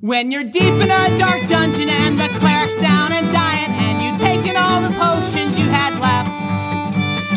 When 0.00 0.30
you're 0.30 0.44
deep 0.44 0.62
in 0.62 0.90
a 0.90 1.18
dark 1.18 1.46
dungeon 1.46 1.90
and 1.90 2.18
the 2.18 2.28
cleric's 2.38 2.74
down 2.80 3.12
and 3.12 3.30
dying, 3.30 3.70
and 3.70 4.00
you've 4.00 4.18
taken 4.18 4.56
all 4.56 4.80
the 4.80 4.88
potions 4.96 5.58
you 5.58 5.66
had 5.66 5.92
left, 6.00 6.30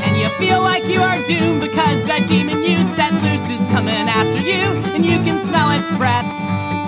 and 0.07 0.17
you 0.17 0.29
feel 0.39 0.61
like 0.61 0.85
you 0.85 1.01
are 1.01 1.21
doomed 1.25 1.59
because 1.59 2.07
the 2.07 2.25
demon 2.25 2.59
you 2.59 2.81
set 2.83 3.11
loose 3.21 3.49
is 3.49 3.67
coming 3.67 4.07
after 4.07 4.39
you, 4.41 4.93
and 4.93 5.05
you 5.05 5.17
can 5.23 5.39
smell 5.39 5.71
its 5.77 5.89
breath. 5.97 6.23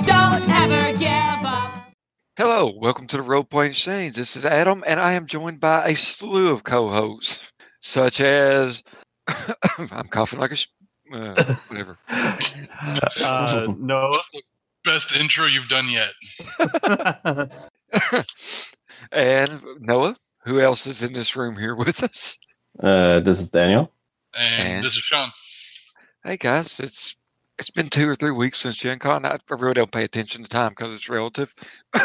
Don't 0.08 0.48
ever 0.50 0.98
give 0.98 1.46
up. 1.46 1.92
Hello, 2.38 2.72
welcome 2.78 3.08
to 3.08 3.18
the 3.18 3.24
Role 3.24 3.44
Playing 3.44 3.72
Exchange. 3.72 4.16
This 4.16 4.38
is 4.38 4.46
Adam, 4.46 4.82
and 4.88 4.98
I 4.98 5.12
am 5.12 5.28
joined 5.28 5.60
by 5.60 5.90
a 5.90 5.96
slew 5.98 6.52
of 6.52 6.64
co-hosts, 6.64 7.52
such 7.82 8.22
as 8.22 8.82
I'm 9.28 10.08
coughing 10.10 10.40
like 10.40 10.54
a 10.54 10.56
sh- 10.56 10.70
uh, 11.14 11.44
whatever. 11.68 11.98
Uh, 13.20 13.68
Noah. 13.78 14.22
Best 14.86 15.16
intro 15.16 15.46
you've 15.48 15.68
done 15.68 15.90
yet. 15.90 16.12
and 19.12 19.62
Noah. 19.80 20.16
Who 20.46 20.60
else 20.62 20.86
is 20.86 21.02
in 21.02 21.12
this 21.14 21.36
room 21.36 21.58
here 21.58 21.74
with 21.76 22.04
us? 22.04 22.38
Uh, 22.80 23.20
this 23.22 23.40
is 23.40 23.50
Daniel. 23.50 23.92
And, 24.38 24.74
And- 24.76 24.86
this 24.86 24.96
is 24.96 25.02
Sean. 25.02 25.32
Hey 26.24 26.38
guys, 26.38 26.80
it's 26.80 27.16
it's 27.60 27.70
been 27.70 27.88
two 27.88 28.08
or 28.10 28.16
three 28.16 28.32
weeks 28.32 28.60
since 28.60 28.76
Gen 28.78 28.98
Con. 29.00 29.26
I 29.26 29.38
really 29.50 29.74
don't 29.76 29.92
pay 29.92 30.04
attention 30.04 30.44
to 30.44 30.50
time 30.50 30.70
because 30.70 30.94
it's 30.94 31.08
relative. 31.10 31.54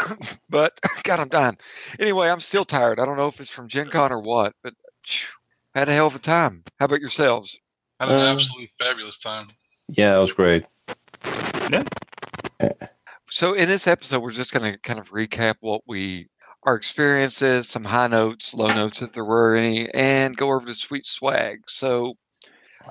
but 0.49 0.79
God, 1.03 1.19
I'm 1.19 1.27
dying. 1.29 1.57
Anyway, 1.99 2.29
I'm 2.29 2.39
still 2.39 2.63
tired. 2.65 2.99
I 2.99 3.05
don't 3.05 3.17
know 3.17 3.27
if 3.27 3.39
it's 3.39 3.49
from 3.49 3.67
Gen 3.67 3.89
Con 3.89 4.11
or 4.11 4.19
what, 4.19 4.53
but 4.63 4.73
phew, 5.05 5.27
had 5.75 5.89
a 5.89 5.93
hell 5.93 6.07
of 6.07 6.15
a 6.15 6.19
time. 6.19 6.63
How 6.79 6.85
about 6.85 7.01
yourselves? 7.01 7.59
Had 7.99 8.09
an 8.09 8.15
Uh, 8.15 8.33
absolutely 8.33 8.69
fabulous 8.79 9.17
time. 9.17 9.47
Yeah, 9.87 10.15
it 10.17 10.19
was 10.19 10.33
great. 10.33 10.65
So 13.29 13.53
in 13.53 13.69
this 13.69 13.87
episode, 13.87 14.21
we're 14.21 14.31
just 14.31 14.51
going 14.51 14.71
to 14.71 14.77
kind 14.79 14.99
of 14.99 15.11
recap 15.11 15.55
what 15.61 15.81
we 15.87 16.27
our 16.63 16.75
experiences, 16.75 17.67
some 17.67 17.83
high 17.83 18.07
notes, 18.07 18.53
low 18.53 18.67
notes 18.67 19.01
if 19.01 19.13
there 19.13 19.25
were 19.25 19.55
any, 19.55 19.89
and 19.93 20.37
go 20.37 20.51
over 20.51 20.65
to 20.65 20.73
sweet 20.75 21.07
swag. 21.07 21.59
So 21.67 22.13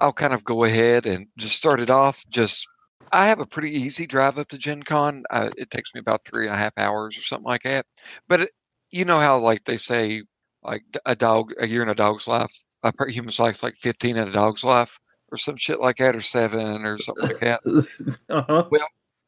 I'll 0.00 0.12
kind 0.12 0.32
of 0.34 0.44
go 0.44 0.64
ahead 0.64 1.06
and 1.06 1.26
just 1.38 1.56
start 1.56 1.80
it 1.80 1.90
off. 1.90 2.24
Just 2.28 2.66
I 3.12 3.26
have 3.26 3.40
a 3.40 3.46
pretty 3.46 3.70
easy 3.70 4.06
drive 4.06 4.38
up 4.38 4.48
to 4.48 4.58
Gen 4.58 4.82
Con. 4.82 5.24
Uh, 5.30 5.50
it 5.56 5.70
takes 5.70 5.94
me 5.94 6.00
about 6.00 6.24
three 6.24 6.46
and 6.46 6.54
a 6.54 6.58
half 6.58 6.72
hours 6.76 7.16
or 7.16 7.22
something 7.22 7.46
like 7.46 7.62
that. 7.62 7.86
But 8.28 8.42
it, 8.42 8.50
you 8.90 9.04
know 9.04 9.18
how 9.18 9.38
like 9.38 9.64
they 9.64 9.76
say 9.76 10.22
like 10.62 10.82
a 11.06 11.14
dog 11.14 11.52
a 11.60 11.66
year 11.66 11.82
in 11.82 11.88
a 11.88 11.94
dog's 11.94 12.26
life, 12.26 12.52
a 12.82 12.92
human's 13.08 13.38
life's 13.38 13.62
like 13.62 13.74
fifteen 13.76 14.16
in 14.16 14.28
a 14.28 14.32
dog's 14.32 14.64
life, 14.64 14.98
or 15.30 15.38
some 15.38 15.56
shit 15.56 15.80
like 15.80 15.96
that, 15.96 16.16
or 16.16 16.22
seven, 16.22 16.84
or 16.84 16.98
something 16.98 17.28
like 17.28 17.40
that. 17.40 17.60
uh-huh. 18.28 18.64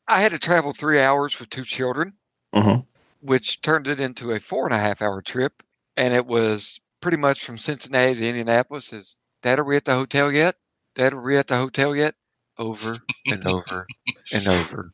I 0.09 0.21
had 0.21 0.33
to 0.33 0.39
travel 0.39 0.73
three 0.73 1.01
hours 1.01 1.39
with 1.39 1.51
two 1.51 1.65
children, 1.65 2.15
Mhm. 2.55 2.85
which 3.21 3.61
turned 3.61 3.89
it 3.89 4.01
into 4.01 4.33
a 4.33 4.41
four 4.41 4.67
and 4.67 4.75
a 4.75 4.79
half 4.79 5.01
hour 5.03 5.23
trip. 5.23 5.63
And 5.97 6.13
it 6.15 6.27
was 6.27 6.81
pretty 7.01 7.17
much 7.19 7.45
from 7.45 7.59
Cincinnati 7.59 8.15
to 8.15 8.29
Indianapolis. 8.29 8.93
Is 8.93 9.17
Dad, 9.43 9.59
are 9.59 9.65
we 9.65 9.77
at 9.77 9.85
the 9.85 9.95
hotel 9.95 10.31
yet? 10.33 10.57
Dad, 10.95 11.13
are 11.15 11.21
we 11.21 11.37
at 11.37 11.49
the 11.49 11.57
hotel 11.57 11.95
yet? 11.97 12.15
Over 12.59 12.99
and 13.27 13.47
over 13.47 13.87
and 14.33 14.47
over. 14.49 14.93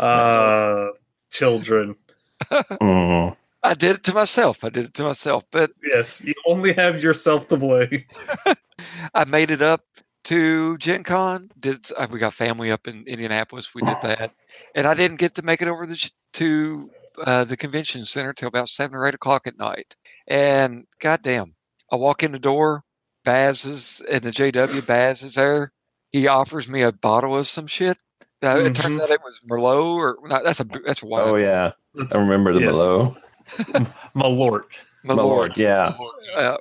Uh, 0.00 0.88
children. 1.30 1.96
Mhm. 2.80 3.36
I 3.64 3.74
did 3.74 3.94
it 3.96 4.02
to 4.04 4.12
myself. 4.14 4.64
I 4.64 4.68
did 4.70 4.86
it 4.86 4.94
to 4.94 5.04
myself. 5.04 5.44
But 5.52 5.70
Yes, 5.84 6.20
you 6.20 6.34
only 6.46 6.72
have 6.72 7.00
yourself 7.02 7.46
to 7.48 7.56
blame. 7.56 8.04
I 9.14 9.24
made 9.26 9.52
it 9.52 9.62
up 9.62 9.84
to 10.24 10.76
Gen 10.78 11.04
Con. 11.04 11.50
Did 11.58 11.90
uh, 11.96 12.06
we 12.10 12.18
got 12.18 12.34
family 12.34 12.70
up 12.70 12.86
in 12.88 13.04
Indianapolis? 13.06 13.74
We 13.74 13.82
did 13.82 14.00
that, 14.02 14.32
and 14.74 14.86
I 14.86 14.94
didn't 14.94 15.18
get 15.18 15.34
to 15.36 15.42
make 15.42 15.62
it 15.62 15.68
over 15.68 15.86
the, 15.86 16.10
to 16.34 16.90
uh, 17.24 17.44
the 17.44 17.56
convention 17.56 18.04
center 18.04 18.32
till 18.32 18.48
about 18.48 18.68
seven 18.68 18.96
or 18.96 19.06
eight 19.06 19.14
o'clock 19.14 19.46
at 19.46 19.58
night. 19.58 19.94
And 20.28 20.86
goddamn, 21.00 21.54
I 21.90 21.96
walk 21.96 22.22
in 22.22 22.32
the 22.32 22.38
door. 22.38 22.84
Baz 23.24 23.64
is 23.64 24.00
in 24.08 24.22
the 24.22 24.30
JW. 24.30 24.84
Baz 24.86 25.22
is 25.22 25.34
there. 25.34 25.72
He 26.10 26.26
offers 26.26 26.68
me 26.68 26.82
a 26.82 26.92
bottle 26.92 27.36
of 27.36 27.46
some 27.46 27.66
shit. 27.66 27.96
Uh, 28.42 28.58
It 28.58 28.74
turns 28.74 28.98
Mhm. 28.98 29.02
out 29.02 29.10
it 29.10 29.20
was 29.24 29.40
Merlot, 29.48 29.84
or 29.96 30.18
no, 30.24 30.42
that's 30.42 30.60
a 30.60 30.64
that's 30.64 31.02
a 31.02 31.06
wine. 31.06 31.28
Oh 31.28 31.36
yeah, 31.36 31.72
I 32.10 32.18
remember 32.18 32.52
the 32.52 32.60
Yes. 32.60 32.72
below. 32.72 33.16
My 34.14 34.26
lord. 34.26 34.64
My 35.04 35.14
My 35.14 35.22
lord. 35.22 35.56
Yeah. 35.56 35.96
uh, 36.36 36.56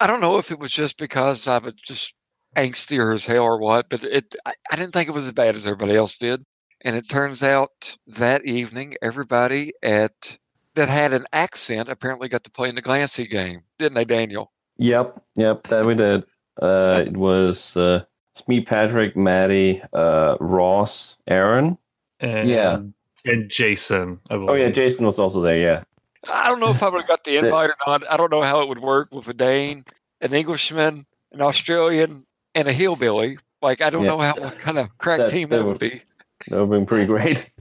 I 0.00 0.06
don't 0.06 0.20
know 0.20 0.38
if 0.38 0.50
it 0.50 0.58
was 0.58 0.72
just 0.72 0.98
because 0.98 1.46
I 1.48 1.58
was 1.58 1.74
just 1.74 2.14
angstier 2.56 3.14
as 3.14 3.26
hell 3.26 3.42
or 3.44 3.58
what, 3.58 3.88
but 3.88 4.02
it 4.04 4.34
I, 4.44 4.54
I 4.72 4.76
didn't 4.76 4.92
think 4.92 5.08
it 5.08 5.14
was 5.14 5.26
as 5.26 5.32
bad 5.32 5.56
as 5.56 5.66
everybody 5.66 5.96
else 5.96 6.18
did. 6.18 6.42
And 6.82 6.94
it 6.94 7.08
turns 7.08 7.42
out 7.42 7.96
that 8.06 8.44
evening, 8.44 8.96
everybody 9.02 9.72
at 9.82 10.36
that 10.74 10.88
had 10.88 11.12
an 11.12 11.26
accent 11.32 11.88
apparently 11.88 12.28
got 12.28 12.44
to 12.44 12.50
play 12.50 12.68
in 12.68 12.74
the 12.74 12.82
Glancy 12.82 13.28
game, 13.28 13.62
didn't 13.78 13.94
they, 13.94 14.04
Daniel? 14.04 14.52
Yep. 14.76 15.22
Yep. 15.36 15.68
That 15.68 15.86
we 15.86 15.94
did. 15.94 16.24
Uh, 16.60 17.02
it 17.06 17.16
was 17.16 17.76
uh, 17.76 18.04
it's 18.32 18.46
me, 18.46 18.60
Patrick, 18.60 19.16
Maddie, 19.16 19.82
uh, 19.92 20.36
Ross, 20.40 21.16
Aaron. 21.26 21.78
And, 22.20 22.48
Yeah. 22.48 22.80
And 23.24 23.50
Jason. 23.50 24.20
I 24.30 24.34
Oh 24.34 24.54
yeah. 24.54 24.70
Jason 24.70 25.06
was 25.06 25.18
also 25.18 25.40
there. 25.40 25.58
Yeah. 25.58 25.84
I 26.32 26.48
don't 26.48 26.60
know 26.60 26.70
if 26.70 26.82
I 26.82 26.88
would 26.88 27.00
have 27.00 27.08
got 27.08 27.24
the 27.24 27.32
The- 27.40 27.46
invite 27.46 27.70
or 27.70 27.76
not. 27.86 28.10
I 28.10 28.16
don't 28.16 28.30
know 28.30 28.42
how 28.42 28.60
it 28.60 28.68
would 28.68 28.80
work 28.80 29.08
with 29.12 29.28
a 29.28 29.34
Dane, 29.34 29.84
an 30.20 30.32
Englishman, 30.34 31.06
an 31.32 31.40
Australian, 31.40 32.26
and 32.56 32.66
a 32.66 32.72
hillbilly. 32.72 33.38
Like 33.62 33.80
I 33.80 33.90
don't 33.90 34.02
Yeah. 34.02 34.10
know 34.10 34.20
how 34.20 34.34
what 34.36 34.58
kind 34.58 34.78
of 34.78 34.96
crack 34.98 35.18
That- 35.18 35.30
team 35.30 35.48
that 35.50 35.64
would 35.64 35.78
be. 35.78 36.00
That 36.48 36.56
would 36.56 36.60
have 36.62 36.70
been 36.70 36.86
pretty 36.86 37.06
great. 37.06 37.50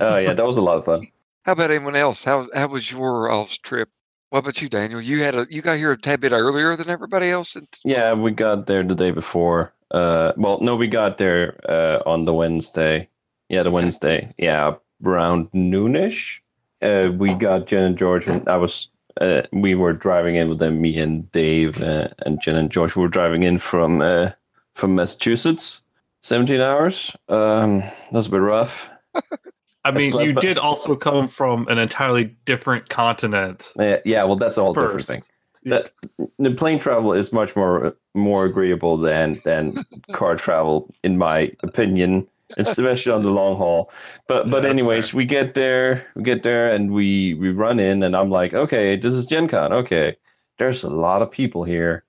Oh 0.00 0.16
yeah, 0.16 0.32
that 0.32 0.46
was 0.46 0.56
a 0.56 0.62
lot 0.62 0.78
of 0.78 0.86
fun. 0.86 1.06
How 1.44 1.52
about 1.52 1.70
anyone 1.70 1.96
else? 1.96 2.24
How 2.24 2.48
how 2.54 2.68
was 2.68 2.90
your 2.90 3.28
all's 3.30 3.58
trip? 3.58 3.90
What 4.30 4.38
about 4.38 4.62
you, 4.62 4.70
Daniel? 4.70 5.02
You 5.02 5.22
had 5.22 5.34
a 5.34 5.46
you 5.50 5.60
got 5.60 5.76
here 5.76 5.92
a 5.92 5.98
tad 5.98 6.20
bit 6.20 6.32
earlier 6.32 6.76
than 6.76 6.88
everybody 6.88 7.28
else. 7.28 7.56
And, 7.56 7.68
Yeah, 7.84 8.14
we 8.14 8.30
got 8.30 8.66
there 8.66 8.82
the 8.82 8.94
day 8.94 9.10
before. 9.10 9.74
Uh, 9.90 10.32
well, 10.38 10.58
no, 10.62 10.76
we 10.76 10.86
got 10.88 11.18
there 11.18 11.60
uh, 11.68 11.98
on 12.06 12.24
the 12.24 12.32
Wednesday. 12.32 13.06
Yeah, 13.50 13.64
the 13.64 13.70
Wednesday. 13.70 14.32
Yeah, 14.38 14.76
around 15.04 15.50
noonish. 15.52 16.40
Uh, 16.80 17.10
we 17.14 17.34
got 17.34 17.66
Jen 17.66 17.82
and 17.84 17.98
George, 17.98 18.26
and 18.26 18.48
I 18.48 18.56
was. 18.56 18.88
Uh, 19.20 19.42
we 19.52 19.74
were 19.74 19.92
driving 19.92 20.36
in 20.36 20.48
with 20.48 20.58
them. 20.58 20.80
Me 20.80 20.98
and 20.98 21.30
Dave 21.32 21.80
uh, 21.82 22.08
and 22.24 22.40
Jen 22.40 22.56
and 22.56 22.70
George 22.70 22.96
were 22.96 23.08
driving 23.08 23.42
in 23.42 23.58
from 23.58 24.00
uh, 24.00 24.30
from 24.74 24.94
Massachusetts. 24.94 25.82
Seventeen 26.20 26.60
hours. 26.60 27.14
Um, 27.28 27.80
that 27.80 28.12
was 28.12 28.26
a 28.26 28.30
bit 28.30 28.38
rough. 28.38 28.88
I 29.84 29.90
mean, 29.90 30.12
slept- 30.12 30.26
you 30.26 30.32
did 30.34 30.58
also 30.58 30.94
come 30.94 31.26
from 31.26 31.66
an 31.68 31.78
entirely 31.78 32.36
different 32.44 32.88
continent. 32.88 33.72
Uh, 33.78 33.96
yeah, 34.04 34.22
well, 34.24 34.36
that's 34.36 34.56
a 34.56 34.62
whole 34.62 34.74
different 34.74 34.94
First. 34.94 35.08
thing. 35.08 35.22
That 35.64 35.92
the 36.38 36.50
plane 36.52 36.78
travel 36.78 37.12
is 37.12 37.32
much 37.32 37.54
more 37.54 37.96
more 38.14 38.44
agreeable 38.44 38.96
than 38.96 39.40
than 39.44 39.84
car 40.12 40.36
travel, 40.36 40.92
in 41.04 41.18
my 41.18 41.52
opinion, 41.62 42.28
especially 42.56 43.12
on 43.12 43.22
the 43.22 43.30
long 43.30 43.56
haul. 43.56 43.90
But 44.26 44.50
but 44.50 44.62
that's 44.62 44.72
anyways, 44.72 45.14
we 45.14 45.24
get 45.24 45.54
there, 45.54 46.06
we 46.14 46.22
get 46.22 46.42
there, 46.42 46.72
and 46.72 46.92
we 46.92 47.34
we 47.34 47.50
run 47.50 47.80
in, 47.80 48.02
and 48.02 48.16
I'm 48.16 48.30
like, 48.30 48.54
okay, 48.54 48.96
this 48.96 49.12
is 49.12 49.26
Gen 49.26 49.48
Con. 49.48 49.72
Okay, 49.72 50.16
there's 50.58 50.84
a 50.84 50.90
lot 50.90 51.22
of 51.22 51.30
people 51.30 51.64
here, 51.64 52.04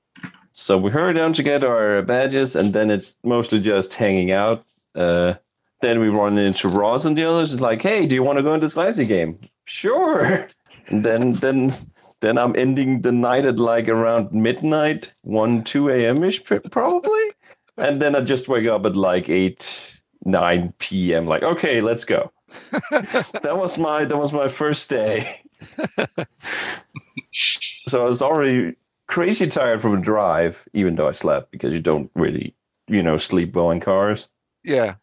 so 0.51 0.77
we 0.77 0.91
hurry 0.91 1.13
down 1.13 1.33
to 1.33 1.43
get 1.43 1.63
our 1.63 2.01
badges, 2.01 2.55
and 2.55 2.73
then 2.73 2.89
it's 2.89 3.15
mostly 3.23 3.59
just 3.59 3.93
hanging 3.93 4.31
out. 4.31 4.65
Uh, 4.95 5.35
then 5.81 5.99
we 5.99 6.07
run 6.07 6.37
into 6.37 6.69
Ross 6.69 7.05
and 7.05 7.17
the 7.17 7.29
others. 7.29 7.51
It's 7.51 7.61
like, 7.61 7.81
hey, 7.81 8.07
do 8.07 8.15
you 8.15 8.23
want 8.23 8.37
to 8.37 8.43
go 8.43 8.53
into 8.53 8.65
this 8.65 8.77
Lazy 8.77 9.05
game? 9.05 9.39
Sure. 9.65 10.47
And 10.87 11.05
then 11.05 11.31
then 11.35 11.73
then 12.19 12.37
I'm 12.37 12.57
ending 12.57 13.03
the 13.03 13.11
night 13.13 13.45
at 13.45 13.57
like 13.57 13.87
around 13.87 14.33
midnight, 14.33 15.13
one 15.21 15.63
two 15.63 15.89
a.m. 15.89 16.25
ish 16.25 16.43
probably, 16.43 17.23
and 17.77 18.01
then 18.01 18.17
I 18.17 18.19
just 18.19 18.49
wake 18.49 18.67
up 18.67 18.85
at 18.85 18.95
like 18.95 19.29
eight 19.29 20.02
nine 20.25 20.73
p.m. 20.79 21.25
Like, 21.27 21.43
okay, 21.43 21.81
let's 21.81 22.05
go. 22.05 22.31
that 22.91 23.55
was 23.57 23.77
my 23.77 24.05
that 24.05 24.17
was 24.17 24.31
my 24.31 24.47
first 24.47 24.89
day. 24.89 25.41
so 27.87 28.01
I 28.01 28.05
was 28.05 28.21
already 28.21 28.75
crazy 29.07 29.47
tired 29.47 29.81
from 29.81 29.93
a 29.97 30.01
drive, 30.01 30.67
even 30.73 30.95
though 30.95 31.07
I 31.07 31.11
slept 31.11 31.51
because 31.51 31.73
you 31.73 31.79
don't 31.81 32.11
really 32.15 32.55
you 32.87 33.01
know 33.03 33.17
sleep 33.17 33.55
well 33.55 33.71
in 33.71 33.79
cars. 33.79 34.27
yeah, 34.63 34.95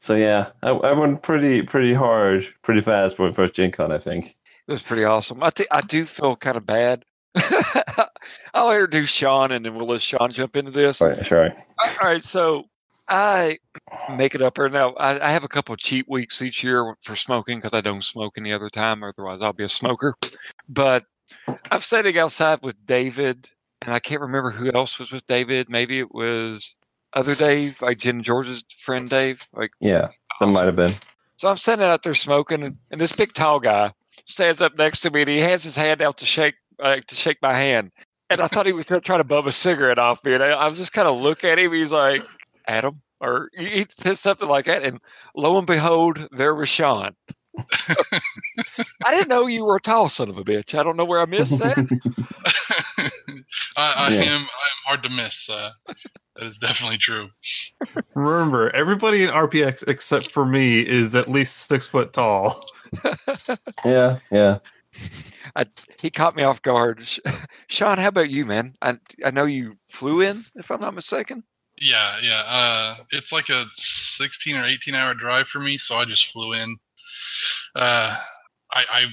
So 0.00 0.14
yeah, 0.14 0.50
I, 0.62 0.70
I 0.70 0.92
went 0.92 1.22
pretty 1.22 1.62
pretty 1.62 1.94
hard, 1.94 2.46
pretty 2.62 2.80
fast 2.80 3.16
for 3.16 3.26
my 3.28 3.32
first 3.32 3.54
Gen 3.54 3.70
Con, 3.70 3.92
I 3.92 3.98
think. 3.98 4.36
it 4.66 4.70
was 4.72 4.82
pretty 4.82 5.04
awesome. 5.04 5.42
I 5.42 5.50
I 5.70 5.80
do 5.80 6.04
feel 6.04 6.36
kind 6.36 6.56
of 6.56 6.66
bad. 6.66 7.04
I'll 8.54 8.70
introduce 8.72 9.10
Sean, 9.10 9.52
and 9.52 9.64
then 9.64 9.74
we'll 9.74 9.86
let 9.86 10.02
Sean 10.02 10.30
jump 10.32 10.56
into 10.56 10.72
this. 10.72 11.00
All 11.00 11.08
right, 11.08 11.24
sorry. 11.26 11.50
All 11.78 11.94
right, 12.02 12.24
so 12.24 12.64
I 13.08 13.58
make 14.16 14.34
it 14.34 14.42
up 14.42 14.58
right 14.58 14.70
now. 14.70 14.92
I, 14.94 15.28
I 15.28 15.30
have 15.30 15.44
a 15.44 15.48
couple 15.48 15.72
of 15.72 15.80
cheat 15.80 16.08
weeks 16.08 16.42
each 16.42 16.62
year 16.62 16.94
for 17.02 17.16
smoking 17.16 17.58
because 17.58 17.76
I 17.76 17.80
don't 17.80 18.04
smoke 18.04 18.34
any 18.36 18.52
other 18.52 18.68
time. 18.68 19.02
Otherwise, 19.02 19.40
I'll 19.40 19.52
be 19.52 19.64
a 19.64 19.68
smoker. 19.68 20.14
But 20.68 21.04
I'm 21.70 21.80
sitting 21.80 22.18
outside 22.18 22.60
with 22.62 22.76
David, 22.86 23.50
and 23.82 23.94
I 23.94 23.98
can't 23.98 24.20
remember 24.20 24.50
who 24.50 24.70
else 24.72 24.98
was 24.98 25.10
with 25.10 25.26
David. 25.26 25.68
Maybe 25.68 25.98
it 25.98 26.12
was 26.12 26.74
other 27.14 27.34
Dave, 27.34 27.80
like 27.80 27.98
Jen 27.98 28.16
and 28.16 28.24
George's 28.24 28.62
friend 28.78 29.08
Dave. 29.08 29.38
Like 29.54 29.70
Yeah, 29.80 30.08
that 30.40 30.46
might 30.46 30.66
have 30.66 30.76
been. 30.76 30.94
So 31.38 31.48
I'm 31.48 31.56
sitting 31.56 31.84
out 31.84 32.02
there 32.02 32.14
smoking, 32.14 32.64
and, 32.64 32.76
and 32.90 33.00
this 33.00 33.12
big 33.12 33.32
tall 33.32 33.60
guy 33.60 33.92
stands 34.26 34.60
up 34.60 34.76
next 34.76 35.00
to 35.02 35.10
me, 35.10 35.22
and 35.22 35.30
he 35.30 35.38
has 35.38 35.62
his 35.64 35.76
hand 35.76 36.02
out 36.02 36.18
to 36.18 36.24
shake 36.24 36.56
uh, 36.82 36.96
to 37.06 37.14
shake 37.14 37.38
my 37.40 37.54
hand. 37.54 37.90
And 38.30 38.42
I 38.42 38.48
thought 38.48 38.66
he 38.66 38.72
was 38.72 38.88
going 38.88 39.00
to 39.00 39.06
try 39.06 39.16
to 39.16 39.24
bum 39.24 39.46
a 39.46 39.52
cigarette 39.52 39.98
off 39.98 40.22
me, 40.22 40.34
and 40.34 40.42
I, 40.42 40.48
I 40.48 40.68
was 40.68 40.76
just 40.76 40.92
kind 40.92 41.08
of 41.08 41.18
look 41.18 41.44
at 41.44 41.58
him. 41.58 41.72
He's 41.72 41.92
like, 41.92 42.22
"Adam," 42.68 43.02
or 43.20 43.50
he, 43.56 43.68
he 43.68 43.86
said 43.90 44.18
something 44.18 44.48
like 44.48 44.66
that, 44.66 44.84
and 44.84 45.00
lo 45.34 45.58
and 45.58 45.66
behold, 45.66 46.28
there 46.30 46.54
was 46.54 46.68
Sean. 46.68 47.16
I 49.04 49.10
didn't 49.10 49.28
know 49.28 49.46
you 49.46 49.64
were 49.64 49.76
a 49.76 49.80
tall 49.80 50.08
son 50.08 50.28
of 50.28 50.36
a 50.38 50.44
bitch. 50.44 50.78
I 50.78 50.82
don't 50.82 50.96
know 50.96 51.04
where 51.04 51.20
I 51.20 51.26
missed 51.26 51.58
that. 51.58 51.76
I, 53.76 53.94
I 53.94 54.12
Yeah. 54.12 54.22
am 54.22 54.40
I 54.40 54.42
am 54.42 54.84
hard 54.86 55.02
to 55.02 55.08
miss. 55.08 55.48
Uh, 55.50 55.70
that 56.36 56.44
is 56.46 56.58
definitely 56.58 56.98
true. 56.98 57.30
Remember, 58.14 58.74
everybody 58.74 59.22
in 59.22 59.30
RPX 59.30 59.86
except 59.88 60.30
for 60.30 60.44
me 60.44 60.80
is 60.80 61.14
at 61.14 61.28
least 61.28 61.68
six 61.68 61.86
foot 61.86 62.12
tall. 62.12 62.64
Yeah, 63.84 64.18
yeah. 64.32 64.58
I, 65.54 65.66
he 66.00 66.10
caught 66.10 66.34
me 66.34 66.42
off 66.42 66.62
guard. 66.62 67.06
Sean, 67.68 67.98
how 67.98 68.08
about 68.08 68.30
you, 68.30 68.44
man? 68.44 68.74
I 68.82 68.98
I 69.24 69.30
know 69.30 69.44
you 69.44 69.76
flew 69.88 70.20
in, 70.22 70.42
if 70.56 70.70
I'm 70.70 70.80
not 70.80 70.94
mistaken. 70.94 71.44
Yeah, 71.80 72.18
yeah. 72.22 72.42
Uh, 72.46 72.96
it's 73.10 73.32
like 73.32 73.48
a 73.48 73.64
16 73.74 74.56
or 74.56 74.66
18 74.66 74.94
hour 74.94 75.14
drive 75.14 75.48
for 75.48 75.60
me, 75.60 75.78
so 75.78 75.96
I 75.96 76.04
just 76.04 76.32
flew 76.32 76.52
in. 76.52 76.76
Uh, 77.74 78.16
I, 78.72 78.84
I 78.90 79.04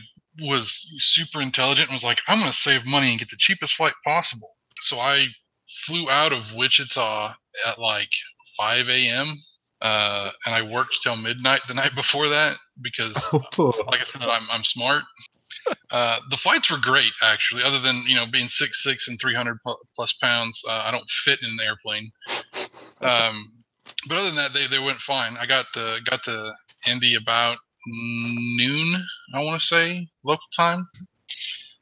was 0.42 0.92
super 0.98 1.42
intelligent 1.42 1.90
and 1.90 1.96
was 1.96 2.04
like, 2.04 2.20
I'm 2.28 2.40
going 2.40 2.52
to 2.52 2.58
save 2.58 2.86
money 2.86 3.12
and 3.12 3.20
get 3.20 3.30
the 3.30 3.38
cheapest 3.38 3.76
flight 3.76 3.94
possible. 4.04 4.56
So 4.82 5.00
I 5.00 5.28
flew 5.86 6.10
out 6.10 6.34
of 6.34 6.54
Wichita 6.56 7.34
at 7.68 7.80
like 7.80 8.10
5 8.58 8.90
a.m. 8.90 9.34
Uh, 9.82 10.32
and 10.46 10.56
I 10.56 10.62
worked 10.62 10.98
till 11.04 11.16
midnight 11.16 11.62
the 11.68 11.74
night 11.74 11.96
before 11.96 12.30
that 12.30 12.58
because 12.82 13.34
like 13.58 14.02
I 14.02 14.04
said, 14.04 14.22
I'm 14.24 14.48
I'm 14.50 14.64
smart. 14.64 15.04
Uh, 15.92 16.20
the 16.30 16.38
flights 16.38 16.72
were 16.72 16.80
great, 16.82 17.14
actually. 17.24 17.64
Other 17.64 17.80
than 17.80 18.04
you 18.08 18.16
know 18.16 18.26
being 18.32 18.48
six 18.50 18.84
six 18.84 19.08
and 19.08 19.20
300 19.22 19.58
plus 19.96 20.14
pounds, 20.22 20.62
uh, 20.68 20.84
I 20.86 20.92
don't 20.92 21.10
fit 21.10 21.40
in 21.42 21.50
an 21.50 21.60
airplane. 21.66 22.12
Um, 23.04 23.64
but 24.08 24.18
other 24.18 24.28
than 24.28 24.36
that, 24.38 24.54
they, 24.54 24.68
they 24.68 24.80
went 24.80 25.00
fine. 25.00 25.38
I 25.38 25.46
got 25.46 25.68
to, 25.76 26.00
got 26.10 26.24
to 26.26 26.54
Indy 26.88 27.16
about 27.16 27.58
noon, 27.88 28.96
I 29.34 29.44
want 29.44 29.60
to 29.62 29.66
say 29.66 30.08
local 30.24 30.44
time, 30.56 30.88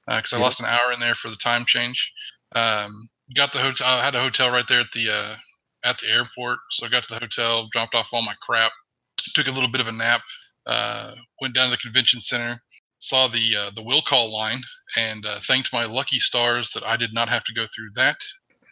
because 0.08 0.34
I 0.34 0.38
Yeah. 0.38 0.44
lost 0.44 0.60
an 0.60 0.66
hour 0.68 0.92
in 0.94 1.00
there 1.00 1.16
for 1.16 1.30
the 1.30 1.38
time 1.38 1.66
change. 1.68 2.12
Um, 2.56 3.10
got 3.36 3.54
the 3.54 3.60
hotel. 3.60 3.88
I 3.88 4.06
had 4.06 4.16
a 4.16 4.22
hotel 4.22 4.52
right 4.52 4.66
there 4.68 4.82
at 4.82 4.92
the 4.94 5.10
uh, 5.12 5.36
at 5.84 5.98
the 6.00 6.10
airport, 6.10 6.60
so 6.72 6.86
I 6.86 6.90
got 6.90 7.04
to 7.04 7.14
the 7.14 7.20
hotel, 7.20 7.68
dropped 7.72 7.96
off 7.96 8.10
all 8.14 8.22
my 8.24 8.36
crap, 8.42 8.72
took 9.36 9.48
a 9.48 9.52
little 9.52 9.72
bit 9.72 9.82
of 9.82 9.88
a 9.88 9.92
nap, 9.92 10.22
uh, 10.68 11.14
went 11.42 11.56
down 11.56 11.70
to 11.70 11.72
the 11.72 11.78
convention 11.82 12.22
center, 12.22 12.62
saw 13.04 13.28
the 13.28 13.56
uh, 13.56 13.72
the 13.76 13.84
will 13.84 14.02
call 14.02 14.34
line, 14.34 14.62
and 14.96 15.26
uh, 15.26 15.40
thanked 15.46 15.74
my 15.74 15.86
lucky 15.86 16.20
stars 16.20 16.72
that 16.72 16.84
I 16.84 16.98
did 16.98 17.14
not 17.14 17.30
have 17.30 17.44
to 17.44 17.54
go 17.54 17.66
through 17.66 17.90
that. 17.96 18.18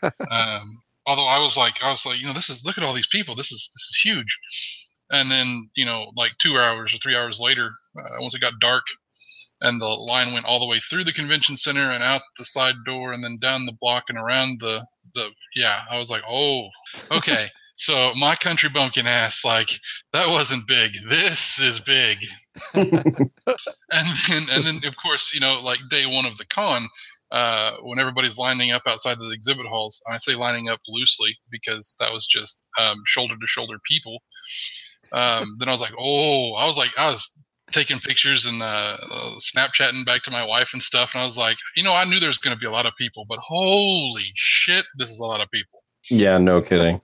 um, 0.32 0.82
although 1.06 1.28
I 1.28 1.40
was 1.40 1.58
like, 1.58 1.84
I 1.84 1.90
was 1.90 2.06
like, 2.06 2.20
you 2.20 2.28
know, 2.28 2.34
this 2.34 2.50
is 2.50 2.64
look 2.64 2.78
at 2.78 2.84
all 2.84 2.94
these 2.94 3.10
people. 3.12 3.36
This 3.36 3.52
is 3.52 3.70
this 3.74 3.88
is 3.92 4.02
huge. 4.04 4.40
And 5.10 5.30
then 5.30 5.70
you 5.76 5.86
know, 5.86 6.12
like 6.16 6.32
two 6.42 6.58
hours 6.58 6.96
or 6.96 6.98
three 6.98 7.16
hours 7.16 7.40
later, 7.42 7.70
uh, 7.98 8.22
once 8.22 8.34
it 8.34 8.40
got 8.40 8.54
dark, 8.62 8.84
and 9.60 9.82
the 9.82 9.86
line 9.86 10.34
went 10.34 10.46
all 10.46 10.62
the 10.62 10.66
way 10.66 10.80
through 10.80 11.04
the 11.04 11.12
convention 11.12 11.58
center 11.58 11.92
and 11.92 12.02
out 12.02 12.22
the 12.38 12.46
side 12.46 12.76
door, 12.86 13.12
and 13.12 13.22
then 13.24 13.38
down 13.38 13.66
the 13.66 13.78
block 13.82 14.06
and 14.08 14.18
around 14.18 14.62
the 14.62 14.86
the 15.14 15.30
yeah. 15.56 15.82
I 15.90 15.98
was 15.98 16.10
like, 16.10 16.24
oh, 16.28 16.70
okay. 17.12 17.50
So 17.82 18.14
my 18.14 18.36
country 18.36 18.70
bumpkin 18.70 19.08
ass, 19.08 19.44
like 19.44 19.70
that 20.14 20.30
wasn't 20.30 20.68
big. 20.68 20.92
This 21.10 21.60
is 21.60 21.80
big. 21.80 22.20
and 22.76 23.32
then, 23.90 24.48
and 24.52 24.66
then 24.68 24.82
of 24.86 24.96
course, 25.02 25.34
you 25.34 25.40
know, 25.40 25.60
like 25.62 25.80
day 25.90 26.06
one 26.06 26.28
of 26.28 26.38
the 26.38 26.46
con, 26.46 26.88
uh, 27.32 27.78
when 27.82 27.98
everybody's 27.98 28.38
lining 28.38 28.72
up 28.72 28.84
outside 28.86 29.18
the 29.18 29.32
exhibit 29.32 29.66
halls, 29.66 30.00
I 30.08 30.18
say 30.18 30.36
lining 30.36 30.70
up 30.70 30.80
loosely 30.88 31.36
because 31.50 31.96
that 32.00 32.14
was 32.14 32.28
just 32.28 32.68
um, 32.78 32.98
shoulder 33.08 33.34
to 33.34 33.48
shoulder 33.48 33.78
people. 33.90 34.20
Um, 35.12 35.56
then 35.58 35.68
I 35.68 35.72
was 35.72 35.82
like, 35.82 35.94
oh, 35.98 36.54
I 36.54 36.68
was 36.68 36.78
like, 36.78 36.92
I 37.00 37.10
was 37.10 37.44
taking 37.72 38.00
pictures 38.00 38.46
and 38.46 38.62
uh, 38.62 38.98
uh, 39.10 39.40
Snapchatting 39.40 40.06
back 40.06 40.22
to 40.24 40.32
my 40.32 40.46
wife 40.46 40.70
and 40.74 40.84
stuff, 40.84 41.16
and 41.16 41.22
I 41.22 41.26
was 41.26 41.38
like, 41.38 41.58
you 41.76 41.82
know, 41.82 41.96
I 41.96 42.06
knew 42.06 42.20
there 42.20 42.30
was 42.30 42.38
going 42.38 42.56
to 42.56 42.60
be 42.60 42.68
a 42.68 42.72
lot 42.72 42.86
of 42.86 42.94
people, 42.96 43.26
but 43.28 43.40
holy 43.40 44.32
shit, 44.36 44.86
this 45.00 45.10
is 45.10 45.20
a 45.20 45.26
lot 45.26 45.42
of 45.42 45.50
people. 45.50 45.80
Yeah, 46.12 46.38
no 46.38 46.62
kidding. 46.62 47.02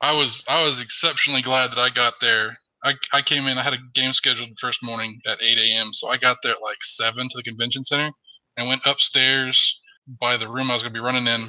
I 0.00 0.12
was 0.12 0.44
I 0.48 0.62
was 0.64 0.80
exceptionally 0.80 1.42
glad 1.42 1.70
that 1.72 1.78
I 1.78 1.90
got 1.90 2.14
there. 2.20 2.58
I, 2.84 2.94
I 3.12 3.22
came 3.22 3.46
in. 3.46 3.58
I 3.58 3.62
had 3.62 3.72
a 3.72 3.78
game 3.94 4.12
scheduled 4.12 4.50
the 4.50 4.56
first 4.60 4.78
morning 4.82 5.18
at 5.26 5.42
8 5.42 5.58
a.m. 5.58 5.92
So 5.92 6.08
I 6.08 6.18
got 6.18 6.36
there 6.42 6.52
at 6.52 6.62
like 6.62 6.76
seven 6.82 7.28
to 7.28 7.36
the 7.36 7.42
convention 7.42 7.82
center 7.82 8.10
and 8.56 8.68
went 8.68 8.82
upstairs 8.86 9.80
by 10.20 10.36
the 10.36 10.48
room 10.48 10.70
I 10.70 10.74
was 10.74 10.82
going 10.82 10.92
to 10.94 11.00
be 11.00 11.04
running 11.04 11.26
in. 11.26 11.48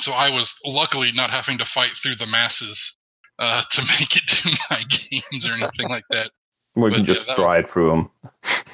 So 0.00 0.12
I 0.12 0.28
was 0.30 0.54
luckily 0.66 1.10
not 1.12 1.30
having 1.30 1.56
to 1.58 1.64
fight 1.64 1.92
through 2.02 2.16
the 2.16 2.26
masses 2.26 2.96
uh, 3.38 3.62
to 3.70 3.82
make 4.00 4.16
it 4.16 4.22
to 4.26 4.50
my 4.70 4.82
games 4.90 5.46
or 5.46 5.52
anything 5.52 5.88
like 5.88 6.04
that. 6.10 6.30
We 6.76 6.82
But, 6.82 6.90
can 6.90 7.00
yeah, 7.00 7.06
just 7.06 7.28
was- 7.28 7.36
stride 7.36 7.68
through 7.68 7.90
them. 7.90 8.10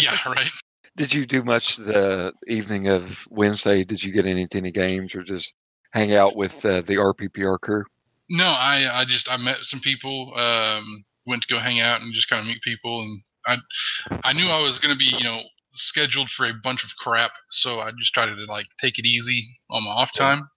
Yeah, 0.00 0.16
right. 0.26 0.50
Did 0.96 1.12
you 1.12 1.26
do 1.26 1.42
much 1.42 1.76
the 1.76 2.32
evening 2.46 2.88
of 2.88 3.26
Wednesday? 3.30 3.84
Did 3.84 4.02
you 4.02 4.12
get 4.12 4.24
into 4.26 4.58
any 4.58 4.70
games 4.70 5.14
or 5.14 5.22
just 5.22 5.52
hang 5.92 6.14
out 6.14 6.36
with 6.36 6.64
uh, 6.64 6.82
the 6.82 6.94
RPPR 6.94 7.60
crew? 7.60 7.84
No, 8.30 8.46
I 8.46 9.00
I 9.00 9.04
just 9.04 9.30
I 9.30 9.36
met 9.36 9.58
some 9.62 9.80
people. 9.80 10.32
Um, 10.36 11.04
went 11.26 11.42
to 11.42 11.54
go 11.54 11.60
hang 11.60 11.80
out 11.80 12.00
and 12.00 12.14
just 12.14 12.28
kind 12.30 12.40
of 12.40 12.46
meet 12.46 12.62
people, 12.62 13.02
and 13.02 13.22
I 13.46 13.56
I 14.24 14.32
knew 14.32 14.48
I 14.48 14.62
was 14.62 14.78
going 14.78 14.94
to 14.94 14.98
be 14.98 15.12
you 15.16 15.24
know 15.24 15.42
scheduled 15.74 16.30
for 16.30 16.46
a 16.46 16.52
bunch 16.62 16.84
of 16.84 16.90
crap, 16.98 17.32
so 17.50 17.80
I 17.80 17.90
just 17.98 18.14
tried 18.14 18.26
to 18.26 18.44
like 18.48 18.66
take 18.80 18.98
it 18.98 19.06
easy 19.06 19.46
on 19.70 19.84
my 19.84 19.90
off 19.90 20.12
time. 20.14 20.48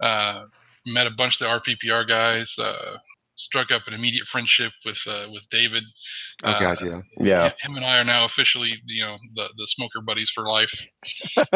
Uh, 0.00 0.44
met 0.86 1.06
a 1.06 1.10
bunch 1.10 1.40
of 1.40 1.46
the 1.64 1.72
RPPR 1.86 2.06
guys. 2.06 2.56
Uh, 2.58 2.98
struck 3.36 3.70
up 3.70 3.82
an 3.86 3.94
immediate 3.94 4.26
friendship 4.26 4.72
with 4.84 5.00
uh, 5.08 5.26
with 5.32 5.48
David. 5.50 5.84
Oh 6.44 6.50
Uh, 6.50 6.60
God, 6.60 6.78
yeah. 6.82 7.00
Yeah. 7.20 7.52
him 7.60 7.76
and 7.76 7.84
I 7.86 7.98
are 7.98 8.04
now 8.04 8.24
officially, 8.24 8.74
you 8.86 9.04
know, 9.04 9.16
the 9.34 9.48
the 9.56 9.66
smoker 9.66 10.00
buddies 10.04 10.30
for 10.34 10.44
life. 10.46 10.72
uh, 11.36 11.52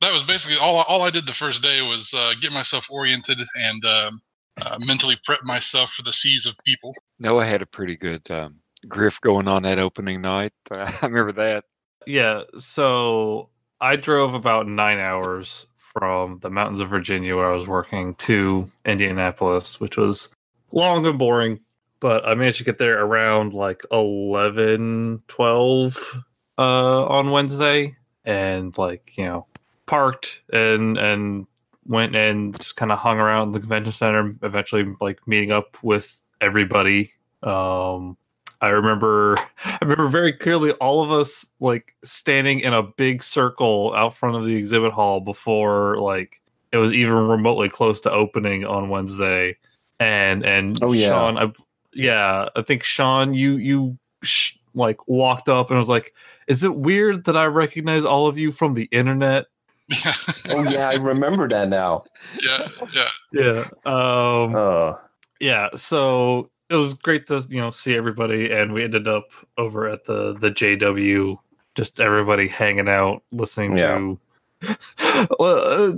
that 0.00 0.12
was 0.12 0.22
basically 0.22 0.56
all. 0.56 0.82
All 0.84 1.02
I 1.02 1.10
did 1.10 1.26
the 1.26 1.34
first 1.34 1.62
day 1.62 1.82
was 1.82 2.14
uh, 2.16 2.32
get 2.40 2.52
myself 2.52 2.86
oriented 2.90 3.38
and 3.54 3.84
um, 3.84 4.20
uh, 4.60 4.78
mentally 4.80 5.18
prep 5.24 5.42
myself 5.44 5.92
for 5.92 6.02
the 6.02 6.12
seas 6.12 6.46
of 6.46 6.56
people. 6.64 6.94
Noah 7.18 7.46
had 7.46 7.62
a 7.62 7.66
pretty 7.66 7.96
good 7.96 8.30
um, 8.30 8.60
griff 8.88 9.20
going 9.20 9.48
on 9.48 9.62
that 9.62 9.80
opening 9.80 10.20
night. 10.20 10.52
I 10.70 10.92
remember 11.02 11.32
that. 11.32 11.64
Yeah, 12.06 12.42
so 12.58 13.50
I 13.80 13.96
drove 13.96 14.34
about 14.34 14.66
nine 14.66 14.98
hours 14.98 15.66
from 15.76 16.38
the 16.38 16.50
mountains 16.50 16.80
of 16.80 16.88
Virginia 16.88 17.36
where 17.36 17.50
I 17.50 17.54
was 17.54 17.66
working 17.66 18.14
to 18.16 18.70
Indianapolis, 18.84 19.80
which 19.80 19.96
was 19.96 20.28
long 20.72 21.04
and 21.04 21.18
boring, 21.18 21.60
but 21.98 22.26
I 22.26 22.34
managed 22.34 22.58
to 22.58 22.64
get 22.64 22.78
there 22.78 23.02
around 23.02 23.54
like 23.54 23.82
11, 23.90 25.22
12 25.26 26.18
uh, 26.58 27.06
on 27.06 27.30
Wednesday 27.30 27.96
and 28.24 28.76
like, 28.78 29.12
you 29.16 29.24
know, 29.24 29.46
parked 29.86 30.40
and 30.52 30.96
and 30.96 31.46
went 31.90 32.14
and 32.14 32.56
just 32.56 32.76
kind 32.76 32.92
of 32.92 32.98
hung 32.98 33.18
around 33.18 33.52
the 33.52 33.60
convention 33.60 33.92
center, 33.92 34.34
eventually 34.42 34.94
like 35.00 35.26
meeting 35.26 35.50
up 35.50 35.76
with 35.82 36.18
everybody. 36.40 37.12
Um 37.42 38.16
I 38.62 38.68
remember 38.68 39.38
I 39.64 39.78
remember 39.82 40.08
very 40.08 40.32
clearly 40.32 40.72
all 40.72 41.02
of 41.02 41.10
us 41.10 41.46
like 41.58 41.94
standing 42.04 42.60
in 42.60 42.72
a 42.72 42.82
big 42.82 43.22
circle 43.22 43.92
out 43.94 44.16
front 44.16 44.36
of 44.36 44.44
the 44.44 44.56
exhibit 44.56 44.92
hall 44.92 45.20
before 45.20 45.98
like 45.98 46.40
it 46.72 46.76
was 46.76 46.92
even 46.92 47.14
remotely 47.14 47.68
close 47.68 48.00
to 48.00 48.12
opening 48.12 48.64
on 48.64 48.88
Wednesday. 48.88 49.56
And 49.98 50.44
and 50.46 50.78
Oh, 50.82 50.92
yeah. 50.92 51.08
Sean, 51.08 51.38
I, 51.38 51.52
yeah, 51.92 52.48
I 52.54 52.62
think 52.62 52.84
Sean, 52.84 53.34
you 53.34 53.56
you 53.56 53.98
sh- 54.22 54.54
like 54.74 55.08
walked 55.08 55.48
up 55.48 55.70
and 55.70 55.78
was 55.78 55.88
like, 55.88 56.14
"Is 56.46 56.62
it 56.62 56.76
weird 56.76 57.24
that 57.24 57.36
I 57.36 57.46
recognize 57.46 58.04
all 58.04 58.28
of 58.28 58.38
you 58.38 58.52
from 58.52 58.74
the 58.74 58.88
internet?" 58.92 59.46
Yeah, 59.90 60.14
Oh 60.50 60.62
yeah, 60.68 60.88
I 60.88 60.94
remember 60.94 61.48
that 61.48 61.68
now. 61.68 62.04
yeah, 62.40 62.68
yeah. 62.92 63.08
Yeah. 63.32 63.64
Um, 63.84 64.54
Oh, 64.54 64.98
yeah 65.40 65.68
so 65.74 66.50
it 66.68 66.76
was 66.76 66.94
great 66.94 67.26
to 67.26 67.44
you 67.48 67.60
know 67.60 67.70
see 67.70 67.96
everybody 67.96 68.50
and 68.52 68.72
we 68.72 68.84
ended 68.84 69.08
up 69.08 69.24
over 69.58 69.88
at 69.88 70.04
the 70.04 70.34
the 70.34 70.50
jw 70.50 71.36
just 71.74 71.98
everybody 71.98 72.46
hanging 72.46 72.88
out 72.88 73.22
listening 73.32 73.74
to 73.76 74.18
uh, 75.40 75.92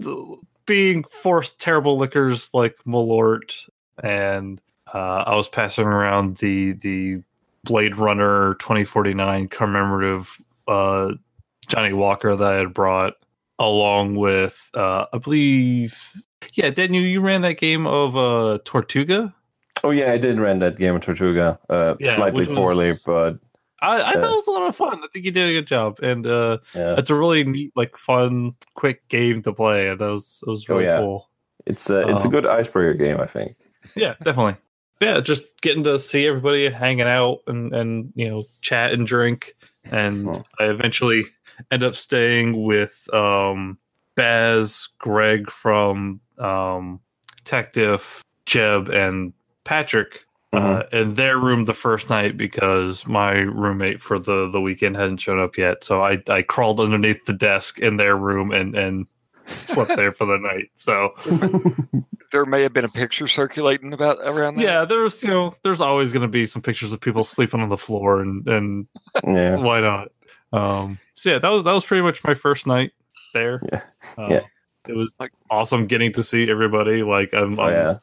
being 0.67 1.03
forced 1.05 1.59
terrible 1.61 1.99
liquors 1.99 2.51
like 2.55 2.77
malort 2.87 3.69
and 4.03 4.61
uh, 4.95 5.25
i 5.27 5.37
was 5.37 5.49
passing 5.49 5.85
around 5.87 6.37
the 6.37 6.73
the 6.75 7.21
blade 7.65 7.97
runner 7.97 8.55
2049 8.61 9.49
commemorative 9.49 10.41
uh 10.69 11.09
johnny 11.67 11.93
walker 11.93 12.37
that 12.37 12.53
i 12.53 12.57
had 12.59 12.73
brought 12.73 13.15
along 13.63 14.17
with 14.17 14.71
uh 14.75 15.07
i 15.13 15.19
believe 15.19 16.13
yeah 16.55 16.71
didn't 16.71 16.95
you 16.95 17.03
you 17.03 17.21
ran 17.21 17.43
that 17.43 17.59
game 17.59 17.87
of 17.87 18.17
uh 18.17 18.59
tortuga 18.65 19.35
Oh 19.85 19.91
yeah, 19.91 20.13
I 20.13 20.19
did 20.19 20.39
run 20.39 20.61
that 20.61 20.79
game 20.79 20.95
of 20.95 21.01
Tortuga, 21.03 21.59
uh, 21.69 21.95
Yeah, 21.99 22.15
slightly 22.15 22.47
was- 22.47 22.57
poorly, 22.57 22.93
but 23.05 23.41
I, 23.81 24.01
I 24.01 24.13
thought 24.13 24.31
it 24.31 24.37
was 24.37 24.47
a 24.47 24.51
lot 24.53 24.69
of 24.69 24.77
fun. 24.77 25.01
I 25.03 25.09
think 25.13 25.25
you 25.25 25.33
did 25.33 25.49
a 25.49 25.53
good 25.55 25.67
job, 25.67 25.99
and 26.01 26.25
uh, 26.25 26.59
yeah, 26.73 26.95
it's 26.99 27.11
a 27.11 27.17
really 27.17 27.43
neat, 27.43 27.73
like, 27.75 27.97
fun, 27.97 28.55
quick 28.75 29.09
game 29.09 29.43
to 29.43 29.53
play. 29.53 29.87
That 29.93 29.99
was 30.09 30.39
it 30.47 30.49
was 30.49 30.67
Oh, 30.71 30.75
really 30.75 30.85
yeah. 30.87 30.99
cool. 30.99 31.29
it's 31.67 31.91
a 31.91 32.07
it's 32.09 32.23
a 32.25 32.29
Um, 32.29 32.33
good 32.33 32.47
icebreaker 32.47 32.95
game, 32.95 33.19
I 33.19 33.27
think. 33.27 33.57
Yeah, 33.97 34.15
definitely. 34.23 34.55
Yeah, 35.01 35.19
just 35.19 35.43
getting 35.63 35.83
to 35.83 35.99
see 35.99 36.29
everybody 36.29 36.67
and 36.67 36.77
hanging 36.77 37.09
out 37.09 37.39
and 37.49 37.75
and 37.75 38.13
you 38.15 38.29
know 38.31 38.45
chat 38.61 38.93
and 38.93 39.05
drink, 39.05 39.55
and 39.83 40.27
Mhm. 40.27 40.45
I 40.61 40.65
eventually 40.67 41.25
end 41.71 41.83
up 41.83 41.95
staying 41.95 42.63
with 42.63 43.13
um 43.13 43.79
Baz, 44.15 44.89
Greg 44.99 45.51
from 45.51 46.21
um 46.39 47.01
Tech 47.45 47.73
Diff, 47.73 48.23
Jeb, 48.47 48.89
and 48.89 49.33
Patrick. 49.65 50.25
Uh, 50.55 50.83
in 50.93 51.15
their 51.15 51.39
room 51.39 51.65
the 51.65 51.73
first 51.73 52.11
night 52.11 52.37
because 52.37 53.07
my 53.07 53.33
roommate 53.33 54.03
for 54.03 54.19
the, 54.19 54.51
the 54.51 54.61
weekend 54.61 54.95
hadn't 54.95 55.17
shown 55.17 55.41
up 55.41 55.57
yet. 55.57 55.83
So 55.83 56.03
I, 56.03 56.23
I 56.29 56.43
crawled 56.43 56.79
underneath 56.79 57.25
the 57.25 57.33
desk 57.33 57.79
in 57.79 57.97
their 57.97 58.19
room 58.19 58.53
and, 58.53 58.75
and 58.77 59.07
slept 59.47 59.97
there 59.97 60.13
for 60.13 60.27
the 60.27 60.37
night. 60.37 60.71
So 60.75 61.15
There 62.33 62.47
may 62.47 62.63
have 62.63 62.73
been 62.73 62.85
a 62.85 62.89
picture 62.89 63.29
circulating 63.29 63.93
about 63.93 64.19
around 64.23 64.57
that. 64.57 64.63
yeah, 64.63 64.85
there's 64.87 65.23
you 65.23 65.29
know 65.29 65.55
there's 65.63 65.83
always 65.83 66.13
going 66.13 66.23
to 66.23 66.29
be 66.29 66.47
some 66.47 66.63
pictures 66.63 66.93
of 66.93 67.01
people 67.01 67.25
sleeping 67.25 67.61
on 67.61 67.69
the 67.69 67.77
floor 67.77 68.21
and 68.21 68.47
and 68.49 68.87
yeah, 69.25 69.57
why 69.57 69.81
not? 69.81 70.09
Um, 70.53 70.99
so 71.15 71.31
yeah, 71.31 71.39
that 71.39 71.49
was 71.49 71.65
that 71.65 71.73
was 71.73 71.85
pretty 71.85 72.03
much 72.03 72.23
my 72.25 72.35
first 72.35 72.67
night 72.67 72.93
there. 73.35 73.61
Yeah. 73.73 73.81
Uh, 74.19 74.27
Yeah. 74.31 74.41
it 74.89 74.97
was 74.97 75.15
Like- 75.19 75.33
awesome 75.51 75.87
getting 75.87 76.13
to 76.13 76.23
see 76.23 76.51
everybody. 76.51 77.03
Like 77.03 77.33
um, 77.35 77.59
oh 77.59 77.69
yeah, 77.69 77.99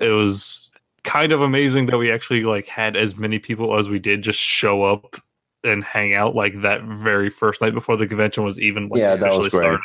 it 0.00 0.08
was 0.10 0.72
kind 1.02 1.32
of 1.32 1.42
amazing 1.42 1.86
that 1.86 1.98
we 1.98 2.10
actually 2.10 2.44
like 2.44 2.66
had 2.66 2.96
as 2.96 3.16
many 3.16 3.38
people 3.38 3.76
as 3.78 3.88
we 3.88 3.98
did 3.98 4.22
just 4.22 4.38
show 4.38 4.84
up 4.84 5.16
and 5.62 5.82
hang 5.84 6.14
out 6.14 6.34
like 6.34 6.60
that 6.62 6.82
very 6.84 7.28
first 7.30 7.60
night 7.60 7.74
before 7.74 7.96
the 7.96 8.06
convention 8.06 8.44
was 8.44 8.58
even 8.60 8.88
like 8.88 9.00
Yeah, 9.00 9.16
that 9.16 9.30
was 9.32 9.48
great. 9.48 9.60
started. 9.60 9.80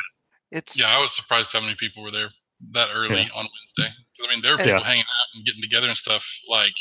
It's 0.50 0.78
Yeah, 0.78 0.88
I 0.88 1.00
was 1.00 1.14
surprised 1.14 1.52
how 1.52 1.60
many 1.60 1.74
people 1.78 2.02
were 2.02 2.10
there 2.10 2.28
that 2.72 2.88
early 2.94 3.22
Yeah. 3.22 3.28
on 3.34 3.46
Wednesday. 3.78 3.94
I 4.22 4.28
mean, 4.28 4.42
there 4.42 4.52
were 4.52 4.58
people 4.58 4.72
Yeah. 4.72 4.84
hanging 4.84 5.02
out 5.02 5.28
and 5.34 5.44
getting 5.44 5.62
together 5.62 5.88
and 5.88 5.96
stuff 5.96 6.24
like 6.48 6.74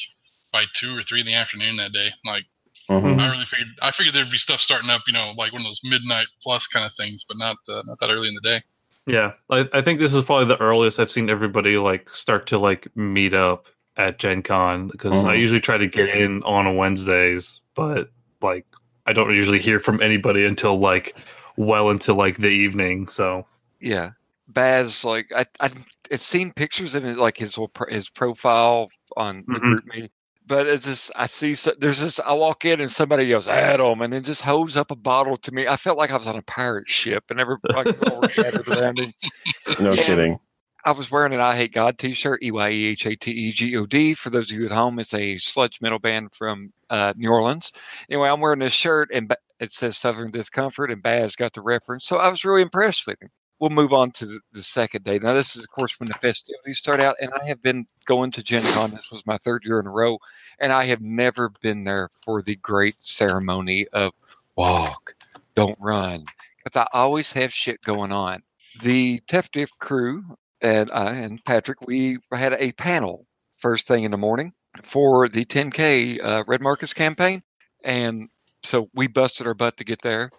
by 0.52 0.64
two 0.74 0.96
or 0.98 1.02
three 1.02 1.22
in 1.22 1.26
the 1.28 1.34
afternoon 1.36 1.78
that 1.78 1.92
day. 1.94 2.10
Like, 2.26 2.46
Mhm. 2.90 3.20
I 3.20 3.32
really 3.32 3.46
figured 3.46 3.68
I 3.82 3.92
figured 3.92 4.16
there'd 4.16 4.32
be 4.32 4.38
stuff 4.38 4.60
starting 4.60 4.90
up, 4.90 5.02
you 5.08 5.14
know, 5.14 5.34
like 5.38 5.52
one 5.52 5.62
of 5.62 5.66
those 5.68 5.82
midnight 5.84 6.28
plus 6.42 6.68
kind 6.68 6.86
of 6.86 6.94
things, 6.94 7.24
but 7.28 7.38
not 7.38 7.58
uh, 7.70 7.84
not 7.86 8.00
that 8.00 8.10
early 8.10 8.28
in 8.28 8.34
the 8.34 8.42
day. 8.42 8.62
Yeah, 9.06 9.34
I, 9.50 9.68
I 9.74 9.82
think 9.82 10.00
this 10.00 10.14
is 10.14 10.24
probably 10.24 10.46
the 10.46 10.60
earliest 10.62 11.00
I've 11.00 11.10
seen 11.12 11.30
everybody 11.30 11.78
like 11.78 12.10
start 12.10 12.46
to 12.48 12.58
like 12.60 12.88
meet 12.96 13.34
up 13.34 13.68
at 13.98 14.18
Gen 14.20 14.42
Con 14.44 14.88
because 14.88 15.24
I 15.24 15.36
Mhm. 15.36 15.40
usually 15.40 15.60
try 15.60 15.78
to 15.78 15.88
get 15.88 16.10
in 16.10 16.42
on 16.44 16.76
Wednesdays, 16.78 17.62
but 17.76 18.10
like 18.42 18.66
I 19.06 19.14
don't 19.14 19.34
usually 19.34 19.60
hear 19.60 19.80
from 19.80 20.02
anybody 20.02 20.46
until 20.46 20.78
like 20.80 21.16
well 21.58 21.90
into 21.90 22.14
like 22.14 22.38
the 22.38 22.50
evening. 22.50 23.08
So 23.08 23.46
yeah. 23.80 24.12
Baz, 24.48 25.06
like 25.06 25.32
I, 25.36 25.46
I, 25.60 25.70
I've 26.12 26.22
seen 26.22 26.52
pictures 26.52 26.96
of 26.96 27.04
his, 27.04 27.18
like 27.18 27.38
his 27.38 27.54
whole 27.56 27.68
pro- 27.68 27.92
his 27.94 28.10
profile 28.10 28.90
on 29.16 29.44
the 29.48 29.54
Mhm. 29.54 29.60
group 29.62 29.86
me, 29.86 30.10
but 30.50 30.66
it's 30.68 30.86
just 30.86 31.12
I 31.16 31.28
see 31.28 31.54
there's 31.80 32.02
this. 32.02 32.20
I 32.20 32.34
walk 32.34 32.66
in 32.66 32.82
and 32.82 32.92
somebody 32.92 33.26
yells 33.26 33.48
Adam, 33.48 34.02
and 34.02 34.12
then 34.12 34.24
just 34.24 34.42
holds 34.42 34.76
up 34.76 34.92
a 34.92 34.96
bottle 34.96 35.38
to 35.38 35.52
me. 35.54 35.68
I 35.68 35.78
felt 35.78 35.98
like 35.98 36.12
I 36.12 36.18
was 36.18 36.28
on 36.28 36.36
a 36.36 36.42
pirate 36.42 36.90
ship, 36.90 37.24
and 37.30 37.40
everybody 37.40 37.92
gathered 38.36 38.68
around 38.68 39.00
him. 39.00 39.14
no 39.80 39.94
Yeah. 39.94 40.04
kidding. 40.04 40.40
I 40.86 40.92
was 40.92 41.12
wearing 41.12 41.34
an 41.34 41.42
I 41.42 41.56
Hate 41.56 41.74
God 41.74 41.98
t-shirt, 42.00 42.42
E 42.42 42.52
Y 42.52 42.70
E 42.72 42.86
H 42.88 43.06
A 43.06 43.16
T 43.16 43.32
E 43.32 43.52
G 43.52 43.78
O 43.78 43.86
D. 43.86 44.14
For 44.14 44.30
those 44.30 44.52
of 44.52 44.58
you 44.58 44.66
at 44.66 44.72
home, 44.72 44.98
it's 44.98 45.14
a 45.14 45.38
sludge 45.38 45.80
metal 45.82 46.00
band 46.00 46.30
from 46.34 46.74
uh, 46.90 47.14
New 47.16 47.30
Orleans. 47.30 47.72
Anyway, 48.10 48.28
I'm 48.28 48.40
wearing 48.42 48.60
this 48.60 48.74
shirt 48.74 49.10
and 49.14 49.34
it 49.60 49.72
says 49.72 49.98
Southern 49.98 50.32
Discomfort, 50.32 50.90
and 50.90 51.04
Baz 51.04 51.36
got 51.36 51.54
the 51.54 51.62
reference. 51.62 52.06
So 52.06 52.18
I 52.18 52.30
was 52.30 52.44
really 52.46 52.62
impressed 52.62 53.06
with 53.06 53.22
him. 53.22 53.30
We'll 53.60 53.70
move 53.70 53.94
on 53.94 54.12
to 54.12 54.26
the, 54.26 54.40
the 54.54 54.62
second 54.64 55.04
day. 55.04 55.20
Now, 55.20 55.34
this 55.34 55.56
is, 55.56 55.64
of 55.64 55.70
course, 55.70 56.00
when 56.00 56.08
the 56.08 56.14
festivities 56.16 56.78
start 56.78 57.02
out, 57.02 57.18
and 57.20 57.32
I 57.34 57.46
have 57.46 57.62
been 57.62 57.86
going 58.06 58.32
to 58.32 58.44
Gen 58.44 58.64
Con. 58.74 58.92
This 58.92 59.12
was 59.12 59.26
my 59.26 59.38
third 59.38 59.64
year 59.66 59.80
in 59.80 59.88
a 59.88 59.92
row, 59.92 60.18
and 60.60 60.72
I 60.72 60.86
have 60.86 61.02
never 61.02 61.50
been 61.62 61.84
there 61.84 62.10
for 62.24 62.42
the 62.42 62.56
great 62.56 62.96
ceremony 63.00 63.88
of 63.94 64.14
walk, 64.56 65.14
don't 65.56 65.78
run. 65.80 66.24
Because 66.64 66.82
I 66.82 66.98
always 66.98 67.32
have 67.34 67.54
shit 67.54 67.82
going 67.82 68.12
on. 68.12 68.42
The 68.82 69.22
Tef 69.28 69.70
crew 69.80 70.24
and 70.62 70.92
I 70.92 71.14
and 71.14 71.44
Patrick, 71.46 71.82
we 71.82 72.18
had 72.32 72.54
a 72.54 72.72
panel 72.74 73.26
first 73.58 73.88
thing 73.88 74.04
in 74.04 74.12
the 74.12 74.18
morning 74.18 74.54
for 74.84 75.28
the 75.30 75.46
10K 75.46 76.24
uh, 76.24 76.44
Red 76.48 76.62
Markets 76.62 76.94
campaign. 76.94 77.42
And 77.84 78.30
so 78.64 78.90
we 78.94 79.08
busted 79.08 79.48
our 79.48 79.54
butt 79.54 79.78
to 79.78 79.84
get 79.84 80.02
there. 80.02 80.32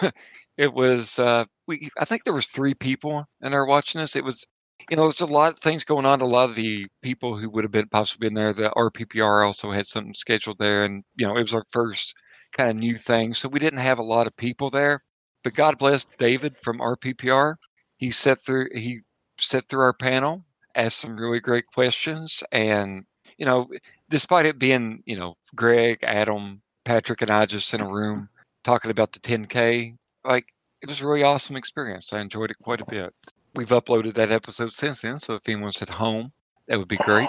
it 0.58 0.74
was, 0.74 1.18
uh, 1.18 1.44
we, 1.66 1.88
I 1.98 2.04
think 2.04 2.24
there 2.24 2.34
was 2.34 2.46
three 2.46 2.74
people 2.74 3.24
in 3.42 3.52
there 3.52 3.64
watching 3.64 4.00
us. 4.00 4.16
It 4.16 4.24
was, 4.24 4.44
you 4.90 4.96
know, 4.96 5.04
there's 5.04 5.20
a 5.20 5.26
lot 5.26 5.54
of 5.54 5.60
things 5.60 5.84
going 5.84 6.04
on. 6.04 6.20
A 6.20 6.26
lot 6.26 6.50
of 6.50 6.56
the 6.56 6.86
people 7.02 7.38
who 7.38 7.48
would 7.50 7.64
have 7.64 7.72
been 7.72 7.88
possibly 7.88 8.28
been 8.28 8.34
there, 8.34 8.52
the 8.52 8.70
RPPR 8.76 9.46
also 9.46 9.70
had 9.70 9.86
something 9.86 10.14
scheduled 10.14 10.58
there. 10.58 10.84
And, 10.84 11.04
you 11.16 11.26
know, 11.26 11.36
it 11.36 11.42
was 11.42 11.54
our 11.54 11.64
first 11.70 12.12
kind 12.52 12.70
of 12.70 12.76
new 12.76 12.98
thing. 12.98 13.34
So 13.34 13.48
we 13.48 13.60
didn't 13.60 13.78
have 13.78 13.98
a 13.98 14.04
lot 14.04 14.26
of 14.26 14.36
people 14.36 14.70
there. 14.70 15.02
But 15.44 15.54
God 15.54 15.78
bless 15.78 16.04
David 16.18 16.56
from 16.58 16.78
RPPR. 16.78 17.54
He 17.96 18.10
sat 18.10 18.40
through, 18.40 18.68
he 18.74 19.00
sat 19.40 19.68
through 19.68 19.82
our 19.82 19.92
panel, 19.92 20.44
asked 20.74 20.98
some 20.98 21.16
really 21.16 21.40
great 21.40 21.66
questions, 21.72 22.42
and 22.52 23.04
you 23.36 23.46
know, 23.46 23.68
despite 24.08 24.46
it 24.46 24.58
being 24.58 25.02
you 25.06 25.16
know 25.16 25.34
Greg, 25.54 25.98
Adam, 26.02 26.62
Patrick, 26.84 27.22
and 27.22 27.30
I 27.30 27.46
just 27.46 27.72
in 27.74 27.80
a 27.80 27.88
room 27.88 28.28
talking 28.64 28.90
about 28.90 29.12
the 29.12 29.20
10K, 29.20 29.94
like 30.28 30.46
it 30.82 30.88
was 30.88 31.00
a 31.00 31.06
really 31.06 31.22
awesome 31.22 31.56
experience. 31.56 32.12
I 32.12 32.20
enjoyed 32.20 32.50
it 32.50 32.58
quite 32.62 32.80
a 32.80 32.86
bit. 32.86 33.14
We've 33.54 33.68
uploaded 33.68 34.14
that 34.14 34.30
episode 34.30 34.70
since 34.70 35.02
then, 35.02 35.18
so 35.18 35.34
if 35.34 35.48
anyone's 35.48 35.82
at 35.82 35.88
home, 35.88 36.32
that 36.68 36.78
would 36.78 36.88
be 36.88 36.98
great. 36.98 37.28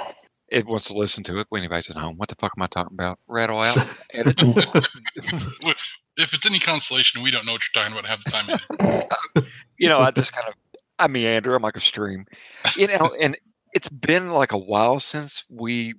It 0.49 0.65
wants 0.65 0.85
to 0.87 0.93
listen 0.93 1.23
to 1.25 1.39
it 1.39 1.47
when 1.49 1.61
anybody's 1.61 1.89
at 1.89 1.95
home. 1.95 2.17
What 2.17 2.29
the 2.29 2.35
fuck 2.35 2.53
am 2.57 2.63
I 2.63 2.67
talking 2.67 2.95
about? 2.95 3.19
Rattle 3.27 3.61
out, 3.61 3.77
edit. 4.13 4.39
If 6.21 6.33
it's 6.33 6.45
any 6.45 6.59
consolation, 6.59 7.23
we 7.23 7.31
don't 7.31 7.45
know 7.45 7.53
what 7.53 7.61
you're 7.61 7.81
talking 7.81 7.97
about 7.97 8.09
half 8.09 8.21
the 8.25 8.29
time. 8.29 8.49
Either. 9.37 9.47
you 9.77 9.87
know, 9.87 9.99
I 9.99 10.11
just 10.11 10.33
kind 10.33 10.49
of 10.49 10.53
I 10.99 11.07
meander. 11.07 11.55
I'm 11.55 11.61
like 11.61 11.77
a 11.77 11.79
stream, 11.79 12.25
you 12.75 12.87
know. 12.87 13.15
And 13.21 13.37
it's 13.73 13.87
been 13.87 14.31
like 14.31 14.51
a 14.51 14.57
while 14.57 14.99
since 14.99 15.45
we 15.49 15.93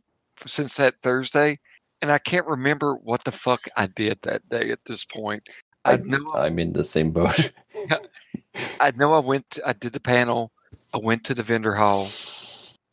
since 0.47 0.77
that 0.77 0.97
Thursday, 1.03 1.59
and 2.03 2.13
I 2.13 2.19
can't 2.19 2.47
remember 2.47 2.97
what 2.97 3.25
the 3.25 3.33
fuck 3.33 3.63
I 3.77 3.87
did 3.87 4.19
that 4.23 4.47
day 4.51 4.71
at 4.71 4.85
this 4.85 5.05
point. 5.05 5.49
I 5.85 5.97
know 5.97 6.31
I'm 6.35 6.59
in 6.59 6.73
the 6.73 6.85
same 6.85 7.11
boat. 7.11 7.53
I 8.81 8.91
know 8.93 9.15
I 9.15 9.19
went. 9.19 9.59
I 9.65 9.73
did 9.73 9.93
the 9.93 10.01
panel. 10.01 10.53
I 10.95 10.99
went 10.99 11.25
to 11.25 11.35
the 11.35 11.43
vendor 11.43 11.75
hall, 11.75 12.09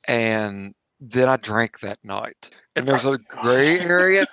and 0.08 0.74
then 1.00 1.30
I 1.30 1.38
drank 1.38 1.80
that 1.80 2.00
night. 2.04 2.50
And 2.76 2.88
there's 2.88 3.06
a 3.06 3.18
gray 3.18 3.80
area. 3.80 4.26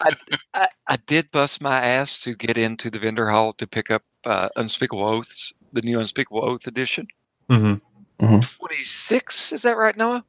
I, 0.00 0.10
I 0.54 0.68
I 0.88 0.96
did 1.06 1.30
bust 1.30 1.60
my 1.60 1.80
ass 1.80 2.20
to 2.22 2.34
get 2.34 2.58
into 2.58 2.90
the 2.90 2.98
vendor 2.98 3.28
hall 3.28 3.52
to 3.54 3.66
pick 3.66 3.90
up 3.90 4.02
uh, 4.24 4.48
Unspeakable 4.56 5.06
Oaths, 5.06 5.52
the 5.72 5.82
new 5.82 5.98
Unspeakable 5.98 6.44
Oath 6.44 6.66
edition. 6.66 7.06
hmm 7.48 7.74
26 8.20 9.52
is 9.52 9.62
that 9.62 9.78
right 9.78 9.96
noah 9.96 10.22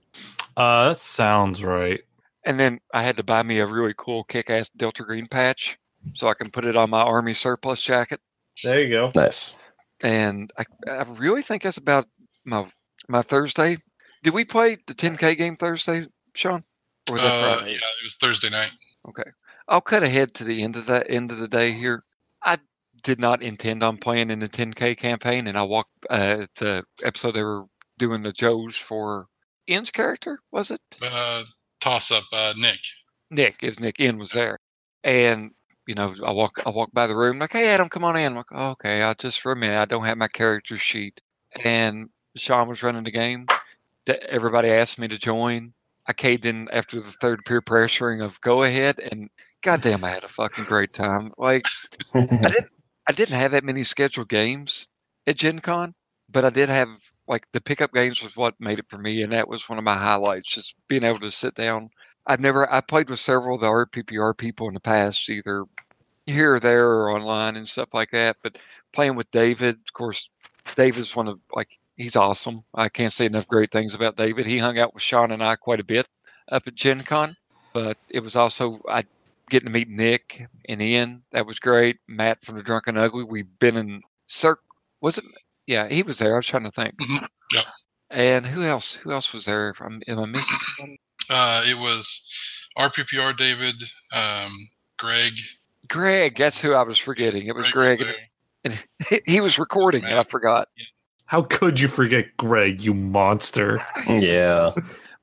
uh, 0.55 0.89
that 0.89 0.97
sounds 0.97 1.61
right. 1.63 2.01
and 2.45 2.57
then 2.59 2.79
i 2.93 3.03
had 3.03 3.17
to 3.17 3.23
buy 3.23 3.43
me 3.43 3.59
a 3.59 3.65
really 3.65 3.93
cool 3.97 4.23
kick-ass 4.23 4.69
delta 4.77 5.03
green 5.03 5.27
patch 5.27 5.77
so 6.15 6.27
i 6.27 6.33
can 6.33 6.49
put 6.51 6.65
it 6.65 6.75
on 6.75 6.89
my 6.89 7.01
army 7.01 7.33
surplus 7.33 7.81
jacket 7.81 8.19
There 8.63 8.81
you 8.81 8.89
go. 8.89 9.11
nice. 9.15 9.57
and 10.03 10.51
i, 10.57 10.63
I 10.89 11.03
really 11.03 11.41
think 11.41 11.63
that's 11.63 11.77
about 11.77 12.05
my 12.45 12.65
my 13.07 13.21
thursday 13.21 13.77
did 14.23 14.33
we 14.33 14.45
play 14.45 14.77
the 14.87 14.93
10k 14.93 15.37
game 15.37 15.55
thursday 15.55 16.05
sean 16.35 16.63
or 17.09 17.13
was 17.13 17.21
that 17.21 17.33
Uh, 17.33 17.39
friday 17.57 17.71
yeah, 17.71 17.77
it 17.77 18.03
was 18.03 18.15
Thursday 18.19 18.49
night. 18.49 18.71
okay 19.07 19.29
i'll 19.67 19.81
cut 19.81 20.03
ahead 20.03 20.33
to 20.35 20.43
the 20.43 20.63
end 20.63 20.75
of 20.75 20.85
that 20.87 21.07
end 21.09 21.31
of 21.31 21.37
the 21.37 21.47
day 21.47 21.71
here 21.71 22.03
i 22.43 22.57
did 23.03 23.19
not 23.19 23.41
intend 23.41 23.81
on 23.83 23.97
playing 23.97 24.29
in 24.29 24.39
the 24.39 24.47
10k 24.47 24.95
campaign 24.97 25.47
and 25.47 25.57
i 25.57 25.61
walked 25.63 25.89
uh 26.09 26.45
the 26.57 26.83
episode 27.03 27.31
they 27.33 27.43
were 27.43 27.65
doing 27.97 28.21
the 28.23 28.31
joes 28.33 28.75
for 28.75 29.27
ian's 29.69 29.91
character 29.91 30.39
was 30.51 30.71
it 30.71 30.81
Uh, 31.01 31.43
toss 31.79 32.11
up, 32.11 32.23
uh, 32.31 32.53
Nick. 32.57 32.79
Nick, 33.31 33.55
if 33.63 33.79
Nick 33.79 33.99
in 33.99 34.17
was 34.19 34.31
there. 34.31 34.59
And, 35.03 35.51
you 35.87 35.95
know, 35.95 36.13
I 36.25 36.31
walk 36.31 36.61
I 36.65 36.69
walk 36.69 36.91
by 36.93 37.07
the 37.07 37.15
room, 37.15 37.39
like, 37.39 37.53
hey 37.53 37.69
Adam, 37.69 37.89
come 37.89 38.03
on 38.03 38.15
in. 38.17 38.25
I'm 38.27 38.35
like, 38.35 38.51
oh, 38.51 38.69
okay, 38.71 39.01
I 39.01 39.13
just 39.15 39.41
for 39.41 39.51
a 39.51 39.55
minute, 39.55 39.79
I 39.79 39.85
don't 39.85 40.05
have 40.05 40.17
my 40.17 40.27
character 40.27 40.77
sheet. 40.77 41.21
And 41.63 42.09
Sean 42.35 42.67
was 42.67 42.83
running 42.83 43.03
the 43.03 43.11
game. 43.11 43.47
Everybody 44.07 44.69
asked 44.69 44.99
me 44.99 45.07
to 45.09 45.17
join. 45.17 45.73
I 46.07 46.13
caved 46.13 46.45
in 46.45 46.67
after 46.71 46.99
the 46.99 47.11
third 47.11 47.45
peer 47.45 47.61
pressuring 47.61 48.23
of 48.23 48.41
go 48.41 48.63
ahead 48.63 48.99
and 48.99 49.29
goddamn 49.61 50.03
I 50.03 50.09
had 50.09 50.23
a 50.23 50.29
fucking 50.29 50.65
great 50.65 50.93
time. 50.93 51.31
Like 51.37 51.65
I 52.43 52.49
didn't 52.49 52.71
I 53.07 53.11
didn't 53.13 53.35
have 53.35 53.51
that 53.51 53.63
many 53.63 53.83
scheduled 53.83 54.29
games 54.29 54.87
at 55.27 55.37
Gen 55.37 55.59
Con, 55.59 55.93
but 56.29 56.45
I 56.45 56.49
did 56.49 56.69
have 56.69 56.89
like 57.27 57.43
the 57.53 57.61
pickup 57.61 57.93
games 57.93 58.21
was 58.23 58.35
what 58.35 58.55
made 58.59 58.79
it 58.79 58.85
for 58.89 58.97
me, 58.97 59.21
and 59.23 59.33
that 59.33 59.47
was 59.47 59.67
one 59.69 59.77
of 59.77 59.83
my 59.83 59.97
highlights. 59.97 60.51
Just 60.51 60.75
being 60.87 61.03
able 61.03 61.19
to 61.19 61.31
sit 61.31 61.55
down, 61.55 61.89
I've 62.27 62.39
never 62.39 62.71
I 62.71 62.81
played 62.81 63.09
with 63.09 63.19
several 63.19 63.55
of 63.55 63.61
the 63.61 63.67
RPPR 63.67 64.37
people 64.37 64.67
in 64.67 64.73
the 64.73 64.79
past, 64.79 65.29
either 65.29 65.65
here 66.25 66.55
or 66.55 66.59
there 66.59 66.87
or 66.87 67.11
online 67.11 67.57
and 67.57 67.67
stuff 67.67 67.89
like 67.93 68.11
that. 68.11 68.37
But 68.43 68.57
playing 68.93 69.15
with 69.15 69.31
David, 69.31 69.75
of 69.75 69.93
course, 69.93 70.29
David's 70.75 71.15
one 71.15 71.27
of 71.27 71.39
like 71.55 71.69
he's 71.97 72.15
awesome. 72.15 72.63
I 72.75 72.89
can't 72.89 73.13
say 73.13 73.25
enough 73.25 73.47
great 73.47 73.71
things 73.71 73.95
about 73.95 74.17
David. 74.17 74.45
He 74.45 74.57
hung 74.57 74.77
out 74.77 74.93
with 74.93 75.03
Sean 75.03 75.31
and 75.31 75.43
I 75.43 75.55
quite 75.55 75.79
a 75.79 75.83
bit 75.85 76.07
up 76.51 76.63
at 76.67 76.75
Gen 76.75 76.99
Con, 76.99 77.35
but 77.73 77.97
it 78.09 78.19
was 78.19 78.35
also 78.35 78.79
I 78.87 79.03
getting 79.49 79.67
to 79.67 79.73
meet 79.73 79.89
Nick 79.89 80.45
and 80.69 80.81
Ian. 80.81 81.23
That 81.31 81.45
was 81.45 81.59
great. 81.59 81.97
Matt 82.07 82.43
from 82.43 82.55
the 82.55 82.63
Drunken 82.63 82.97
Ugly. 82.97 83.25
We've 83.25 83.59
been 83.59 83.77
in 83.77 84.01
Circ. 84.27 84.59
Was 85.01 85.17
it? 85.17 85.25
Yeah, 85.67 85.87
he 85.87 86.03
was 86.03 86.19
there. 86.19 86.33
I 86.33 86.37
was 86.37 86.47
trying 86.47 86.63
to 86.63 86.71
think. 86.71 86.95
Mhm. 86.97 87.27
Yep. 87.53 87.65
And 88.11 88.45
who 88.45 88.63
else? 88.63 88.95
Who 88.95 89.11
else 89.11 89.33
was 89.33 89.45
there? 89.45 89.73
Am, 89.81 90.01
am 90.07 90.19
I 90.19 90.25
missing 90.25 90.57
somebody? 90.77 90.99
Uh, 91.31 91.63
it 91.65 91.75
was 91.75 92.21
RPPR 92.77 93.37
David, 93.37 93.75
um, 94.13 94.51
Greg. 94.99 95.33
Greg. 95.87 96.37
That's 96.37 96.59
who 96.59 96.73
I 96.73 96.83
was 96.83 96.97
forgetting. 96.97 97.47
It 97.47 97.55
was 97.55 97.69
Greg 97.69 97.99
Greg. 97.99 98.15
there. 98.63 98.75
and 99.09 99.21
he 99.25 99.41
was 99.41 99.57
recording, 99.57 100.03
and 100.03 100.19
I 100.19 100.23
forgot. 100.23 100.67
How 101.25 101.43
could 101.43 101.79
you 101.79 101.87
forget 101.87 102.25
Greg, 102.37 102.81
you 102.81 102.93
monster? 102.93 103.81
Yeah. 104.07 104.71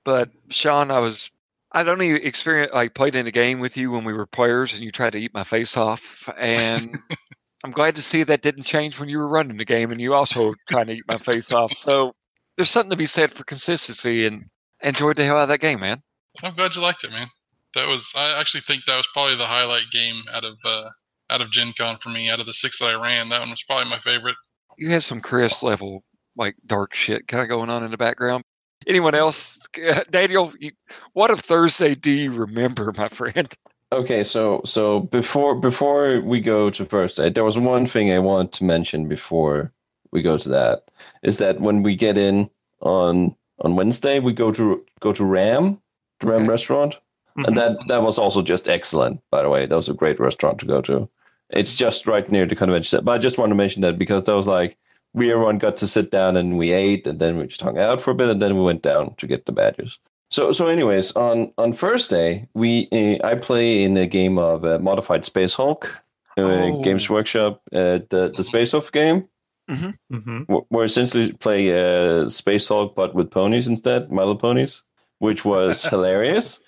But 0.05 0.31
Sean, 0.49 0.91
I 0.91 1.01
was. 1.01 1.31
I 1.73 1.83
don't 1.83 2.01
even 2.01 2.23
experience 2.23 2.73
like 2.73 2.95
played 2.95 3.15
in 3.15 3.27
a 3.27 3.31
game 3.31 3.61
with 3.61 3.77
you 3.77 3.91
when 3.91 4.05
we 4.05 4.15
were 4.15 4.25
players, 4.25 4.73
and 4.73 4.83
you 4.83 4.91
tried 4.91 5.11
to 5.11 5.19
eat 5.19 5.35
my 5.35 5.45
face 5.45 5.77
off. 5.77 6.31
And 6.39 6.97
I'm 7.65 7.73
glad 7.73 7.95
to 7.97 8.03
see 8.03 8.23
that 8.23 8.41
didn't 8.41 8.63
change 8.63 8.99
when 8.99 9.11
you 9.11 9.19
were 9.19 9.29
running 9.29 9.59
the 9.59 9.67
game, 9.67 9.91
and 9.91 10.01
you 10.01 10.15
also 10.15 10.55
trying 10.67 10.87
to 10.87 10.95
eat 10.95 11.05
my 11.09 11.19
face 11.19 11.53
off. 11.53 11.75
So 11.75 12.15
there's 12.57 12.71
something 12.71 12.91
to 12.91 12.97
be 12.97 13.05
said 13.05 13.31
for 13.31 13.45
consistency, 13.45 14.27
and 14.27 14.47
enjoyed 14.83 15.17
the 15.17 15.25
hell 15.25 15.37
out 15.37 15.45
of 15.45 15.49
that 15.49 15.61
game, 15.61 15.81
man. 15.81 16.03
I'm 16.43 16.55
glad 16.55 16.75
you 16.75 16.83
liked 16.83 17.05
it, 17.05 17.11
man. 17.11 17.29
That 17.75 17.89
was 17.89 18.13
I 18.17 18.39
actually 18.41 18.63
think 18.63 18.85
that 18.87 18.97
was 18.97 19.09
probably 19.13 19.37
the 19.37 19.47
highlight 19.47 19.91
game 19.93 20.23
out 20.33 20.45
of 20.45 20.57
uh, 20.65 20.89
out 21.31 21.41
of 21.41 21.51
Gen 21.51 21.73
Con 21.77 21.99
for 22.03 22.09
me. 22.09 22.31
Out 22.31 22.41
of 22.41 22.47
the 22.47 22.53
six 22.53 22.79
that 22.79 22.87
I 22.87 23.03
ran, 23.03 23.29
that 23.29 23.41
one 23.41 23.51
was 23.51 23.63
probably 23.67 23.91
my 23.91 23.99
favorite. 23.99 24.37
You 24.77 24.91
had 24.91 25.03
some 25.03 25.21
Chris 25.21 25.63
level 25.63 26.05
like 26.37 26.57
dark 26.67 26.95
shit 26.95 27.27
kind 27.29 27.43
of 27.43 27.49
going 27.49 27.69
on 27.69 27.85
in 27.85 27.91
the 27.91 27.97
background. 27.99 28.45
Anyone 28.87 29.15
else, 29.15 29.59
Daniel? 30.11 30.53
You, 30.59 30.71
what 31.13 31.31
of 31.31 31.41
Thursday 31.41 31.95
do 31.95 32.13
you 32.13 32.33
remember, 32.33 32.93
my 32.97 33.09
friend? 33.09 33.53
Okay, 33.91 34.23
so 34.23 34.61
so 34.65 35.01
before 35.01 35.55
before 35.55 36.21
we 36.21 36.41
go 36.41 36.71
to 36.71 36.85
first 36.85 37.19
aid, 37.19 37.35
there 37.35 37.45
was 37.45 37.59
one 37.59 37.87
thing 37.87 38.13
I 38.13 38.19
want 38.19 38.53
to 38.55 38.65
mention 38.65 39.09
before 39.09 39.73
we 40.13 40.23
go 40.23 40.39
to 40.39 40.49
that. 40.51 40.91
Is 41.23 41.39
that 41.39 41.61
when 41.61 41.83
we 41.83 41.97
get 41.97 42.17
in 42.17 42.51
on 42.81 43.35
on 43.61 43.77
Wednesday, 43.77 44.19
we 44.21 44.33
go 44.33 44.53
to 44.53 44.85
go 45.01 45.13
to 45.13 45.25
Ram, 45.25 45.81
the 46.21 46.27
Ram 46.29 46.43
Okay. 46.43 46.49
restaurant, 46.51 46.97
and 47.37 47.57
that 47.57 47.77
that 47.89 48.03
was 48.03 48.19
also 48.19 48.43
just 48.43 48.69
excellent. 48.69 49.21
By 49.31 49.43
the 49.43 49.49
way, 49.49 49.67
that 49.67 49.75
was 49.77 49.89
a 49.89 49.95
great 49.95 50.19
restaurant 50.21 50.59
to 50.61 50.67
go 50.67 50.81
to. 50.83 51.09
It's 51.51 51.75
just 51.75 52.07
right 52.07 52.31
near 52.31 52.47
the 52.47 52.55
convention 52.57 52.91
center. 52.91 53.05
But 53.05 53.13
I 53.13 53.19
just 53.19 53.39
want 53.39 53.51
to 53.51 53.55
mention 53.57 53.83
that 53.83 53.99
because 53.99 54.25
that 54.25 54.35
was 54.37 54.47
like 54.47 54.77
we 55.15 55.33
everyone 55.33 55.59
got 55.59 55.77
to 55.79 55.89
sit 55.89 56.11
down 56.11 56.37
and 56.37 56.59
we 56.59 56.73
ate, 56.73 57.07
and 57.07 57.19
then 57.19 57.39
we 57.39 57.47
just 57.47 57.63
hung 57.63 57.79
out 57.79 58.01
for 58.03 58.11
a 58.11 58.15
bit, 58.15 58.29
and 58.29 58.41
then 58.43 58.57
we 58.57 58.63
went 58.63 58.83
down 58.83 59.15
to 59.17 59.27
get 59.27 59.47
the 59.47 59.53
badges. 59.53 59.99
So, 60.31 60.53
so, 60.53 60.67
anyways, 60.67 61.13
on 61.17 61.53
on 61.57 61.73
Thursday 61.73 62.47
we 62.55 62.89
uh, 62.93 63.27
I 63.27 63.35
play 63.37 63.83
in 63.83 63.97
a 63.97 64.07
game 64.07 64.39
of 64.39 64.65
uh, 64.65 64.79
modified 64.79 65.25
Space 65.25 65.55
Hulk, 65.55 65.89
uh, 66.37 66.43
Oh. 66.43 66.83
Games 66.83 67.09
Workshop, 67.09 67.63
uh, 67.73 68.01
the 68.11 68.33
the 68.37 68.45
Space 68.45 68.73
Hulk 68.73 68.93
game, 68.93 69.27
hmm 69.69 70.43
wh- 70.49 70.71
where 70.73 70.85
essentially 70.85 71.33
play 71.33 71.71
uh, 71.73 72.29
Space 72.29 72.69
Hulk 72.69 72.95
but 72.95 73.15
with 73.15 73.31
ponies 73.31 73.69
instead, 73.69 74.11
My 74.11 74.23
Little 74.23 74.37
Ponies, 74.37 74.83
which 75.19 75.45
was 75.45 75.85
hilarious. 75.91 76.61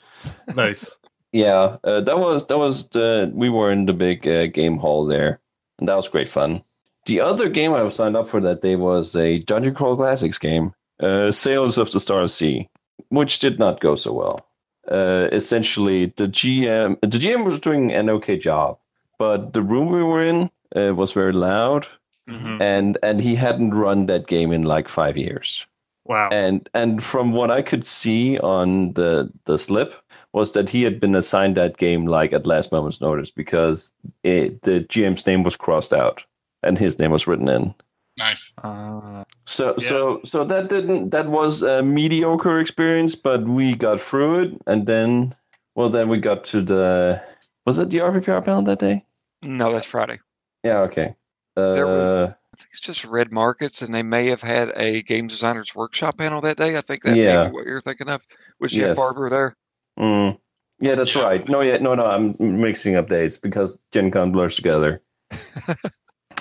Nice. 0.54 0.96
Yeah, 1.32 1.76
uh, 1.84 2.00
that 2.02 2.18
was 2.18 2.46
that 2.48 2.58
was 2.58 2.88
the 2.90 3.30
we 3.32 3.48
were 3.48 3.70
in 3.70 3.86
the 3.86 3.92
big 3.92 4.26
uh, 4.26 4.46
game 4.48 4.78
hall 4.78 5.06
there, 5.06 5.40
and 5.78 5.88
that 5.88 5.94
was 5.96 6.08
great 6.08 6.28
fun. 6.28 6.62
The 7.06 7.20
other 7.20 7.48
game 7.48 7.72
I 7.72 7.82
was 7.82 7.94
signed 7.94 8.16
up 8.16 8.28
for 8.28 8.40
that 8.40 8.60
day 8.62 8.76
was 8.76 9.16
a 9.16 9.38
Dungeon 9.40 9.74
Crawl 9.74 9.96
Classics 9.96 10.38
game, 10.38 10.74
uh, 11.00 11.30
Sailors 11.30 11.78
of 11.78 11.90
the 11.92 12.00
Starless 12.00 12.34
Sea, 12.34 12.68
which 13.08 13.38
did 13.38 13.58
not 13.58 13.80
go 13.80 13.94
so 13.94 14.12
well. 14.12 14.46
Uh, 14.90 15.28
essentially, 15.32 16.06
the 16.16 16.26
GM 16.26 16.98
the 17.00 17.18
GM 17.18 17.44
was 17.44 17.60
doing 17.60 17.92
an 17.92 18.10
okay 18.10 18.36
job, 18.36 18.78
but 19.18 19.52
the 19.54 19.62
room 19.62 19.86
we 19.92 20.02
were 20.02 20.24
in 20.26 20.50
uh, 20.76 20.94
was 20.94 21.12
very 21.12 21.32
loud, 21.32 21.86
hmm 22.30 22.62
and 22.62 22.98
and 23.02 23.20
he 23.20 23.34
hadn't 23.36 23.74
run 23.74 24.06
that 24.06 24.26
game 24.26 24.52
in 24.52 24.62
like 24.62 24.88
five 24.88 25.16
years 25.16 25.66
Wow. 26.06 26.28
and 26.30 26.68
and 26.74 27.02
from 27.02 27.32
what 27.32 27.50
I 27.50 27.62
could 27.62 27.84
see 27.84 28.38
on 28.38 28.92
the 28.94 29.30
the 29.44 29.58
slip 29.58 29.94
was 30.32 30.52
that 30.52 30.68
he 30.70 30.82
had 30.84 31.00
been 31.00 31.14
assigned 31.14 31.56
that 31.56 31.76
game 31.76 32.06
like 32.06 32.32
at 32.32 32.46
last 32.46 32.72
moment's 32.72 33.00
notice 33.00 33.30
because 33.30 33.92
it, 34.22 34.62
the 34.62 34.80
GM's 34.80 35.26
name 35.26 35.42
was 35.42 35.56
crossed 35.56 35.92
out 35.92 36.24
and 36.62 36.78
his 36.78 36.98
name 36.98 37.10
was 37.10 37.26
written 37.26 37.48
in. 37.48 37.74
Nice. 38.18 38.52
Uh, 38.62 39.24
So 39.46 39.74
Yeah. 39.78 39.88
so 39.88 40.20
so 40.24 40.44
that 40.44 40.68
didn't 40.68 41.10
that 41.10 41.26
was 41.28 41.62
a 41.62 41.82
mediocre 41.82 42.60
experience, 42.60 43.14
but 43.16 43.42
we 43.44 43.74
got 43.74 44.00
through 44.00 44.42
it, 44.42 44.50
and 44.66 44.86
then 44.86 45.34
well 45.74 45.90
then 45.90 46.08
we 46.08 46.18
got 46.18 46.44
to 46.52 46.60
the 46.62 47.20
was 47.66 47.78
it 47.78 47.90
the 47.90 47.98
RPPR 48.00 48.42
panel 48.44 48.62
that 48.62 48.78
day? 48.78 49.04
No, 49.42 49.72
that's 49.72 49.86
Friday. 49.86 50.18
Yeah, 50.64 50.80
okay. 50.88 51.14
Uh, 51.56 51.72
There 51.74 51.86
was- 51.86 52.30
I 52.52 52.56
think 52.56 52.68
it's 52.72 52.80
just 52.80 53.04
Red 53.04 53.30
Markets, 53.32 53.80
and 53.82 53.94
they 53.94 54.02
may 54.02 54.26
have 54.26 54.42
had 54.42 54.72
a 54.76 55.02
game 55.02 55.28
designers 55.28 55.74
workshop 55.74 56.18
panel 56.18 56.40
that 56.42 56.56
day. 56.56 56.76
I 56.76 56.80
think 56.80 57.02
that 57.04 57.12
may 57.12 57.22
Yeah. 57.24 57.44
be 57.46 57.52
what 57.52 57.64
you're 57.66 57.80
thinking 57.80 58.08
of. 58.08 58.26
Was 58.60 58.72
Jeff 58.72 58.88
Yes. 58.88 58.96
Barber 58.96 59.30
there? 59.30 59.56
Mm. 59.98 60.38
Yeah, 60.80 60.94
that's 60.96 61.14
Yeah. 61.14 61.22
right. 61.22 61.48
No, 61.48 61.60
yeah, 61.60 61.78
no, 61.78 61.94
no. 61.94 62.06
I'm 62.06 62.34
mixing 62.38 62.96
up 62.96 63.08
dates 63.08 63.38
because 63.38 63.80
Gen 63.92 64.10
Con 64.10 64.32
blurs 64.32 64.56
together. 64.56 65.00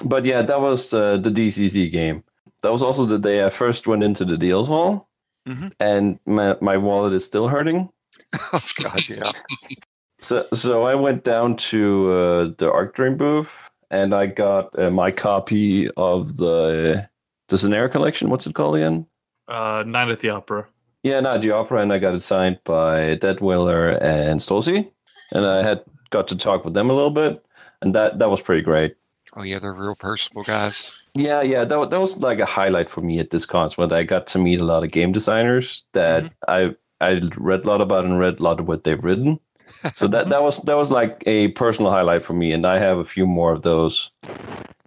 but 0.06 0.26
yeah, 0.26 0.42
that 0.42 0.60
was 0.62 0.94
uh, 0.94 1.18
the 1.18 1.30
DCC 1.30 1.92
game. 1.92 2.24
That 2.64 2.72
was 2.72 2.84
also 2.84 3.06
the 3.06 3.20
day 3.20 3.46
I 3.46 3.50
first 3.50 3.88
went 3.88 4.04
into 4.04 4.26
the 4.26 4.38
deals 4.38 4.68
hall, 4.68 5.10
Mhm. 5.48 5.72
and 5.80 6.20
my, 6.26 6.56
my 6.62 6.78
wallet 6.78 7.14
is 7.14 7.24
still 7.26 7.48
hurting. 7.48 7.90
Oh 8.54 8.62
God, 8.76 9.02
yeah. 9.08 9.32
So, 10.22 10.46
so 10.54 10.84
I 10.84 10.96
went 10.96 11.24
down 11.24 11.56
to 11.72 12.12
uh, 12.12 12.52
the 12.58 12.70
Arc 12.70 12.94
Dream 12.94 13.16
booth, 13.16 13.69
and 13.92 14.14
I 14.14 14.28
got 14.28 14.78
uh, 14.78 14.90
my 14.92 15.12
copy 15.12 15.90
of 15.98 16.38
the 16.38 17.10
the 17.50 17.58
Scenario 17.58 17.90
collection. 17.90 18.30
What's 18.30 18.46
it 18.48 18.54
called 18.56 18.76
again? 18.78 19.08
uh, 19.48 19.84
Night 19.86 20.10
at 20.10 20.20
the 20.20 20.30
Opera. 20.30 20.68
Yeah, 21.04 21.20
Night 21.22 21.36
at 21.38 21.42
the 21.42 21.52
opera, 21.52 21.82
and 21.82 21.92
I 21.94 21.98
got 21.98 22.14
it 22.14 22.22
signed 22.22 22.60
by 22.66 23.16
Detwiller 23.16 24.00
and 24.02 24.40
Stolze, 24.42 24.92
and 25.32 25.46
I 25.46 25.64
had 25.64 25.82
got 26.10 26.28
to 26.28 26.38
talk 26.38 26.66
with 26.66 26.74
them 26.74 26.90
a 26.90 26.94
little 26.94 27.10
bit, 27.10 27.44
and 27.82 27.96
that 27.96 28.20
that 28.20 28.30
was 28.30 28.42
pretty 28.42 28.62
great. 28.62 28.96
Oh 29.36 29.44
yeah, 29.44 29.60
they're 29.60 29.74
real 29.74 29.96
personable 29.96 30.44
guys. 30.44 31.08
Yeah, 31.16 31.42
yeah, 31.42 31.64
that 31.66 31.90
that 31.90 32.00
was 32.00 32.18
like 32.18 32.40
a 32.40 32.46
highlight 32.46 32.90
for 32.90 33.02
me 33.02 33.20
at 33.20 33.30
this 33.30 33.46
con 33.46 33.70
when 33.78 33.94
I 33.94 34.04
got 34.04 34.28
to 34.28 34.40
meet 34.40 34.60
a 34.62 34.66
lot 34.66 34.84
of 34.84 34.92
game 34.92 35.12
designers 35.12 35.84
that 35.94 36.32
I 36.48 36.76
I 37.02 37.22
read 37.38 37.64
a 37.64 37.68
lot 37.68 37.82
about 37.82 38.06
and 38.06 38.20
read 38.20 38.40
a 38.40 38.44
lot 38.44 38.60
of 38.60 38.68
what 38.68 38.84
they've 38.84 39.04
written. 39.04 39.40
So 39.96 40.08
that 40.08 40.30
that 40.30 40.42
was 40.44 40.62
that 40.64 40.76
was 40.76 40.92
like 40.92 41.24
a 41.26 41.50
personal 41.50 41.92
highlight 41.92 42.24
for 42.24 42.34
me, 42.34 42.52
and 42.52 42.66
I 42.66 42.80
have 42.80 42.98
a 42.98 43.06
few 43.06 43.26
more 43.26 43.54
of 43.54 43.62
those 43.62 44.12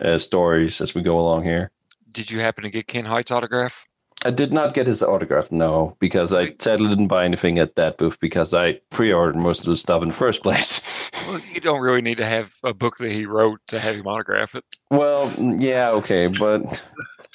uh, 0.01 0.19
stories 0.19 0.81
as 0.81 0.95
we 0.95 1.03
go 1.03 1.19
along 1.19 1.45
here. 1.45 1.71
Did 2.11 2.31
you 2.31 2.41
happen 2.41 2.65
to 2.65 2.71
get 2.71 2.87
Ken 2.87 3.05
Hite's 3.05 3.31
autograph? 3.31 3.87
I 4.25 4.31
did 4.31 4.53
not 4.53 4.75
get 4.75 4.87
his 4.87 5.03
autograph, 5.03 5.51
no, 5.51 5.97
because 5.99 6.33
I 6.33 6.55
sadly 6.61 6.89
didn't 6.89 7.09
buy 7.09 7.25
anything 7.25 7.59
at 7.59 7.75
that 7.75 7.99
booth 7.99 8.21
because 8.21 8.55
I 8.55 8.75
pre-ordered 8.91 9.35
most 9.37 9.61
of 9.61 9.67
the 9.67 9.77
stuff 9.77 10.03
in 10.03 10.09
the 10.09 10.15
first 10.15 10.43
place. 10.43 10.81
Well, 11.29 11.41
you 11.53 11.61
don't 11.61 11.81
really 11.81 12.03
need 12.03 12.17
to 12.17 12.27
have 12.27 12.53
a 12.65 12.75
book 12.75 12.97
that 12.97 13.13
he 13.13 13.27
wrote 13.27 13.61
to 13.69 13.79
have 13.79 13.95
him 13.95 14.09
autograph 14.09 14.57
it. 14.57 14.65
well, 14.91 15.33
yeah, 15.39 15.91
okay, 15.91 16.27
but 16.27 16.83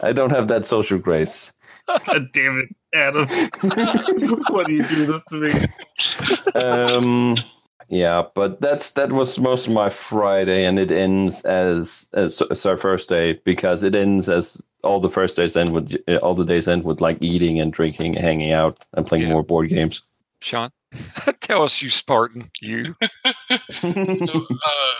I 0.01 0.11
don't 0.11 0.31
have 0.31 0.49
that 0.49 0.67
social 0.67 0.97
grace. 0.97 1.53
God 1.87 2.31
damn 2.33 2.59
it, 2.59 2.75
Adam. 2.95 3.27
Why 4.49 4.63
do 4.65 4.73
you 4.73 4.83
do 4.83 5.05
this 5.05 5.21
to 5.31 5.37
me? 5.37 6.61
Um, 6.61 7.37
yeah, 7.89 8.23
but 8.35 8.59
that's 8.61 8.91
that 8.91 9.11
was 9.11 9.39
most 9.39 9.67
of 9.67 9.73
my 9.73 9.89
Friday, 9.89 10.65
and 10.65 10.77
it 10.79 10.91
ends 10.91 11.41
as 11.41 12.09
as 12.13 12.41
it's 12.41 12.65
our 12.65 12.77
first 12.77 13.09
day 13.09 13.39
because 13.45 13.83
it 13.83 13.95
ends 13.95 14.27
as 14.29 14.61
all 14.83 14.99
the 14.99 15.09
first 15.09 15.35
days 15.37 15.55
end 15.55 15.73
with 15.73 15.95
all 16.21 16.35
the 16.35 16.45
days 16.45 16.67
end 16.67 16.83
with 16.83 17.01
like 17.01 17.17
eating 17.21 17.59
and 17.59 17.71
drinking, 17.73 18.13
hanging 18.13 18.51
out, 18.51 18.85
and 18.93 19.05
playing 19.05 19.25
Yeah. 19.25 19.33
more 19.33 19.43
board 19.43 19.69
games. 19.69 20.01
Sean, 20.41 20.69
tell 21.41 21.63
us, 21.63 21.81
you 21.81 21.89
Spartan, 21.89 22.43
you. 22.61 22.95
So, 23.71 23.87
uh, 23.89 24.91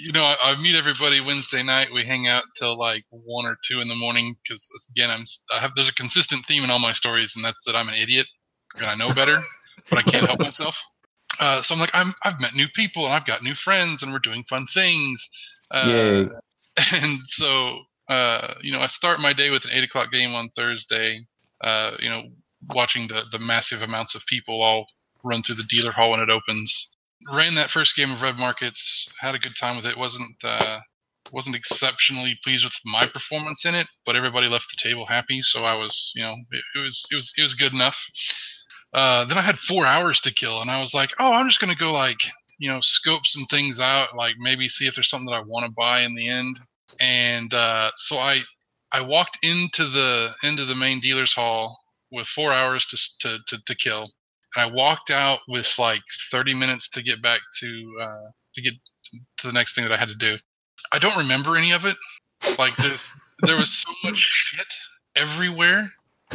you 0.00 0.12
know, 0.12 0.24
I, 0.24 0.36
I 0.42 0.60
meet 0.60 0.74
everybody 0.74 1.20
Wednesday 1.20 1.62
night. 1.62 1.88
We 1.92 2.04
hang 2.04 2.26
out 2.26 2.44
till 2.56 2.78
like 2.78 3.04
one 3.10 3.46
or 3.46 3.56
two 3.64 3.80
in 3.80 3.88
the 3.88 3.94
morning 3.94 4.36
because 4.42 4.68
again, 4.90 5.10
I'm 5.10 5.24
I 5.52 5.60
have 5.60 5.72
there's 5.76 5.88
a 5.88 5.94
consistent 5.94 6.46
theme 6.46 6.64
in 6.64 6.70
all 6.70 6.78
my 6.78 6.92
stories, 6.92 7.34
and 7.36 7.44
that's 7.44 7.62
that 7.66 7.76
I'm 7.76 7.88
an 7.88 7.94
idiot 7.94 8.26
and 8.76 8.86
I 8.86 8.94
know 8.94 9.12
better, 9.12 9.38
but 9.90 9.98
I 9.98 10.02
can't 10.02 10.26
help 10.26 10.40
myself. 10.40 10.76
Uh, 11.38 11.62
so 11.62 11.74
I'm 11.74 11.80
like, 11.80 11.90
I'm 11.94 12.14
I've 12.24 12.40
met 12.40 12.54
new 12.54 12.68
people 12.74 13.04
and 13.04 13.14
I've 13.14 13.26
got 13.26 13.42
new 13.42 13.54
friends 13.54 14.02
and 14.02 14.12
we're 14.12 14.18
doing 14.18 14.44
fun 14.44 14.66
things. 14.66 15.28
Uh, 15.70 15.86
And 16.92 17.20
so, 17.26 17.80
uh, 18.08 18.54
you 18.62 18.72
know, 18.72 18.80
I 18.80 18.86
start 18.86 19.20
my 19.20 19.32
day 19.32 19.50
with 19.50 19.64
an 19.64 19.72
eight 19.72 19.84
o'clock 19.84 20.10
game 20.12 20.34
on 20.34 20.50
Thursday. 20.56 21.26
Uh, 21.60 21.92
you 21.98 22.08
know, 22.08 22.22
watching 22.68 23.08
the 23.08 23.24
the 23.30 23.38
massive 23.38 23.82
amounts 23.82 24.14
of 24.14 24.24
people 24.26 24.62
all 24.62 24.86
run 25.22 25.42
through 25.42 25.56
the 25.56 25.64
dealer 25.64 25.92
hall 25.92 26.10
when 26.10 26.20
it 26.20 26.30
opens. 26.30 26.96
Ran 27.32 27.54
that 27.56 27.70
first 27.70 27.96
game 27.96 28.10
of 28.10 28.22
Red 28.22 28.36
Markets, 28.36 29.08
had 29.20 29.34
a 29.34 29.38
good 29.38 29.54
time 29.58 29.76
with 29.76 29.86
it. 29.86 29.96
wasn't 29.96 30.36
uh, 30.42 30.80
wasn't 31.32 31.56
exceptionally 31.56 32.38
pleased 32.42 32.64
with 32.64 32.74
my 32.84 33.02
performance 33.02 33.64
in 33.64 33.74
it, 33.74 33.86
but 34.04 34.16
everybody 34.16 34.48
left 34.48 34.66
the 34.70 34.88
table 34.88 35.06
happy, 35.06 35.42
so 35.42 35.64
I 35.64 35.74
was, 35.74 36.12
you 36.14 36.22
know, 36.22 36.34
it, 36.50 36.62
it 36.76 36.78
was 36.80 37.06
it 37.10 37.14
was 37.14 37.32
it 37.36 37.42
was 37.42 37.54
good 37.54 37.72
enough. 37.72 38.02
Uh, 38.92 39.24
then 39.26 39.38
I 39.38 39.42
had 39.42 39.58
four 39.58 39.86
hours 39.86 40.20
to 40.22 40.34
kill, 40.34 40.60
and 40.60 40.70
I 40.70 40.80
was 40.80 40.94
like, 40.94 41.10
oh, 41.18 41.32
I'm 41.32 41.48
just 41.48 41.60
gonna 41.60 41.76
go 41.76 41.92
like, 41.92 42.20
you 42.58 42.70
know, 42.70 42.80
scope 42.80 43.26
some 43.26 43.44
things 43.46 43.80
out, 43.80 44.16
like 44.16 44.34
maybe 44.38 44.68
see 44.68 44.86
if 44.86 44.94
there's 44.94 45.08
something 45.08 45.26
that 45.26 45.36
I 45.36 45.42
want 45.42 45.66
to 45.66 45.72
buy 45.72 46.00
in 46.02 46.14
the 46.14 46.28
end. 46.28 46.58
And 46.98 47.52
uh, 47.54 47.90
so 47.96 48.16
I 48.16 48.40
I 48.92 49.02
walked 49.02 49.38
into 49.42 49.86
the 49.88 50.34
into 50.42 50.64
the 50.64 50.74
main 50.74 51.00
dealer's 51.00 51.34
hall 51.34 51.78
with 52.10 52.26
four 52.26 52.52
hours 52.52 52.86
to 52.86 52.96
to 53.20 53.38
to, 53.48 53.64
to 53.64 53.74
kill. 53.76 54.10
And 54.56 54.70
I 54.70 54.74
walked 54.74 55.10
out 55.10 55.40
with 55.48 55.72
like 55.78 56.02
30 56.30 56.54
minutes 56.54 56.88
to 56.90 57.02
get 57.02 57.22
back 57.22 57.40
to 57.60 57.96
uh, 58.00 58.30
to 58.54 58.62
get 58.62 58.74
to 59.38 59.46
the 59.46 59.52
next 59.52 59.74
thing 59.74 59.84
that 59.84 59.92
I 59.92 59.96
had 59.96 60.08
to 60.08 60.16
do. 60.16 60.36
I 60.92 60.98
don't 60.98 61.18
remember 61.18 61.56
any 61.56 61.72
of 61.72 61.84
it. 61.84 61.96
Like 62.58 62.76
there's 62.76 63.12
there 63.42 63.56
was 63.56 63.70
so 63.70 63.92
much 64.04 64.16
shit 64.16 64.66
everywhere, 65.14 65.90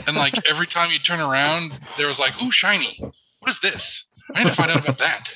and 0.08 0.16
like 0.16 0.34
every 0.48 0.68
time 0.68 0.92
you 0.92 1.00
turn 1.00 1.20
around, 1.20 1.78
there 1.98 2.08
was 2.08 2.20
like, 2.20 2.42
"Ooh, 2.42 2.52
shiny! 2.52 3.00
What 3.40 3.52
is 3.52 3.60
this? 3.60 4.06
I 4.34 4.44
need 4.44 4.50
to 4.50 4.56
find 4.56 4.72
out 4.72 4.84
about 4.84 5.00
that." 5.00 5.30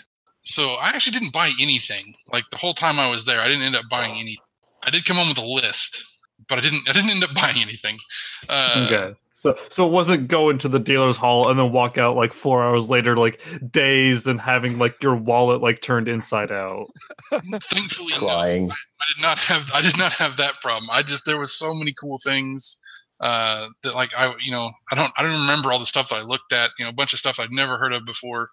So 0.44 0.74
I 0.76 0.90
actually 0.90 1.14
didn't 1.14 1.34
buy 1.34 1.52
anything. 1.60 2.14
Like 2.32 2.46
the 2.52 2.58
whole 2.58 2.74
time 2.74 3.00
I 3.00 3.10
was 3.10 3.26
there, 3.26 3.42
I 3.42 3.48
didn't 3.48 3.64
end 3.64 3.76
up 3.76 3.86
buying 3.90 4.20
any. 4.20 4.40
I 4.84 4.90
did 4.90 5.06
come 5.06 5.18
home 5.18 5.30
with 5.30 5.38
a 5.38 5.46
list, 5.46 6.04
but 6.48 6.58
I 6.58 6.62
didn't. 6.62 6.88
I 6.88 6.94
didn't 6.94 7.10
end 7.10 7.24
up 7.24 7.34
buying 7.36 7.58
anything. 7.62 7.98
Uh, 8.48 8.86
okay. 8.86 9.14
So, 9.40 9.56
so 9.70 9.88
it 9.88 9.92
wasn't 9.94 10.28
going 10.28 10.58
to 10.58 10.68
the 10.68 10.80
dealer's 10.80 11.16
hall 11.16 11.50
and 11.50 11.58
then 11.58 11.72
walk 11.72 11.98
out 11.98 12.18
like 12.18 12.34
four 12.34 12.62
hours 12.62 12.90
later, 12.90 13.16
like 13.16 13.42
dazed 13.72 14.28
and 14.28 14.42
having 14.42 14.78
like 14.78 15.02
your 15.02 15.16
wallet 15.16 15.62
like 15.62 15.80
turned 15.80 16.10
inside 16.10 16.52
out. 16.52 16.88
Thankfully, 17.72 18.12
no. 18.16 18.20
Crying. 18.20 18.70
I 18.70 19.06
did 19.16 19.22
not 19.22 19.38
have 19.38 19.64
I 19.74 19.82
did 19.82 19.98
not 19.98 20.12
have 20.12 20.36
that 20.36 20.56
problem. 20.62 20.90
I 20.92 21.04
just 21.04 21.26
there 21.26 21.40
was 21.40 21.58
so 21.58 21.74
many 21.74 21.94
cool 21.98 22.18
things 22.22 22.80
uh, 23.22 23.70
that 23.84 23.96
like 23.96 24.10
I 24.14 24.34
you 24.44 24.52
know 24.52 24.72
I 24.92 24.96
don't 24.96 25.14
I 25.16 25.24
don't 25.24 25.40
remember 25.40 25.72
all 25.72 25.80
the 25.80 25.86
stuff 25.86 26.10
that 26.10 26.16
I 26.16 26.22
looked 26.24 26.52
at. 26.52 26.72
You 26.78 26.84
know, 26.84 26.90
a 26.90 26.94
bunch 26.94 27.14
of 27.14 27.20
stuff 27.20 27.40
I'd 27.40 27.50
never 27.50 27.78
heard 27.78 27.94
of 27.94 28.06
before. 28.06 28.50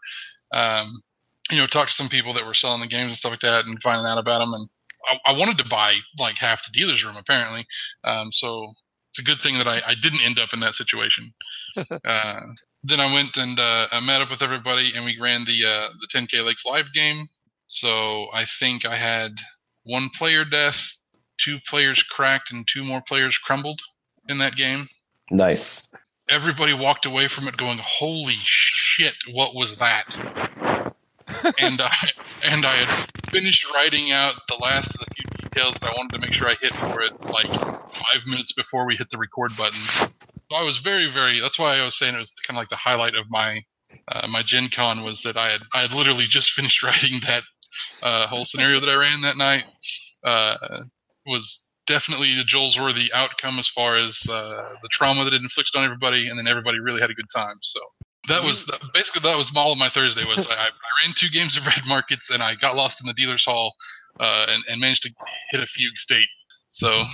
Um, 0.52 1.02
you 1.50 1.58
know, 1.58 1.66
talked 1.66 1.90
to 1.90 1.96
some 1.96 2.08
people 2.08 2.32
that 2.34 2.46
were 2.46 2.54
selling 2.54 2.80
the 2.80 2.86
games 2.86 3.08
and 3.08 3.16
stuff 3.16 3.32
like 3.32 3.40
that, 3.40 3.64
and 3.64 3.82
finding 3.82 4.06
out 4.06 4.18
about 4.18 4.38
them. 4.38 4.54
And 4.54 4.68
I, 5.08 5.32
I 5.32 5.36
wanted 5.36 5.58
to 5.58 5.68
buy 5.68 5.96
like 6.20 6.36
half 6.36 6.62
the 6.64 6.78
dealer's 6.78 7.04
room 7.04 7.16
apparently. 7.16 7.66
Um, 8.04 8.30
so 8.30 8.72
it's 9.16 9.26
a 9.26 9.30
good 9.30 9.40
thing 9.40 9.56
that 9.56 9.66
I, 9.66 9.80
I 9.86 9.94
didn't 9.94 10.20
end 10.22 10.38
up 10.38 10.52
in 10.52 10.60
that 10.60 10.74
situation. 10.74 11.32
uh, 11.76 12.40
then 12.84 13.00
I 13.00 13.12
went 13.12 13.36
and 13.36 13.58
uh, 13.58 13.86
I 13.90 14.00
met 14.00 14.20
up 14.20 14.30
with 14.30 14.42
everybody, 14.42 14.92
and 14.94 15.04
we 15.04 15.18
ran 15.18 15.44
the 15.44 15.64
uh, 15.66 15.88
the 16.00 16.08
10K 16.14 16.44
Lakes 16.44 16.66
live 16.66 16.92
game. 16.92 17.26
So 17.66 18.26
I 18.34 18.44
think 18.44 18.84
I 18.84 18.96
had 18.96 19.32
one 19.84 20.10
player 20.10 20.44
death, 20.44 20.96
two 21.40 21.58
players 21.66 22.02
cracked, 22.02 22.52
and 22.52 22.66
two 22.68 22.84
more 22.84 23.02
players 23.06 23.38
crumbled 23.38 23.80
in 24.28 24.38
that 24.38 24.54
game. 24.54 24.88
Nice. 25.30 25.88
Everybody 26.28 26.74
walked 26.74 27.06
away 27.06 27.28
from 27.28 27.48
it 27.48 27.56
going, 27.56 27.80
"Holy 27.82 28.36
shit, 28.42 29.14
what 29.32 29.54
was 29.54 29.76
that?" 29.76 30.14
and 31.58 31.80
I 31.80 31.94
and 32.44 32.66
I 32.66 32.74
had 32.76 32.88
finished 33.30 33.66
writing 33.72 34.12
out 34.12 34.34
the 34.48 34.56
last 34.56 34.94
of 34.94 35.00
the 35.00 35.06
few 35.16 35.35
details 35.56 35.74
that 35.74 35.88
I 35.88 35.94
wanted 35.96 36.12
to 36.12 36.18
make 36.18 36.32
sure 36.32 36.48
I 36.48 36.54
hit 36.60 36.74
for 36.74 37.00
it, 37.00 37.12
like 37.30 37.48
five 37.48 38.26
minutes 38.26 38.52
before 38.52 38.86
we 38.86 38.96
hit 38.96 39.08
the 39.10 39.18
record 39.18 39.56
button. 39.56 39.72
So 39.72 40.06
I 40.52 40.62
was 40.62 40.78
very, 40.78 41.10
very. 41.10 41.40
That's 41.40 41.58
why 41.58 41.78
I 41.78 41.84
was 41.84 41.98
saying 41.98 42.14
it 42.14 42.18
was 42.18 42.32
kind 42.46 42.56
of 42.56 42.60
like 42.60 42.68
the 42.68 42.76
highlight 42.76 43.14
of 43.14 43.26
my 43.30 43.62
uh, 44.08 44.26
my 44.28 44.42
Gen 44.44 44.68
Con 44.74 45.02
was 45.02 45.22
that 45.22 45.36
I 45.36 45.50
had 45.50 45.60
I 45.74 45.82
had 45.82 45.92
literally 45.92 46.24
just 46.28 46.50
finished 46.50 46.82
writing 46.82 47.20
that 47.26 47.42
uh, 48.02 48.26
whole 48.26 48.44
scenario 48.44 48.80
that 48.80 48.88
I 48.88 48.94
ran 48.94 49.22
that 49.22 49.36
night. 49.36 49.64
Uh, 50.24 50.84
was 51.26 51.68
definitely 51.86 52.38
a 52.38 52.44
Joel's 52.44 52.78
worthy 52.78 53.12
outcome 53.12 53.58
as 53.58 53.68
far 53.68 53.96
as 53.96 54.26
uh, 54.30 54.74
the 54.82 54.88
trauma 54.90 55.24
that 55.24 55.32
it 55.32 55.42
inflicted 55.42 55.76
on 55.76 55.84
everybody, 55.84 56.28
and 56.28 56.38
then 56.38 56.46
everybody 56.46 56.78
really 56.78 57.00
had 57.00 57.10
a 57.10 57.14
good 57.14 57.30
time. 57.34 57.56
So 57.62 57.80
that 58.28 58.42
was 58.42 58.70
basically 58.92 59.28
that 59.28 59.36
was 59.36 59.52
all 59.54 59.72
of 59.72 59.78
my 59.78 59.88
Thursday 59.88 60.24
was 60.24 60.46
I, 60.46 60.54
I 60.54 60.68
ran 61.04 61.14
two 61.16 61.30
games 61.30 61.56
of 61.56 61.66
red 61.66 61.82
markets 61.86 62.30
and 62.30 62.42
I 62.42 62.56
got 62.56 62.76
lost 62.76 63.00
in 63.00 63.06
the 63.06 63.14
dealer's 63.14 63.44
hall 63.44 63.74
uh, 64.20 64.46
and, 64.48 64.62
and 64.70 64.80
managed 64.80 65.04
to 65.04 65.12
hit 65.50 65.62
a 65.62 65.66
fugue 65.66 65.96
state. 65.96 66.28
So 66.68 67.04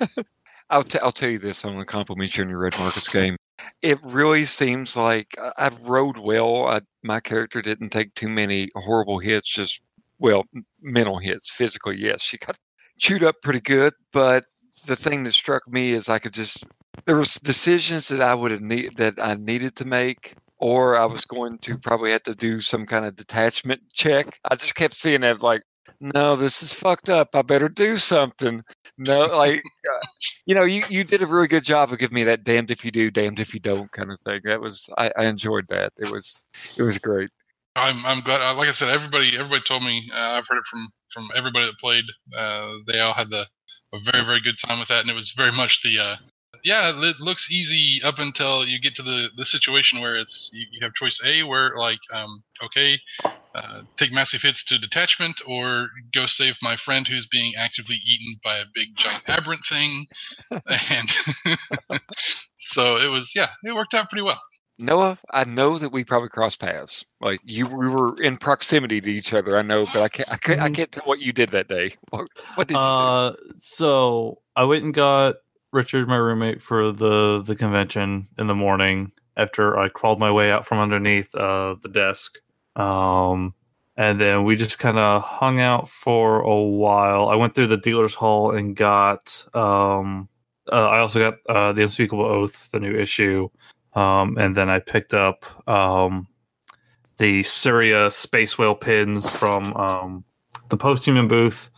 I'll, 0.70 0.84
t- 0.84 0.98
I'll 1.00 1.12
tell 1.12 1.28
you 1.28 1.38
this. 1.38 1.64
I'm 1.64 1.74
going 1.74 1.84
to 1.84 1.90
compliment 1.90 2.36
you 2.36 2.44
on 2.44 2.50
your 2.50 2.58
Red 2.58 2.78
Markets 2.78 3.08
game. 3.08 3.36
It 3.82 3.98
really 4.02 4.44
seems 4.44 4.96
like 4.96 5.28
I- 5.38 5.70
rode 5.82 6.18
well. 6.18 6.66
I, 6.66 6.80
my 7.02 7.20
character 7.20 7.62
didn't 7.62 7.90
take 7.90 8.14
too 8.14 8.28
many 8.28 8.68
horrible 8.74 9.18
hits, 9.18 9.48
just, 9.48 9.80
well, 10.18 10.44
mental 10.82 11.18
hits. 11.18 11.50
Physically, 11.52 11.96
yes, 11.98 12.22
she 12.22 12.38
got 12.38 12.56
chewed 12.98 13.24
up 13.24 13.36
pretty 13.42 13.60
good. 13.60 13.92
But 14.12 14.44
the 14.86 14.96
thing 14.96 15.24
that 15.24 15.34
struck 15.34 15.66
me 15.68 15.92
is 15.92 16.08
I 16.08 16.18
could 16.18 16.34
just, 16.34 16.64
there 17.04 17.16
was 17.16 17.36
decisions 17.36 18.08
that 18.08 18.20
I 18.20 18.34
would 18.34 18.50
have 18.50 18.62
need, 18.62 18.96
that 18.96 19.14
I 19.20 19.34
needed 19.34 19.76
to 19.76 19.84
make 19.84 20.34
or 20.58 20.96
I 20.96 21.04
was 21.04 21.24
going 21.24 21.58
to 21.58 21.76
probably 21.76 22.12
have 22.12 22.22
to 22.22 22.34
do 22.34 22.60
some 22.60 22.86
kind 22.86 23.04
of 23.04 23.16
detachment 23.16 23.82
check. 23.92 24.38
I 24.50 24.54
just 24.56 24.74
kept 24.74 24.94
seeing 24.94 25.20
that 25.20 25.42
like, 25.42 25.62
no, 26.00 26.36
this 26.36 26.62
is 26.62 26.72
fucked 26.72 27.10
up. 27.10 27.34
I 27.34 27.42
better 27.42 27.68
do 27.68 27.96
something. 27.96 28.62
No, 28.98 29.26
like, 29.26 29.58
uh, 29.60 30.06
you 30.46 30.54
know, 30.54 30.64
you, 30.64 30.82
you 30.88 31.04
did 31.04 31.22
a 31.22 31.26
really 31.26 31.48
good 31.48 31.64
job 31.64 31.92
of 31.92 31.98
giving 31.98 32.14
me 32.14 32.24
that 32.24 32.44
damned 32.44 32.70
if 32.70 32.84
you 32.84 32.90
do, 32.90 33.10
damned 33.10 33.40
if 33.40 33.54
you 33.54 33.60
don't 33.60 33.90
kind 33.92 34.10
of 34.12 34.18
thing. 34.24 34.40
That 34.44 34.60
was 34.60 34.88
I, 34.98 35.10
I 35.16 35.26
enjoyed 35.26 35.66
that. 35.68 35.92
It 35.98 36.10
was 36.10 36.46
it 36.76 36.82
was 36.82 36.98
great. 36.98 37.30
I'm 37.76 38.04
I'm 38.06 38.20
glad. 38.22 38.42
uh, 38.42 38.54
Like 38.56 38.68
I 38.68 38.72
said, 38.72 38.88
everybody 38.90 39.36
everybody 39.36 39.62
told 39.66 39.82
me. 39.82 40.10
Uh, 40.14 40.16
I've 40.18 40.46
heard 40.48 40.58
it 40.58 40.66
from 40.70 40.88
from 41.12 41.28
everybody 41.36 41.66
that 41.66 41.78
played. 41.80 42.04
Uh, 42.36 42.72
they 42.86 43.00
all 43.00 43.14
had 43.14 43.30
the 43.30 43.46
a 43.94 43.98
very 44.12 44.24
very 44.24 44.40
good 44.40 44.56
time 44.64 44.78
with 44.78 44.88
that, 44.88 45.00
and 45.00 45.10
it 45.10 45.14
was 45.14 45.32
very 45.36 45.52
much 45.52 45.82
the. 45.82 46.16
Uh, 46.64 46.68
yeah, 46.68 47.08
it 47.08 47.16
looks 47.20 47.50
easy 47.50 48.00
up 48.04 48.18
until 48.18 48.66
you 48.66 48.80
get 48.80 48.94
to 48.96 49.02
the, 49.02 49.28
the 49.36 49.44
situation 49.44 50.00
where 50.00 50.16
it's 50.16 50.50
you, 50.52 50.66
you 50.70 50.80
have 50.82 50.94
choice 50.94 51.20
A, 51.24 51.42
where 51.42 51.72
like 51.76 51.98
um, 52.12 52.42
okay, 52.62 52.98
uh, 53.54 53.82
take 53.96 54.12
massive 54.12 54.42
hits 54.42 54.64
to 54.64 54.78
detachment, 54.78 55.40
or 55.46 55.88
go 56.14 56.26
save 56.26 56.56
my 56.62 56.76
friend 56.76 57.06
who's 57.06 57.26
being 57.26 57.52
actively 57.58 57.96
eaten 57.96 58.40
by 58.42 58.58
a 58.58 58.64
big 58.74 58.88
giant 58.96 59.22
aberrant 59.28 59.64
thing, 59.68 60.06
and 60.50 61.08
so 62.58 62.96
it 62.96 63.08
was 63.08 63.32
yeah, 63.34 63.48
it 63.64 63.74
worked 63.74 63.94
out 63.94 64.08
pretty 64.08 64.22
well. 64.22 64.40
Noah, 64.76 65.18
I 65.30 65.44
know 65.44 65.78
that 65.78 65.92
we 65.92 66.02
probably 66.02 66.30
crossed 66.30 66.58
paths. 66.58 67.04
Like 67.20 67.40
you, 67.44 67.64
we 67.66 67.86
were 67.86 68.16
in 68.20 68.38
proximity 68.38 69.00
to 69.00 69.10
each 69.10 69.32
other. 69.32 69.56
I 69.56 69.62
know, 69.62 69.84
but 69.84 70.02
I 70.02 70.08
can't. 70.08 70.32
I 70.32 70.36
can't, 70.36 70.60
I 70.60 70.70
can't 70.70 70.90
tell 70.90 71.04
what 71.04 71.20
you 71.20 71.32
did 71.32 71.50
that 71.50 71.68
day. 71.68 71.94
What, 72.10 72.26
what 72.56 72.66
did 72.66 72.74
you 72.74 72.80
do? 72.80 72.84
Uh, 72.84 73.32
so 73.58 74.38
I 74.56 74.64
went 74.64 74.82
and 74.82 74.92
got 74.92 75.36
Richard, 75.74 76.08
my 76.08 76.16
roommate, 76.16 76.62
for 76.62 76.92
the 76.92 77.42
the 77.42 77.56
convention 77.56 78.28
in 78.38 78.46
the 78.46 78.54
morning 78.54 79.12
after 79.36 79.76
I 79.76 79.88
crawled 79.88 80.20
my 80.20 80.30
way 80.30 80.52
out 80.52 80.64
from 80.66 80.78
underneath 80.78 81.34
uh 81.34 81.74
the 81.82 81.88
desk. 81.88 82.38
Um, 82.76 83.54
and 83.96 84.20
then 84.20 84.44
we 84.44 84.56
just 84.56 84.78
kind 84.78 84.98
of 84.98 85.22
hung 85.22 85.60
out 85.60 85.88
for 85.88 86.40
a 86.40 86.62
while. 86.62 87.28
I 87.28 87.36
went 87.36 87.54
through 87.54 87.68
the 87.68 87.76
dealer's 87.76 88.14
hall 88.14 88.52
and 88.52 88.76
got 88.76 89.44
um. 89.54 90.28
Uh, 90.72 90.88
I 90.88 91.00
also 91.00 91.18
got 91.20 91.38
uh, 91.46 91.72
the 91.72 91.82
Unspeakable 91.82 92.24
Oath, 92.24 92.70
the 92.70 92.80
new 92.80 92.96
issue, 92.98 93.50
um, 93.92 94.38
and 94.38 94.56
then 94.56 94.70
I 94.70 94.78
picked 94.78 95.12
up 95.12 95.44
um, 95.68 96.26
the 97.18 97.42
Syria 97.42 98.10
Space 98.10 98.56
Whale 98.56 98.74
pins 98.74 99.28
from 99.28 99.74
um, 99.74 100.24
the 100.70 100.78
post-human 100.78 101.28
booth, 101.28 101.68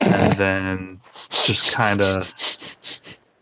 and 0.00 0.36
then 0.36 1.00
just 1.30 1.72
kind 1.72 2.02
of 2.02 2.34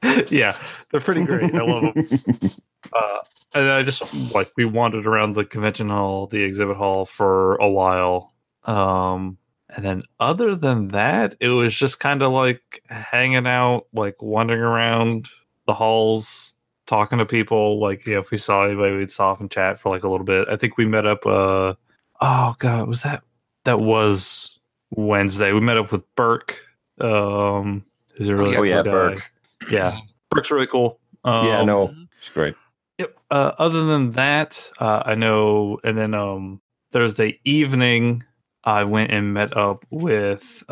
yeah, 0.30 0.56
they're 0.90 1.00
pretty 1.00 1.24
great. 1.24 1.54
I 1.54 1.62
love 1.62 1.94
them. 1.94 2.08
Uh, 2.92 3.18
and 3.54 3.70
I 3.70 3.82
just 3.84 4.34
like 4.34 4.50
we 4.56 4.64
wandered 4.64 5.06
around 5.06 5.34
the 5.34 5.44
convention 5.44 5.88
hall, 5.88 6.26
the 6.26 6.42
exhibit 6.42 6.76
hall 6.76 7.06
for 7.06 7.54
a 7.56 7.68
while. 7.68 8.34
Um, 8.64 9.38
and 9.68 9.84
then 9.84 10.02
other 10.20 10.54
than 10.54 10.88
that, 10.88 11.36
it 11.40 11.48
was 11.48 11.74
just 11.74 12.00
kind 12.00 12.22
of 12.22 12.32
like 12.32 12.82
hanging 12.88 13.46
out, 13.46 13.86
like 13.94 14.20
wandering 14.20 14.60
around 14.60 15.28
the 15.66 15.74
halls, 15.74 16.54
talking 16.86 17.18
to 17.18 17.24
people. 17.24 17.80
Like, 17.80 18.04
yeah, 18.04 18.18
if 18.18 18.30
we 18.30 18.36
saw 18.36 18.64
anybody, 18.64 18.96
we'd 18.96 19.10
stop 19.10 19.40
and 19.40 19.50
chat 19.50 19.78
for 19.78 19.90
like 19.90 20.04
a 20.04 20.08
little 20.08 20.26
bit. 20.26 20.48
I 20.48 20.56
think 20.56 20.76
we 20.76 20.84
met 20.84 21.06
up. 21.06 21.24
Uh, 21.24 21.74
oh 22.20 22.54
god, 22.58 22.88
was 22.88 23.02
that 23.02 23.22
that 23.64 23.80
was 23.80 24.58
Wednesday? 24.90 25.52
We 25.52 25.60
met 25.60 25.78
up 25.78 25.92
with 25.92 26.04
Burke. 26.16 26.60
Um, 27.00 27.84
who's 28.16 28.28
a 28.28 28.36
really 28.36 28.56
oh 28.56 28.62
yeah, 28.62 28.82
cool 28.82 28.84
guy. 28.84 28.90
Burke. 28.90 29.31
Yeah, 29.70 29.98
Burke's 30.30 30.50
really 30.50 30.66
cool. 30.66 30.98
Um, 31.24 31.46
yeah, 31.46 31.64
no, 31.64 31.94
it's 32.18 32.28
great. 32.30 32.54
Yep. 32.98 33.16
Uh, 33.30 33.52
other 33.58 33.84
than 33.84 34.12
that, 34.12 34.70
uh, 34.78 35.02
I 35.06 35.14
know. 35.14 35.78
And 35.84 35.96
then 35.96 36.14
um, 36.14 36.60
Thursday 36.90 37.40
evening, 37.44 38.22
I 38.64 38.84
went 38.84 39.10
and 39.10 39.34
met 39.34 39.56
up 39.56 39.84
with 39.90 40.62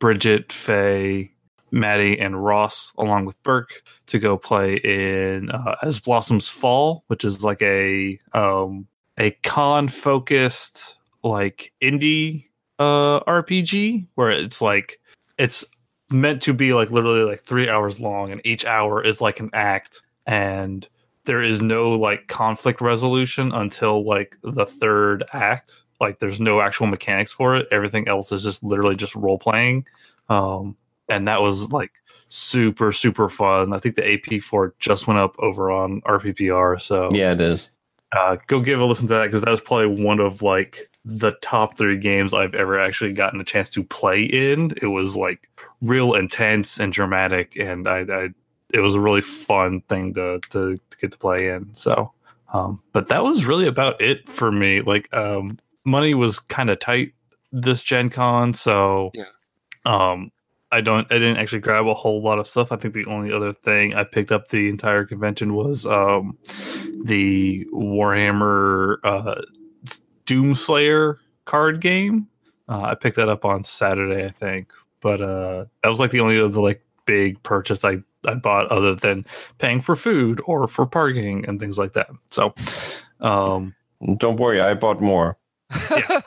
Bridget, 0.00 0.52
Faye, 0.52 1.32
Maddie, 1.70 2.18
and 2.18 2.42
Ross, 2.42 2.92
along 2.98 3.24
with 3.24 3.42
Burke, 3.42 3.82
to 4.06 4.18
go 4.18 4.36
play 4.36 4.76
in 4.76 5.50
uh, 5.50 5.76
As 5.82 5.98
Blossoms 5.98 6.48
Fall, 6.48 7.04
which 7.06 7.24
is 7.24 7.42
like 7.42 7.62
a 7.62 8.18
um, 8.32 8.86
a 9.18 9.30
con 9.42 9.88
focused 9.88 10.96
like 11.22 11.72
indie 11.80 12.46
uh 12.78 13.20
RPG 13.20 14.06
where 14.16 14.30
it's 14.30 14.60
like 14.60 14.98
it's 15.38 15.64
meant 16.12 16.42
to 16.42 16.52
be 16.54 16.74
like 16.74 16.90
literally 16.90 17.22
like 17.24 17.42
3 17.42 17.68
hours 17.68 18.00
long 18.00 18.30
and 18.32 18.40
each 18.44 18.64
hour 18.64 19.04
is 19.04 19.20
like 19.20 19.40
an 19.40 19.50
act 19.52 20.02
and 20.26 20.88
there 21.24 21.42
is 21.42 21.60
no 21.62 21.90
like 21.92 22.26
conflict 22.28 22.80
resolution 22.80 23.52
until 23.52 24.04
like 24.04 24.36
the 24.42 24.66
third 24.66 25.24
act. 25.32 25.82
Like 26.00 26.18
there's 26.18 26.40
no 26.40 26.60
actual 26.60 26.86
mechanics 26.86 27.32
for 27.32 27.56
it. 27.56 27.68
Everything 27.70 28.08
else 28.08 28.32
is 28.32 28.42
just 28.42 28.62
literally 28.62 28.96
just 28.96 29.14
role 29.14 29.38
playing 29.38 29.86
um 30.28 30.76
and 31.08 31.26
that 31.28 31.42
was 31.42 31.72
like 31.72 31.90
super 32.28 32.92
super 32.92 33.28
fun. 33.28 33.72
I 33.72 33.78
think 33.78 33.96
the 33.96 34.12
ap 34.12 34.42
for 34.42 34.66
it 34.66 34.78
just 34.78 35.06
went 35.06 35.18
up 35.20 35.36
over 35.38 35.70
on 35.70 36.00
rppr 36.02 36.80
so 36.80 37.12
Yeah, 37.12 37.32
it 37.32 37.40
is. 37.40 37.70
uh, 38.12 38.36
go 38.46 38.60
give 38.60 38.80
a 38.80 38.84
listen 38.84 39.08
to 39.08 39.14
that 39.14 39.26
because 39.26 39.42
that 39.42 39.50
was 39.50 39.60
probably 39.60 40.02
one 40.04 40.20
of 40.20 40.42
like 40.42 40.88
the 41.04 41.32
top 41.42 41.76
three 41.76 41.98
games 41.98 42.32
I've 42.32 42.54
ever 42.54 42.78
actually 42.80 43.12
gotten 43.12 43.40
a 43.40 43.44
chance 43.44 43.68
to 43.70 43.82
play 43.82 44.22
in. 44.22 44.72
It 44.80 44.86
was 44.86 45.16
like 45.16 45.48
real 45.80 46.14
intense 46.14 46.78
and 46.78 46.92
dramatic, 46.92 47.56
and 47.58 47.88
I, 47.88 48.00
I 48.00 48.28
it 48.72 48.80
was 48.80 48.94
a 48.94 49.00
really 49.00 49.20
fun 49.22 49.80
thing 49.88 50.14
to 50.14 50.38
to, 50.50 50.76
to 50.90 50.96
get 50.98 51.12
to 51.12 51.18
play 51.18 51.48
in. 51.48 51.68
So, 51.74 52.12
um, 52.52 52.80
but 52.92 53.08
that 53.08 53.22
was 53.24 53.46
really 53.46 53.66
about 53.66 54.00
it 54.00 54.28
for 54.28 54.52
me. 54.52 54.80
Like, 54.80 55.12
um, 55.12 55.58
money 55.84 56.14
was 56.14 56.38
kind 56.38 56.70
of 56.70 56.78
tight 56.78 57.12
this 57.50 57.82
Gen 57.82 58.08
Con, 58.08 58.54
so 58.54 59.10
Yeah. 59.14 59.24
um, 59.84 60.30
I 60.70 60.80
don't 60.80 61.06
I 61.12 61.18
didn't 61.18 61.36
actually 61.36 61.58
grab 61.60 61.86
a 61.86 61.92
whole 61.94 62.22
lot 62.22 62.38
of 62.38 62.46
stuff. 62.46 62.72
I 62.72 62.76
think 62.76 62.94
the 62.94 63.04
only 63.06 63.30
other 63.30 63.52
thing 63.52 63.94
I 63.94 64.04
picked 64.04 64.32
up 64.32 64.48
the 64.48 64.68
entire 64.70 65.04
convention 65.04 65.52
was 65.54 65.84
um 65.84 66.38
the 67.04 67.66
Warhammer 67.74 68.96
uh 69.04 69.42
Doomslayer 70.32 71.16
card 71.44 71.80
game. 71.80 72.28
Uh, 72.68 72.82
I 72.82 72.94
picked 72.94 73.16
that 73.16 73.28
up 73.28 73.44
on 73.44 73.64
Saturday, 73.64 74.24
I 74.24 74.30
think. 74.30 74.72
But 75.00 75.20
uh 75.20 75.64
that 75.82 75.88
was 75.88 75.98
like 76.00 76.12
the 76.12 76.20
only 76.20 76.40
other 76.40 76.60
like 76.60 76.82
big 77.06 77.42
purchase 77.42 77.84
I 77.84 77.98
I 78.26 78.34
bought 78.34 78.70
other 78.70 78.94
than 78.94 79.26
paying 79.58 79.80
for 79.80 79.96
food 79.96 80.40
or 80.46 80.68
for 80.68 80.86
parking 80.86 81.44
and 81.48 81.58
things 81.58 81.76
like 81.76 81.94
that. 81.94 82.08
So 82.30 82.54
um 83.20 83.74
Don't 84.18 84.36
worry, 84.38 84.60
I 84.60 84.74
bought 84.74 85.00
more. 85.00 85.36
yeah. 85.90 86.20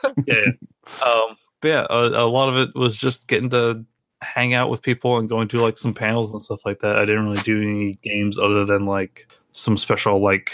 Um, 1.05 1.37
but 1.61 1.67
yeah, 1.67 1.85
a, 1.89 2.25
a 2.25 2.27
lot 2.27 2.49
of 2.49 2.57
it 2.57 2.75
was 2.75 2.97
just 2.97 3.27
getting 3.27 3.49
to 3.51 3.85
hang 4.21 4.53
out 4.53 4.69
with 4.69 4.81
people 4.81 5.17
and 5.17 5.29
going 5.29 5.47
to 5.49 5.61
like 5.61 5.77
some 5.77 5.93
panels 5.93 6.31
and 6.31 6.41
stuff 6.41 6.65
like 6.65 6.79
that. 6.79 6.97
I 6.97 7.05
didn't 7.05 7.25
really 7.25 7.41
do 7.43 7.55
any 7.57 7.93
games 8.03 8.37
other 8.37 8.65
than 8.65 8.85
like 8.85 9.27
some 9.53 9.77
special 9.77 10.19
like 10.21 10.51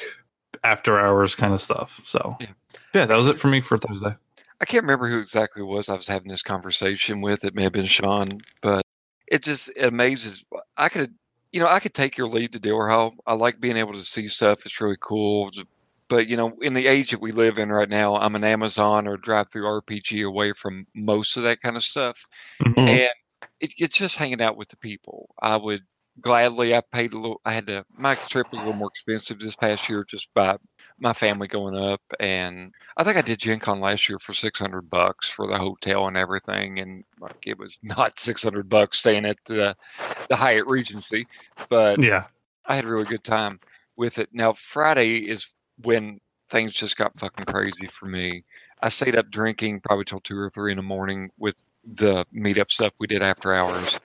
after 0.63 0.99
hours 0.99 1.35
kind 1.35 1.53
of 1.53 1.61
stuff. 1.61 2.01
So 2.05 2.37
Yeah. 2.39 2.47
Yeah, 2.93 3.05
that 3.05 3.17
was 3.17 3.27
it 3.27 3.39
for 3.39 3.47
me 3.47 3.61
for 3.61 3.77
Thursday. 3.77 4.15
I 4.59 4.65
can't 4.65 4.83
remember 4.83 5.07
who 5.09 5.19
exactly 5.19 5.63
it 5.63 5.65
was 5.65 5.89
I 5.89 5.95
was 5.95 6.07
having 6.07 6.27
this 6.27 6.43
conversation 6.43 7.21
with. 7.21 7.43
It 7.43 7.55
may 7.55 7.63
have 7.63 7.73
been 7.73 7.85
Sean, 7.85 8.29
but 8.61 8.83
it 9.27 9.41
just 9.43 9.69
it 9.75 9.85
amazes. 9.85 10.45
I 10.77 10.87
could, 10.89 11.15
you 11.51 11.59
know, 11.59 11.67
I 11.67 11.79
could 11.79 11.93
take 11.95 12.15
your 12.17 12.27
lead 12.27 12.51
to 12.53 12.59
dealer 12.59 12.87
hall. 12.87 13.13
I 13.25 13.33
like 13.33 13.59
being 13.59 13.77
able 13.77 13.93
to 13.93 14.03
see 14.03 14.27
stuff. 14.27 14.65
It's 14.65 14.79
really 14.79 14.97
cool. 15.01 15.49
But 16.09 16.27
you 16.27 16.37
know, 16.37 16.53
in 16.61 16.73
the 16.73 16.85
age 16.87 17.11
that 17.11 17.21
we 17.21 17.31
live 17.31 17.57
in 17.57 17.71
right 17.71 17.89
now, 17.89 18.15
I'm 18.17 18.35
an 18.35 18.43
Amazon 18.43 19.07
or 19.07 19.17
drive 19.17 19.49
through 19.49 19.65
RPG 19.65 20.27
away 20.27 20.53
from 20.53 20.85
most 20.93 21.37
of 21.37 21.43
that 21.43 21.61
kind 21.61 21.75
of 21.75 21.83
stuff, 21.83 22.17
Mhm. 22.61 22.73
Mhm. 22.75 22.89
and 22.89 23.09
it, 23.61 23.73
it's 23.77 23.97
just 23.97 24.17
hanging 24.17 24.41
out 24.41 24.57
with 24.57 24.69
the 24.69 24.77
people. 24.77 25.33
I 25.41 25.55
would 25.55 25.83
gladly. 26.21 26.75
I 26.75 26.81
paid 26.81 27.13
a 27.13 27.17
little. 27.17 27.41
I 27.45 27.53
had 27.53 27.65
to. 27.67 27.85
My 27.97 28.15
trip 28.15 28.47
was 28.51 28.61
a 28.61 28.65
little 28.65 28.79
more 28.79 28.89
expensive 28.89 29.39
this 29.39 29.55
past 29.55 29.89
year, 29.89 30.05
just 30.07 30.33
by 30.33 30.57
my 30.99 31.13
family 31.13 31.47
going 31.47 31.75
up, 31.75 32.01
and 32.19 32.71
I 32.97 33.03
think 33.03 33.17
I 33.17 33.21
did 33.21 33.39
Gen 33.39 33.59
Con 33.59 33.79
last 33.79 34.07
year 34.07 34.19
for 34.19 34.33
six 34.33 34.59
hundred 34.59 34.89
bucks 34.89 35.29
for 35.29 35.47
the 35.47 35.57
hotel 35.57 36.07
and 36.07 36.17
everything, 36.17 36.79
and 36.79 37.03
like 37.19 37.47
it 37.47 37.57
was 37.57 37.79
not 37.83 38.19
six 38.19 38.43
hundred 38.43 38.69
bucks 38.69 38.99
staying 38.99 39.25
at 39.25 39.37
the 39.45 39.75
the 40.29 40.35
Hyatt 40.35 40.67
Regency, 40.67 41.27
but 41.69 41.99
Yeah. 41.99 42.25
I 42.67 42.75
had 42.75 42.85
a 42.85 42.89
really 42.89 43.05
good 43.05 43.23
time 43.23 43.59
with 43.97 44.19
it. 44.19 44.29
Now 44.31 44.53
Friday 44.53 45.29
is 45.29 45.47
when 45.83 46.19
things 46.49 46.73
just 46.73 46.97
got 46.97 47.17
fucking 47.17 47.45
crazy 47.45 47.87
for 47.87 48.05
me. 48.05 48.43
I 48.81 48.89
stayed 48.89 49.15
up 49.15 49.29
drinking 49.31 49.81
probably 49.81 50.05
till 50.05 50.19
two 50.19 50.37
or 50.37 50.49
three 50.49 50.71
in 50.71 50.77
the 50.77 50.83
morning 50.83 51.29
with 51.37 51.55
the 51.85 52.25
meetup 52.33 52.71
stuff 52.71 52.93
we 52.99 53.07
did 53.07 53.21
after 53.21 53.53
hours, 53.53 53.99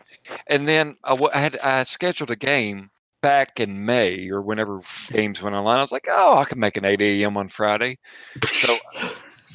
and 0.47 0.67
then 0.67 0.97
I, 1.05 1.15
I 1.33 1.39
had 1.39 1.59
I 1.59 1.83
scheduled 1.85 2.31
a 2.31 2.37
game 2.37 2.91
back 3.23 3.59
in 3.61 3.85
May 3.85 4.29
or 4.29 4.43
whenever 4.43 4.81
games 5.11 5.43
went 5.43 5.57
online. 5.57 5.79
I 5.79 5.83
was 5.83 5.93
like, 5.93 6.07
oh, 6.09 6.39
I 6.39 6.45
can 6.45 6.61
make 6.61 6.77
an 6.77 6.85
eight 6.85 7.03
a.m. 7.03 7.37
on 7.37 7.49
Friday. 7.49 7.99
So 8.47 8.77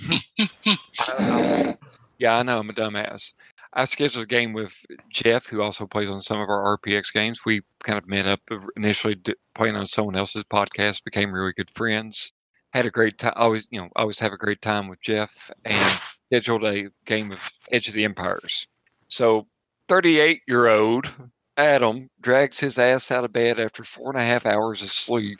yeah, 2.17 2.37
I 2.37 2.43
know 2.43 2.59
I'm 2.59 2.69
a 2.69 2.73
dumbass. 2.73 3.33
I 3.73 3.85
scheduled 3.85 4.25
a 4.25 4.27
game 4.27 4.51
with 4.51 4.73
Jeff, 5.09 5.45
who 5.45 5.61
also 5.61 5.87
plays 5.87 6.09
on 6.09 6.21
some 6.21 6.41
of 6.41 6.49
our 6.49 6.77
RPX 6.77 7.13
games. 7.13 7.45
We 7.45 7.61
kind 7.83 7.97
of 7.97 8.07
met 8.07 8.27
up 8.27 8.41
initially 8.75 9.15
playing 9.55 9.77
on 9.77 9.85
someone 9.85 10.17
else's 10.17 10.43
podcast, 10.43 11.05
became 11.05 11.31
really 11.31 11.53
good 11.53 11.69
friends. 11.73 12.33
Had 12.73 12.85
a 12.85 12.91
great 12.91 13.17
time. 13.17 13.33
Always, 13.35 13.67
you 13.71 13.79
know, 13.79 13.89
always 13.95 14.19
have 14.19 14.33
a 14.33 14.37
great 14.37 14.61
time 14.61 14.89
with 14.89 15.01
Jeff, 15.01 15.49
and 15.63 15.99
scheduled 16.31 16.63
a 16.63 16.89
game 17.05 17.29
of 17.31 17.51
Edge 17.73 17.89
of 17.89 17.93
the 17.93 18.05
Empires. 18.05 18.65
So, 19.09 19.47
38 19.89 20.41
year 20.47 20.69
old 20.69 21.11
Adam 21.57 22.09
drags 22.21 22.57
his 22.57 22.79
ass 22.79 23.11
out 23.11 23.25
of 23.25 23.33
bed 23.33 23.59
after 23.59 23.83
four 23.83 24.11
and 24.11 24.17
a 24.19 24.23
half 24.23 24.45
hours 24.45 24.81
of 24.81 24.89
sleep 24.89 25.39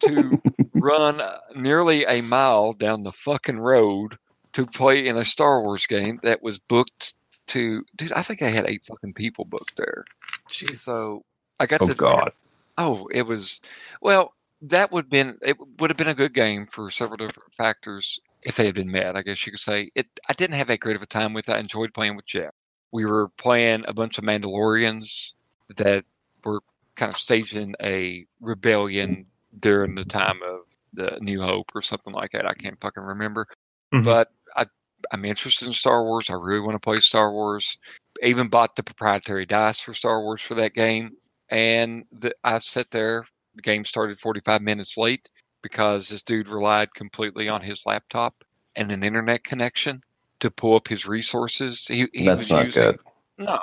to 0.00 0.42
run 0.74 1.20
uh, 1.20 1.38
nearly 1.54 2.04
a 2.04 2.20
mile 2.22 2.72
down 2.72 3.04
the 3.04 3.12
fucking 3.12 3.60
road 3.60 4.18
to 4.54 4.66
play 4.66 5.06
in 5.06 5.16
a 5.16 5.24
Star 5.24 5.62
Wars 5.62 5.86
game 5.86 6.18
that 6.24 6.42
was 6.42 6.58
booked 6.58 7.14
to 7.46 7.84
dude, 7.94 8.12
I 8.12 8.22
think 8.22 8.42
I 8.42 8.48
had 8.48 8.66
eight 8.66 8.82
fucking 8.84 9.14
people 9.14 9.44
booked 9.44 9.76
there. 9.76 10.04
So 10.48 11.24
I 11.60 11.66
got 11.66 11.82
Oh 11.82 11.86
to 11.86 11.94
God. 11.94 12.32
Oh, 12.76 13.06
it 13.12 13.22
was 13.22 13.60
well, 14.00 14.34
that 14.62 14.90
would 14.90 15.04
have 15.04 15.10
been 15.10 15.38
it 15.42 15.56
would 15.78 15.90
have 15.90 15.96
been 15.96 16.08
a 16.08 16.14
good 16.14 16.34
game 16.34 16.66
for 16.66 16.90
several 16.90 17.18
different 17.18 17.54
factors 17.54 18.18
if 18.42 18.56
they 18.56 18.66
had 18.66 18.74
been 18.74 18.90
met, 18.90 19.16
I 19.16 19.22
guess 19.22 19.46
you 19.46 19.52
could 19.52 19.60
say. 19.60 19.90
It 19.94 20.06
I 20.28 20.32
didn't 20.34 20.56
have 20.56 20.68
that 20.68 20.80
great 20.80 20.96
of 20.96 21.02
a 21.02 21.06
time 21.06 21.32
with 21.34 21.48
it. 21.48 21.52
I 21.52 21.58
enjoyed 21.58 21.94
playing 21.94 22.16
with 22.16 22.26
Jeff. 22.26 22.52
We 22.92 23.04
were 23.06 23.28
playing 23.38 23.84
a 23.88 23.94
bunch 23.94 24.18
of 24.18 24.24
Mandalorians 24.24 25.34
that 25.76 26.04
were 26.44 26.60
kind 26.96 27.12
of 27.12 27.18
staging 27.18 27.74
a 27.82 28.26
rebellion 28.40 29.26
during 29.60 29.94
the 29.94 30.04
time 30.04 30.40
of 30.42 30.60
the 30.92 31.18
New 31.20 31.40
Hope 31.40 31.70
or 31.74 31.82
something 31.82 32.12
like 32.12 32.32
that. 32.32 32.46
I 32.46 32.54
can't 32.54 32.80
fucking 32.80 33.02
remember. 33.02 33.46
Mhm. 33.94 34.04
But 34.04 34.32
I 34.56 34.66
I'm 35.12 35.24
interested 35.24 35.66
in 35.66 35.74
Star 35.74 36.04
Wars. 36.04 36.30
I 36.30 36.34
really 36.34 36.60
want 36.60 36.74
to 36.74 36.80
play 36.80 36.96
Star 36.98 37.32
Wars. 37.32 37.78
Even 38.22 38.48
bought 38.48 38.76
the 38.76 38.82
proprietary 38.82 39.46
dice 39.46 39.80
for 39.80 39.94
Star 39.94 40.22
Wars 40.22 40.42
for 40.42 40.54
that 40.54 40.74
game. 40.74 41.16
And 41.50 42.04
the, 42.12 42.34
I 42.44 42.58
sat 42.60 42.90
there. 42.90 43.24
The 43.54 43.62
game 43.62 43.84
started 43.84 44.18
45 44.18 44.62
minutes 44.62 44.96
late 44.96 45.28
because 45.62 46.08
this 46.08 46.22
dude 46.22 46.48
relied 46.48 46.94
completely 46.94 47.48
on 47.48 47.60
his 47.60 47.84
laptop 47.86 48.44
and 48.76 48.92
an 48.92 49.02
internet 49.02 49.44
connection 49.44 50.02
to 50.40 50.50
pull 50.50 50.74
up 50.74 50.88
his 50.88 51.06
resources. 51.06 51.86
He, 51.86 52.06
he 52.12 52.24
That's 52.24 52.50
not 52.50 52.66
using, 52.66 52.82
good. 52.82 53.00
No, 53.38 53.60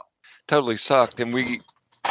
totally 0.47 0.77
sucked. 0.77 1.19
And 1.19 1.33
we 1.33 1.61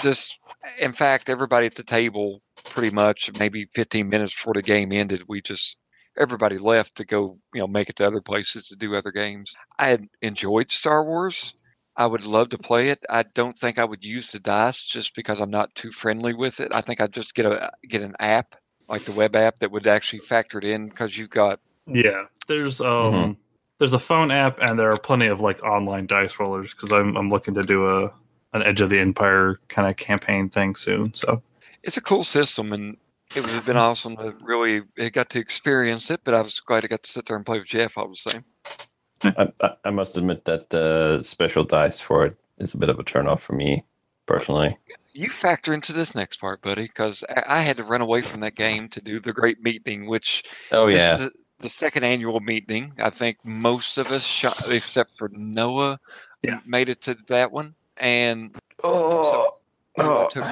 just, 0.03 0.39
in 0.81 0.93
fact, 0.93 1.29
everybody 1.29 1.67
at 1.67 1.75
the 1.75 1.83
table, 1.83 2.43
pretty 2.65 2.91
much 2.91 3.31
maybe 3.39 3.69
15 3.75 4.09
minutes 4.09 4.35
before 4.35 4.55
the 4.55 4.63
game 4.63 4.93
ended, 4.93 5.25
we 5.29 5.41
just 5.41 5.77
everybody 6.19 6.59
left 6.59 6.97
to 6.97 7.05
go, 7.05 7.39
you 7.55 7.61
know, 7.61 7.67
make 7.67 7.89
it 7.89 7.97
to 7.97 8.07
other 8.07 8.21
places 8.21 8.69
to 8.69 8.77
do 8.77 8.95
other 8.95 9.13
games. 9.13 9.55
I 9.79 9.89
had 9.89 10.09
enjoyed 10.21 10.71
Star 10.71 11.05
Wars. 11.05 11.55
I 11.97 12.07
would 12.07 12.27
love 12.27 12.51
to 12.51 12.59
play 12.59 12.91
it. 12.91 13.05
I 13.09 13.23
don't 13.23 13.59
think 13.59 13.79
I 13.79 13.85
would 13.85 14.05
use 14.05 14.31
the 14.31 14.39
dice 14.39 14.83
just 14.83 15.17
because 15.17 15.41
I'm 15.41 15.51
not 15.51 15.75
too 15.75 15.91
friendly 15.91 16.35
with 16.35 16.61
it. 16.61 16.73
I 16.73 16.81
think 16.81 17.01
I'd 17.01 17.13
just 17.13 17.35
get 17.35 17.47
a 17.47 17.73
get 17.89 18.03
an 18.03 18.15
app 18.21 18.55
like 18.89 19.05
the 19.05 19.13
web 19.13 19.37
app 19.37 19.59
that 19.61 19.71
would 19.71 19.87
actually 19.87 20.21
factor 20.21 20.59
it 20.59 20.65
in 20.65 20.89
because 20.89 21.17
you've 21.17 21.31
got 21.31 21.61
Yeah, 21.87 22.25
there's 22.49 22.81
um, 22.81 23.15
Mhm. 23.15 23.37
there's 23.79 23.93
a 23.93 23.99
phone 23.99 24.31
app, 24.31 24.59
and 24.61 24.79
there 24.79 24.91
are 24.93 24.97
plenty 24.99 25.27
of 25.27 25.41
like 25.41 25.63
online 25.63 26.07
dice 26.07 26.39
rollers 26.41 26.75
because 26.75 26.93
I'm 26.93 27.17
I'm 27.17 27.29
looking 27.31 27.55
to 27.55 27.63
do 27.63 27.89
a 27.89 28.13
an 28.55 28.63
Edge 28.63 28.81
of 28.81 28.89
the 28.91 28.99
Empire 28.99 29.61
kind 29.69 29.89
of 29.89 29.97
campaign 29.97 30.49
thing 30.49 30.75
soon. 30.75 31.13
So 31.15 31.43
it's 31.83 31.97
a 31.97 32.01
cool 32.03 32.25
system 32.25 32.73
and 32.73 32.97
it 33.35 33.43
would 33.43 33.51
have 33.51 33.67
been 33.67 33.77
awesome 33.77 34.17
to 34.17 34.35
really 34.43 34.83
it 34.97 35.13
got 35.13 35.29
to 35.31 35.39
experience 35.39 36.11
it. 36.11 36.21
But 36.25 36.35
I 36.35 36.41
was 36.41 36.61
glad 36.61 36.85
I 36.85 36.89
got 36.89 37.03
to 37.03 37.11
sit 37.11 37.27
there 37.27 37.37
and 37.37 37.45
play 37.47 37.59
with 37.59 37.69
Jeff. 37.69 37.99
I 37.99 38.03
was 38.05 38.21
saying. 38.21 38.45
I, 39.23 39.53
I, 39.63 39.71
I 39.87 39.91
must 39.91 40.17
admit 40.17 40.45
that 40.47 40.71
the 40.71 41.23
special 41.23 41.65
dice 41.65 42.01
for 42.01 42.25
it 42.25 42.37
is 42.59 42.75
a 42.75 42.79
bit 42.79 42.89
of 42.89 42.99
a 42.99 43.05
turnoff 43.05 43.41
for 43.41 43.53
me 43.53 43.85
personally. 44.27 44.79
You 45.19 45.31
factor 45.31 45.75
into 45.75 45.93
this 45.93 46.15
next 46.15 46.37
part, 46.41 46.63
buddy, 46.63 46.85
because 46.85 47.25
I, 47.29 47.43
I 47.57 47.61
had 47.63 47.79
to 47.79 47.83
run 47.83 48.01
away 48.03 48.23
from 48.23 48.39
that 48.43 48.55
game 48.55 48.89
to 48.91 49.01
do 49.01 49.19
the 49.19 49.33
great 49.33 49.61
meeting, 49.61 50.07
which 50.07 50.45
Oh 50.71 50.87
this 50.87 51.01
yeah, 51.01 51.15
is 51.15 51.19
the, 51.19 51.33
the 51.59 51.69
second 51.69 52.05
annual 52.05 52.39
meeting. 52.39 52.93
I 53.03 53.11
think 53.11 53.39
most 53.45 53.99
of 53.99 54.13
us, 54.13 54.23
shot, 54.23 54.71
except 54.71 55.19
for 55.19 55.29
Noah, 55.33 55.99
Yeah. 56.45 56.61
made 56.65 56.89
it 56.89 57.01
to 57.01 57.17
that 57.27 57.51
one. 57.51 57.75
And 57.97 58.57
oh, 58.85 59.57
Noah 59.97 60.27
oh. 60.27 60.29
took- 60.29 60.45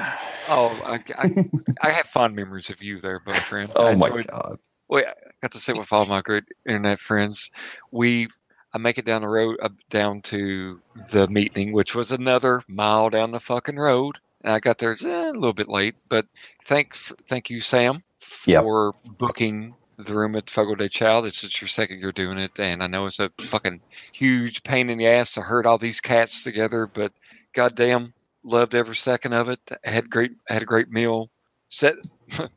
oh, 0.49 0.81
I, 0.85 0.99
I, 1.17 1.49
I 1.81 1.89
have 1.89 2.07
fond 2.07 2.35
memories 2.35 2.69
of 2.69 2.83
you 2.83 2.99
there, 2.99 3.21
my 3.25 3.35
friend. 3.39 3.71
I 3.73 3.79
oh 3.79 3.95
my 3.95 4.21
god. 4.21 4.59
Wait, 4.89 5.05
got 5.41 5.53
to 5.53 5.59
sit 5.59 5.77
with 5.77 5.93
all 5.93 6.05
my 6.07 6.19
great 6.19 6.43
internet 6.65 6.99
friends. 6.99 7.51
We 7.91 8.27
I 8.73 8.79
make 8.79 8.97
it 8.97 9.05
down 9.05 9.21
the 9.21 9.29
road 9.29 9.55
uh, 9.61 9.69
down 9.89 10.23
to 10.23 10.81
the 11.09 11.29
meeting, 11.29 11.71
which 11.71 11.95
was 11.95 12.11
another 12.11 12.63
mile 12.67 13.09
down 13.09 13.31
the 13.31 13.39
fucking 13.39 13.77
road. 13.77 14.17
And 14.47 14.55
I 14.55 14.61
got 14.61 14.77
there 14.77 14.93
eh, 14.93 15.29
a 15.29 15.33
little 15.33 15.51
bit 15.51 15.67
late, 15.67 15.95
but 16.07 16.25
thank 16.63 16.95
thank 17.27 17.49
you, 17.49 17.59
Sam, 17.59 18.01
Yep. 18.45 18.63
for 18.63 18.93
booking 19.17 19.75
the 19.97 20.15
room 20.15 20.37
at 20.37 20.49
Fogo 20.49 20.73
de 20.73 20.87
Chao. 20.87 21.19
This 21.19 21.43
is 21.43 21.59
your 21.59 21.67
second 21.67 21.99
year 21.99 22.13
doing 22.13 22.37
it, 22.37 22.57
and 22.57 22.81
I 22.81 22.87
know 22.87 23.07
it's 23.07 23.19
a 23.19 23.29
fucking 23.41 23.81
huge 24.13 24.63
pain 24.63 24.89
in 24.89 24.99
the 24.99 25.07
ass 25.07 25.33
to 25.33 25.41
herd 25.41 25.65
all 25.65 25.77
these 25.77 25.99
cats 25.99 26.45
together, 26.45 26.87
but 26.87 27.11
goddamn, 27.51 28.13
loved 28.41 28.73
every 28.73 28.95
second 28.95 29.33
of 29.33 29.49
it. 29.49 29.59
Had 29.83 30.09
great 30.09 30.31
had 30.47 30.61
a 30.61 30.65
great 30.65 30.89
meal. 30.89 31.29
Set, 31.67 31.95
you 32.39 32.47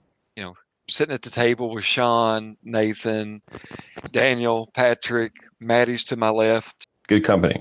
know, 0.44 0.54
sitting 0.88 1.12
at 1.12 1.22
the 1.22 1.30
table 1.30 1.74
with 1.74 1.82
Sean, 1.84 2.56
Nathan, 2.62 3.42
Daniel, 4.12 4.70
Patrick, 4.74 5.32
Maddie's 5.58 6.04
to 6.04 6.14
my 6.14 6.30
left. 6.30 6.86
Good 7.08 7.24
company. 7.24 7.60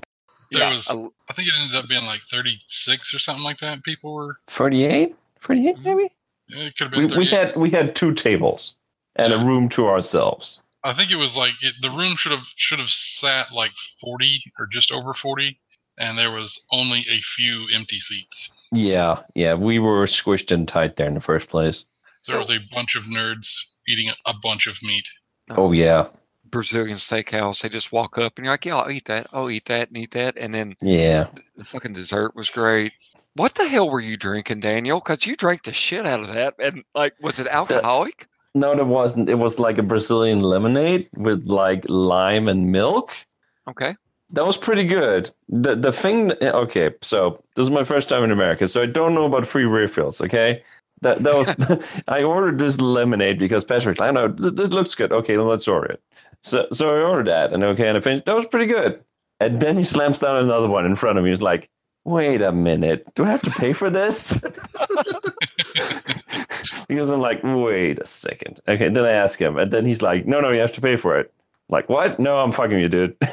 There 0.52 0.62
Yeah, 0.62 0.70
was, 0.70 0.88
I- 0.90 1.32
I 1.32 1.34
think 1.34 1.48
it 1.48 1.54
ended 1.60 1.76
up 1.76 1.88
being 1.88 2.06
like 2.06 2.22
36 2.32 3.14
or 3.14 3.20
something 3.20 3.44
like 3.44 3.60
that. 3.60 3.84
People 3.84 4.14
were, 4.14 4.36
48? 4.48 5.16
48 5.40 5.76
mm-hmm. 5.76 5.84
maybe? 5.84 6.10
it 6.50 6.76
could 6.78 6.86
have 6.86 6.92
been 6.92 7.20
we 7.20 7.26
38. 7.26 7.30
had 7.30 7.56
we 7.56 7.70
had 7.70 7.96
two 7.96 8.14
tables 8.14 8.76
and 9.16 9.34
a 9.34 9.38
room 9.38 9.70
to 9.70 9.88
ourselves. 9.88 10.64
I 10.84 10.94
think 10.94 11.12
it 11.12 11.18
was 11.18 11.38
like 11.38 11.54
it, 11.62 11.76
the 11.82 11.90
room 11.90 12.16
should 12.16 12.32
have 12.32 12.46
should 12.56 12.80
have 12.80 12.90
sat 12.90 13.52
like 13.52 13.72
40 14.02 14.42
or 14.58 14.66
just 14.66 14.92
over 14.92 15.14
40, 15.14 15.60
and 15.98 16.18
there 16.18 16.32
was 16.32 16.66
only 16.72 17.06
a 17.10 17.20
few 17.22 17.68
empty 17.74 18.00
seats. 18.00 18.50
Yeah, 18.72 19.24
yeah, 19.36 19.56
we 19.56 19.80
were 19.80 20.06
squished 20.06 20.52
in 20.52 20.66
tight 20.66 20.96
there 20.96 21.08
in 21.08 21.16
the 21.16 21.22
first 21.22 21.50
place. 21.50 21.86
There 22.28 22.38
was 22.38 22.50
a 22.50 22.60
bunch 22.72 22.96
of 22.96 23.04
nerds 23.04 23.48
eating 23.88 24.10
a, 24.10 24.30
a 24.30 24.34
bunch 24.42 24.68
of 24.68 24.78
meat. 24.84 25.06
Oh 25.50 25.72
yeah, 25.72 26.08
Brazilian 26.52 26.98
steakhouse. 26.98 27.62
They 27.62 27.70
just 27.70 27.92
walk 27.92 28.18
up 28.18 28.38
and 28.38 28.46
you're 28.46 28.54
like, 28.54 28.66
yeah, 28.66 28.78
I'll 28.78 28.92
eat 28.92 29.06
that. 29.06 29.28
I'll 29.34 29.50
eat 29.50 29.66
that 29.66 29.90
and 29.90 29.98
eat 29.98 30.12
that. 30.12 30.38
And 30.38 30.54
then 30.54 30.76
yeah. 30.82 31.30
the 31.58 31.66
fucking 31.66 31.94
dessert 31.94 32.36
was 32.36 32.50
great. 32.50 32.94
What 33.36 33.56
the 33.56 33.68
hell 33.68 33.90
were 33.90 34.00
you 34.00 34.18
drinking, 34.18 34.62
Daniel? 34.62 35.00
Because 35.00 35.26
you 35.26 35.36
drank 35.36 35.64
the 35.64 35.74
shit 35.74 36.06
out 36.06 36.22
of 36.22 36.34
that. 36.34 36.56
And 36.60 36.84
like, 36.94 37.14
was 37.22 37.40
it 37.40 37.48
alcoholic? 37.48 38.28
No, 38.56 38.76
there 38.76 38.86
wasn't. 38.86 39.30
It 39.30 39.36
was 39.36 39.60
like 39.60 39.78
a 39.78 39.84
Brazilian 39.84 40.42
lemonade 40.42 41.10
with 41.16 41.46
like 41.46 41.86
lime 41.88 42.48
and 42.48 42.72
milk. 42.72 43.12
Okay. 43.68 43.96
That 44.32 44.46
was 44.46 44.58
pretty 44.58 44.84
good. 44.84 45.32
The 45.48 45.76
the 45.76 45.92
thing. 45.92 46.32
Eh, 46.42 46.52
okay, 46.52 46.92
so 47.02 47.44
this 47.56 47.64
is 47.64 47.72
my 47.72 47.84
first 47.84 48.10
time 48.10 48.24
in 48.24 48.32
America, 48.32 48.68
so 48.68 48.82
I 48.82 48.86
don't 48.86 49.16
know 49.16 49.26
about 49.26 49.48
free 49.48 49.66
refills. 49.66 50.22
Okay, 50.22 50.64
that 51.02 51.24
that 51.24 51.36
was. 51.36 51.50
I 52.08 52.24
ordered 52.24 52.60
this 52.60 52.80
lemonade 52.80 53.40
because 53.40 53.66
Patrick, 53.66 54.02
I 54.02 54.12
know 54.12 54.28
this, 54.28 54.52
this 54.54 54.70
looks 54.70 54.94
good. 54.96 55.12
Okay, 55.12 55.38
let's 55.38 55.68
order 55.68 55.94
it. 55.94 56.02
So 56.41 56.67
so 56.71 56.89
I 56.89 57.02
ordered 57.02 57.28
that, 57.28 57.54
and 57.54 57.63
okay, 57.63 57.88
and 57.88 57.97
I 57.97 57.99
finished. 57.99 58.25
That 58.25 58.36
was 58.36 58.47
pretty 58.47 58.67
good. 58.67 59.04
And 59.39 59.62
then 59.62 59.78
he 59.78 59.84
slams 59.84 60.19
down 60.19 60.38
another 60.38 60.67
one 60.67 60.86
in 60.86 60.95
front 60.95 61.17
of 61.17 61.23
me. 61.23 61.30
He's 61.30 61.41
like, 61.41 61.69
"Wait 62.06 62.41
a 62.41 62.52
minute, 62.52 63.13
do 63.15 63.23
I 63.23 63.28
have 63.30 63.41
to 63.43 63.52
pay 63.52 63.73
for 63.73 63.89
this?" 63.89 64.34
because 66.88 67.10
I'm 67.10 67.21
like, 67.21 67.41
"Wait 67.43 67.99
a 67.99 68.06
second. 68.06 68.60
Okay, 68.67 68.89
then 68.89 69.06
I 69.06 69.12
ask 69.12 69.39
him, 69.39 69.58
and 69.58 69.71
then 69.71 69.86
he's 69.86 70.02
like, 70.02 70.25
"No, 70.25 70.39
no, 70.41 70.52
you 70.52 70.60
have 70.60 70.73
to 70.73 70.82
pay 70.82 70.95
for 70.95 71.19
it." 71.19 71.34
Like, 71.69 71.88
what? 71.88 72.19
No, 72.19 72.38
I'm 72.39 72.52
fucking 72.52 72.80
you, 72.80 72.89
dude. 72.89 73.15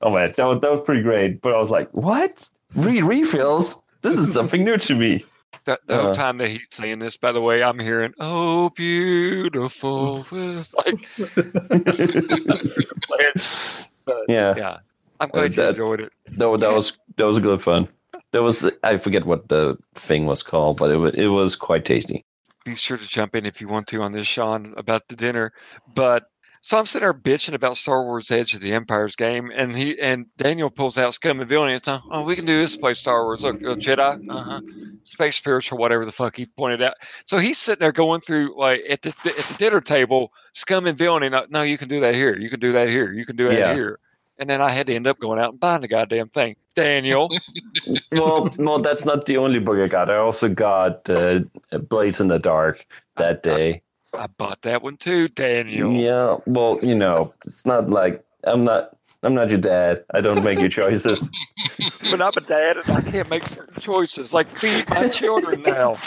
oh 0.00 0.10
man, 0.10 0.32
that 0.36 0.44
was, 0.44 0.60
that 0.60 0.70
was 0.70 0.82
pretty 0.84 1.02
great. 1.02 1.40
But 1.40 1.54
I 1.54 1.58
was 1.58 1.70
like, 1.70 1.88
what? 1.92 2.48
Re 2.74 3.02
refills? 3.02 3.82
This 4.02 4.16
is 4.18 4.32
something 4.32 4.64
new 4.64 4.76
to 4.78 4.94
me. 4.94 5.24
The, 5.64 5.78
the 5.86 5.96
whole 5.96 6.10
Uh. 6.10 6.14
time 6.14 6.38
that 6.38 6.48
he's 6.48 6.60
saying 6.70 7.00
this, 7.00 7.16
by 7.16 7.32
the 7.32 7.40
way, 7.40 7.62
I'm 7.62 7.78
hearing, 7.78 8.12
oh, 8.20 8.70
beautiful. 8.70 10.24
It's 10.32 10.74
like, 10.74 11.06
but, 14.04 14.16
Yeah, 14.28 14.54
yeah. 14.56 14.78
I'm 15.20 15.28
glad 15.28 15.52
you 15.52 15.56
that- 15.56 15.68
enjoyed 15.70 16.00
it. 16.00 16.12
that, 16.38 16.48
wa- 16.48 16.56
that 16.56 16.72
was 16.72 16.98
that 17.16 17.26
was 17.26 17.38
good 17.38 17.60
fun. 17.60 17.88
That 18.32 18.42
was 18.42 18.68
I 18.84 18.96
forget 18.96 19.24
what 19.26 19.48
the 19.48 19.76
thing 19.94 20.26
was 20.26 20.42
called, 20.42 20.78
but 20.78 20.90
it 20.90 20.96
was 20.96 21.12
it 21.14 21.26
was 21.26 21.56
quite 21.56 21.84
tasty. 21.84 22.24
be 22.64 22.74
sure 22.76 22.96
to 22.96 23.06
jump 23.06 23.34
in 23.34 23.44
if 23.44 23.60
you 23.60 23.68
want 23.68 23.86
to 23.88 24.00
on 24.02 24.12
this, 24.12 24.26
Sean, 24.26 24.72
about 24.76 25.08
the 25.08 25.16
dinner. 25.16 25.52
But 25.94 26.24
so 26.60 26.78
I'm 26.78 26.86
sitting 26.86 27.04
there 27.06 27.14
bitching 27.14 27.54
about 27.54 27.76
Star 27.76 28.04
Wars 28.04 28.30
Edge 28.30 28.54
of 28.54 28.60
the 28.60 28.72
Empire's 28.72 29.16
game, 29.16 29.50
and 29.54 29.74
he 29.74 29.98
and 30.00 30.26
Daniel 30.36 30.70
pulls 30.70 30.98
out 30.98 31.14
Scum 31.14 31.40
and 31.40 31.48
Villainy. 31.48 31.74
It's 31.74 31.86
like, 31.86 32.00
oh, 32.10 32.22
we 32.22 32.36
can 32.36 32.44
do 32.46 32.60
this. 32.60 32.76
Play 32.76 32.94
Star 32.94 33.24
Wars. 33.24 33.42
Look, 33.42 33.56
uh, 33.64 33.76
Jedi, 33.76 34.18
uh-huh. 34.28 34.60
Space 35.04 35.36
Spiritual, 35.36 35.78
whatever 35.78 36.04
the 36.04 36.12
fuck 36.12 36.36
he 36.36 36.46
pointed 36.46 36.82
out. 36.82 36.94
So 37.24 37.38
he's 37.38 37.58
sitting 37.58 37.80
there 37.80 37.92
going 37.92 38.20
through 38.20 38.58
like 38.58 38.82
at 38.88 39.02
the 39.02 39.10
at 39.38 39.46
the 39.46 39.54
dinner 39.54 39.80
table, 39.80 40.32
Scum 40.52 40.86
and 40.86 40.98
Villainy. 40.98 41.30
No, 41.30 41.46
no, 41.48 41.62
you 41.62 41.78
can 41.78 41.88
do 41.88 42.00
that 42.00 42.14
here. 42.14 42.36
You 42.36 42.50
can 42.50 42.60
do 42.60 42.72
that 42.72 42.88
here. 42.88 43.12
You 43.12 43.24
can 43.24 43.36
do 43.36 43.48
that 43.48 43.54
Yeah. 43.58 43.74
here. 43.74 43.98
And 44.38 44.48
then 44.48 44.62
I 44.62 44.70
had 44.70 44.86
to 44.86 44.94
end 44.94 45.06
up 45.06 45.18
going 45.18 45.38
out 45.38 45.50
and 45.52 45.60
buying 45.60 45.82
the 45.82 45.88
goddamn 45.88 46.28
thing. 46.28 46.56
Daniel, 46.74 47.30
well, 48.12 48.54
no, 48.58 48.78
that's 48.78 49.04
not 49.04 49.26
the 49.26 49.36
only 49.36 49.58
book 49.58 49.78
I 49.78 49.88
got. 49.88 50.10
I 50.10 50.16
also 50.16 50.48
got 50.48 51.08
uh, 51.10 51.40
Blades 51.88 52.20
in 52.20 52.28
the 52.28 52.38
Dark 52.38 52.86
that 53.16 53.42
day. 53.42 53.82
I 54.12 54.26
bought 54.26 54.62
that 54.62 54.82
one 54.82 54.96
too. 54.96 55.28
Daniel. 55.28 55.92
Yeah, 55.92 56.38
well, 56.46 56.78
you 56.82 56.94
know, 56.94 57.32
it's 57.44 57.64
not 57.64 57.90
like 57.90 58.24
I'm 58.44 58.64
not 58.64 58.96
I'm 59.22 59.34
not 59.34 59.50
your 59.50 59.58
dad. 59.58 60.04
I 60.14 60.20
don't 60.20 60.42
make 60.42 60.58
your 60.58 60.70
choices. 60.70 61.30
but 62.10 62.22
I'm 62.22 62.32
a 62.36 62.40
dad 62.40 62.78
and 62.78 62.90
I 62.90 63.02
can't 63.02 63.28
make 63.28 63.46
certain 63.46 63.80
choices. 63.80 64.32
Like 64.32 64.46
feed 64.46 64.88
my 64.88 65.08
children 65.08 65.62
now. 65.62 65.98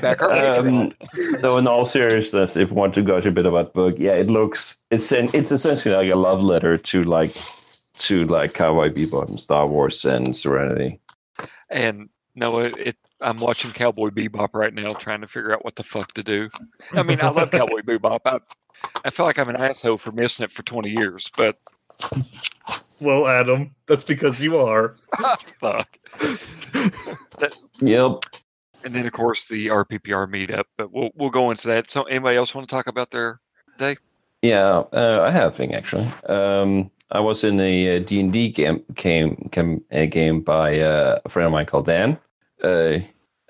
Back 0.00 0.22
our 0.22 0.58
Um, 0.58 0.92
though, 1.40 1.58
in 1.58 1.66
all 1.66 1.84
seriousness, 1.84 2.56
if 2.56 2.70
you 2.70 2.74
want 2.74 2.94
to 2.94 3.02
go 3.02 3.20
to 3.20 3.28
a 3.28 3.32
bit 3.32 3.44
about 3.44 3.74
the 3.74 3.80
book, 3.80 3.96
yeah, 3.98 4.12
it 4.12 4.28
looks 4.28 4.78
it's 4.90 5.12
an, 5.12 5.28
it's 5.34 5.52
essentially 5.52 5.94
like 5.94 6.10
a 6.10 6.16
love 6.16 6.42
letter 6.42 6.78
to 6.78 7.02
like 7.02 7.36
to 7.94 8.24
like 8.24 8.54
Cowboy 8.54 8.88
Bebop 8.88 9.28
and 9.28 9.38
Star 9.38 9.66
Wars 9.66 10.04
and 10.06 10.34
Serenity. 10.34 11.00
and 11.68 12.08
Noah, 12.34 12.70
it, 12.78 12.96
I'm 13.22 13.38
watching 13.38 13.70
Cowboy 13.70 14.10
Bebop 14.10 14.54
right 14.54 14.74
now, 14.74 14.88
trying 14.90 15.20
to 15.20 15.26
figure 15.26 15.52
out 15.52 15.64
what 15.64 15.76
the 15.76 15.82
fuck 15.82 16.12
to 16.14 16.22
do. 16.22 16.48
I 16.92 17.02
mean, 17.02 17.20
I 17.20 17.28
love 17.28 17.50
Cowboy 17.52 17.80
Bebop. 17.80 18.20
I, 18.26 18.38
I 19.04 19.10
feel 19.10 19.26
like 19.26 19.38
I'm 19.38 19.48
an 19.48 19.56
asshole 19.56 19.98
for 19.98 20.12
missing 20.12 20.44
it 20.44 20.50
for 20.50 20.62
20 20.62 20.90
years, 20.90 21.30
but 21.36 21.58
Well, 23.00 23.26
Adam, 23.26 23.74
that's 23.86 24.04
because 24.04 24.40
you 24.40 24.58
are. 24.58 24.96
fuck. 25.60 25.98
Yep. 27.80 28.24
And 28.84 28.94
then, 28.94 29.06
of 29.06 29.12
course, 29.12 29.48
the 29.48 29.66
RPPR 29.66 30.28
meetup. 30.28 30.64
But 30.76 30.92
we'll 30.92 31.10
we'll 31.14 31.30
go 31.30 31.50
into 31.50 31.68
that. 31.68 31.90
So, 31.90 32.02
anybody 32.04 32.36
else 32.36 32.54
want 32.54 32.68
to 32.68 32.74
talk 32.74 32.86
about 32.86 33.10
their 33.10 33.40
day? 33.78 33.96
Yeah, 34.42 34.82
uh, 34.92 35.24
I 35.24 35.30
have 35.30 35.52
a 35.52 35.54
thing 35.54 35.74
actually. 35.74 36.06
Um, 36.28 36.90
I 37.10 37.20
was 37.20 37.44
in 37.44 37.60
a 37.60 38.00
D 38.00 38.20
and 38.20 38.32
D 38.32 38.48
game, 38.48 38.82
game, 38.94 39.48
game, 39.52 39.84
a 39.90 40.06
game 40.06 40.40
by 40.40 40.80
uh, 40.80 41.20
a 41.24 41.28
friend 41.28 41.46
of 41.46 41.52
mine 41.52 41.66
called 41.66 41.86
Dan. 41.86 42.18
Uh, 42.62 42.98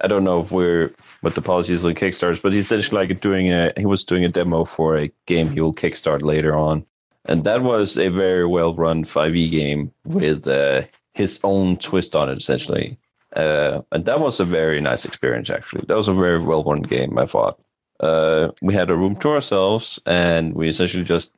I 0.03 0.09
don't 0.09 0.25
know 0.25 0.41
if 0.41 0.51
we're 0.51 0.93
what 1.21 1.35
the 1.35 1.43
policy 1.43 1.73
is 1.75 1.85
on 1.85 1.95
Kickstarters, 1.95 2.43
but 2.43 2.53
he's 2.53 2.67
essentially 2.67 3.07
like 3.07 3.21
doing 3.21 3.53
a 3.53 3.73
he 3.77 3.87
was 3.87 4.05
doing 4.05 4.25
a 4.25 4.29
demo 4.29 4.65
for 4.65 4.97
a 4.97 5.11
game 5.27 5.51
he 5.51 5.61
will 5.61 5.75
kickstart 5.75 6.23
later 6.23 6.57
on, 6.57 6.85
and 7.27 7.45
that 7.45 7.63
was 7.63 7.97
a 7.99 8.09
very 8.09 8.47
well 8.47 8.75
run 8.75 9.05
5e 9.05 9.51
game 9.51 9.93
with 10.07 10.47
uh, 10.49 10.83
his 11.15 11.39
own 11.45 11.77
twist 11.77 12.17
on 12.17 12.29
it 12.29 12.39
essentially. 12.39 12.99
Uh, 13.37 13.81
and 13.93 14.05
that 14.05 14.21
was 14.21 14.41
a 14.41 14.45
very 14.45 14.81
nice 14.81 15.05
experience 15.05 15.49
actually. 15.51 15.85
That 15.87 15.97
was 15.97 16.09
a 16.09 16.13
very 16.15 16.39
well 16.39 16.65
run 16.65 16.83
game, 16.83 17.17
I 17.19 17.25
thought 17.27 17.59
uh, 18.01 18.49
we 18.61 18.75
had 18.75 18.91
a 18.91 18.97
room 18.97 19.15
to 19.17 19.29
ourselves 19.31 20.01
and 20.07 20.55
we 20.55 20.69
essentially 20.69 21.05
just 21.05 21.33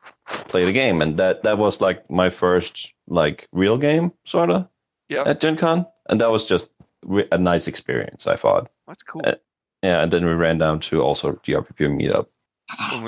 played 0.49 0.67
a 0.67 0.73
game 0.73 1.03
and 1.03 1.19
that 1.19 1.43
that 1.43 1.59
was 1.59 1.81
like 1.81 2.09
my 2.11 2.31
first 2.31 2.93
like 3.07 3.47
real 3.53 3.77
game 3.77 4.11
sort 4.25 4.51
of 4.51 4.67
Yeah. 5.11 5.25
at 5.27 5.41
gen 5.41 5.57
con 5.57 5.87
and 6.09 6.21
that 6.21 6.31
was 6.33 6.47
just 6.47 6.69
a 7.33 7.39
nice 7.39 7.67
experience 7.67 8.27
i 8.27 8.37
thought 8.37 8.71
That's 8.87 9.03
cool. 9.03 9.23
Uh, 9.25 9.35
yeah 9.83 10.03
and 10.03 10.13
then 10.13 10.25
we 10.25 10.33
ran 10.33 10.59
down 10.59 10.81
to 10.81 11.01
also 11.01 11.41
the 11.45 11.53
rpp 11.53 11.81
meetup 11.81 12.27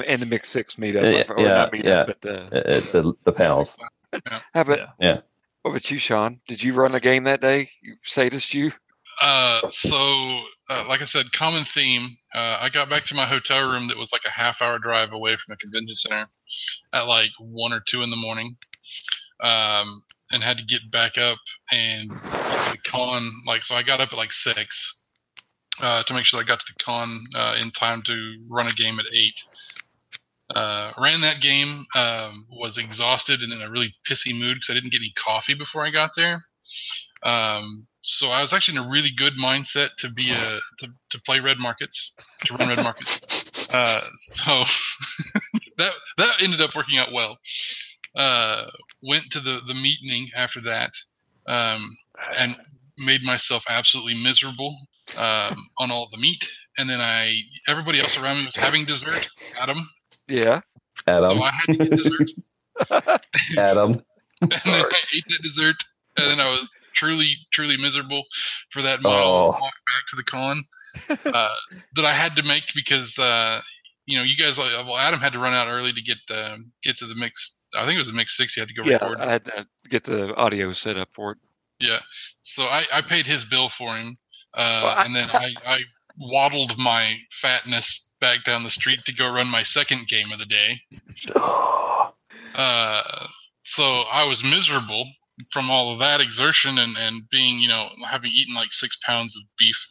and 0.07 0.20
the 0.20 0.27
Mix 0.27 0.51
Six 0.51 0.75
meetup. 0.75 1.03
Yeah, 1.03 1.33
or 1.33 1.41
yeah, 1.41 1.55
not 1.55 1.73
meetup, 1.73 1.85
yeah. 1.85 2.05
but 2.05 2.20
the, 2.20 2.43
uh, 2.43 2.77
uh, 2.77 2.81
the, 2.93 3.14
the 3.25 3.33
panels 3.33 3.79
how 4.53 4.61
about, 4.61 4.79
Yeah. 4.79 4.87
Yeah. 5.01 5.20
What 5.62 5.70
about 5.73 5.91
you, 5.91 5.99
Sean? 5.99 6.39
Did 6.47 6.62
you 6.62 6.75
run 6.75 6.95
a 6.95 7.01
game 7.01 7.25
that 7.25 7.41
day? 7.41 7.70
You 7.83 7.97
sadist, 8.05 8.55
you? 8.55 8.70
Uh, 9.20 9.68
so, 9.68 9.97
uh, 10.70 10.85
like 10.89 11.03
I 11.03 11.07
said, 11.07 11.33
common 11.33 11.64
theme. 11.64 12.16
Uh, 12.33 12.59
I 12.61 12.68
got 12.73 12.89
back 12.89 13.05
to 13.07 13.16
my 13.16 13.27
hotel 13.27 13.73
room 13.73 13.89
that 13.89 13.97
was 13.97 14.12
like 14.12 14.25
a 14.25 14.31
half 14.31 14.62
hour 14.62 14.79
drive 14.79 15.12
away 15.12 15.33
from 15.33 15.53
the 15.53 15.57
convention 15.57 15.95
center 15.95 16.27
at 16.93 17.09
like 17.09 17.31
one 17.41 17.73
or 17.73 17.81
two 17.81 18.03
in 18.03 18.11
the 18.11 18.16
morning, 18.16 18.57
um, 19.43 20.03
and 20.31 20.43
had 20.43 20.59
to 20.59 20.64
get 20.64 20.91
back 20.91 21.18
up 21.18 21.39
and 21.70 22.11
get 22.11 22.20
to 22.20 22.72
the 22.72 22.79
con. 22.85 23.31
Like, 23.47 23.64
so 23.64 23.74
I 23.74 23.83
got 23.83 24.01
up 24.01 24.12
at 24.12 24.16
like 24.16 24.33
six 24.33 25.03
uh, 25.81 26.03
to 26.05 26.14
make 26.14 26.24
sure 26.24 26.41
I 26.41 26.45
got 26.45 26.61
to 26.61 26.72
the 26.72 26.85
con 26.85 27.24
uh, 27.35 27.57
in 27.61 27.70
time 27.70 28.03
to 28.07 28.45
run 28.49 28.66
a 28.66 28.70
game 28.70 28.99
at 28.99 29.07
eight. 29.12 29.41
Uh, 30.55 30.93
ran 30.99 31.22
that 31.22 31.41
game, 31.41 31.87
um, 31.97 32.47
was 32.51 32.79
exhausted 32.79 33.43
and 33.43 33.53
in 33.53 33.62
a 33.62 33.70
really 33.70 33.93
pissy 34.09 34.33
mood 34.33 34.55
because 34.57 34.70
I 34.70 34.74
didn't 34.74 34.93
get 34.93 35.01
any 35.01 35.12
coffee 35.16 35.55
before 35.55 35.85
I 35.85 35.91
got 35.91 36.12
there. 36.16 36.45
Um, 37.24 37.89
so 38.03 38.29
I 38.29 38.41
was 38.41 38.53
actually 38.53 38.79
in 38.79 38.85
a 38.85 38.89
really 38.89 39.11
good 39.14 39.33
mindset 39.35 39.97
to 39.99 40.12
be 40.12 40.31
a 40.31 40.61
to, 40.79 40.89
to 41.11 41.20
play 41.22 41.41
red 41.41 41.59
markets, 41.59 42.12
to 42.45 42.55
run 42.55 42.68
red 42.68 42.83
markets. 42.83 43.43
Uh, 43.68 44.01
so 44.16 44.62
that 45.77 45.93
that 46.18 46.35
ended 46.41 46.61
up 46.61 46.77
working 46.77 46.99
out 46.99 47.11
well. 47.12 47.37
Uh, 48.17 48.67
went 49.03 49.25
to 49.31 49.41
the 49.41 49.61
the 49.67 49.75
meeting 49.75 50.29
after 50.37 50.61
that, 50.62 50.91
um, 51.47 51.81
and 52.39 52.57
made 52.99 53.23
myself 53.23 53.64
absolutely 53.69 54.14
miserable 54.14 54.75
um, 55.17 55.57
on 55.79 55.91
all 55.91 56.09
the 56.11 56.19
meat. 56.19 56.45
And 56.79 56.89
then 56.89 57.01
I 57.01 57.33
everybody 57.69 58.01
else 58.01 58.17
around 58.19 58.39
me 58.39 58.47
was 58.47 58.57
having 58.57 58.85
dessert. 58.87 59.29
Adam, 59.61 59.89
Yeah. 60.29 60.61
Adam, 61.07 61.31
so 61.39 61.43
I 61.43 61.51
had 61.53 61.67
to 61.67 61.77
get 61.77 61.91
dessert. 61.91 62.31
Adam. 63.59 64.03
and 64.41 64.51
then 64.51 64.75
I 64.75 65.01
ate 65.14 65.25
that 65.29 65.41
dessert, 65.43 65.77
and 66.17 66.31
then 66.31 66.41
I 66.41 66.51
was 66.51 66.69
truly, 66.95 67.33
truly 67.53 67.77
miserable 67.77 68.25
for 68.71 68.83
that 68.83 69.01
mile 69.03 69.12
Oh. 69.12 69.47
walk 69.49 69.61
back 69.61 70.05
to 70.09 70.17
the 70.17 70.25
con 70.25 70.64
uh, 71.09 71.55
that 71.95 72.05
I 72.05 72.12
had 72.12 72.37
to 72.37 72.43
make 72.43 72.64
because 72.75 73.19
uh, 73.19 73.61
you 74.07 74.19
know 74.19 74.25
you 74.25 74.37
guys. 74.37 74.59
like 74.59 74.73
Well, 74.87 74.97
Adam 74.97 75.21
had 75.21 75.33
to 75.35 75.39
run 75.39 75.55
out 75.55 75.69
early 75.69 75.93
to 75.93 76.03
get 76.03 76.19
um, 76.37 76.73
get 76.83 76.97
to 76.99 77.07
the 77.07 77.14
mix. 77.14 77.56
I 77.75 77.85
think 77.85 77.95
it 77.97 77.99
was 77.99 78.09
the 78.09 78.12
mix 78.14 78.37
six. 78.37 78.55
He 78.55 78.61
had 78.61 78.69
to 78.69 78.75
go 78.75 78.85
Yeah. 78.85 78.95
record. 78.95 79.21
I 79.21 79.31
had 79.31 79.45
to 79.47 79.67
get 79.89 80.05
the 80.05 80.35
audio 80.35 80.73
set 80.73 80.97
up 80.97 81.09
for 81.12 81.33
it. 81.33 81.39
Yeah. 81.81 81.99
So 82.43 82.62
I, 82.64 82.85
I 82.93 83.03
paid 83.03 83.27
his 83.27 83.45
bill 83.45 83.69
for 83.69 83.97
him, 83.97 84.17
uh, 84.55 84.81
Well, 84.85 84.95
I- 84.97 85.05
and 85.05 85.14
then 85.14 85.29
I, 85.33 85.53
I 85.67 85.79
waddled 86.19 86.79
my 86.79 87.17
fatness 87.33 88.14
back 88.21 88.45
down 88.45 88.62
the 88.64 88.71
street 88.71 89.05
to 89.05 89.14
go 89.14 89.31
run 89.31 89.49
my 89.49 89.62
second 89.62 90.09
game 90.09 90.33
of 90.33 90.39
the 90.39 90.47
day. 90.47 90.81
Uh, 92.55 93.27
so 93.61 93.83
I 93.85 94.25
was 94.25 94.43
miserable 94.43 95.05
from 95.53 95.71
all 95.71 95.93
of 95.93 95.99
that 95.99 96.23
exertion 96.23 96.79
and, 96.79 96.97
and 96.97 97.29
being, 97.31 97.59
you 97.59 97.69
know, 97.69 97.89
having 98.09 98.31
eaten 98.35 98.55
like 98.55 98.73
six 98.73 98.97
pounds 99.05 99.37
of 99.37 99.43
beef. 99.59 99.87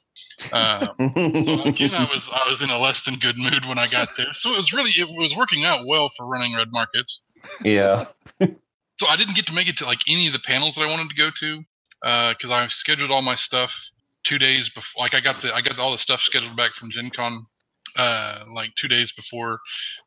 Uh, 0.51 0.88
so 0.97 1.61
again, 1.63 1.93
I 1.93 2.07
was 2.11 2.30
I 2.34 2.47
was 2.47 2.61
in 2.63 2.69
a 2.71 2.80
less 2.80 3.03
than 3.05 3.15
good 3.19 3.38
mood 3.38 3.65
when 3.65 3.78
I 3.78 3.88
got 3.88 4.09
there. 4.17 4.34
So 4.34 4.51
it 4.51 4.57
was 4.57 4.73
really 4.73 4.89
it 4.97 5.07
was 5.07 5.36
working 5.38 5.63
out 5.63 5.82
well 5.86 6.09
for 6.17 6.26
running 6.28 6.55
red 6.55 6.69
markets. 6.71 7.21
Yeah. 7.63 8.05
So 8.97 9.07
I 9.07 9.17
didn't 9.17 9.35
get 9.35 9.47
to 9.47 9.53
make 9.53 9.67
it 9.67 9.75
to 9.77 9.85
like 9.85 9.99
any 10.07 10.27
of 10.27 10.31
the 10.31 10.39
panels 10.39 10.75
that 10.75 10.83
I 10.83 10.89
wanted 10.89 11.09
to 11.09 11.15
go 11.15 11.29
to 11.29 11.63
because 12.33 12.49
I 12.49 12.65
scheduled 12.69 13.11
all 13.11 13.21
my 13.21 13.35
stuff 13.35 13.89
two 14.23 14.37
days 14.37 14.69
before. 14.69 15.03
Like 15.03 15.13
I 15.13 15.19
got 15.19 15.41
the 15.41 15.53
I 15.53 15.61
got 15.61 15.77
all 15.79 15.91
the 15.91 15.97
stuff 15.97 16.21
scheduled 16.21 16.55
back 16.55 16.75
from 16.75 16.91
Gen 16.91 17.09
Con 17.09 17.45
uh, 17.95 18.43
like 18.53 18.73
two 18.75 18.87
days 18.87 19.11
before 19.11 19.59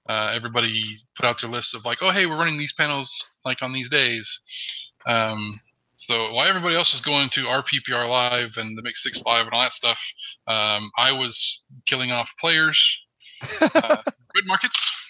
uh, 0.09 0.33
everybody 0.35 0.97
put 1.17 1.27
out 1.27 1.41
their 1.41 1.51
list 1.51 1.75
of 1.75 1.85
like, 1.85 1.99
oh 2.03 2.11
hey, 2.11 2.27
we're 2.27 2.39
running 2.39 2.59
these 2.59 2.73
panels 2.73 3.27
like 3.45 3.63
on 3.63 3.73
these 3.73 3.89
days. 3.89 4.41
Um, 5.07 5.61
so 5.97 6.33
while 6.33 6.47
everybody 6.47 6.77
else 6.77 6.93
was 6.93 7.01
going 7.01 7.29
to 7.31 7.43
RPPR 7.43 8.09
Live 8.09 8.53
and 8.57 8.79
the 8.79 8.83
Mix 8.83 9.03
Six 9.03 9.23
Live 9.27 9.47
and 9.47 9.55
all 9.55 9.63
that 9.63 9.73
stuff, 9.73 10.01
um, 10.47 10.91
I 10.97 11.13
was 11.13 11.63
killing 11.87 12.13
off 12.13 12.31
players, 12.39 13.01
uh, 13.61 14.03
markets. 14.45 15.08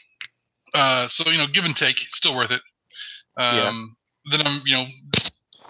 Uh, 0.75 1.09
so 1.09 1.31
you 1.31 1.39
know, 1.39 1.47
give 1.53 1.65
and 1.65 1.77
take, 1.77 1.99
still 1.99 2.37
worth 2.37 2.51
it. 2.51 2.61
Um, 3.37 3.97
Then 4.31 4.47
I'm, 4.47 4.63
you 4.67 4.77
know, 4.77 4.87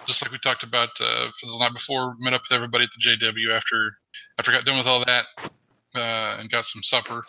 just 0.07 0.23
like 0.23 0.33
we 0.33 0.39
talked 0.39 0.63
about 0.63 0.89
uh, 1.01 1.29
for 1.39 1.47
the 1.47 1.59
night 1.59 1.75
before, 1.75 2.15
met 2.21 2.33
up 2.33 2.43
with 2.49 2.57
everybody 2.57 2.85
at 2.85 2.91
the 2.97 3.17
JW 3.17 3.55
after 3.57 3.93
after 4.39 4.51
I 4.51 4.55
got 4.55 4.65
done 4.65 4.79
with 4.79 4.87
all 4.87 5.05
that 5.05 5.27
uh, 5.95 6.37
and 6.41 6.51
got 6.51 6.65
some 6.65 6.83
supper, 6.83 7.25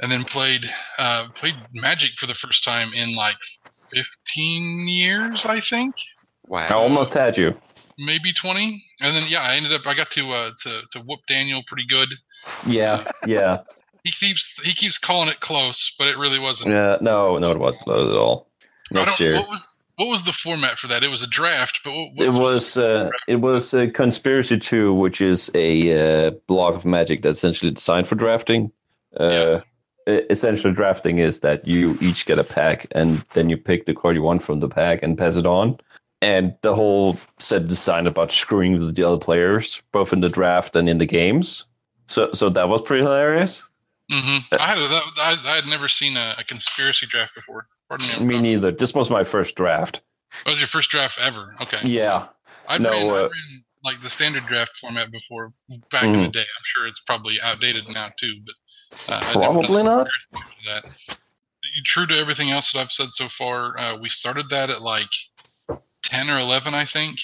and 0.00 0.12
then 0.12 0.24
played 0.24 0.64
uh, 0.98 1.28
played 1.34 1.54
Magic 1.72 2.10
for 2.18 2.26
the 2.26 2.34
first 2.34 2.62
time 2.62 2.92
in 2.94 3.16
like 3.16 3.38
15 3.94 4.86
years, 4.88 5.46
I 5.46 5.60
think, 5.60 5.94
Wow. 6.46 6.66
I 6.68 6.74
almost 6.74 7.14
had 7.14 7.36
you. 7.36 7.58
maybe 7.98 8.32
20. 8.32 8.82
And 9.00 9.16
then 9.16 9.24
yeah, 9.28 9.40
I 9.42 9.56
ended 9.56 9.72
up 9.72 9.86
I 9.86 9.94
got 9.94 10.10
to 10.12 10.30
uh, 10.30 10.50
to 10.62 10.82
to 10.92 11.00
whoop 11.00 11.20
Daniel 11.28 11.62
pretty 11.66 11.86
good. 11.88 12.08
Yeah, 12.66 13.10
yeah. 13.26 13.62
He 14.08 14.26
keeps 14.26 14.58
he 14.64 14.72
keeps 14.72 14.96
calling 14.96 15.28
it 15.28 15.40
close, 15.40 15.94
but 15.98 16.08
it 16.08 16.16
really 16.16 16.38
wasn't. 16.38 16.70
Yeah, 16.70 16.96
no, 17.02 17.36
no, 17.38 17.50
it 17.50 17.58
wasn't 17.58 17.84
close 17.84 18.08
at 18.10 18.16
all. 18.16 18.48
Next 18.90 19.20
year, 19.20 19.34
What 19.34 19.50
was 19.50 19.76
what 19.96 20.08
was 20.08 20.22
the 20.22 20.32
format 20.32 20.78
for 20.78 20.86
that? 20.86 21.02
It 21.02 21.08
was 21.08 21.22
a 21.22 21.26
draft, 21.28 21.80
but 21.84 21.92
what, 21.92 22.26
it 22.26 22.32
was 22.32 22.78
uh, 22.78 23.10
it 23.26 23.36
was 23.36 23.74
uh, 23.74 23.88
Conspiracy 23.92 24.56
Two, 24.58 24.94
which 24.94 25.20
is 25.20 25.50
a 25.54 26.26
uh, 26.28 26.30
block 26.46 26.74
of 26.74 26.84
Magic 26.86 27.20
that's 27.20 27.38
essentially 27.38 27.70
designed 27.72 28.06
for 28.08 28.14
drafting. 28.14 28.72
Uh, 29.18 29.60
e- 30.08 30.22
Essentially, 30.30 30.72
drafting 30.72 31.18
is 31.18 31.40
that 31.40 31.66
you 31.66 31.98
each 32.00 32.24
get 32.24 32.38
a 32.38 32.44
pack, 32.44 32.86
and 32.92 33.18
then 33.34 33.50
you 33.50 33.58
pick 33.58 33.84
the 33.84 33.92
card 33.94 34.16
you 34.16 34.22
want 34.22 34.42
from 34.42 34.60
the 34.60 34.68
pack 34.70 35.02
and 35.02 35.18
pass 35.18 35.36
it 35.36 35.44
on. 35.44 35.76
And 36.22 36.54
the 36.62 36.74
whole 36.74 37.18
set 37.38 37.62
is 37.62 37.68
designed 37.68 38.08
about 38.08 38.32
screwing 38.32 38.72
with 38.78 38.94
the 38.96 39.04
other 39.04 39.18
players, 39.18 39.82
both 39.92 40.14
in 40.14 40.20
the 40.20 40.30
draft 40.30 40.76
and 40.76 40.88
in 40.88 40.96
the 40.98 41.06
games. 41.06 41.66
So, 42.06 42.32
so 42.32 42.48
that 42.48 42.68
was 42.70 42.80
pretty 42.80 43.02
hilarious. 43.02 43.68
Hmm 44.10 44.38
I 44.52 44.68
had 44.68 44.78
that, 44.78 45.02
I, 45.18 45.36
I 45.52 45.54
had 45.56 45.66
never 45.66 45.88
seen 45.88 46.16
a, 46.16 46.34
a 46.38 46.44
conspiracy 46.44 47.06
draft 47.06 47.34
before. 47.34 47.66
Pardon 47.88 48.06
me. 48.06 48.26
Me 48.26 48.40
neither. 48.40 48.70
This 48.72 48.94
was 48.94 49.10
my 49.10 49.24
first 49.24 49.54
draft. 49.54 50.00
That 50.44 50.52
was 50.52 50.60
your 50.60 50.68
first 50.68 50.90
draft 50.90 51.18
ever. 51.20 51.54
Okay. 51.62 51.80
Yeah, 51.84 52.28
I 52.66 52.78
No, 52.78 52.90
ran, 52.90 53.10
uh, 53.10 53.22
ran 53.22 53.64
like 53.84 54.00
the 54.02 54.10
standard 54.10 54.46
draft 54.46 54.76
format 54.78 55.10
before 55.10 55.52
back 55.90 56.04
in 56.04 56.12
the 56.12 56.28
Mhm. 56.28 56.32
day. 56.32 56.40
I'm 56.40 56.64
sure 56.64 56.86
it's 56.86 57.00
probably 57.06 57.40
outdated 57.42 57.84
now 57.88 58.10
too, 58.18 58.40
but 58.44 59.14
uh, 59.14 59.32
probably 59.32 59.82
not. 59.82 60.06
that. 60.66 60.84
True 61.84 62.06
to 62.06 62.16
everything 62.18 62.50
else 62.50 62.72
that 62.72 62.80
I've 62.80 62.92
said 62.92 63.10
so 63.10 63.28
far, 63.28 63.78
uh, 63.78 63.96
we 63.98 64.08
started 64.08 64.48
that 64.50 64.70
at 64.70 64.82
like 64.82 65.10
ten 66.02 66.30
or 66.30 66.38
eleven, 66.38 66.74
I 66.74 66.84
think, 66.84 67.18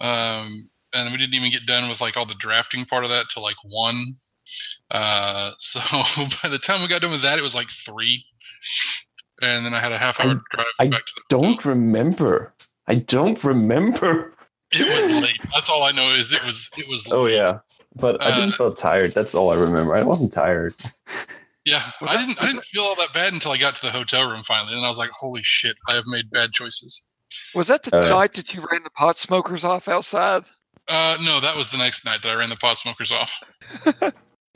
um, 0.00 0.70
and 0.92 1.12
we 1.12 1.18
didn't 1.18 1.34
even 1.34 1.50
get 1.50 1.66
done 1.66 1.88
with 1.88 2.00
like 2.00 2.16
all 2.16 2.26
the 2.26 2.34
drafting 2.38 2.84
part 2.86 3.04
of 3.04 3.10
that 3.10 3.26
till 3.32 3.42
like 3.42 3.56
one. 3.64 4.14
Uh, 4.90 5.52
so 5.58 5.80
by 6.42 6.48
the 6.48 6.58
time 6.58 6.82
we 6.82 6.88
got 6.88 7.02
done 7.02 7.10
with 7.10 7.22
that, 7.22 7.38
it 7.38 7.42
was 7.42 7.54
like 7.54 7.68
three, 7.84 8.24
and 9.42 9.64
then 9.66 9.74
I 9.74 9.80
had 9.80 9.92
a 9.92 9.98
half 9.98 10.20
hour 10.20 10.40
drive 10.50 10.66
I 10.78 10.88
back 10.88 11.04
to 11.06 11.12
the 11.16 11.22
Don't 11.28 11.64
remember. 11.64 12.54
I 12.86 12.96
don't 12.96 13.42
remember. 13.42 14.34
It 14.72 14.86
was 14.86 15.10
late. 15.22 15.40
That's 15.54 15.68
all 15.70 15.82
I 15.82 15.92
know 15.92 16.12
is 16.14 16.32
it 16.32 16.44
was 16.44 16.70
it 16.76 16.88
was. 16.88 17.06
Oh 17.10 17.26
yeah, 17.26 17.58
but 17.94 18.20
I 18.22 18.30
Uh, 18.30 18.40
didn't 18.40 18.54
feel 18.54 18.72
tired. 18.74 19.12
That's 19.12 19.34
all 19.34 19.50
I 19.50 19.56
remember. 19.56 19.94
I 19.96 20.02
wasn't 20.02 20.32
tired. 20.32 20.74
yeah. 21.64 21.90
I 22.02 22.16
didn't 22.16 22.40
I 22.40 22.46
didn't 22.46 22.64
feel 22.66 22.82
all 22.84 22.94
that 22.96 23.12
bad 23.14 23.32
until 23.32 23.52
I 23.52 23.58
got 23.58 23.74
to 23.76 23.82
the 23.86 23.92
hotel 23.92 24.30
room 24.30 24.42
finally, 24.44 24.74
and 24.76 24.84
I 24.84 24.88
was 24.88 24.98
like, 24.98 25.10
"Holy 25.10 25.42
shit! 25.42 25.76
I 25.88 25.94
have 25.96 26.06
made 26.06 26.30
bad 26.30 26.52
choices." 26.52 27.02
Was 27.56 27.66
that 27.68 27.82
the 27.82 27.96
Uh, 27.96 28.08
night 28.08 28.34
that 28.34 28.54
you 28.54 28.64
ran 28.70 28.82
the 28.84 28.90
pot 28.90 29.18
smokers 29.18 29.64
off 29.64 29.88
outside? 29.88 30.44
Uh, 30.88 31.16
no, 31.20 31.40
that 31.40 31.56
was 31.56 31.70
the 31.70 31.76
next 31.76 32.04
night 32.04 32.22
that 32.22 32.30
I 32.30 32.34
ran 32.34 32.48
the 32.50 32.56
pot 32.56 32.78
smokers 32.78 33.10
off. 33.10 33.32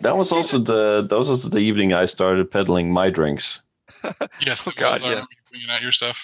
That 0.01 0.17
was 0.17 0.33
also 0.33 0.59
the 0.59 1.07
that 1.09 1.17
was 1.17 1.29
also 1.29 1.49
the 1.49 1.59
evening 1.59 1.93
I 1.93 2.07
started 2.07 2.51
peddling 2.51 2.93
my 2.93 3.11
drinks. 3.11 3.63
Yes, 4.41 4.67
Oh, 4.67 4.73
God. 4.75 5.01
I 5.03 5.05
yeah. 5.05 5.11
remember 5.11 5.29
bringing 5.51 5.71
out 5.71 5.83
your 5.83 5.93
stuff. 5.93 6.19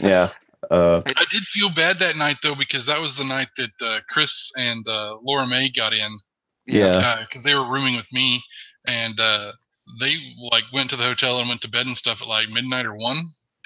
Yeah. 0.00 0.30
Uh, 0.70 1.00
I 1.06 1.24
did 1.30 1.42
feel 1.44 1.70
bad 1.72 1.98
that 2.00 2.16
night 2.16 2.36
though 2.42 2.54
because 2.54 2.86
that 2.86 3.00
was 3.00 3.16
the 3.16 3.24
night 3.24 3.48
that 3.56 3.70
uh, 3.80 4.00
Chris 4.08 4.52
and 4.56 4.86
uh, 4.86 5.16
Laura 5.22 5.46
May 5.46 5.70
got 5.70 5.92
in 5.92 6.18
yeah. 6.66 7.24
because 7.26 7.42
they 7.44 7.54
were 7.54 7.68
rooming 7.70 7.96
with 7.96 8.12
me, 8.12 8.42
and 8.86 9.18
uh, 9.18 9.52
they 10.00 10.16
like 10.50 10.64
went 10.72 10.90
to 10.90 10.96
the 10.96 11.04
hotel 11.04 11.38
and 11.38 11.48
went 11.48 11.62
to 11.62 11.70
bed 11.70 11.86
and 11.86 11.96
stuff 11.96 12.20
at 12.20 12.28
like 12.28 12.48
midnight 12.50 12.86
or 12.86 12.96
one, 12.96 13.18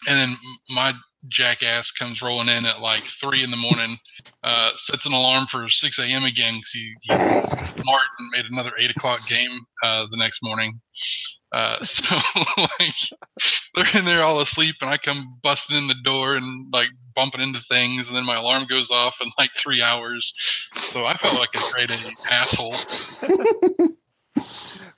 and 0.06 0.18
then 0.18 0.36
my 0.70 0.92
jackass 1.28 1.90
comes 1.90 2.22
rolling 2.22 2.48
in 2.48 2.66
at 2.66 2.80
like 2.80 3.02
three 3.20 3.42
in 3.42 3.50
the 3.50 3.56
morning, 3.56 3.96
uh, 4.42 4.70
sets 4.74 5.06
an 5.06 5.12
alarm 5.12 5.46
for 5.46 5.68
six 5.68 5.98
a.m. 5.98 6.24
again 6.24 6.54
because 6.54 6.70
he, 6.72 6.94
he's 7.02 7.32
smart 7.82 8.06
and 8.18 8.30
made 8.32 8.46
another 8.50 8.72
eight 8.78 8.90
o'clock 8.90 9.26
game 9.26 9.60
uh, 9.82 10.06
the 10.10 10.16
next 10.16 10.42
morning. 10.42 10.80
Uh, 11.52 11.78
so 11.82 12.16
like 12.56 12.94
they're 13.74 14.00
in 14.00 14.04
there 14.04 14.22
all 14.22 14.40
asleep, 14.40 14.76
and 14.80 14.90
I 14.90 14.98
come 14.98 15.38
busting 15.42 15.76
in 15.76 15.88
the 15.88 15.96
door 16.04 16.36
and 16.36 16.72
like 16.72 16.88
bumping 17.14 17.40
into 17.40 17.60
things, 17.60 18.08
and 18.08 18.16
then 18.16 18.26
my 18.26 18.36
alarm 18.36 18.66
goes 18.68 18.90
off 18.90 19.18
in 19.20 19.30
like 19.38 19.50
three 19.52 19.82
hours. 19.82 20.34
So 20.74 21.04
I 21.04 21.14
felt 21.14 21.38
like 21.38 21.54
a 21.54 21.58
great 21.74 22.02
asshole. 22.30 22.74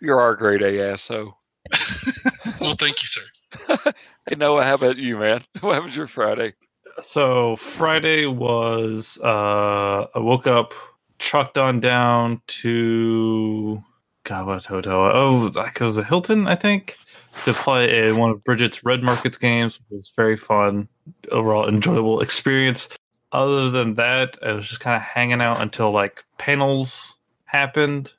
You're 0.00 0.20
our 0.20 0.34
grade 0.34 0.62
A 0.62 0.92
asso. 0.92 1.36
Well, 2.60 2.76
thank 2.78 3.02
you, 3.02 3.06
sir. 3.06 3.22
Hey 4.28 4.34
Noah, 4.36 4.64
how 4.64 4.74
about 4.74 4.96
you, 4.96 5.18
man? 5.18 5.42
What 5.60 5.82
was 5.82 5.96
your 5.96 6.06
Friday? 6.06 6.54
So 7.00 7.56
Friday 7.56 8.26
was 8.26 9.18
uh 9.22 10.06
I 10.14 10.18
woke 10.18 10.46
up, 10.46 10.74
trucked 11.18 11.58
on 11.58 11.80
down 11.80 12.40
to 12.48 13.82
God 14.24 14.46
what 14.46 14.64
hotel? 14.64 15.10
Oh, 15.12 15.50
like 15.54 15.80
it 15.80 15.84
was 15.84 15.96
the 15.96 16.04
Hilton, 16.04 16.48
I 16.48 16.56
think, 16.56 16.96
to 17.44 17.52
play 17.52 18.08
in 18.08 18.16
one 18.16 18.30
of 18.30 18.42
Bridget's 18.42 18.84
Red 18.84 19.02
Markets 19.02 19.38
games. 19.38 19.78
It 19.90 19.94
was 19.94 20.10
very 20.16 20.36
fun, 20.36 20.88
overall 21.30 21.68
enjoyable 21.68 22.20
experience. 22.20 22.88
Other 23.30 23.70
than 23.70 23.94
that, 23.94 24.36
I 24.44 24.52
was 24.52 24.68
just 24.68 24.80
kind 24.80 24.96
of 24.96 25.02
hanging 25.02 25.40
out 25.40 25.60
until 25.60 25.92
like 25.92 26.24
panels 26.38 27.18
happened, 27.44 28.12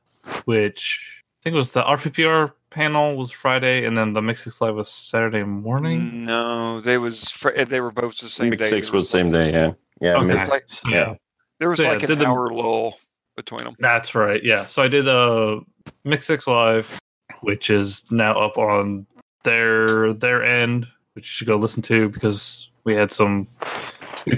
which 0.45 1.23
I 1.41 1.43
think 1.43 1.55
was 1.55 1.71
the 1.71 1.83
RPPR 1.83 2.53
panel 2.69 3.15
was 3.15 3.31
Friday, 3.31 3.85
and 3.85 3.95
then 3.97 4.13
the 4.13 4.21
Mix 4.21 4.43
Six 4.43 4.61
Live 4.61 4.75
was 4.75 4.89
Saturday 4.89 5.43
morning. 5.43 6.23
No, 6.25 6.81
they 6.81 6.97
was 6.97 7.29
fr- 7.31 7.51
they 7.51 7.81
were 7.81 7.91
both 7.91 8.17
the 8.17 8.29
same 8.29 8.49
Mix 8.51 8.63
day. 8.63 8.69
six 8.69 8.91
was 8.91 9.05
the 9.05 9.09
same 9.17 9.31
day. 9.31 9.51
Yeah. 9.51 9.71
Yeah. 10.01 10.15
Okay. 10.17 10.25
Mix- 10.27 10.49
like- 10.49 10.65
So, 10.67 10.89
yeah. 10.89 11.15
There 11.59 11.69
was 11.69 11.79
Yeah, 11.79 11.89
like 11.89 11.99
did 12.01 12.11
an 12.11 12.19
the- 12.19 12.27
hour 12.27 12.51
lull. 12.51 12.99
between 13.35 13.63
them. 13.63 13.75
That's 13.79 14.15
right. 14.15 14.43
Yeah. 14.43 14.65
So 14.65 14.81
I 14.81 14.87
did 14.87 15.07
uh 15.07 15.59
Mix 16.03 16.25
Six 16.27 16.47
Live, 16.47 16.99
which 17.41 17.69
is 17.69 18.03
now 18.11 18.33
up 18.33 18.57
on 18.57 19.05
their 19.43 20.13
their 20.13 20.43
end, 20.43 20.87
which 21.13 21.25
you 21.25 21.29
should 21.29 21.47
go 21.47 21.55
listen 21.55 21.81
to 21.83 22.09
because 22.09 22.69
we 22.83 22.93
had 22.95 23.11
some 23.11 23.47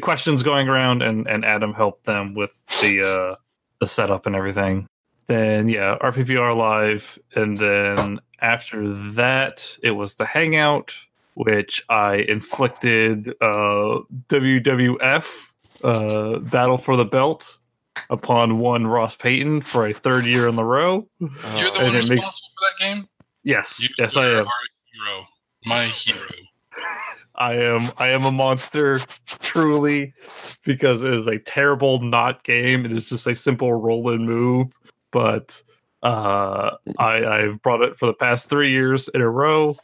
questions 0.01 0.43
going 0.43 0.67
around 0.69 1.01
and 1.01 1.27
and 1.27 1.43
Adam 1.45 1.73
helped 1.73 2.05
them 2.05 2.33
with 2.35 2.63
the 2.81 3.01
uh 3.01 3.35
the 3.79 3.87
setup 3.87 4.25
and 4.25 4.35
everything. 4.35 4.85
Then 5.29 5.69
yeah, 5.69 5.95
RPPR 6.01 6.57
live, 6.57 7.19
and 7.35 7.55
then 7.55 8.19
after 8.41 8.93
that 9.13 9.77
it 9.83 9.91
was 9.91 10.15
the 10.15 10.25
Hangout, 10.25 10.95
which 11.35 11.85
I 11.87 12.15
inflicted 12.15 13.29
uh 13.39 13.99
WWF 14.27 15.51
uh 15.83 16.39
Battle 16.39 16.79
for 16.79 16.95
the 16.97 17.05
Belt 17.05 17.59
upon 18.09 18.57
one 18.57 18.87
Ross 18.87 19.15
Payton 19.15 19.61
for 19.61 19.85
a 19.87 19.93
third 19.93 20.25
year 20.25 20.47
in 20.47 20.57
a 20.57 20.65
row. 20.65 21.07
You're 21.19 21.29
the 21.29 21.73
and 21.75 21.75
one 21.75 21.85
it 21.87 21.93
makes- 21.93 22.09
responsible 22.09 22.49
for 22.57 22.65
that 22.65 22.73
game. 22.79 23.07
Yes, 23.43 23.81
You 23.83 23.89
yes, 23.99 24.17
I 24.17 24.25
are 24.25 24.39
am. 24.39 24.45
hero, 24.91 25.25
my 25.65 25.85
hero. 25.85 26.25
I 27.35 27.53
am. 27.53 27.81
I 27.97 28.09
am 28.09 28.25
a 28.25 28.31
monster, 28.31 28.99
truly, 29.39 30.13
because 30.65 31.03
it 31.03 31.13
is 31.13 31.25
a 31.27 31.39
terrible 31.39 32.01
not 32.01 32.43
game. 32.43 32.83
It 32.85 32.91
is 32.91 33.07
just 33.09 33.27
a 33.27 33.35
simple 33.35 33.71
roll 33.73 34.09
and 34.11 34.25
move. 34.25 34.73
But 35.11 35.61
uh, 36.03 36.71
I, 36.97 37.25
I've 37.25 37.61
brought 37.61 37.81
it 37.81 37.97
for 37.97 38.05
the 38.05 38.13
past 38.13 38.49
three 38.49 38.71
years 38.71 39.07
in 39.09 39.21
a 39.21 39.29
row. 39.29 39.77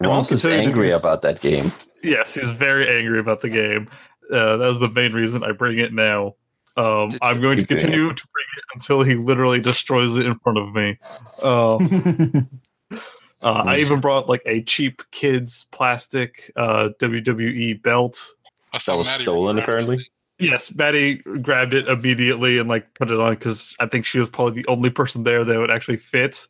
and 0.00 0.08
will 0.08 0.16
Ross 0.18 0.32
is 0.32 0.42
to 0.42 0.54
angry 0.54 0.88
be- 0.88 0.92
about 0.92 1.22
that 1.22 1.40
game. 1.40 1.72
Yes, 2.02 2.34
he's 2.34 2.50
very 2.50 2.88
angry 2.98 3.18
about 3.18 3.40
the 3.40 3.48
game. 3.48 3.88
Uh, 4.30 4.56
that 4.58 4.66
was 4.66 4.78
the 4.78 4.90
main 4.90 5.12
reason 5.12 5.42
I 5.42 5.52
bring 5.52 5.78
it 5.78 5.92
now. 5.92 6.34
Um, 6.76 7.10
I'm 7.22 7.40
going 7.40 7.58
to 7.58 7.66
continue 7.66 8.12
to 8.12 8.26
bring 8.32 8.46
it 8.56 8.64
until 8.74 9.02
he 9.02 9.16
literally 9.16 9.58
destroys 9.58 10.16
it 10.16 10.26
in 10.26 10.38
front 10.38 10.58
of 10.58 10.72
me. 10.74 10.98
Um, 11.42 12.48
Uh, 13.40 13.52
I 13.66 13.78
even 13.78 14.00
brought 14.00 14.28
like 14.28 14.42
a 14.46 14.62
cheap 14.62 15.02
kids 15.12 15.66
plastic 15.70 16.50
uh, 16.56 16.88
WWE 16.98 17.80
belt. 17.82 18.32
I 18.72 18.78
saw 18.78 18.96
was 18.96 19.06
Maddie 19.06 19.24
stolen, 19.24 19.56
run 19.56 19.62
apparently? 19.62 20.08
Yes, 20.38 20.72
Maddie 20.74 21.16
grabbed 21.16 21.74
it 21.74 21.88
immediately 21.88 22.58
and 22.58 22.68
like 22.68 22.94
put 22.94 23.10
it 23.10 23.18
on 23.18 23.34
because 23.34 23.74
I 23.80 23.86
think 23.86 24.04
she 24.04 24.18
was 24.20 24.28
probably 24.30 24.62
the 24.62 24.68
only 24.68 24.90
person 24.90 25.24
there 25.24 25.44
that 25.44 25.58
would 25.58 25.70
actually 25.70 25.96
fit. 25.96 26.46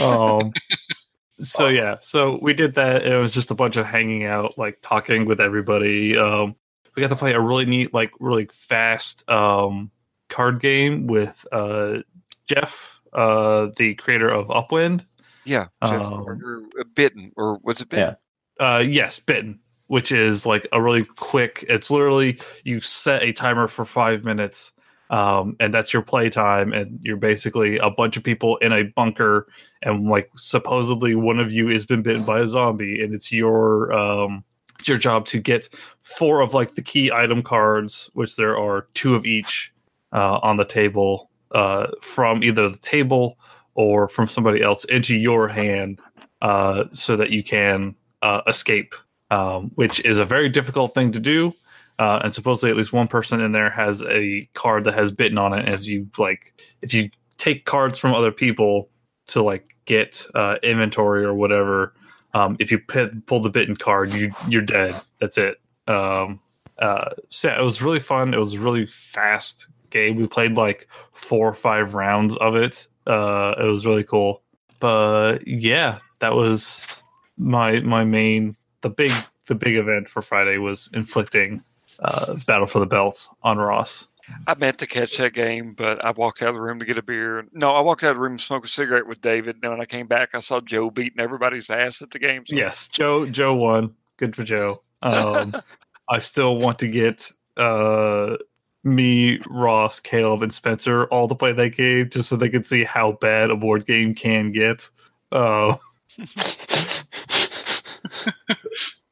Um, 0.00 0.52
so 1.40 1.66
yeah, 1.66 1.96
so 2.00 2.38
we 2.40 2.54
did 2.54 2.74
that. 2.76 3.02
And 3.02 3.12
it 3.14 3.18
was 3.18 3.34
just 3.34 3.50
a 3.50 3.54
bunch 3.54 3.76
of 3.76 3.86
hanging 3.86 4.24
out, 4.24 4.56
like 4.56 4.78
talking 4.80 5.24
with 5.26 5.40
everybody. 5.40 6.16
Um, 6.16 6.54
we 6.94 7.00
got 7.00 7.08
to 7.08 7.16
play 7.16 7.32
a 7.32 7.40
really 7.40 7.64
neat, 7.64 7.92
like 7.92 8.12
really 8.20 8.46
fast 8.52 9.28
um, 9.28 9.90
card 10.28 10.60
game 10.60 11.06
with 11.08 11.44
uh, 11.50 11.98
Jeff, 12.46 13.00
uh, 13.12 13.68
the 13.76 13.94
creator 13.96 14.28
of 14.28 14.48
Upwind. 14.50 15.04
Yeah, 15.44 15.66
Jeff 15.84 16.00
Um, 16.02 16.24
Gardner, 16.24 16.62
uh, 16.78 16.84
bitten 16.94 17.32
or 17.36 17.58
was 17.62 17.80
it 17.80 17.88
bitten? 17.88 18.16
Yeah. 18.60 18.74
Uh, 18.76 18.78
yes, 18.78 19.18
Bitten, 19.18 19.58
which 19.92 20.10
is 20.10 20.46
like 20.46 20.66
a 20.72 20.80
really 20.80 21.04
quick. 21.18 21.66
It's 21.68 21.90
literally 21.90 22.38
you 22.64 22.80
set 22.80 23.22
a 23.22 23.30
timer 23.30 23.68
for 23.68 23.84
five 23.84 24.24
minutes, 24.24 24.72
um, 25.10 25.54
and 25.60 25.74
that's 25.74 25.92
your 25.92 26.00
play 26.00 26.30
time, 26.30 26.72
and 26.72 26.98
you're 27.02 27.18
basically 27.18 27.76
a 27.76 27.90
bunch 27.90 28.16
of 28.16 28.22
people 28.22 28.56
in 28.62 28.72
a 28.72 28.84
bunker, 28.84 29.48
and 29.82 30.08
like 30.08 30.30
supposedly 30.34 31.14
one 31.14 31.38
of 31.38 31.52
you 31.52 31.68
has 31.68 31.84
been 31.84 32.00
bitten 32.00 32.24
by 32.24 32.40
a 32.40 32.46
zombie, 32.46 33.04
and 33.04 33.12
it's 33.12 33.30
your 33.30 33.92
um, 33.92 34.42
it's 34.78 34.88
your 34.88 34.96
job 34.96 35.26
to 35.26 35.38
get 35.38 35.68
four 36.00 36.40
of 36.40 36.54
like 36.54 36.74
the 36.74 36.80
key 36.80 37.12
item 37.12 37.42
cards, 37.42 38.08
which 38.14 38.36
there 38.36 38.56
are 38.56 38.86
two 38.94 39.14
of 39.14 39.26
each 39.26 39.74
uh, 40.14 40.38
on 40.42 40.56
the 40.56 40.64
table 40.64 41.28
uh, 41.50 41.88
from 42.00 42.42
either 42.42 42.66
the 42.70 42.78
table 42.78 43.36
or 43.74 44.08
from 44.08 44.26
somebody 44.26 44.62
else 44.62 44.86
into 44.86 45.14
your 45.14 45.48
hand, 45.48 46.00
uh, 46.40 46.84
so 46.92 47.14
that 47.14 47.28
you 47.28 47.44
can 47.44 47.94
uh, 48.22 48.40
escape, 48.46 48.94
um, 49.32 49.70
which 49.76 49.98
is 50.04 50.18
a 50.18 50.26
very 50.26 50.50
difficult 50.50 50.94
thing 50.94 51.10
to 51.10 51.18
do. 51.18 51.54
Uh, 51.98 52.20
and 52.22 52.34
supposedly, 52.34 52.70
at 52.70 52.76
least 52.76 52.92
one 52.92 53.08
person 53.08 53.40
in 53.40 53.52
there 53.52 53.70
has 53.70 54.02
a 54.02 54.46
card 54.52 54.84
that 54.84 54.94
has 54.94 55.10
bitten 55.10 55.38
on 55.38 55.54
it. 55.54 55.64
And 55.64 55.74
if 55.74 55.86
you 55.86 56.06
like, 56.18 56.52
if 56.82 56.92
you 56.92 57.10
take 57.38 57.64
cards 57.64 57.98
from 57.98 58.14
other 58.14 58.30
people 58.30 58.90
to 59.28 59.42
like 59.42 59.74
get 59.86 60.26
uh, 60.34 60.56
inventory 60.62 61.24
or 61.24 61.32
whatever, 61.34 61.94
um, 62.34 62.56
if 62.60 62.70
you 62.70 62.78
pull 62.78 63.40
the 63.40 63.50
bitten 63.50 63.76
card, 63.76 64.12
you 64.12 64.32
you're 64.48 64.62
dead. 64.62 64.94
That's 65.20 65.38
it. 65.38 65.60
Um, 65.86 66.40
uh, 66.78 67.10
so 67.30 67.48
yeah, 67.48 67.58
it 67.58 67.64
was 67.64 67.82
really 67.82 68.00
fun. 68.00 68.34
It 68.34 68.38
was 68.38 68.54
a 68.54 68.60
really 68.60 68.84
fast 68.84 69.66
game. 69.90 70.16
We 70.16 70.26
played 70.26 70.56
like 70.56 70.88
four 71.12 71.48
or 71.48 71.54
five 71.54 71.94
rounds 71.94 72.36
of 72.36 72.54
it. 72.54 72.86
Uh, 73.06 73.54
it 73.58 73.64
was 73.64 73.86
really 73.86 74.04
cool. 74.04 74.42
But 74.78 75.46
yeah, 75.46 75.98
that 76.20 76.34
was 76.34 77.04
my 77.38 77.80
my 77.80 78.04
main 78.04 78.56
the 78.82 78.90
big 78.90 79.12
the 79.46 79.54
big 79.54 79.76
event 79.76 80.08
for 80.08 80.22
Friday 80.22 80.58
was 80.58 80.88
inflicting 80.92 81.62
uh, 82.00 82.34
battle 82.46 82.66
for 82.66 82.78
the 82.78 82.86
belt 82.86 83.28
on 83.42 83.58
Ross. 83.58 84.08
I 84.46 84.54
meant 84.54 84.78
to 84.78 84.86
catch 84.86 85.16
that 85.18 85.34
game, 85.34 85.74
but 85.74 86.04
I 86.04 86.12
walked 86.12 86.42
out 86.42 86.50
of 86.50 86.54
the 86.54 86.60
room 86.60 86.78
to 86.78 86.84
get 86.84 86.96
a 86.96 87.02
beer. 87.02 87.44
No, 87.52 87.74
I 87.74 87.80
walked 87.80 88.04
out 88.04 88.12
of 88.12 88.16
the 88.16 88.22
room 88.22 88.38
to 88.38 88.44
smoke 88.44 88.64
a 88.64 88.68
cigarette 88.68 89.06
with 89.06 89.20
David. 89.20 89.56
And 89.62 89.72
when 89.72 89.80
I 89.80 89.84
came 89.84 90.06
back, 90.06 90.30
I 90.34 90.40
saw 90.40 90.60
Joe 90.60 90.90
beating 90.90 91.20
everybody's 91.20 91.68
ass 91.70 92.02
at 92.02 92.10
the 92.10 92.18
game. 92.18 92.44
So 92.46 92.56
Yes, 92.56 92.88
Joe 92.88 93.26
Joe 93.26 93.54
won. 93.54 93.94
Good 94.16 94.36
for 94.36 94.44
Joe. 94.44 94.82
Um, 95.02 95.54
I 96.08 96.18
still 96.18 96.56
want 96.56 96.78
to 96.80 96.88
get 96.88 97.30
uh, 97.56 98.36
me, 98.84 99.40
Ross, 99.48 100.00
Caleb, 100.00 100.42
and 100.42 100.54
Spencer 100.54 101.04
all 101.06 101.28
to 101.28 101.34
play 101.34 101.52
that 101.52 101.76
game 101.76 102.08
just 102.10 102.28
so 102.28 102.36
they 102.36 102.48
can 102.48 102.64
see 102.64 102.84
how 102.84 103.12
bad 103.12 103.50
a 103.50 103.56
board 103.56 103.86
game 103.86 104.14
can 104.14 104.52
get. 104.52 104.88
Uh, 105.30 105.76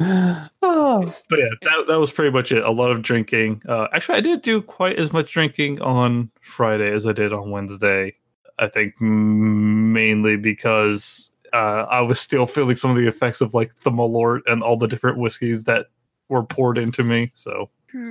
oh, 0.00 0.48
but 1.28 1.38
yeah, 1.38 1.48
that, 1.62 1.84
that 1.88 1.98
was 1.98 2.12
pretty 2.12 2.30
much 2.30 2.52
it. 2.52 2.62
A 2.62 2.70
lot 2.70 2.90
of 2.90 3.02
drinking. 3.02 3.62
Uh, 3.68 3.88
actually, 3.92 4.18
I 4.18 4.20
didn't 4.20 4.42
do 4.42 4.62
quite 4.62 4.98
as 4.98 5.12
much 5.12 5.32
drinking 5.32 5.80
on 5.80 6.30
Friday 6.40 6.92
as 6.92 7.06
I 7.06 7.12
did 7.12 7.32
on 7.32 7.50
Wednesday. 7.50 8.14
I 8.58 8.68
think 8.68 9.00
mainly 9.00 10.36
because 10.36 11.30
uh, 11.52 11.86
I 11.90 12.00
was 12.02 12.20
still 12.20 12.46
feeling 12.46 12.76
some 12.76 12.90
of 12.90 12.96
the 12.96 13.08
effects 13.08 13.40
of 13.40 13.54
like 13.54 13.78
the 13.80 13.90
Malort 13.90 14.40
and 14.46 14.62
all 14.62 14.76
the 14.76 14.86
different 14.86 15.18
whiskeys 15.18 15.64
that 15.64 15.86
were 16.28 16.44
poured 16.44 16.78
into 16.78 17.02
me. 17.02 17.32
So 17.34 17.70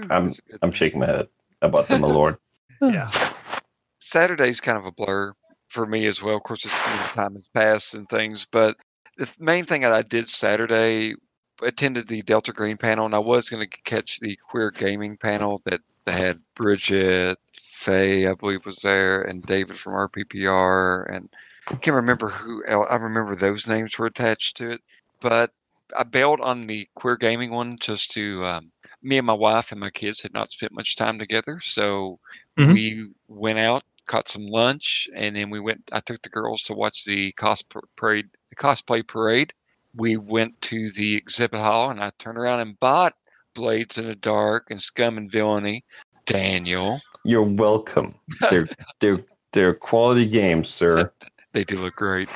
I'm 0.09 0.27
It's 0.27 0.39
a 0.39 0.41
good 0.43 0.59
I'm 0.61 0.71
shaking 0.71 0.99
my 0.99 1.05
head 1.05 1.27
about 1.61 1.87
the 1.87 1.95
Malort. 1.95 2.37
yeah, 2.81 3.09
Saturday's 3.99 4.61
kind 4.61 4.77
of 4.77 4.85
a 4.85 4.91
blur 4.91 5.33
for 5.69 5.85
me 5.85 6.05
as 6.07 6.21
well. 6.21 6.37
Of 6.37 6.43
course, 6.43 6.65
it's 6.65 6.73
you 6.73 6.93
know, 6.93 7.07
time 7.13 7.35
has 7.35 7.47
passed 7.53 7.93
and 7.93 8.09
things, 8.09 8.47
but 8.51 8.75
the 9.19 9.31
main 9.39 9.65
thing 9.65 9.81
that 9.81 9.91
I 9.91 10.01
did 10.01 10.29
Saturday 10.29 11.13
attended 11.61 12.07
the 12.07 12.21
Delta 12.21 12.53
Green 12.53 12.77
panel, 12.77 13.05
and 13.05 13.13
I 13.13 13.19
was 13.19 13.49
going 13.49 13.69
to 13.69 13.77
catch 13.83 14.19
the 14.19 14.35
queer 14.37 14.71
gaming 14.71 15.17
panel 15.17 15.61
that, 15.65 15.81
had 16.07 16.39
Bridget, 16.55 17.37
Faye, 17.61 18.27
I 18.27 18.33
believe, 18.33 18.65
was 18.65 18.81
there, 18.81 19.21
and 19.21 19.43
David 19.43 19.77
from 19.77 19.93
RPPR, 19.93 21.13
and 21.13 21.29
I 21.67 21.75
can't 21.75 21.95
remember 21.95 22.29
who. 22.29 22.65
I 22.65 22.95
remember 22.95 23.35
those 23.35 23.67
names 23.67 23.97
were 23.99 24.07
attached 24.07 24.57
to 24.57 24.71
it, 24.71 24.81
but 25.21 25.51
I 25.95 26.03
bailed 26.03 26.41
on 26.41 26.65
the 26.65 26.87
queer 26.95 27.15
gaming 27.17 27.51
one 27.51 27.77
just 27.79 28.11
to. 28.11 28.43
Um, 28.45 28.71
me 29.03 29.17
and 29.17 29.27
my 29.27 29.33
wife 29.33 29.71
and 29.71 29.79
my 29.79 29.89
kids 29.91 30.21
had 30.21 30.33
not 30.33 30.51
spent 30.51 30.73
much 30.73 30.95
time 30.95 31.19
together, 31.19 31.59
so 31.61 32.19
Mhm. 32.57 32.73
we 32.73 33.09
went 33.27 33.59
out, 33.59 33.83
caught 34.09 34.27
some 34.27 34.47
lunch, 34.47 35.07
and 35.15 35.35
then 35.35 35.49
we 35.49 35.61
went. 35.61 35.89
I 35.93 36.01
took 36.01 36.21
the 36.21 36.29
girls 36.29 36.63
to 36.63 36.73
watch 36.73 37.05
the 37.05 37.31
cosplay 37.33 37.81
parade. 37.95 38.25
The 38.49 38.55
cosplay 38.55 39.07
parade. 39.07 39.53
We 39.95 40.17
went 40.17 40.59
to 40.63 40.91
the 40.91 41.15
exhibit 41.15 41.61
hall, 41.61 41.91
and 41.91 42.03
I 42.03 42.11
turned 42.19 42.37
around 42.37 42.59
and 42.59 42.79
bought 42.79 43.13
Blades 43.53 43.97
in 43.97 44.07
the 44.07 44.15
Dark 44.15 44.71
and 44.71 44.81
Scum 44.81 45.17
and 45.17 45.31
Villainy. 45.31 45.85
Daniel, 46.25 46.99
You're 47.23 47.43
welcome. 47.43 48.15
They're 48.49 48.67
they're 48.99 49.23
they're 49.53 49.73
quality 49.73 50.25
games, 50.25 50.69
sir. 50.69 51.11
they 51.53 51.63
do 51.63 51.77
look 51.77 51.95
great. 51.95 52.29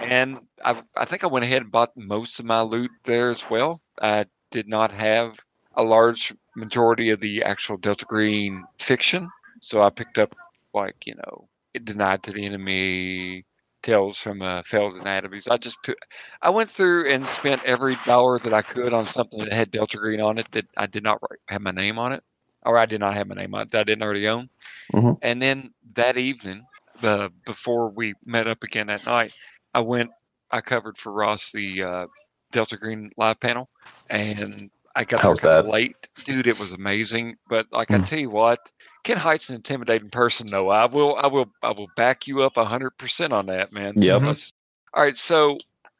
And 0.00 0.38
I, 0.64 0.80
I 0.96 1.04
think 1.04 1.22
I 1.22 1.28
went 1.28 1.44
ahead 1.44 1.62
and 1.62 1.70
bought 1.70 1.96
most 1.96 2.40
of 2.40 2.46
my 2.46 2.62
loot 2.62 2.90
there 3.04 3.30
as 3.30 3.48
well. 3.50 3.80
I 4.00 4.26
did 4.50 4.66
not 4.66 4.90
have 4.90 5.38
a 5.74 5.82
large 5.82 6.34
majority 6.56 7.10
of 7.10 7.20
the 7.20 7.42
actual 7.42 7.76
Delta 7.76 8.04
Green 8.06 8.64
fiction, 8.78 9.28
so 9.60 9.82
I 9.82 9.90
picked 9.90 10.18
up 10.18 10.34
like 10.74 10.96
you 11.06 11.14
know, 11.16 11.48
it 11.74 11.84
denied 11.84 12.22
to 12.24 12.32
the 12.32 12.44
enemy, 12.44 13.44
tales 13.82 14.18
from 14.18 14.42
uh, 14.42 14.62
failed 14.62 14.96
anatomies. 14.96 15.48
I 15.48 15.56
just 15.56 15.82
put, 15.82 15.96
I 16.42 16.50
went 16.50 16.70
through 16.70 17.10
and 17.10 17.28
spent 17.28 17.62
every 17.64 17.96
dollar 17.96 18.38
that 18.40 18.52
I 18.52 18.62
could 18.62 18.92
on 18.92 19.06
something 19.06 19.40
that 19.44 19.52
had 19.52 19.70
Delta 19.70 19.98
Green 19.98 20.20
on 20.20 20.38
it 20.38 20.50
that 20.52 20.66
I 20.76 20.86
did 20.86 21.02
not 21.02 21.18
write, 21.22 21.40
have 21.48 21.62
my 21.62 21.70
name 21.70 21.98
on 21.98 22.12
it, 22.12 22.22
or 22.64 22.76
I 22.78 22.86
did 22.86 23.00
not 23.00 23.14
have 23.14 23.26
my 23.28 23.34
name 23.34 23.54
on 23.54 23.62
it 23.62 23.70
that 23.72 23.80
I 23.80 23.84
didn't 23.84 24.02
already 24.02 24.28
own. 24.28 24.48
Mhm. 24.92 25.18
And 25.22 25.40
then 25.42 25.72
that 25.94 26.16
evening, 26.16 26.66
the 27.00 27.30
before 27.46 27.88
we 27.90 28.14
met 28.24 28.46
up 28.46 28.62
again 28.62 28.86
that 28.88 29.06
night, 29.06 29.32
I 29.74 29.80
went, 29.80 30.10
I 30.50 30.60
covered 30.60 30.96
for 30.98 31.12
Ross 31.12 31.52
the 31.52 31.82
uh, 31.82 32.06
Delta 32.52 32.76
Green 32.76 33.10
live 33.16 33.40
panel, 33.40 33.68
and 34.08 34.70
I 34.96 35.04
got 35.04 35.20
there 35.22 35.30
How's 35.30 35.40
that? 35.40 35.66
late, 35.66 35.96
dude. 36.24 36.46
It 36.46 36.58
was 36.58 36.72
amazing, 36.72 37.36
but 37.48 37.66
like 37.72 37.92
I 37.92 37.98
Hmm. 37.98 38.04
tell 38.04 38.18
you 38.18 38.30
what, 38.30 38.58
Ken 39.04 39.16
Hite's 39.16 39.48
an 39.48 39.56
intimidating 39.56 40.10
person, 40.10 40.46
though. 40.48 40.68
I 40.70 40.86
will, 40.86 41.16
I 41.16 41.26
will, 41.26 41.50
I 41.62 41.70
will 41.70 41.88
back 41.96 42.26
you 42.26 42.42
up 42.42 42.56
hundred 42.56 42.90
percent 42.98 43.32
on 43.32 43.46
that, 43.46 43.72
man. 43.72 43.94
Yep. 43.96 44.20
Because- 44.20 44.52
All 44.94 45.02
right, 45.02 45.16
so 45.16 45.58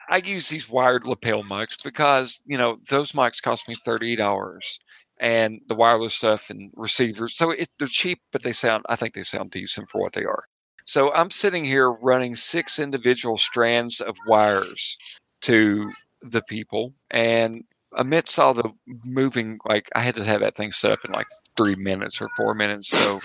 I 0.09 0.17
use 0.19 0.49
these 0.49 0.69
wired 0.69 1.07
lapel 1.07 1.45
mics 1.45 1.83
because 1.83 2.43
you 2.47 2.59
know 2.59 2.79
those 2.89 3.13
mics 3.13 3.41
cost 3.41 3.69
me 3.69 3.75
thirty 3.75 4.17
dollars, 4.17 4.81
and 5.19 5.61
the 5.69 5.75
wireless 5.75 6.15
stuff 6.15 6.51
and 6.51 6.73
receivers. 6.77 7.37
So 7.37 7.51
it, 7.51 7.69
they're 7.79 7.89
cheap, 7.89 8.21
but 8.33 8.43
they 8.43 8.53
sound. 8.53 8.85
I 8.89 8.97
think 8.97 9.15
they 9.15 9.23
sound 9.23 9.51
decent 9.53 9.89
for 9.91 10.01
what 10.01 10.13
they 10.13 10.25
are. 10.25 10.45
So 10.85 11.13
I'm 11.13 11.31
sitting 11.31 11.65
here 11.65 11.91
running 11.93 12.35
six 12.35 12.79
individual 12.81 13.37
strands 13.37 14.01
of 14.01 14.17
wires 14.27 14.99
to 15.43 15.93
the 16.23 16.43
people, 16.43 16.93
and 17.13 17.63
amidst 17.97 18.39
all 18.39 18.55
the 18.55 18.71
moving, 19.05 19.59
like 19.69 19.89
I 19.95 20.03
had 20.03 20.17
to 20.17 20.25
have 20.25 20.41
that 20.41 20.57
thing 20.57 20.73
set 20.73 20.91
up 20.91 20.99
in 21.05 21.13
like 21.13 21.29
three 21.57 21.75
minutes 21.77 22.21
or 22.21 22.29
four 22.37 22.55
minutes. 22.55 22.89
So 22.89 23.21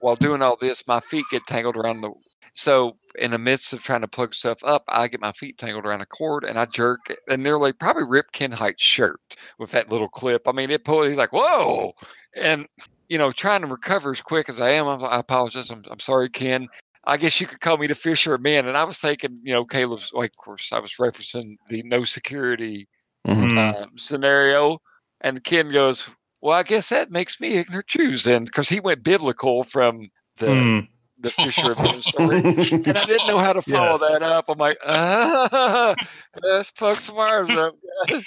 while 0.00 0.16
doing 0.16 0.42
all 0.42 0.56
this, 0.60 0.86
my 0.86 1.00
feet 1.00 1.24
get 1.30 1.46
tangled 1.46 1.76
around 1.76 2.00
the. 2.00 2.12
So 2.54 2.96
in 3.18 3.30
the 3.30 3.38
midst 3.38 3.72
of 3.72 3.82
trying 3.82 4.00
to 4.00 4.08
plug 4.08 4.34
stuff 4.34 4.58
up, 4.64 4.82
I 4.88 5.06
get 5.08 5.20
my 5.20 5.32
feet 5.32 5.58
tangled 5.58 5.86
around 5.86 6.00
a 6.00 6.06
cord 6.06 6.44
and 6.44 6.58
I 6.58 6.64
jerk 6.66 7.00
and 7.28 7.42
nearly 7.42 7.72
probably 7.72 8.04
rip 8.04 8.32
Ken 8.32 8.50
Hite's 8.50 8.82
shirt 8.82 9.20
with 9.58 9.70
that 9.72 9.90
little 9.90 10.08
clip. 10.08 10.48
I 10.48 10.52
mean, 10.52 10.70
it 10.70 10.84
pulled. 10.84 11.06
He's 11.08 11.18
like, 11.18 11.32
"Whoa!" 11.32 11.92
And 12.36 12.66
you 13.08 13.16
know, 13.16 13.30
trying 13.30 13.60
to 13.62 13.66
recover 13.68 14.10
as 14.12 14.20
quick 14.20 14.48
as 14.48 14.60
I 14.60 14.70
am. 14.70 14.86
I'm, 14.86 15.02
I 15.04 15.18
apologize. 15.20 15.70
I'm, 15.70 15.82
I'm 15.90 16.00
sorry, 16.00 16.28
Ken. 16.28 16.68
I 17.04 17.16
guess 17.16 17.40
you 17.40 17.46
could 17.46 17.60
call 17.60 17.78
me 17.78 17.86
the 17.86 17.94
Fisher 17.94 18.36
man. 18.36 18.66
And 18.66 18.76
I 18.76 18.84
was 18.84 18.98
thinking, 18.98 19.40
you 19.42 19.54
know, 19.54 19.64
Caleb's 19.64 20.12
like, 20.12 20.32
of 20.32 20.36
course, 20.44 20.70
I 20.72 20.78
was 20.78 20.92
referencing 21.00 21.56
the 21.68 21.82
no 21.84 22.04
security 22.04 22.86
Mhm. 23.26 23.50
Mm. 23.50 23.82
um, 23.82 23.90
scenario. 23.96 24.78
And 25.22 25.42
Ken 25.42 25.72
goes, 25.72 26.08
Well, 26.40 26.56
I 26.56 26.62
guess 26.62 26.88
that 26.90 27.10
makes 27.10 27.40
me 27.40 27.54
ignorant 27.54 27.86
Jews. 27.88 28.26
And 28.26 28.46
because 28.46 28.68
he 28.68 28.80
went 28.80 29.02
biblical 29.02 29.64
from 29.64 30.08
the, 30.36 30.46
Mm. 30.46 30.88
the 31.20 31.30
Fisher 31.30 31.72
of 31.72 32.04
story. 32.04 32.38
And 32.44 32.96
I 32.96 33.04
didn't 33.04 33.26
know 33.26 33.38
how 33.38 33.52
to 33.52 33.62
follow 33.62 33.98
Yes. 34.00 34.20
that 34.20 34.22
up. 34.22 34.44
I'm 34.48 34.58
like, 34.58 34.78
ah, 34.86 35.94
let's 36.42 36.70
poke 36.70 37.00
some 37.00 37.16
wires 37.16 37.50
up. 37.50 37.74
guys." 38.08 38.24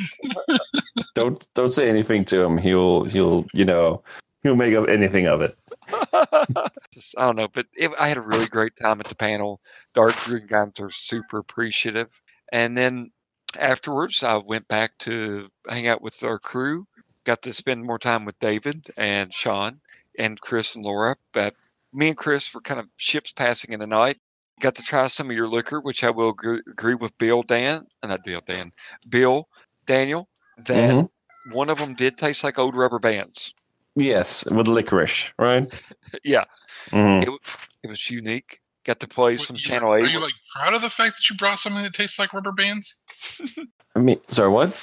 don't 1.16 1.48
don't 1.56 1.70
say 1.72 1.88
anything 1.90 2.26
to 2.26 2.42
him. 2.42 2.58
He'll 2.58 3.06
he'll 3.06 3.46
you 3.54 3.64
know 3.66 4.04
he'll 4.44 4.56
make 4.56 4.76
up 4.76 4.90
anything 4.90 5.28
of 5.28 5.42
it. 5.42 5.56
Just, 6.94 7.16
I 7.18 7.26
don't 7.26 7.36
know, 7.38 7.48
but 7.54 7.66
it, 7.76 7.92
I 8.00 8.08
had 8.10 8.18
a 8.18 8.22
really 8.22 8.48
great 8.48 8.76
time 8.76 9.00
at 9.00 9.08
the 9.08 9.16
panel. 9.16 9.62
Dark 9.94 10.16
Green 10.26 10.48
Guns 10.48 10.80
are 10.80 10.90
super 10.90 11.38
appreciative. 11.40 12.22
And 12.52 12.78
then 12.78 13.12
afterwards, 13.60 14.24
I 14.24 14.36
went 14.38 14.68
back 14.68 14.98
to 15.00 15.48
hang 15.70 15.88
out 15.88 16.02
with 16.02 16.24
our 16.24 16.40
crew. 16.40 16.86
Got 17.26 17.42
to 17.44 17.54
spend 17.54 17.84
more 17.86 18.00
time 18.00 18.26
with 18.26 18.38
David 18.40 18.88
and 18.98 19.34
Sean 19.34 19.80
and 20.18 20.40
Chris 20.42 20.76
and 20.76 20.84
Laura. 20.84 21.16
But 21.34 21.54
me 21.94 22.10
and 22.10 22.18
Chris 22.18 22.54
were 22.54 22.62
kind 22.62 22.80
of 22.80 22.88
ships 22.98 23.32
passing 23.32 23.74
in 23.74 23.80
the 23.80 23.88
night. 23.88 24.18
Got 24.60 24.76
to 24.76 24.84
try 24.84 25.08
some 25.08 25.30
of 25.30 25.36
your 25.36 25.48
liquor, 25.48 25.82
which 25.82 26.04
I 26.04 26.10
will 26.10 26.30
agree, 26.30 26.62
agree 26.70 26.96
with 26.96 27.18
Bill 27.18 27.44
Dan, 27.44 27.86
uh, 28.04 28.08
not 28.08 28.24
Bill 28.24 28.42
Dan, 28.48 28.72
Bill 29.10 29.48
Daniel, 29.86 30.30
that 30.66 30.92
Mhm. 30.96 31.10
one 31.52 31.70
of 31.70 31.78
them 31.80 31.96
did 31.96 32.18
taste 32.18 32.44
like 32.44 32.60
old 32.60 32.76
rubber 32.76 33.00
bands. 33.00 33.54
Yes, 33.96 34.46
with 34.46 34.68
licorice, 34.68 35.32
right? 35.38 35.68
Yeah, 36.24 36.46
Mhm. 36.92 37.24
it 37.84 37.88
was 37.90 38.10
unique. 38.10 38.60
Got 38.84 39.00
to 39.02 39.08
play 39.08 39.34
What, 39.38 39.42
some 39.48 39.56
you- 39.56 39.62
Channel 39.62 39.92
Are 39.94 40.00
8. 40.06 40.12
you 40.12 40.20
like 40.20 40.34
proud 40.56 40.74
of 40.74 40.82
the 40.82 40.90
fact 40.90 41.16
that 41.18 41.30
you 41.30 41.36
brought 41.38 41.60
something 41.60 41.84
that 41.84 41.94
tastes 41.94 42.18
like 42.20 42.34
rubber 42.34 42.52
bands? 42.52 43.04
I 43.96 44.00
mean, 44.00 44.20
sorry, 44.30 44.50
what? 44.50 44.76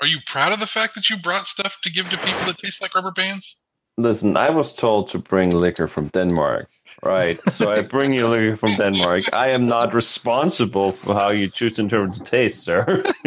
Are 0.00 0.06
you 0.06 0.18
proud 0.26 0.52
of 0.52 0.60
the 0.60 0.66
fact 0.66 0.94
that 0.94 1.08
you 1.08 1.16
brought 1.16 1.46
stuff 1.46 1.78
to 1.82 1.90
give 1.90 2.10
to 2.10 2.18
people 2.18 2.46
that 2.46 2.58
taste 2.58 2.82
like 2.82 2.94
rubber 2.94 3.12
bands? 3.12 3.56
Listen, 3.98 4.36
I 4.36 4.50
was 4.50 4.74
told 4.74 5.08
to 5.10 5.18
bring 5.18 5.50
liquor 5.50 5.86
from 5.86 6.08
Denmark, 6.08 6.68
right? 7.02 7.40
so 7.50 7.72
I 7.72 7.80
bring 7.80 8.12
you 8.12 8.28
liquor 8.28 8.56
from 8.56 8.74
Denmark. 8.74 9.32
I 9.32 9.48
am 9.48 9.66
not 9.66 9.94
responsible 9.94 10.92
for 10.92 11.14
how 11.14 11.30
you 11.30 11.48
choose 11.48 11.76
to 11.76 11.82
interpret 11.82 12.18
the 12.18 12.24
taste, 12.24 12.62
sir. 12.62 12.84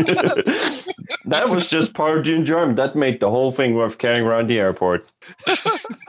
that 1.25 1.49
was 1.49 1.71
just 1.71 1.95
part 1.95 2.19
of 2.19 2.25
the 2.25 2.35
enjoyment. 2.35 2.75
That 2.75 2.95
made 2.95 3.19
the 3.19 3.31
whole 3.31 3.51
thing 3.51 3.73
worth 3.73 3.97
carrying 3.97 4.27
around 4.27 4.45
the 4.47 4.59
airport. 4.59 5.11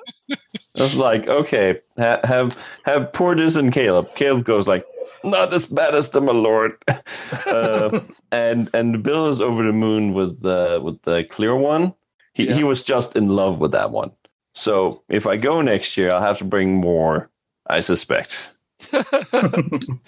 I 0.80 0.84
was 0.84 0.96
like, 0.96 1.28
okay, 1.28 1.78
ha- 1.98 2.20
have 2.24 2.56
have 2.84 3.12
pour 3.12 3.34
this 3.36 3.56
in 3.56 3.70
Caleb. 3.70 4.14
Caleb 4.14 4.44
goes 4.44 4.66
like, 4.66 4.86
it's 5.00 5.18
not 5.22 5.52
as 5.52 5.66
bad 5.66 5.94
as 5.94 6.10
the 6.10 6.20
Malort. 6.20 6.76
uh, 7.46 8.00
and 8.32 8.70
and 8.72 9.02
Bill 9.02 9.28
is 9.28 9.42
over 9.42 9.62
the 9.62 9.72
moon 9.72 10.14
with 10.14 10.40
the 10.40 10.80
with 10.82 11.02
the 11.02 11.24
clear 11.24 11.54
one. 11.54 11.94
He 12.32 12.52
he 12.52 12.64
was 12.64 12.82
just 12.82 13.14
in 13.14 13.28
love 13.28 13.58
with 13.58 13.72
that 13.72 13.90
one. 13.90 14.12
So 14.54 15.02
if 15.08 15.26
I 15.26 15.36
go 15.36 15.60
next 15.60 15.96
year, 15.96 16.10
I'll 16.10 16.22
have 16.22 16.38
to 16.38 16.44
bring 16.44 16.74
more. 16.74 17.30
I 17.66 17.80
suspect 17.80 18.52
that, 18.90 19.98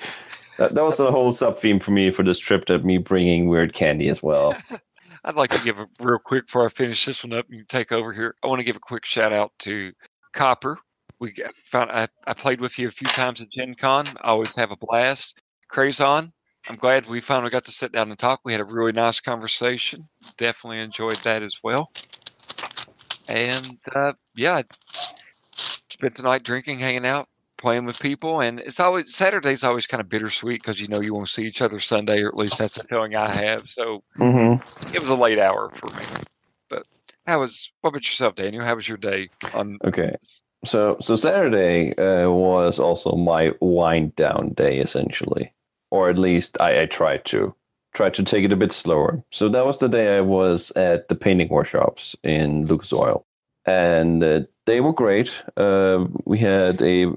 that 0.57 0.83
was 0.83 0.97
the 0.97 1.13
whole 1.13 1.31
sub 1.31 1.59
theme 1.59 1.79
for 1.79 1.93
me 1.93 2.11
for 2.11 2.23
this 2.23 2.39
trip. 2.39 2.65
That 2.67 2.85
me 2.85 2.99
bringing 2.99 3.49
weird 3.49 3.75
candy 3.75 4.09
as 4.09 4.23
well. 4.23 4.57
I'd 5.25 5.37
like 5.37 5.51
to 5.51 5.65
give 5.65 5.79
a 5.79 5.87
real 6.01 6.19
quick 6.19 6.47
before 6.47 6.65
I 6.65 6.69
finish 6.69 7.05
this 7.05 7.23
one 7.23 7.33
up 7.33 7.47
and 7.49 7.69
take 7.69 7.93
over 7.93 8.13
here. 8.13 8.35
I 8.43 8.49
want 8.49 8.59
to 8.59 8.65
give 8.65 8.75
a 8.75 8.81
quick 8.81 9.05
shout 9.05 9.33
out 9.33 9.53
to 9.61 9.93
Copper. 10.33 10.79
We 11.21 11.35
found 11.67 11.93
I, 11.93 12.09
I 12.27 12.35
played 12.35 12.61
with 12.61 12.79
you 12.79 12.89
a 12.89 12.93
few 12.93 13.09
times 13.09 13.41
at 13.41 13.51
Gen 13.51 13.75
Con. 13.75 14.07
I 14.23 14.29
always 14.29 14.57
have 14.57 14.71
a 14.73 14.77
blast. 14.77 15.41
Crazon, 15.69 16.33
I'm 16.69 16.77
glad 16.77 17.07
we 17.07 17.21
finally 17.21 17.51
got 17.51 17.65
to 17.67 17.73
sit 17.73 17.93
down 17.93 18.11
and 18.11 18.19
talk. 18.19 18.41
We 18.45 18.53
had 18.53 18.61
a 18.61 18.67
really 18.67 18.93
nice 18.93 19.21
conversation. 19.21 20.09
Definitely 20.39 20.81
enjoyed 20.81 21.23
that 21.25 21.43
as 21.43 21.57
well. 21.63 21.93
And 23.29 23.79
uh, 23.95 24.15
yeah, 24.37 24.63
spent 25.91 26.17
the 26.17 26.23
night 26.25 26.45
drinking, 26.45 26.79
hanging 26.81 27.07
out, 27.07 27.29
playing 27.59 27.85
with 27.87 27.99
people, 27.99 28.41
and 28.41 28.61
it's 28.61 28.81
always 28.81 29.15
Saturday's 29.15 29.65
always 29.65 29.87
kind 29.87 30.01
of 30.01 30.09
bittersweet 30.09 30.63
because 30.63 30.81
you 30.81 30.89
know 30.89 31.01
you 31.01 31.15
won't 31.15 31.29
see 31.29 31.45
each 31.45 31.63
other 31.63 31.81
Sunday, 31.81 32.21
or 32.23 32.29
at 32.29 32.37
least 32.37 32.59
that's 32.59 32.77
the 32.79 32.85
feeling 32.89 33.17
I 33.17 33.31
have. 33.33 33.65
So 33.69 34.03
Mm-hmm. 34.21 34.63
it 34.93 35.01
was 35.01 35.11
a 35.11 35.17
late 35.17 35.39
hour 35.39 35.71
for 35.77 35.91
me. 35.93 36.07
How 37.27 37.39
was 37.39 37.73
what 37.81 37.91
about 37.91 38.05
yourself, 38.05 38.35
Daniel? 38.35 38.65
How 38.65 38.75
was 38.75 38.89
your 38.89 38.99
day 38.99 39.29
on 39.55 39.79
Okay. 39.85 40.17
So 40.65 40.97
so 41.01 41.17
Saturday 41.17 41.95
uh, 41.97 42.31
was 42.31 42.79
also 42.79 43.17
my 43.17 43.53
wind 43.61 44.15
down 44.17 44.53
day 44.55 44.79
essentially, 44.79 45.53
or 45.91 46.09
at 46.09 46.19
least 46.19 46.61
I, 46.61 46.83
I 46.83 46.87
tried 46.87 47.25
to 47.27 47.55
tried 47.95 48.15
to 48.15 48.23
take 48.23 48.45
it 48.45 48.53
a 48.53 48.57
bit 48.57 48.73
slower. 48.73 49.23
So 49.31 49.49
that 49.49 49.67
was 49.67 49.79
the 49.79 49.89
day 49.89 50.17
I 50.17 50.21
was 50.21 50.71
at 50.73 51.09
the 51.09 51.15
painting 51.15 51.49
workshops 51.49 52.17
in 52.23 52.67
Lucas 52.67 52.93
Oil, 52.93 53.27
and 53.67 54.23
uh, 54.23 54.41
they 54.67 54.81
were 54.81 54.93
great. 54.93 55.43
Uh, 55.57 56.07
we 56.25 56.39
had 56.39 56.81
a 56.83 57.13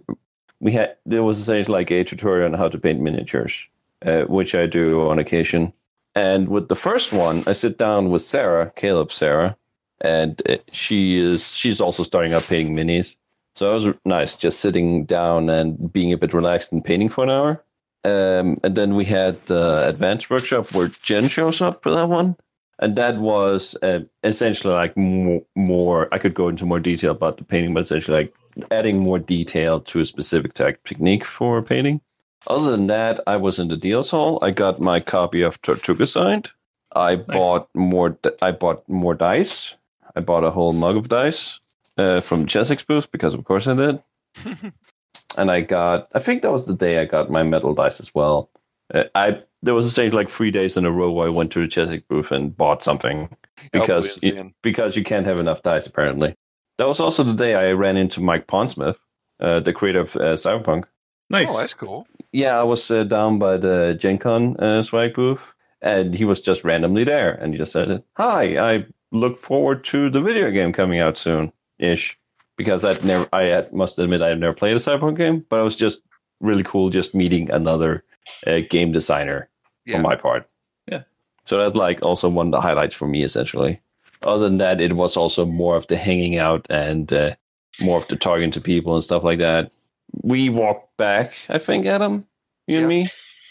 we 0.60 0.72
had 0.72 0.98
there 1.06 1.24
was 1.24 1.40
essentially 1.40 1.74
like 1.74 1.92
a 1.92 2.04
tutorial 2.04 2.52
on 2.52 2.58
how 2.58 2.68
to 2.68 2.78
paint 2.78 3.02
miniatures, 3.02 3.68
uh, 4.06 4.24
which 4.24 4.56
I 4.56 4.66
do 4.66 5.08
on 5.08 5.20
occasion. 5.20 5.74
And 6.16 6.48
with 6.48 6.70
the 6.70 6.76
first 6.76 7.12
one, 7.12 7.44
I 7.46 7.54
sit 7.54 7.78
down 7.78 8.10
with 8.10 8.22
Sarah, 8.22 8.72
Caleb, 8.76 9.12
Sarah, 9.12 9.58
and 10.02 10.42
uh, 10.50 10.58
she 10.72 11.18
is 11.18 11.54
she's 11.54 11.82
also 11.82 12.04
starting 12.04 12.34
up 12.34 12.44
painting 12.44 12.76
minis. 12.76 13.18
So 13.56 13.72
it 13.72 13.74
was 13.74 13.96
nice 14.04 14.36
just 14.36 14.60
sitting 14.60 15.06
down 15.06 15.50
and 15.50 15.92
being 15.92 16.12
a 16.12 16.18
bit 16.18 16.34
relaxed 16.34 16.72
and 16.72 16.84
painting 16.84 17.10
for 17.10 17.24
an 17.24 17.30
hour. 17.30 17.64
Um, 18.04 18.60
and 18.64 18.76
then 18.76 18.96
we 18.96 19.06
had 19.06 19.44
the 19.46 19.88
advanced 19.88 20.30
workshop 20.30 20.74
where 20.74 20.90
Jen 20.90 21.28
shows 21.28 21.62
up 21.62 21.82
for 21.82 21.92
that 21.92 22.10
one. 22.10 22.36
And 22.80 22.98
that 22.98 23.18
was 23.18 23.78
uh, 23.82 24.02
essentially 24.24 24.74
like 24.74 24.98
more, 24.98 25.42
more, 25.56 26.10
I 26.14 26.18
could 26.18 26.34
go 26.34 26.50
into 26.50 26.66
more 26.66 26.82
detail 26.82 27.12
about 27.12 27.38
the 27.38 27.46
painting, 27.46 27.74
but 27.74 27.84
essentially 27.84 28.26
like 28.26 28.36
adding 28.70 29.00
more 29.00 29.18
detail 29.18 29.80
to 29.80 30.02
a 30.02 30.06
specific 30.06 30.54
tech 30.54 30.84
technique 30.84 31.24
for 31.24 31.62
painting. 31.62 32.02
Other 32.48 32.72
than 32.72 32.88
that, 32.88 33.22
I 33.26 33.38
was 33.38 33.58
in 33.58 33.70
the 33.70 33.78
deals 33.78 34.12
hall. 34.12 34.40
I 34.42 34.52
got 34.52 34.80
my 34.80 35.00
copy 35.00 35.42
of 35.42 35.62
Tortuga 35.62 36.06
signed. 36.06 36.52
I 36.96 37.16
bought 37.16 37.70
more. 37.74 38.18
I 38.42 38.52
bought 38.52 38.88
more 38.88 39.16
dice. 39.16 39.76
I 40.16 40.22
bought 40.22 40.44
a 40.44 40.52
whole 40.52 40.74
mug 40.74 40.96
of 40.96 41.10
dice 41.10 41.60
uh, 41.98 42.22
from 42.22 42.46
Chessex 42.46 42.84
booth 42.84 43.12
because, 43.12 43.34
of 43.34 43.44
course, 43.44 43.68
I 43.68 43.76
did. 43.76 44.04
and 45.38 45.52
I 45.52 45.62
got. 45.62 46.08
I 46.14 46.20
think 46.20 46.42
that 46.42 46.52
was 46.52 46.66
the 46.66 46.76
day 46.76 47.00
I 47.00 47.06
got 47.06 47.30
my 47.30 47.44
metal 47.44 47.74
dice 47.74 48.00
as 48.00 48.14
well. 48.14 48.50
Uh, 48.94 49.04
I 49.16 49.42
there 49.62 49.74
was 49.74 49.88
a 49.88 49.92
stage 49.92 50.14
like 50.14 50.30
three 50.30 50.52
days 50.52 50.78
in 50.78 50.86
a 50.86 50.92
row 50.92 51.12
where 51.12 51.28
I 51.28 51.32
went 51.32 51.52
to 51.54 51.62
the 51.62 51.68
Chessex 51.68 52.04
booth 52.08 52.32
and 52.32 52.56
bought 52.56 52.84
something 52.84 53.30
because 53.72 54.18
Oh, 54.18 54.28
you, 54.28 54.54
because 54.62 54.96
you 54.96 55.04
can't 55.04 55.26
have 55.26 55.40
enough 55.40 55.64
dice 55.64 55.88
apparently. 55.88 56.36
That 56.78 56.88
was 56.88 57.00
also 57.00 57.24
the 57.24 57.34
day 57.34 57.56
I 57.56 57.72
ran 57.72 57.98
into 57.98 58.22
Mike 58.22 58.48
Pondsmith, 58.48 58.98
uh, 59.40 59.62
the 59.62 59.74
creator 59.74 60.02
of 60.02 60.16
uh, 60.18 60.34
Cyberpunk. 60.34 60.86
Nice. 61.30 61.50
Oh, 61.50 61.58
that's 61.58 61.74
cool. 61.74 62.06
Yeah, 62.32 62.60
I 62.60 62.64
was 62.64 62.92
uh, 62.92 63.06
down 63.06 63.40
by 63.40 63.58
the 63.58 63.96
Gen 64.00 64.18
Con 64.18 64.58
uh, 64.58 64.84
swag 64.84 65.14
booth, 65.14 65.54
and 65.82 66.14
he 66.14 66.26
was 66.26 66.42
just 66.42 66.64
randomly 66.64 67.04
there, 67.04 67.32
and 67.32 67.54
he 67.54 67.58
just 67.58 67.72
said, 67.72 68.04
"Hi, 68.18 68.58
I 68.74 68.86
look 69.16 69.38
forward 69.38 69.84
to 69.86 70.10
the 70.10 70.22
video 70.22 70.52
game 70.52 70.72
coming 70.74 71.00
out 71.00 71.18
soon, 71.18 71.52
ish." 71.80 72.18
Because 72.58 72.86
I'd 72.86 73.04
never, 73.04 73.28
I 73.34 73.44
had, 73.44 73.74
must 73.74 74.00
admit 74.00 74.22
I've 74.22 74.38
never 74.40 74.54
played 74.54 74.76
a 74.78 74.80
Cyberpunk 74.80 75.18
game, 75.18 75.46
but 75.50 75.60
it 75.60 75.64
was 75.64 75.76
just 75.76 76.02
really 76.40 76.64
cool 76.64 76.90
just 76.90 77.14
meeting 77.14 77.50
another 77.52 78.04
uh, 78.48 78.60
game 78.70 78.92
designer 78.94 79.50
Yeah. 79.86 79.98
on 79.98 80.04
my 80.04 80.16
part. 80.16 80.48
Yeah. 80.90 81.04
So 81.44 81.58
that's 81.58 81.76
like 81.76 82.02
also 82.06 82.30
one 82.30 82.48
of 82.48 82.52
the 82.54 82.62
highlights 82.62 82.96
for 82.96 83.08
me, 83.10 83.24
essentially. 83.24 83.82
Other 84.24 84.46
than 84.46 84.58
that, 84.60 84.80
it 84.80 84.94
was 84.94 85.18
also 85.18 85.46
more 85.46 85.76
of 85.76 85.88
the 85.88 85.98
hanging 85.98 86.38
out 86.38 86.66
and 86.70 87.12
uh, 87.12 87.36
more 87.82 87.98
of 88.00 88.08
the 88.08 88.16
talking 88.16 88.52
to 88.52 88.62
people 88.62 88.96
and 88.96 89.04
stuff 89.04 89.24
like 89.26 89.40
that. 89.40 89.72
We 90.24 90.48
walked 90.50 90.96
back, 90.96 91.34
I 91.50 91.58
think, 91.58 91.86
Adam, 91.86 92.26
you 92.68 92.76
Yeah. 92.76 92.80
and 92.80 92.88
me. 92.90 93.02
Yeah, 93.02 93.08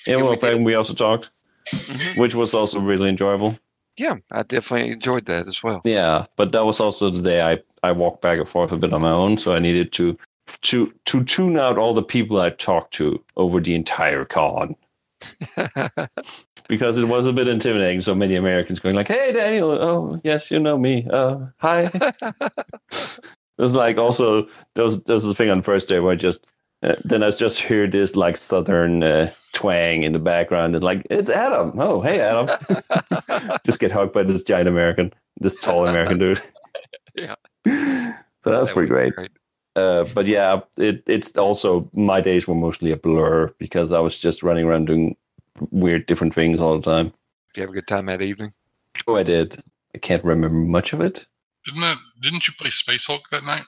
Yeah, 0.07 0.17
we 0.17 0.23
we 0.23 0.29
walked 0.31 0.41
back 0.43 0.55
and 0.55 0.65
we 0.65 0.75
also 0.75 0.95
talked, 0.95 1.29
Mhm. 1.71 2.17
which 2.17 2.35
was 2.35 2.55
also 2.55 2.81
really 2.81 3.11
enjoyable. 3.11 3.59
Yeah, 3.97 4.17
I 4.33 4.43
definitely 4.43 4.93
enjoyed 4.93 5.27
that 5.27 5.47
as 5.47 5.63
well. 5.63 5.81
Yeah, 5.85 6.27
but 6.37 6.53
that 6.53 6.65
was 6.65 6.81
also 6.81 7.11
the 7.11 7.23
day 7.23 7.43
I, 7.43 7.59
I 7.83 7.93
walked 7.93 8.23
back 8.23 8.39
and 8.39 8.49
forth 8.49 8.73
a 8.73 8.77
bit 8.77 8.93
on 8.93 9.03
my 9.03 9.11
own, 9.11 9.39
so 9.39 9.55
I 9.55 9.59
needed 9.59 9.93
to 9.95 10.19
to 10.63 10.93
to 11.07 11.25
tune 11.25 11.59
out 11.59 11.79
all 11.79 11.95
the 11.95 12.03
people 12.03 12.41
I 12.41 12.51
talked 12.51 12.95
to 12.95 13.23
over 13.37 13.61
the 13.61 13.75
entire 13.75 14.25
con 14.25 14.77
because 16.69 16.99
it 16.99 17.09
was 17.09 17.27
a 17.27 17.33
bit 17.33 17.49
intimidating. 17.49 18.01
So 18.01 18.15
many 18.15 18.35
Americans 18.35 18.81
going 18.81 18.95
like, 18.95 19.09
"Hey, 19.09 19.33
Daniel, 19.33 19.71
oh 19.71 20.21
yes, 20.25 20.51
you 20.51 20.59
know 20.59 20.77
me. 20.79 21.07
Uh, 21.11 21.47
hi." 21.59 21.91
There's 23.59 23.75
like 23.75 23.99
also 23.99 24.49
there 24.75 24.85
was 24.85 25.03
there 25.05 25.15
was 25.15 25.25
a 25.25 25.35
thing 25.35 25.51
on 25.51 25.59
the 25.59 25.65
first 25.65 25.89
day 25.89 26.01
where 26.01 26.13
I 26.13 26.17
just 26.17 26.47
uh, 26.85 26.95
then 27.05 27.23
I 27.23 27.31
just 27.31 27.61
hear 27.61 27.87
this 27.87 28.15
like 28.15 28.37
southern 28.37 29.03
uh, 29.03 29.31
twang 29.55 30.05
in 30.05 30.13
the 30.13 30.19
background 30.19 30.75
and 30.75 30.85
like 30.85 31.07
it's 31.11 31.31
Adam. 31.31 31.73
Oh, 31.77 32.01
hey 32.01 32.21
Adam. 32.21 32.49
just 33.65 33.81
get 33.81 33.91
hugged 33.91 34.13
by 34.13 34.23
this 34.23 34.43
giant 34.43 34.69
American, 34.69 35.13
this 35.41 35.57
tall 35.57 35.87
American 35.87 36.19
dude. 36.19 36.43
Yeah. 37.17 37.37
So 37.65 38.51
that's 38.51 38.69
That 38.69 38.75
pretty 38.75 38.93
would 38.93 39.07
be 39.07 39.11
great. 39.13 39.31
Uh, 39.77 40.05
but 40.15 40.27
yeah, 40.27 40.61
it, 40.77 41.05
it's 41.07 41.31
also 41.39 41.89
my 41.95 42.21
days 42.21 42.49
were 42.49 42.57
mostly 42.57 42.91
a 42.91 42.97
blur 42.97 43.55
because 43.59 43.93
I 43.93 44.01
was 44.01 44.19
just 44.19 44.43
running 44.43 44.67
around 44.67 44.87
doing 44.87 45.17
weird 45.71 46.07
different 46.07 46.35
things 46.35 46.59
all 46.61 46.77
the 46.77 46.83
time. 46.83 47.13
Did 47.55 47.57
you 47.57 47.61
have 47.63 47.71
a 47.71 47.75
good 47.75 47.87
time 47.87 48.07
that 48.07 48.21
evening? 48.21 48.53
Oh, 49.07 49.15
I 49.15 49.23
did. 49.23 49.63
I 49.95 49.99
can't 49.99 50.25
remember 50.25 50.57
much 50.59 50.93
of 50.93 51.01
it. 51.01 51.25
Didn't 51.65 51.83
that? 51.83 51.99
Didn't 52.21 52.49
you 52.49 52.55
play 52.59 52.71
Space 52.71 53.07
Hulk 53.07 53.23
that 53.31 53.45
night? 53.45 53.65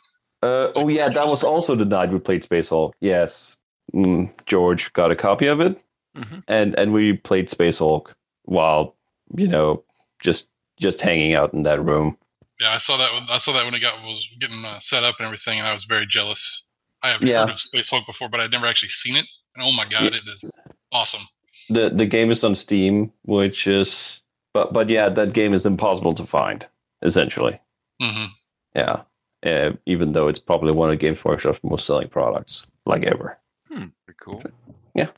Uh, 0.46 0.72
oh 0.76 0.88
yeah, 0.88 1.08
that 1.08 1.26
was 1.26 1.42
also 1.44 1.74
the 1.74 1.84
night 1.84 2.10
we 2.12 2.18
played 2.18 2.42
Space 2.44 2.68
Hulk. 2.70 2.94
Yes, 3.00 3.56
mm, 3.94 4.30
George 4.46 4.92
got 4.92 5.10
a 5.10 5.16
copy 5.16 5.46
of 5.46 5.60
it, 5.60 5.80
Mhm. 6.16 6.42
and 6.48 6.74
and 6.78 6.92
we 6.92 7.14
played 7.14 7.50
Space 7.50 7.78
Hulk 7.78 8.16
while 8.44 8.94
you 9.36 9.48
know 9.48 9.82
just 10.22 10.48
just 10.78 11.00
hanging 11.00 11.34
out 11.34 11.52
in 11.54 11.62
that 11.64 11.82
room. 11.84 12.16
Yeah, 12.60 12.72
I 12.72 12.78
saw 12.78 12.96
that. 12.96 13.12
When, 13.12 13.24
I 13.28 13.38
saw 13.38 13.52
that 13.54 13.64
when 13.64 13.74
it 13.74 13.80
got 13.80 14.00
was 14.02 14.26
getting 14.40 14.64
uh, 14.64 14.78
set 14.80 15.02
up 15.04 15.16
and 15.18 15.26
everything, 15.26 15.58
and 15.58 15.66
I 15.68 15.72
was 15.74 15.84
very 15.84 16.06
jealous. 16.06 16.62
I 17.02 17.10
have 17.12 17.22
Yeah. 17.22 17.40
heard 17.40 17.50
of 17.50 17.58
Space 17.60 17.90
Hulk 17.90 18.06
before, 18.06 18.28
but 18.28 18.40
I'd 18.40 18.50
never 18.50 18.66
actually 18.66 18.88
seen 18.90 19.16
it. 19.16 19.26
And 19.54 19.64
oh 19.66 19.72
my 19.72 19.84
god, 19.84 20.02
Yeah. 20.12 20.18
it 20.20 20.28
is 20.28 20.58
awesome. 20.92 21.22
the 21.68 21.90
The 21.90 22.06
game 22.06 22.30
is 22.30 22.44
on 22.44 22.54
Steam, 22.54 23.12
which 23.24 23.66
is 23.66 24.22
but 24.54 24.72
but 24.72 24.88
yeah, 24.88 25.08
that 25.08 25.32
game 25.32 25.52
is 25.54 25.66
impossible 25.66 26.14
to 26.14 26.24
find 26.26 26.66
essentially. 27.02 27.58
hmm 28.00 28.26
Yeah, 28.74 29.02
uh, 29.46 29.72
even 29.86 30.12
though 30.12 30.28
it's 30.28 30.38
probably 30.38 30.72
one 30.72 30.90
of 30.90 30.98
Games 30.98 31.24
Workshop's 31.24 31.60
most 31.62 31.86
selling 31.86 32.08
products 32.08 32.66
like 32.84 33.04
ever. 33.04 33.38
Hmm, 33.68 33.86
pretty 34.04 34.18
cool. 34.20 34.42
Yeah. 34.94 35.08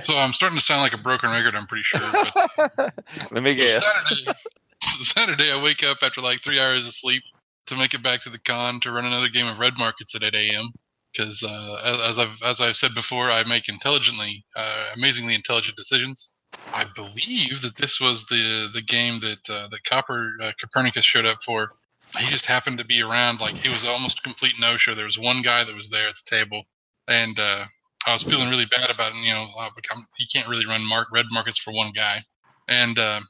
So 0.00 0.16
I'm 0.16 0.32
starting 0.32 0.58
to 0.58 0.64
sound 0.64 0.80
like 0.82 0.92
a 0.92 1.02
broken 1.02 1.30
record. 1.30 1.54
I'm 1.54 1.66
pretty 1.66 1.84
sure. 1.84 2.00
But 2.00 2.94
Let 3.30 3.42
me 3.42 3.54
guess. 3.54 3.84
Saturday, 3.84 4.38
Saturday, 4.80 5.50
I 5.52 5.62
wake 5.62 5.82
up 5.82 5.98
after 6.02 6.20
like 6.20 6.42
three 6.42 6.58
hours 6.58 6.86
of 6.86 6.94
sleep 6.94 7.22
to 7.66 7.76
make 7.76 7.94
it 7.94 8.02
back 8.02 8.22
to 8.22 8.30
the 8.30 8.38
con 8.38 8.80
to 8.80 8.90
run 8.92 9.04
another 9.04 9.28
game 9.28 9.46
of 9.46 9.58
Red 9.58 9.74
Markets 9.78 10.14
at 10.14 10.22
8 10.22 10.34
a.m. 10.34 10.70
Because 11.12 11.42
uh, 11.42 11.80
as, 11.84 12.00
as 12.00 12.18
I've 12.18 12.42
as 12.44 12.60
I've 12.60 12.76
said 12.76 12.94
before, 12.94 13.30
I 13.30 13.44
make 13.48 13.68
intelligently, 13.68 14.44
uh, 14.56 14.90
amazingly 14.96 15.34
intelligent 15.34 15.76
decisions. 15.76 16.32
I 16.72 16.86
believe 16.94 17.62
that 17.62 17.76
this 17.76 18.00
was 18.00 18.24
the 18.26 18.68
the 18.72 18.82
game 18.82 19.20
that 19.20 19.48
uh, 19.48 19.68
that 19.68 19.84
Copper 19.88 20.32
uh, 20.42 20.52
Copernicus 20.60 21.04
showed 21.04 21.26
up 21.26 21.38
for. 21.44 21.70
He 22.18 22.26
just 22.26 22.46
happened 22.46 22.78
to 22.78 22.84
be 22.84 23.02
around. 23.02 23.40
Like 23.40 23.64
it 23.64 23.70
was 23.70 23.86
almost 23.86 24.20
a 24.20 24.22
complete 24.22 24.54
no 24.58 24.76
show. 24.76 24.94
There 24.94 25.04
was 25.04 25.18
one 25.18 25.42
guy 25.42 25.64
that 25.64 25.74
was 25.74 25.90
there 25.90 26.08
at 26.08 26.14
the 26.14 26.36
table, 26.36 26.64
and 27.08 27.38
uh, 27.38 27.66
I 28.06 28.12
was 28.12 28.22
feeling 28.22 28.48
really 28.48 28.66
bad 28.66 28.90
about 28.90 29.12
it. 29.12 29.18
You 29.18 29.32
know, 29.32 29.48
I'm, 29.58 30.06
you 30.18 30.26
can't 30.32 30.48
really 30.48 30.66
run 30.66 30.86
mark, 30.86 31.08
red 31.12 31.26
markets 31.32 31.58
for 31.58 31.72
one 31.72 31.92
guy. 31.92 32.24
And 32.68 32.98
uh, 32.98 33.20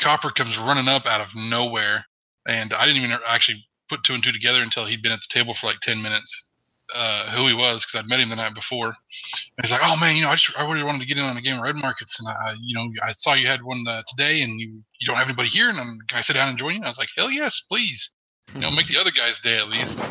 Copper 0.00 0.30
comes 0.30 0.58
running 0.58 0.88
up 0.88 1.06
out 1.06 1.20
of 1.20 1.28
nowhere, 1.34 2.04
and 2.46 2.72
I 2.72 2.86
didn't 2.86 3.02
even 3.02 3.18
actually 3.26 3.64
put 3.88 4.04
two 4.04 4.14
and 4.14 4.22
two 4.22 4.32
together 4.32 4.62
until 4.62 4.86
he'd 4.86 5.02
been 5.02 5.12
at 5.12 5.20
the 5.20 5.32
table 5.32 5.54
for 5.54 5.66
like 5.66 5.80
ten 5.80 6.02
minutes. 6.02 6.48
Uh, 6.94 7.30
who 7.30 7.46
he 7.46 7.54
was 7.54 7.86
because 7.86 8.04
I'd 8.04 8.08
met 8.08 8.20
him 8.20 8.28
the 8.28 8.36
night 8.36 8.54
before. 8.54 8.88
And 8.88 9.62
he's 9.62 9.70
like, 9.70 9.80
"Oh 9.82 9.96
man, 9.96 10.14
you 10.14 10.22
know, 10.22 10.28
I 10.28 10.34
just 10.34 10.52
I 10.58 10.70
really 10.70 10.82
wanted 10.82 11.00
to 11.00 11.06
get 11.06 11.16
in 11.16 11.24
on 11.24 11.38
a 11.38 11.40
game 11.40 11.56
of 11.56 11.62
red 11.62 11.76
markets, 11.76 12.20
and 12.20 12.28
I, 12.28 12.54
you 12.60 12.74
know, 12.74 12.86
I 13.02 13.12
saw 13.12 13.32
you 13.32 13.46
had 13.46 13.62
one 13.62 13.82
uh, 13.88 14.02
today, 14.08 14.42
and 14.42 14.60
you 14.60 14.82
you 15.00 15.06
don't 15.06 15.16
have 15.16 15.28
anybody 15.28 15.48
here, 15.48 15.70
and 15.70 15.78
I'm, 15.78 15.96
can 16.06 16.18
I 16.18 16.20
sit 16.20 16.34
down 16.34 16.50
and 16.50 16.58
join 16.58 16.74
you?" 16.74 16.82
I 16.82 16.88
was 16.88 16.98
like, 16.98 17.08
"Hell 17.16 17.30
yes, 17.30 17.62
please." 17.66 18.10
You 18.54 18.60
know, 18.60 18.70
make 18.70 18.86
the 18.86 18.98
other 18.98 19.10
guy's 19.10 19.40
day 19.40 19.58
at 19.58 19.68
least. 19.68 20.02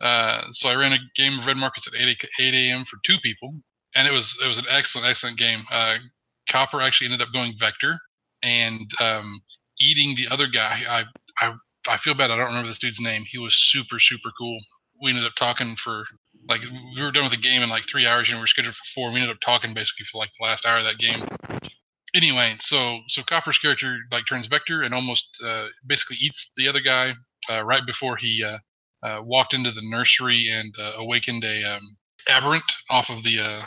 Uh, 0.00 0.42
so 0.50 0.68
I 0.68 0.74
ran 0.76 0.92
a 0.92 0.98
game 1.14 1.38
of 1.38 1.46
red 1.46 1.56
markets 1.56 1.86
at 1.86 2.00
8, 2.00 2.24
8 2.40 2.54
a.m. 2.54 2.84
for 2.84 2.98
two 3.04 3.16
people, 3.22 3.54
and 3.94 4.08
it 4.08 4.12
was 4.12 4.38
it 4.42 4.48
was 4.48 4.58
an 4.58 4.64
excellent 4.70 5.08
excellent 5.08 5.38
game. 5.38 5.60
Uh, 5.70 5.96
Copper 6.48 6.80
actually 6.80 7.06
ended 7.06 7.20
up 7.26 7.32
going 7.34 7.52
Vector 7.58 7.98
and 8.42 8.90
um, 9.00 9.40
eating 9.78 10.14
the 10.16 10.32
other 10.32 10.46
guy. 10.46 10.82
I, 10.88 11.04
I 11.40 11.52
I 11.88 11.96
feel 11.98 12.14
bad. 12.14 12.30
I 12.30 12.36
don't 12.36 12.46
remember 12.46 12.68
this 12.68 12.78
dude's 12.78 13.00
name. 13.00 13.24
He 13.26 13.38
was 13.38 13.54
super 13.54 13.98
super 13.98 14.30
cool. 14.38 14.58
We 15.02 15.10
ended 15.10 15.26
up 15.26 15.34
talking 15.36 15.76
for 15.76 16.04
like 16.48 16.62
we 16.96 17.02
were 17.02 17.12
done 17.12 17.24
with 17.24 17.32
the 17.32 17.38
game 17.38 17.62
in 17.62 17.68
like 17.68 17.84
three 17.86 18.06
hours, 18.06 18.28
and 18.28 18.38
we 18.38 18.42
were 18.42 18.46
scheduled 18.46 18.74
for 18.76 18.84
four. 18.94 19.10
We 19.10 19.16
ended 19.16 19.30
up 19.30 19.40
talking 19.44 19.74
basically 19.74 20.06
for 20.10 20.18
like 20.18 20.30
the 20.38 20.44
last 20.44 20.64
hour 20.64 20.78
of 20.78 20.84
that 20.84 20.98
game. 20.98 21.22
Anyway, 22.14 22.54
so 22.58 23.00
so 23.08 23.22
Copper's 23.22 23.58
character 23.58 23.98
like 24.10 24.26
turns 24.26 24.46
Vector 24.46 24.82
and 24.82 24.94
almost 24.94 25.40
uh, 25.44 25.66
basically 25.86 26.16
eats 26.20 26.50
the 26.56 26.68
other 26.68 26.80
guy 26.80 27.12
uh, 27.48 27.62
right 27.64 27.84
before 27.86 28.16
he 28.16 28.44
uh, 28.44 28.58
uh, 29.06 29.22
walked 29.22 29.54
into 29.54 29.70
the 29.70 29.82
nursery 29.84 30.48
and 30.50 30.74
uh, 30.78 30.94
awakened 30.96 31.44
a 31.44 31.76
um, 31.76 31.96
aberrant 32.28 32.72
off 32.90 33.10
of 33.10 33.22
the 33.22 33.38
uh, 33.40 33.62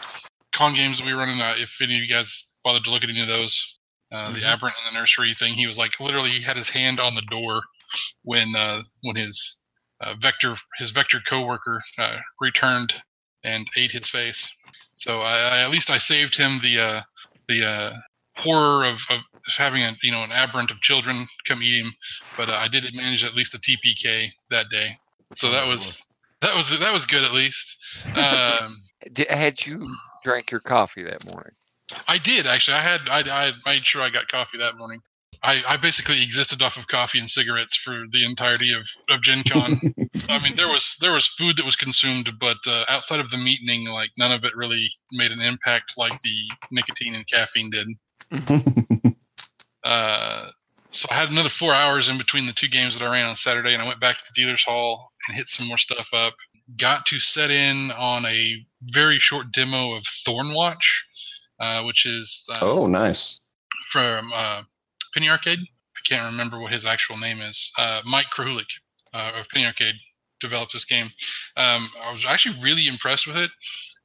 con 0.53 0.73
games 0.75 0.99
that 0.99 1.07
we 1.07 1.13
were 1.13 1.19
running. 1.19 1.41
Uh, 1.41 1.55
if 1.57 1.71
any 1.81 1.95
of 1.95 2.03
you 2.03 2.09
guys 2.09 2.47
bothered 2.63 2.83
to 2.83 2.91
look 2.91 3.03
at 3.03 3.09
any 3.09 3.21
of 3.21 3.27
those, 3.27 3.77
uh, 4.11 4.31
the 4.31 4.45
aberrant 4.45 4.75
in 4.85 4.93
the 4.93 4.99
nursery 4.99 5.33
thing, 5.33 5.53
he 5.53 5.65
was 5.65 5.77
like 5.77 5.99
literally 5.99 6.29
he 6.29 6.43
had 6.43 6.55
his 6.57 6.69
hand 6.69 6.99
on 6.99 7.15
the 7.15 7.23
door 7.23 7.61
when 8.23 8.53
uh, 8.55 8.81
when 9.01 9.15
his 9.15 9.59
uh, 10.01 10.13
vector 10.21 10.55
his 10.77 10.91
vector 10.91 11.19
coworker 11.27 11.81
uh, 11.97 12.17
returned 12.39 12.93
and 13.43 13.67
ate 13.75 13.91
his 13.91 14.09
face. 14.09 14.51
So 14.93 15.19
I, 15.19 15.37
I 15.37 15.63
at 15.63 15.71
least 15.71 15.89
I 15.89 15.97
saved 15.97 16.35
him 16.35 16.59
the 16.61 16.79
uh, 16.79 17.01
the 17.47 17.65
uh, 17.65 17.93
horror 18.35 18.85
of, 18.85 18.99
of 19.09 19.19
having 19.57 19.81
a 19.81 19.95
you 20.01 20.11
know 20.11 20.23
an 20.23 20.31
aberrant 20.31 20.71
of 20.71 20.81
children 20.81 21.27
come 21.47 21.61
eat 21.61 21.81
him, 21.81 21.93
but 22.37 22.49
uh, 22.49 22.53
I 22.53 22.67
did 22.67 22.83
manage 22.93 23.23
at 23.23 23.35
least 23.35 23.55
a 23.55 23.59
TPK 23.59 24.29
that 24.49 24.69
day. 24.69 24.97
So 25.35 25.51
that 25.51 25.67
was 25.67 26.01
that 26.41 26.55
was 26.55 26.77
that 26.79 26.93
was 26.93 27.05
good 27.05 27.23
at 27.23 27.33
least. 27.33 27.77
Um, 28.15 28.83
Did, 29.11 29.27
had 29.27 29.65
you 29.65 29.85
drank 30.23 30.49
your 30.49 30.61
coffee 30.61 31.03
that 31.03 31.25
morning? 31.29 31.51
I 32.07 32.17
did 32.17 32.47
actually. 32.47 32.75
I 32.75 32.81
had 32.81 33.01
I, 33.09 33.47
I 33.47 33.51
made 33.65 33.85
sure 33.85 34.01
I 34.01 34.09
got 34.09 34.29
coffee 34.29 34.57
that 34.59 34.77
morning. 34.77 35.01
I, 35.43 35.61
I 35.67 35.77
basically 35.77 36.23
existed 36.23 36.61
off 36.61 36.77
of 36.77 36.87
coffee 36.87 37.19
and 37.19 37.29
cigarettes 37.29 37.75
for 37.75 38.05
the 38.11 38.23
entirety 38.23 38.73
of, 38.73 38.87
of 39.09 39.21
Gen 39.21 39.43
Con. 39.47 39.77
I 40.29 40.41
mean, 40.41 40.55
there 40.55 40.69
was 40.69 40.97
there 41.01 41.11
was 41.11 41.27
food 41.27 41.57
that 41.57 41.65
was 41.65 41.75
consumed, 41.75 42.29
but 42.39 42.57
uh, 42.65 42.85
outside 42.87 43.19
of 43.19 43.29
the 43.29 43.37
meeting, 43.37 43.87
like 43.87 44.11
none 44.17 44.31
of 44.31 44.45
it 44.45 44.55
really 44.55 44.89
made 45.11 45.31
an 45.31 45.41
impact 45.41 45.95
like 45.97 46.13
the 46.21 46.51
nicotine 46.71 47.13
and 47.13 47.27
caffeine 47.27 47.69
did. 47.69 47.89
Uh, 49.83 50.49
so 50.91 51.07
I 51.11 51.15
had 51.15 51.29
another 51.29 51.49
four 51.49 51.73
hours 51.73 52.07
in 52.07 52.17
between 52.17 52.45
the 52.45 52.53
two 52.53 52.69
games 52.69 52.97
that 52.97 53.05
I 53.05 53.11
ran 53.11 53.25
on 53.25 53.35
Saturday, 53.35 53.73
and 53.73 53.81
I 53.81 53.87
went 53.87 53.99
back 53.99 54.17
to 54.17 54.23
the 54.23 54.41
dealer's 54.41 54.63
hall 54.63 55.11
and 55.27 55.35
hit 55.35 55.47
some 55.47 55.67
more 55.67 55.77
stuff 55.77 56.07
up. 56.13 56.35
Got 56.77 57.05
to 57.07 57.19
set 57.19 57.51
in 57.51 57.91
on 57.91 58.25
a 58.25 58.65
very 58.81 59.19
short 59.19 59.51
demo 59.51 59.93
of 59.93 60.03
Thornwatch, 60.25 61.01
uh, 61.59 61.83
which 61.83 62.05
is 62.05 62.47
uh, 62.55 62.59
oh, 62.61 62.87
nice. 62.87 63.39
from 63.91 64.31
uh, 64.33 64.61
Penny 65.13 65.29
Arcade. 65.29 65.59
I 65.59 66.01
can't 66.07 66.31
remember 66.31 66.59
what 66.59 66.71
his 66.71 66.85
actual 66.85 67.17
name 67.17 67.41
is. 67.41 67.71
Uh, 67.77 68.01
Mike 68.05 68.27
Krahulik 68.35 68.69
uh, 69.13 69.33
of 69.39 69.49
Penny 69.49 69.65
Arcade 69.65 69.95
developed 70.39 70.73
this 70.73 70.85
game. 70.85 71.07
Um, 71.57 71.89
I 72.01 72.11
was 72.11 72.25
actually 72.25 72.61
really 72.61 72.87
impressed 72.87 73.27
with 73.27 73.35
it. 73.35 73.51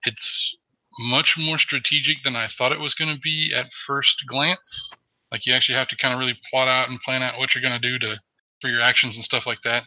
It's 0.04 0.57
much 0.98 1.36
more 1.38 1.58
strategic 1.58 2.22
than 2.22 2.36
I 2.36 2.48
thought 2.48 2.72
it 2.72 2.80
was 2.80 2.94
going 2.94 3.14
to 3.14 3.20
be 3.20 3.52
at 3.54 3.72
first 3.72 4.24
glance. 4.26 4.90
Like 5.30 5.46
you 5.46 5.54
actually 5.54 5.76
have 5.76 5.88
to 5.88 5.96
kind 5.96 6.14
of 6.14 6.20
really 6.20 6.38
plot 6.50 6.68
out 6.68 6.88
and 6.88 7.00
plan 7.00 7.22
out 7.22 7.38
what 7.38 7.54
you're 7.54 7.62
going 7.62 7.80
to 7.80 7.88
do 7.88 7.98
to 7.98 8.20
for 8.60 8.68
your 8.68 8.80
actions 8.80 9.16
and 9.16 9.24
stuff 9.24 9.46
like 9.46 9.62
that. 9.62 9.84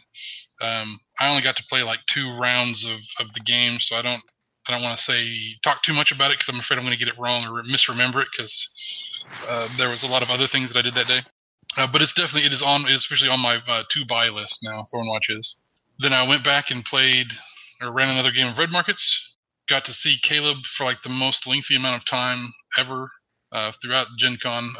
Um, 0.60 1.00
I 1.18 1.28
only 1.28 1.42
got 1.42 1.56
to 1.56 1.64
play 1.68 1.82
like 1.82 2.00
two 2.06 2.36
rounds 2.38 2.84
of, 2.84 3.00
of 3.18 3.32
the 3.34 3.40
game, 3.40 3.78
so 3.78 3.96
I 3.96 4.02
don't 4.02 4.22
I 4.68 4.72
don't 4.72 4.82
want 4.82 4.96
to 4.96 5.02
say 5.02 5.56
talk 5.64 5.82
too 5.82 5.92
much 5.92 6.12
about 6.12 6.30
it 6.30 6.38
because 6.38 6.48
I'm 6.48 6.60
afraid 6.60 6.78
I'm 6.78 6.84
going 6.84 6.96
to 6.96 7.04
get 7.04 7.12
it 7.12 7.18
wrong 7.18 7.44
or 7.44 7.62
misremember 7.64 8.22
it 8.22 8.28
because 8.30 8.68
uh, 9.48 9.68
there 9.76 9.88
was 9.88 10.04
a 10.04 10.06
lot 10.06 10.22
of 10.22 10.30
other 10.30 10.46
things 10.46 10.72
that 10.72 10.78
I 10.78 10.82
did 10.82 10.94
that 10.94 11.06
day. 11.06 11.20
Uh, 11.76 11.88
but 11.90 12.02
it's 12.02 12.12
definitely 12.12 12.46
it 12.46 12.52
is 12.52 12.62
on 12.62 12.86
it 12.86 12.92
is 12.92 13.04
officially 13.04 13.30
on 13.30 13.40
my 13.40 13.58
uh, 13.66 13.82
to 13.90 14.04
buy 14.06 14.28
list 14.28 14.60
now. 14.62 14.84
Thornwatch 14.94 15.30
is. 15.30 15.56
Then 15.98 16.12
I 16.12 16.26
went 16.28 16.44
back 16.44 16.70
and 16.70 16.84
played 16.84 17.26
or 17.80 17.92
ran 17.92 18.10
another 18.10 18.30
game 18.30 18.46
of 18.46 18.58
Red 18.58 18.70
Markets. 18.70 19.31
Got 19.68 19.84
to 19.86 19.92
see 19.92 20.18
Caleb 20.22 20.58
for 20.64 20.84
like 20.84 21.02
the 21.02 21.08
most 21.08 21.46
lengthy 21.46 21.76
amount 21.76 21.96
of 21.96 22.04
time 22.06 22.52
ever 22.78 23.10
uh, 23.52 23.72
throughout 23.80 24.08
Gen 24.18 24.38
Con. 24.42 24.74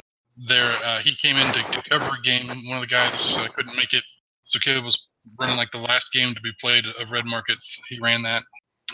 There, 0.49 0.73
uh, 0.85 1.01
he 1.01 1.15
came 1.15 1.37
in 1.37 1.53
to, 1.53 1.83
cover 1.89 2.17
a 2.17 2.23
game. 2.23 2.49
One 2.49 2.79
of 2.79 2.81
the 2.81 2.87
guys 2.87 3.37
uh, 3.37 3.49
couldn't 3.55 3.77
make 3.77 3.93
it, 3.93 4.03
so 4.45 4.59
Caleb 4.59 4.85
was 4.85 5.09
running 5.39 5.57
like 5.57 5.71
the 5.71 5.79
last 5.79 6.11
game 6.13 6.35
to 6.35 6.41
be 6.41 6.53
played 6.59 6.85
of 6.87 7.13
Red 7.13 7.27
Markets. 7.27 7.79
He 7.89 7.99
ran 8.01 8.23
that, 8.23 8.43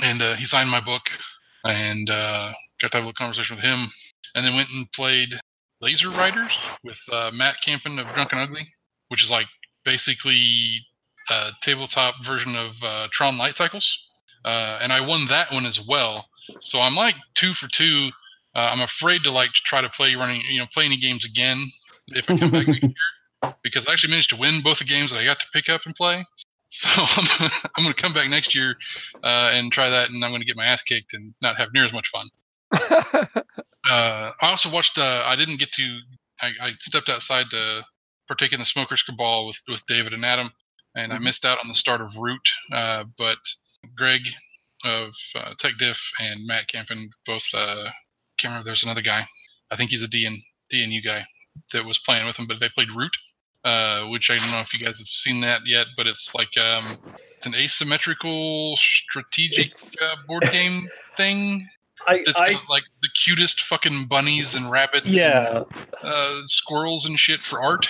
and 0.02 0.20
uh, 0.20 0.34
he 0.34 0.44
signed 0.44 0.68
my 0.68 0.80
book, 0.80 1.02
and 1.64 2.10
uh, 2.10 2.52
got 2.80 2.90
to 2.90 2.96
have 2.96 3.04
a 3.04 3.06
little 3.06 3.12
conversation 3.12 3.56
with 3.56 3.64
him, 3.64 3.88
and 4.34 4.44
then 4.44 4.56
went 4.56 4.68
and 4.70 4.90
played 4.92 5.28
Laser 5.80 6.10
Riders 6.10 6.52
with 6.82 6.98
uh, 7.12 7.30
Matt 7.32 7.56
Campen 7.64 8.00
of 8.00 8.12
Drunken 8.14 8.38
Ugly, 8.38 8.66
which 9.08 9.22
is 9.22 9.30
like 9.30 9.46
basically 9.84 10.80
a 11.30 11.50
tabletop 11.62 12.16
version 12.24 12.56
of 12.56 12.74
Tron 13.12 13.38
Light 13.38 13.56
Cycles, 13.56 14.07
uh, 14.44 14.78
and 14.82 14.92
I 14.92 15.00
won 15.00 15.26
that 15.26 15.52
one 15.52 15.66
as 15.66 15.80
well. 15.86 16.26
So 16.60 16.80
I'm 16.80 16.94
like 16.94 17.14
two 17.34 17.52
for 17.54 17.68
two. 17.68 18.10
Uh, 18.54 18.60
I'm 18.60 18.80
afraid 18.80 19.22
to 19.24 19.30
like 19.30 19.52
try 19.52 19.80
to 19.80 19.88
play 19.88 20.14
running, 20.14 20.42
you 20.50 20.60
know, 20.60 20.66
play 20.72 20.84
any 20.84 20.98
games 20.98 21.24
again 21.24 21.70
if 22.08 22.30
I 22.30 22.38
come 22.38 22.50
back 22.50 22.66
next 22.68 22.82
year 22.82 23.54
because 23.62 23.86
I 23.86 23.92
actually 23.92 24.10
managed 24.10 24.30
to 24.30 24.36
win 24.36 24.62
both 24.62 24.78
the 24.78 24.84
games 24.84 25.12
that 25.12 25.18
I 25.18 25.24
got 25.24 25.40
to 25.40 25.46
pick 25.52 25.68
up 25.68 25.82
and 25.84 25.94
play. 25.94 26.24
So 26.66 26.88
I'm, 26.96 27.50
I'm 27.76 27.84
going 27.84 27.94
to 27.94 28.00
come 28.00 28.14
back 28.14 28.28
next 28.28 28.54
year 28.54 28.76
uh, 29.22 29.50
and 29.52 29.72
try 29.72 29.90
that, 29.90 30.10
and 30.10 30.24
I'm 30.24 30.30
going 30.30 30.40
to 30.40 30.46
get 30.46 30.56
my 30.56 30.66
ass 30.66 30.82
kicked 30.82 31.14
and 31.14 31.34
not 31.40 31.56
have 31.56 31.68
near 31.72 31.84
as 31.84 31.92
much 31.92 32.08
fun. 32.08 32.28
Uh, 33.88 34.32
I 34.42 34.50
also 34.50 34.70
watched. 34.70 34.98
Uh, 34.98 35.22
I 35.24 35.34
didn't 35.36 35.58
get 35.58 35.72
to. 35.72 35.98
I, 36.42 36.50
I 36.60 36.70
stepped 36.78 37.08
outside 37.08 37.46
to 37.50 37.84
partake 38.26 38.52
in 38.52 38.58
the 38.58 38.66
Smokers 38.66 39.02
Cabal 39.02 39.46
with 39.46 39.58
with 39.66 39.86
David 39.86 40.12
and 40.12 40.26
Adam, 40.26 40.52
and 40.94 41.12
I 41.12 41.18
missed 41.18 41.46
out 41.46 41.58
on 41.62 41.68
the 41.68 41.74
start 41.74 42.02
of 42.02 42.16
Root. 42.18 42.46
Uh, 42.70 43.04
but 43.16 43.38
Greg 43.96 44.22
of 44.84 45.12
uh, 45.34 45.54
Tech 45.58 45.72
Diff 45.78 46.00
and 46.20 46.46
Matt 46.46 46.68
Campen 46.68 47.10
both. 47.26 47.44
Uh, 47.54 47.84
can't 48.38 48.52
remember. 48.52 48.64
There's 48.64 48.84
another 48.84 49.02
guy. 49.02 49.26
I 49.70 49.76
think 49.76 49.90
he's 49.90 50.02
a 50.02 50.08
DN 50.08 50.36
DNU 50.72 51.04
guy 51.04 51.26
that 51.72 51.84
was 51.84 51.98
playing 51.98 52.26
with 52.26 52.36
him, 52.36 52.46
but 52.46 52.60
they 52.60 52.68
played 52.68 52.88
Root, 52.94 53.16
uh, 53.64 54.06
which 54.06 54.30
I 54.30 54.36
don't 54.36 54.50
know 54.50 54.58
if 54.58 54.72
you 54.72 54.84
guys 54.84 54.98
have 54.98 55.08
seen 55.08 55.40
that 55.42 55.62
yet. 55.66 55.86
But 55.96 56.06
it's 56.06 56.34
like 56.34 56.56
um, 56.56 56.84
it's 57.36 57.46
an 57.46 57.54
asymmetrical 57.54 58.76
strategic 58.76 59.72
uh, 60.00 60.16
board 60.26 60.44
game 60.52 60.88
thing. 61.16 61.66
I, 62.06 62.22
It's 62.24 62.40
I 62.40 62.52
got 62.52 62.68
like 62.70 62.84
the 63.02 63.08
cutest 63.24 63.60
fucking 63.62 64.06
bunnies 64.08 64.54
and 64.54 64.70
rabbits. 64.70 65.06
and, 65.06 65.14
yeah 65.14 65.64
uh, 66.02 66.40
squirrels 66.46 67.06
and 67.06 67.18
shit 67.18 67.40
for 67.40 67.60
art. 67.60 67.88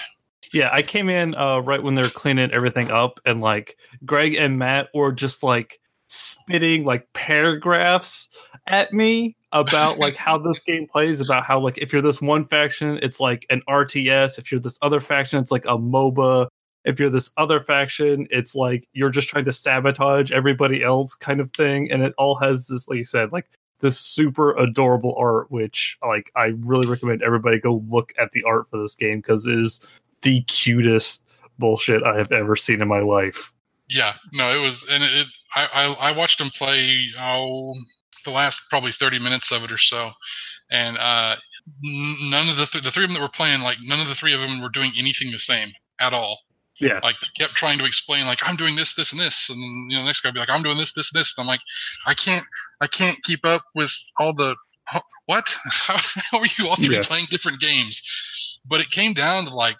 Yeah 0.52 0.70
I 0.72 0.82
came 0.82 1.08
in 1.08 1.34
uh, 1.34 1.58
right 1.58 1.82
when 1.82 1.94
they 1.94 2.02
were 2.02 2.08
cleaning 2.08 2.50
everything 2.50 2.90
up, 2.90 3.20
and 3.24 3.40
like 3.40 3.76
Greg 4.04 4.34
and 4.34 4.58
Matt 4.58 4.88
were 4.94 5.12
just 5.12 5.42
like 5.42 5.80
spitting 6.08 6.84
like 6.84 7.06
paragraphs 7.12 8.28
at 8.66 8.92
me 8.92 9.36
about 9.52 9.98
like 9.98 10.16
how 10.16 10.38
this 10.38 10.60
game 10.62 10.86
plays 10.86 11.20
about 11.20 11.44
how 11.44 11.60
like 11.60 11.78
if 11.78 11.92
you're 11.92 12.02
this 12.02 12.20
one 12.20 12.46
faction 12.46 12.98
it's 13.02 13.20
like 13.20 13.46
an 13.50 13.62
rts 13.68 14.38
if 14.38 14.50
you're 14.50 14.60
this 14.60 14.78
other 14.82 15.00
faction 15.00 15.38
it's 15.38 15.50
like 15.50 15.66
a 15.66 15.76
moba 15.76 16.48
if 16.84 16.98
you're 16.98 17.10
this 17.10 17.30
other 17.36 17.60
faction 17.60 18.26
it's 18.30 18.54
like 18.54 18.88
you're 18.92 19.10
just 19.10 19.28
trying 19.28 19.44
to 19.44 19.52
sabotage 19.52 20.32
everybody 20.32 20.82
else 20.82 21.14
kind 21.14 21.40
of 21.40 21.50
thing 21.52 21.90
and 21.90 22.02
it 22.02 22.14
all 22.16 22.36
has 22.36 22.66
this 22.66 22.88
like 22.88 22.98
you 22.98 23.04
said 23.04 23.30
like 23.32 23.46
this 23.80 24.00
super 24.00 24.56
adorable 24.56 25.14
art 25.18 25.50
which 25.50 25.98
like 26.06 26.30
i 26.36 26.52
really 26.60 26.86
recommend 26.86 27.22
everybody 27.22 27.60
go 27.60 27.82
look 27.88 28.12
at 28.18 28.32
the 28.32 28.42
art 28.44 28.68
for 28.68 28.80
this 28.80 28.94
game 28.94 29.18
because 29.18 29.46
it 29.46 29.58
is 29.58 29.80
the 30.22 30.42
cutest 30.42 31.24
bullshit 31.58 32.02
i 32.04 32.16
have 32.16 32.30
ever 32.32 32.56
seen 32.56 32.80
in 32.82 32.88
my 32.88 33.00
life 33.00 33.52
Yeah, 33.88 34.14
no, 34.32 34.50
it 34.56 34.60
was, 34.62 34.86
and 34.90 35.02
it. 35.02 35.26
I 35.54 35.64
I, 35.72 36.10
I 36.10 36.16
watched 36.16 36.40
him 36.40 36.50
play 36.50 37.06
oh 37.18 37.74
the 38.24 38.30
last 38.30 38.60
probably 38.70 38.92
thirty 38.92 39.18
minutes 39.18 39.50
of 39.50 39.62
it 39.62 39.72
or 39.72 39.78
so, 39.78 40.10
and 40.70 40.98
uh, 40.98 41.36
none 41.82 42.48
of 42.48 42.56
the 42.56 42.66
th- 42.66 42.84
the 42.84 42.90
three 42.90 43.04
of 43.04 43.08
them 43.10 43.14
that 43.14 43.22
were 43.22 43.28
playing 43.40 43.60
like 43.62 43.78
none 43.82 44.00
of 44.00 44.08
the 44.08 44.14
three 44.14 44.34
of 44.34 44.40
them 44.40 44.60
were 44.60 44.68
doing 44.68 44.92
anything 44.98 45.30
the 45.30 45.38
same 45.38 45.70
at 46.00 46.12
all. 46.12 46.38
yeah 46.80 47.00
Like 47.02 47.16
they 47.20 47.28
kept 47.42 47.54
trying 47.56 47.78
to 47.78 47.84
explain 47.86 48.26
like 48.26 48.40
I'm 48.42 48.56
doing 48.56 48.76
this, 48.76 48.94
this, 48.94 49.12
and 49.12 49.20
this, 49.20 49.48
and 49.48 49.90
you 49.90 49.96
know 49.96 50.02
the 50.02 50.06
next 50.06 50.20
guy 50.20 50.28
would 50.28 50.34
be 50.34 50.40
like 50.40 50.50
I'm 50.50 50.62
doing 50.62 50.76
this, 50.78 50.92
this, 50.92 51.10
and 51.12 51.18
this. 51.20 51.34
And 51.36 51.44
I'm 51.44 51.48
like 51.48 51.60
I 52.06 52.14
can't 52.14 52.44
I 52.80 52.86
can't 52.88 53.22
keep 53.22 53.44
up 53.46 53.62
with 53.74 53.92
all 54.20 54.34
the 54.34 54.54
what? 55.26 55.48
How, 55.64 55.96
how 56.30 56.38
are 56.38 56.46
you 56.58 56.68
all 56.68 56.76
three 56.76 56.96
Yes. 56.96 57.08
playing 57.08 57.26
different 57.30 57.60
games? 57.60 58.02
But 58.66 58.80
it 58.80 58.90
came 58.90 59.12
down 59.14 59.44
to 59.46 59.54
like 59.54 59.76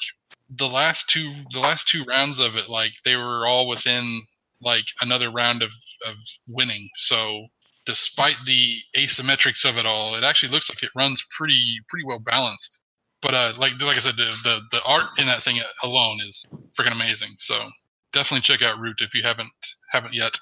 the 0.57 0.69
last 0.69 1.09
two 1.09 1.31
the 1.53 1.61
last 1.61 1.89
two 1.89 2.05
rounds 2.05 2.39
of 2.39 2.57
it 2.57 2.69
like 2.69 2.93
they 3.05 3.17
were 3.17 3.47
all 3.47 3.69
within 3.69 4.23
like 4.61 4.85
another 5.01 5.31
round 5.31 5.63
of 5.63 5.71
of 6.07 6.17
winning 6.47 6.89
so 6.97 7.47
despite 7.87 8.37
the 8.47 8.77
asymmetrics 8.97 9.69
of 9.69 9.77
it 9.77 9.87
all 9.87 10.15
it 10.15 10.25
actually 10.25 10.51
looks 10.51 10.71
like 10.71 10.83
it 10.83 10.91
runs 10.97 11.25
pretty 11.37 11.63
pretty 11.89 12.05
well 12.07 12.21
balanced 12.25 12.81
but 13.21 13.35
uh 13.35 13.53
like 13.59 13.73
like 13.81 13.97
i 13.97 14.01
said 14.01 14.17
the 14.17 14.33
the, 14.45 14.61
the 14.73 14.83
art 14.85 15.07
in 15.19 15.27
that 15.27 15.43
thing 15.43 15.61
alone 15.83 16.19
is 16.21 16.47
freaking 16.79 16.93
amazing 16.93 17.35
so 17.39 17.69
definitely 18.13 18.41
check 18.41 18.63
out 18.63 18.79
root 18.79 18.97
if 19.01 19.15
you 19.15 19.23
haven't 19.23 19.51
haven't 19.93 20.15
yet 20.15 20.39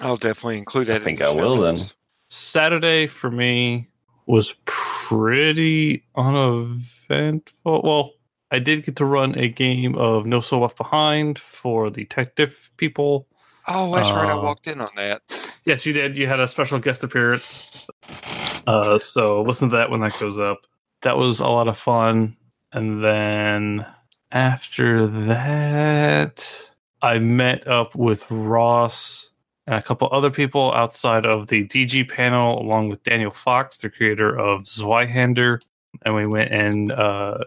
I'll 0.00 0.16
definitely 0.16 0.58
include 0.58 0.86
that. 0.88 1.00
I 1.00 1.04
think 1.04 1.20
I 1.20 1.30
will 1.30 1.60
then. 1.60 1.80
Saturday 2.30 3.06
for 3.06 3.30
me 3.30 3.88
was 4.26 4.54
pretty 4.64 6.04
uneventful. 6.14 7.82
Well, 7.82 8.12
I 8.50 8.58
did 8.58 8.84
get 8.84 8.96
to 8.96 9.04
run 9.04 9.38
a 9.38 9.48
game 9.48 9.94
of 9.96 10.24
No 10.26 10.40
Soul 10.40 10.62
Left 10.62 10.76
Behind 10.76 11.38
for 11.38 11.90
the 11.90 12.04
Tech 12.06 12.34
Diff 12.34 12.70
people. 12.76 13.26
Oh, 13.66 13.94
that's 13.94 14.10
right. 14.10 14.28
I 14.28 14.32
Uh, 14.32 14.40
walked 14.40 14.66
in 14.66 14.80
on 14.80 14.88
that. 14.96 15.20
Yes, 15.66 15.84
you 15.84 15.92
did. 15.92 16.16
You 16.16 16.26
had 16.26 16.40
a 16.40 16.48
special 16.48 16.78
guest 16.78 17.04
appearance. 17.04 17.86
Uh, 18.66 18.98
so 18.98 19.42
listen 19.42 19.68
to 19.70 19.76
that 19.76 19.90
when 19.90 20.00
that 20.00 20.18
goes 20.18 20.38
up. 20.38 20.60
That 21.02 21.16
was 21.18 21.40
a 21.40 21.48
lot 21.48 21.68
of 21.68 21.76
fun. 21.78 22.36
And 22.72 23.04
then 23.04 23.86
after 24.32 25.06
that, 25.06 26.70
I 27.02 27.18
met 27.18 27.66
up 27.66 27.94
with 27.94 28.30
Ross 28.30 29.30
and 29.66 29.76
a 29.76 29.82
couple 29.82 30.08
other 30.10 30.30
people 30.30 30.72
outside 30.72 31.26
of 31.26 31.48
the 31.48 31.66
DG 31.66 32.08
panel, 32.08 32.58
along 32.60 32.88
with 32.88 33.02
Daniel 33.02 33.30
Fox, 33.30 33.76
the 33.76 33.90
creator 33.90 34.34
of 34.38 34.62
Zweihander. 34.62 35.60
And 36.06 36.14
we 36.14 36.26
went 36.26 36.50
and 36.50 36.92
uh, 36.92 37.38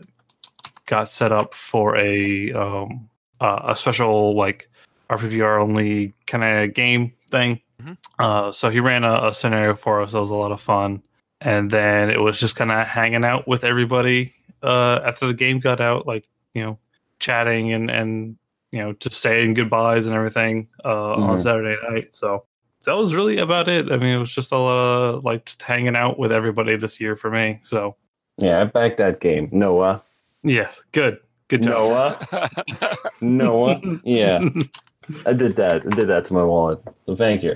got 0.92 1.08
set 1.10 1.32
up 1.32 1.54
for 1.54 1.96
a 1.98 2.52
um, 2.52 3.10
uh, 3.40 3.62
a 3.72 3.76
special 3.78 4.36
like 4.36 4.70
RPPR 5.10 5.60
only 5.62 6.14
kind 6.28 6.44
of 6.44 6.74
game 6.74 7.14
thing. 7.30 7.62
Mhm. 7.82 7.98
Uh, 8.20 8.52
so 8.52 8.70
he 8.70 8.80
ran 8.82 9.04
a, 9.06 9.28
a 9.30 9.34
scenario 9.34 9.74
for 9.74 10.02
us. 10.02 10.12
That 10.12 10.20
was 10.20 10.30
a 10.30 10.36
lot 10.36 10.52
of 10.52 10.60
fun. 10.62 11.02
And 11.40 11.72
then 11.72 12.10
it 12.12 12.20
was 12.20 12.40
just 12.40 12.56
kind 12.58 12.72
of 12.72 12.86
hanging 12.86 13.24
out 13.26 13.48
with 13.48 13.64
everybody 13.64 14.34
uh, 14.62 15.00
after 15.04 15.26
the 15.28 15.34
game 15.34 15.60
got 15.60 15.80
out, 15.82 16.06
like 16.06 16.28
you 16.54 16.62
know, 16.64 16.78
chatting 17.20 17.72
and 17.74 17.90
and 17.90 18.36
you 18.72 18.80
know, 18.80 18.94
just 19.00 19.22
saying 19.22 19.54
goodbyes 19.54 20.08
and 20.08 20.16
everything 20.16 20.68
uh, 20.86 21.14
on 21.16 21.38
Mhm. 21.38 21.42
Saturday 21.44 21.78
night. 21.90 22.10
So 22.12 22.44
that 22.86 22.98
was 22.98 23.16
really 23.16 23.38
about 23.38 23.68
it. 23.70 23.92
I 23.92 23.98
mean, 23.98 24.16
it 24.16 24.20
was 24.20 24.34
just 24.36 24.52
a 24.52 24.58
lot 24.58 24.78
of 25.16 25.24
like 25.24 25.46
just 25.46 25.62
hanging 25.62 25.96
out 25.96 26.20
with 26.20 26.32
everybody 26.34 26.76
this 26.76 27.00
year 27.00 27.16
for 27.16 27.32
me. 27.32 27.60
So 27.64 27.96
Yeah, 28.38 28.62
I 28.62 28.66
backed 28.66 28.98
that 28.98 29.20
game. 29.22 29.50
Noah. 29.52 30.04
Yeah, 30.44 30.72
good, 30.92 31.20
good 31.48 31.64
job. 31.64 32.26
Noah. 32.32 32.50
Noah. 33.22 33.82
Yeah, 34.04 34.40
I 35.26 35.34
did 35.34 35.56
that. 35.58 35.86
I 35.86 35.90
did 35.96 36.08
that 36.08 36.26
to 36.26 36.34
my 36.34 36.44
wallet. 36.44 36.80
So 37.06 37.16
thank 37.16 37.44
you. 37.44 37.56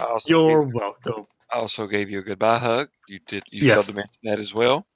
Also 0.00 0.28
You're 0.28 0.64
gave, 0.64 0.74
welcome. 0.74 1.26
I 1.52 1.58
also 1.58 1.86
gave 1.86 2.08
you 2.10 2.20
a 2.20 2.22
goodbye 2.22 2.58
hug. 2.58 2.88
You 3.08 3.18
did. 3.26 3.42
You 3.50 3.66
Yes. 3.66 3.74
failed 3.74 3.86
to 3.86 3.94
mention 3.94 4.16
that 4.24 4.38
as 4.38 4.54
well. 4.54 4.86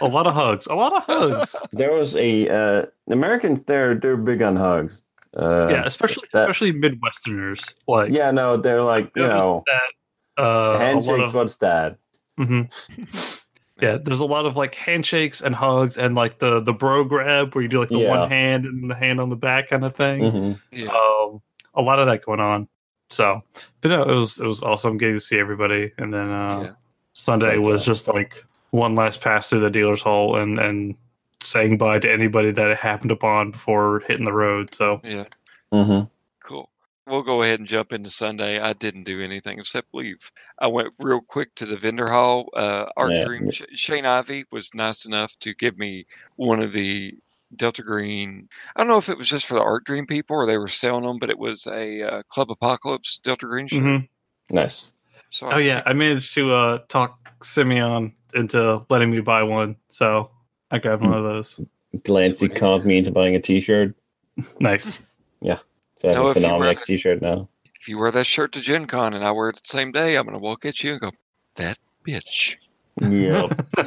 A 0.00 0.06
lot 0.06 0.26
of 0.26 0.34
hugs. 0.34 0.66
A 0.66 0.74
lot 0.74 0.92
of 0.94 1.02
hugs. 1.04 1.56
There 1.72 1.92
was 1.92 2.14
a 2.16 2.48
uh, 2.48 2.86
Americans. 3.10 3.62
They're 3.64 3.94
they're 3.94 4.16
big 4.16 4.42
on 4.42 4.56
hugs. 4.56 5.02
Uh, 5.36 5.66
yeah, 5.70 5.82
especially 5.84 6.28
that- 6.32 6.42
especially 6.48 6.72
Midwesterners. 6.72 7.72
Like 7.88 8.12
yeah. 8.12 8.30
No, 8.30 8.56
they're 8.56 8.82
like 8.82 9.10
you 9.16 9.26
know 9.26 9.62
that 9.66 10.42
uh, 10.44 10.78
handshakes. 10.78 11.30
of- 11.30 11.34
What's 11.34 11.56
that? 11.58 11.96
Mhm. 12.38 12.68
Yeah, 13.80 13.98
there's 14.00 14.20
a 14.20 14.26
lot 14.26 14.46
of 14.46 14.56
like 14.56 14.74
handshakes 14.76 15.42
and 15.42 15.54
hugs 15.54 15.98
and 15.98 16.14
like 16.14 16.38
the 16.38 16.60
the 16.60 16.72
bro 16.72 17.02
grab 17.04 17.54
where 17.54 17.62
you 17.62 17.68
do 17.68 17.80
like 17.80 17.88
the 17.88 17.98
Yeah. 17.98 18.08
one 18.20 18.28
hand 18.28 18.66
and 18.66 18.88
the 18.90 18.94
hand 18.94 19.20
on 19.20 19.30
the 19.30 19.36
back 19.36 19.68
kind 19.68 19.84
of 19.84 19.96
thing. 19.96 20.30
hmm 20.30 20.52
Yeah. 20.70 20.88
Um, 20.90 21.42
a 21.74 21.82
lot 21.82 21.98
of 21.98 22.06
that 22.06 22.24
going 22.24 22.38
on. 22.40 22.68
So, 23.10 23.42
but 23.80 23.88
no, 23.88 24.02
it 24.02 24.14
was 24.14 24.38
it 24.38 24.46
was 24.46 24.62
awesome 24.62 24.96
getting 24.96 25.16
to 25.16 25.20
see 25.20 25.38
everybody. 25.38 25.92
And 25.98 26.12
then 26.14 26.30
uh, 26.30 26.60
Yeah. 26.62 26.70
Sunday 27.14 27.56
That's 27.56 27.66
was 27.66 27.80
awesome. 27.82 27.92
just 27.94 28.08
like 28.08 28.44
one 28.70 28.94
last 28.94 29.20
pass 29.20 29.48
through 29.50 29.60
the 29.60 29.70
dealer's 29.70 30.02
hall 30.02 30.36
and 30.36 30.58
and 30.58 30.94
saying 31.42 31.76
bye 31.76 31.98
to 31.98 32.10
anybody 32.10 32.50
that 32.52 32.70
it 32.70 32.78
happened 32.78 33.10
upon 33.10 33.50
before 33.50 34.00
hitting 34.06 34.24
the 34.24 34.32
road. 34.32 34.72
So 34.72 35.00
yeah. 35.04 35.24
hmm 35.72 35.82
Cool. 35.82 36.10
We'll 37.06 37.22
go 37.22 37.42
ahead 37.42 37.58
and 37.60 37.68
jump 37.68 37.92
into 37.92 38.08
Sunday. 38.08 38.58
I 38.60 38.72
didn't 38.72 39.04
do 39.04 39.20
anything 39.20 39.58
except 39.58 39.88
leave. 39.94 40.30
I 40.58 40.68
went 40.68 40.94
real 41.00 41.20
quick 41.20 41.54
to 41.56 41.66
the 41.66 41.76
vendor 41.76 42.08
hall. 42.08 42.48
Uh, 42.56 42.86
Art 42.96 43.12
Yeah. 43.12 43.24
Dream 43.24 43.50
Sh- 43.50 43.62
Shane 43.74 44.06
Ivey 44.06 44.46
was 44.50 44.74
nice 44.74 45.04
enough 45.04 45.38
to 45.40 45.54
give 45.54 45.76
me 45.78 46.06
one 46.36 46.60
of 46.60 46.72
the 46.72 47.14
Delta 47.56 47.82
Green. 47.82 48.48
I 48.74 48.80
don't 48.80 48.88
know 48.88 48.96
if 48.96 49.10
it 49.10 49.18
was 49.18 49.28
just 49.28 49.44
for 49.46 49.54
the 49.54 49.62
Arc 49.62 49.84
Dream 49.84 50.06
people 50.06 50.34
or 50.36 50.46
they 50.46 50.56
were 50.56 50.68
selling 50.68 51.04
them, 51.04 51.18
but 51.18 51.28
it 51.30 51.38
was 51.38 51.66
a 51.66 52.02
uh, 52.02 52.22
Club 52.30 52.50
Apocalypse 52.50 53.18
Delta 53.22 53.46
Green 53.46 53.68
shirt. 53.68 53.82
Mhm. 53.82 54.08
Nice. 54.50 54.94
So 55.28 55.50
oh 55.50 55.58
yeah, 55.58 55.82
I 55.84 55.92
managed 55.92 56.32
to 56.34 56.52
uh, 56.54 56.78
talk 56.88 57.18
Simeon 57.42 58.14
into 58.34 58.84
letting 58.88 59.10
me 59.10 59.20
buy 59.20 59.42
one. 59.42 59.76
So 59.88 60.30
I 60.70 60.78
grabbed 60.78 61.02
one 61.02 61.12
of 61.12 61.22
those. 61.22 61.60
Delancey 62.02 62.48
conned 62.48 62.84
me 62.86 62.98
into 62.98 63.12
buying 63.12 63.34
a 63.36 63.40
T-shirt. 63.40 63.94
Nice. 64.58 65.04
So 66.04 66.10
I 66.10 66.12
have 66.12 66.16
No, 66.22 66.26
a 66.26 66.30
if 66.32 66.36
you 66.36 66.42
Phenomen-X 66.42 66.82
wear- 66.88 66.96
t-shirt 66.96 67.22
now. 67.22 67.48
If 67.80 67.88
you 67.88 67.98
wear 67.98 68.10
that 68.10 68.24
shirt 68.26 68.52
to 68.52 68.60
Gen 68.60 68.86
Con 68.86 69.14
and 69.14 69.24
I 69.24 69.30
wear 69.30 69.48
it 69.50 69.56
the 69.56 69.60
same 69.64 69.90
day, 69.92 70.16
I'm 70.16 70.26
gonna 70.26 70.38
walk 70.38 70.64
at 70.66 70.82
you 70.82 70.92
and 70.92 71.00
go, 71.00 71.10
That 71.56 71.78
bitch. 72.06 72.56
Yep. 73.00 73.66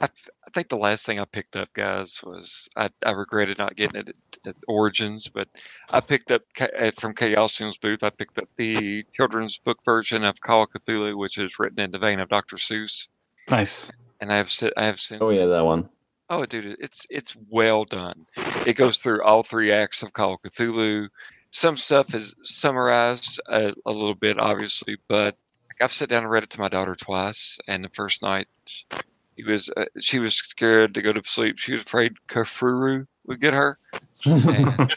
I, 0.00 0.04
I 0.08 0.50
think 0.52 0.68
the 0.68 0.76
last 0.76 1.06
thing 1.06 1.18
I 1.18 1.24
picked 1.24 1.56
up, 1.56 1.72
guys, 1.72 2.20
was 2.22 2.68
I, 2.76 2.90
I 3.04 3.12
regretted 3.12 3.56
not 3.58 3.76
getting 3.76 4.00
it 4.00 4.08
at, 4.10 4.48
at 4.48 4.56
Origins, 4.68 5.28
but 5.28 5.48
I 5.90 6.00
picked 6.00 6.30
up 6.30 6.42
at, 6.58 6.98
from 7.00 7.14
Chaosium's 7.14 7.78
booth. 7.78 8.02
I 8.02 8.10
picked 8.10 8.38
up 8.38 8.48
the 8.56 9.04
children's 9.14 9.56
book 9.58 9.78
version 9.84 10.22
of 10.24 10.40
Call 10.40 10.64
of 10.64 10.70
Cthulhu, 10.70 11.16
which 11.16 11.38
is 11.38 11.58
written 11.58 11.80
in 11.80 11.90
the 11.90 11.98
vein 11.98 12.20
of 12.20 12.28
Dr. 12.28 12.56
Seuss, 12.56 13.06
Nice. 13.50 13.90
and 14.20 14.30
I 14.32 14.36
have 14.36 14.52
I 14.76 14.84
have 14.84 15.00
since. 15.00 15.22
oh 15.22 15.30
yeah, 15.30 15.46
that 15.46 15.64
one. 15.64 15.88
Oh, 16.28 16.44
dude, 16.44 16.76
it's 16.80 17.06
it's 17.10 17.36
well 17.50 17.84
done. 17.84 18.26
It 18.66 18.74
goes 18.74 18.98
through 18.98 19.22
all 19.22 19.42
three 19.42 19.72
acts 19.72 20.02
of 20.02 20.12
Call 20.12 20.34
of 20.34 20.42
Cthulhu. 20.42 21.08
Some 21.50 21.76
stuff 21.76 22.14
is 22.14 22.34
summarized 22.42 23.40
a, 23.48 23.72
a 23.86 23.92
little 23.92 24.14
bit, 24.14 24.38
obviously, 24.38 24.96
but 25.08 25.36
I've 25.80 25.92
sat 25.92 26.08
down 26.08 26.24
and 26.24 26.30
read 26.30 26.42
it 26.42 26.50
to 26.50 26.60
my 26.60 26.68
daughter 26.68 26.96
twice. 26.96 27.58
And 27.68 27.84
the 27.84 27.88
first 27.90 28.22
night, 28.22 28.48
he 29.36 29.44
was 29.44 29.70
uh, 29.76 29.84
she 30.00 30.18
was 30.18 30.34
scared 30.34 30.94
to 30.94 31.02
go 31.02 31.12
to 31.12 31.22
sleep. 31.24 31.58
She 31.58 31.72
was 31.72 31.82
afraid 31.82 32.14
Kafuru 32.28 33.06
would 33.26 33.40
get 33.40 33.54
her. 33.54 33.78
And, 34.24 34.96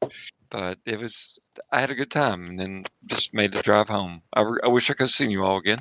but 0.50 0.78
it 0.86 1.00
was 1.00 1.38
I 1.70 1.80
had 1.80 1.90
a 1.90 1.94
good 1.94 2.10
time, 2.10 2.46
and 2.46 2.58
then 2.58 2.84
just 3.06 3.34
made 3.34 3.52
the 3.52 3.62
drive 3.62 3.88
home. 3.88 4.22
I, 4.32 4.42
re- 4.42 4.60
I 4.64 4.68
wish 4.68 4.90
I 4.90 4.94
could 4.94 5.04
have 5.04 5.10
seen 5.10 5.30
you 5.30 5.44
all 5.44 5.58
again. 5.58 5.78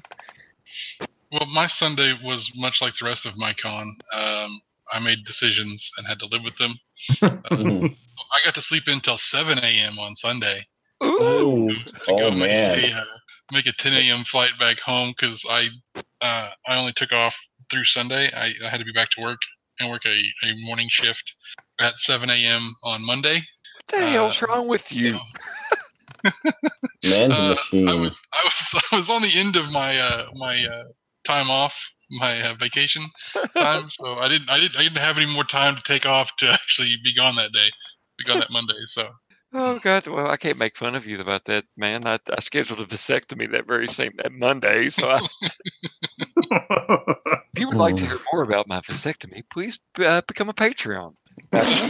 Well, 1.31 1.45
my 1.45 1.67
Sunday 1.67 2.17
was 2.23 2.51
much 2.55 2.81
like 2.81 2.95
the 2.95 3.05
rest 3.05 3.25
of 3.25 3.37
my 3.37 3.53
con. 3.53 3.95
Um, 4.13 4.61
I 4.91 4.99
made 4.99 5.25
decisions 5.25 5.91
and 5.97 6.07
had 6.07 6.19
to 6.19 6.27
live 6.27 6.43
with 6.43 6.55
them. 6.57 6.75
Mhm. 7.51 7.95
I 8.33 8.45
got 8.45 8.55
to 8.55 8.61
sleep 8.61 8.83
until 8.87 9.17
7 9.17 9.57
a.m. 9.59 9.99
on 9.99 10.15
Sunday 10.15 10.65
Ooh, 11.03 11.17
oh, 11.19 11.69
to 12.05 12.13
go 12.15 12.27
oh 12.27 12.31
make 12.31 12.51
a 12.51 12.93
uh, 12.93 13.05
make 13.51 13.65
a 13.67 13.73
10 13.73 13.93
a.m. 13.93 14.23
flight 14.25 14.51
back 14.59 14.79
home 14.79 15.13
because 15.17 15.45
I 15.49 15.67
uh, 16.21 16.51
I 16.67 16.77
only 16.77 16.93
took 16.93 17.11
off 17.13 17.35
through 17.71 17.85
Sunday. 17.85 18.31
I, 18.33 18.53
I 18.65 18.69
had 18.69 18.77
to 18.79 18.85
be 18.85 18.91
back 18.93 19.09
to 19.11 19.21
work 19.25 19.39
and 19.79 19.89
work 19.91 20.03
a, 20.05 20.09
a 20.09 20.53
morning 20.65 20.87
shift 20.89 21.33
at 21.79 21.97
7 21.97 22.29
a.m. 22.29 22.75
on 22.83 23.05
Monday. 23.05 23.37
what 23.75 23.87
the 23.87 24.05
hell's 24.05 24.41
uh, 24.41 24.47
wrong 24.47 24.67
with 24.67 24.91
you? 24.91 25.17
Man's 27.03 27.37
a 27.37 27.41
Uh, 27.41 27.49
machine. 27.49 27.89
I 27.89 27.95
was 27.95 28.21
I 28.33 28.43
was 28.43 28.83
I 28.91 28.95
was 28.97 29.09
on 29.09 29.21
the 29.23 29.39
end 29.39 29.55
of 29.55 29.71
my 29.71 29.97
uh, 29.99 30.27
my 30.35 30.63
uh, 30.63 30.83
time 31.25 31.49
off, 31.49 31.75
my 32.11 32.41
uh, 32.41 32.55
vacation 32.59 33.05
time, 33.55 33.89
so 33.89 34.15
I 34.15 34.27
didn't 34.27 34.49
I 34.49 34.59
didn't 34.59 34.77
I 34.77 34.83
didn't 34.83 34.97
have 34.97 35.17
any 35.17 35.31
more 35.31 35.43
time 35.43 35.75
to 35.75 35.83
take 35.83 36.05
off 36.05 36.35
to 36.37 36.47
actually 36.51 36.93
be 37.03 37.13
gone 37.15 37.35
that 37.37 37.51
day, 37.51 37.69
be 38.17 38.23
gone 38.25 38.39
that 38.39 38.51
Monday. 38.51 38.73
So 38.85 39.07
Oh 39.53 39.79
God! 39.79 40.07
Well, 40.07 40.27
I 40.27 40.37
can't 40.37 40.57
make 40.57 40.77
fun 40.77 40.95
of 40.95 41.05
you 41.05 41.19
about 41.19 41.43
that, 41.45 41.65
man. 41.75 42.07
I, 42.07 42.19
I 42.31 42.39
scheduled 42.39 42.79
a 42.79 42.85
vasectomy 42.85 43.51
that 43.51 43.67
very 43.67 43.87
same 43.87 44.13
that 44.23 44.31
Monday. 44.31 44.89
So, 44.89 45.09
I, 45.09 45.19
if 47.53 47.59
you 47.59 47.67
would 47.67 47.75
like 47.75 47.97
to 47.97 48.05
hear 48.05 48.19
more 48.31 48.43
about 48.43 48.69
my 48.69 48.79
vasectomy, 48.79 49.43
please 49.51 49.77
uh, 49.99 50.21
become 50.25 50.47
a 50.47 50.53
Patreon. 50.53 51.15
Uh, 51.51 51.89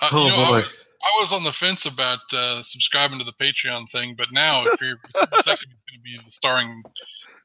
Oh, 0.00 0.24
you 0.24 0.30
know, 0.30 0.36
I 0.36 0.48
boy. 0.48 0.56
was 0.58 0.86
I 1.02 1.22
was 1.22 1.32
on 1.32 1.42
the 1.44 1.52
fence 1.52 1.86
about 1.86 2.20
uh, 2.32 2.62
subscribing 2.62 3.18
to 3.18 3.24
the 3.24 3.32
Patreon 3.32 3.90
thing, 3.90 4.14
but 4.16 4.28
now 4.32 4.64
if 4.64 4.80
you're 4.80 4.96
vasectomy 5.14 5.44
going 5.44 5.96
to 5.96 6.02
be 6.04 6.18
the 6.24 6.30
starring 6.30 6.82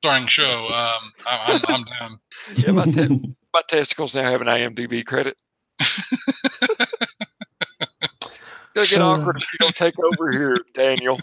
starring 0.03 0.27
show, 0.27 0.65
um, 0.65 1.13
I, 1.25 1.61
I'm 1.69 1.75
I'm 1.75 1.83
down. 1.99 2.19
yeah, 2.55 2.71
my, 2.71 2.83
te- 2.83 3.35
my 3.53 3.61
testicles 3.69 4.13
now 4.13 4.29
have 4.29 4.41
an 4.41 4.47
IMDb 4.47 5.05
credit. 5.05 5.37
Gonna 8.73 8.87
get 8.87 9.01
awkward 9.01 9.37
if 9.37 9.43
you 9.53 9.59
don't 9.59 9.75
take 9.75 9.93
over 10.03 10.29
here, 10.29 10.57
Daniel. 10.73 11.17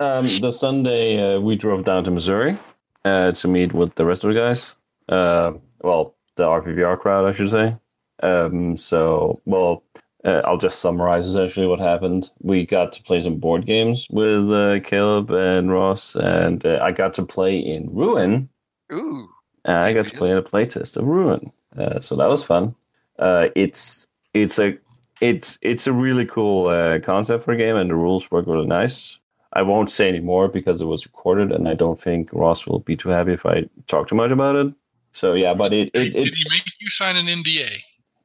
Um, 0.00 0.26
the 0.40 0.50
Sunday 0.50 1.36
uh, 1.36 1.38
we 1.38 1.54
drove 1.54 1.84
down 1.84 2.02
to 2.04 2.10
Missouri 2.10 2.58
uh, 3.04 3.30
to 3.30 3.46
meet 3.46 3.72
with 3.72 3.94
the 3.94 4.04
rest 4.04 4.24
of 4.24 4.34
the 4.34 4.40
guys. 4.40 4.74
Uh, 5.08 5.52
well, 5.82 6.16
the 6.34 6.42
RPPR 6.42 6.98
crowd, 6.98 7.26
I 7.26 7.32
should 7.36 7.50
say. 7.50 7.76
Um, 8.20 8.76
so, 8.76 9.40
well, 9.44 9.84
uh, 10.24 10.40
I'll 10.44 10.58
just 10.58 10.80
summarize 10.80 11.26
essentially 11.26 11.66
what 11.66 11.80
happened. 11.80 12.30
We 12.40 12.64
got 12.64 12.92
to 12.94 13.02
play 13.02 13.20
some 13.20 13.36
board 13.36 13.66
games 13.66 14.06
with 14.10 14.50
uh, 14.50 14.80
Caleb 14.80 15.30
and 15.30 15.70
Ross, 15.70 16.14
and 16.14 16.64
uh, 16.64 16.78
I 16.82 16.92
got 16.92 17.14
to 17.14 17.26
play 17.26 17.58
in 17.58 17.94
Ruin. 17.94 18.48
Ooh, 18.92 19.28
I 19.64 19.92
got 19.92 20.06
to 20.08 20.16
play 20.16 20.30
in 20.30 20.36
a 20.36 20.42
playtest 20.42 20.96
of 20.96 21.04
Ruin, 21.04 21.52
uh, 21.76 22.00
so 22.00 22.16
that 22.16 22.28
was 22.28 22.44
fun. 22.44 22.74
Uh, 23.18 23.48
it's 23.54 24.08
it's 24.32 24.58
a 24.58 24.76
it's 25.20 25.58
it's 25.62 25.86
a 25.86 25.92
really 25.92 26.24
cool 26.24 26.68
uh, 26.68 27.00
concept 27.00 27.44
for 27.44 27.52
a 27.52 27.56
game, 27.56 27.76
and 27.76 27.90
the 27.90 27.94
rules 27.94 28.30
work 28.30 28.46
really 28.46 28.66
nice. 28.66 29.18
I 29.52 29.62
won't 29.62 29.90
say 29.90 30.08
any 30.08 30.20
more 30.20 30.48
because 30.48 30.80
it 30.80 30.86
was 30.86 31.06
recorded, 31.06 31.52
and 31.52 31.68
I 31.68 31.74
don't 31.74 32.00
think 32.00 32.30
Ross 32.32 32.66
will 32.66 32.80
be 32.80 32.96
too 32.96 33.10
happy 33.10 33.34
if 33.34 33.46
I 33.46 33.64
talk 33.86 34.08
too 34.08 34.16
much 34.16 34.30
about 34.30 34.56
it. 34.56 34.74
So 35.12 35.34
yeah, 35.34 35.54
but 35.54 35.72
it 35.72 35.90
it, 35.94 36.16
it 36.16 36.24
did 36.24 36.34
he 36.34 36.44
make 36.48 36.64
you 36.80 36.88
sign 36.88 37.16
an 37.16 37.26
NDA? 37.26 37.68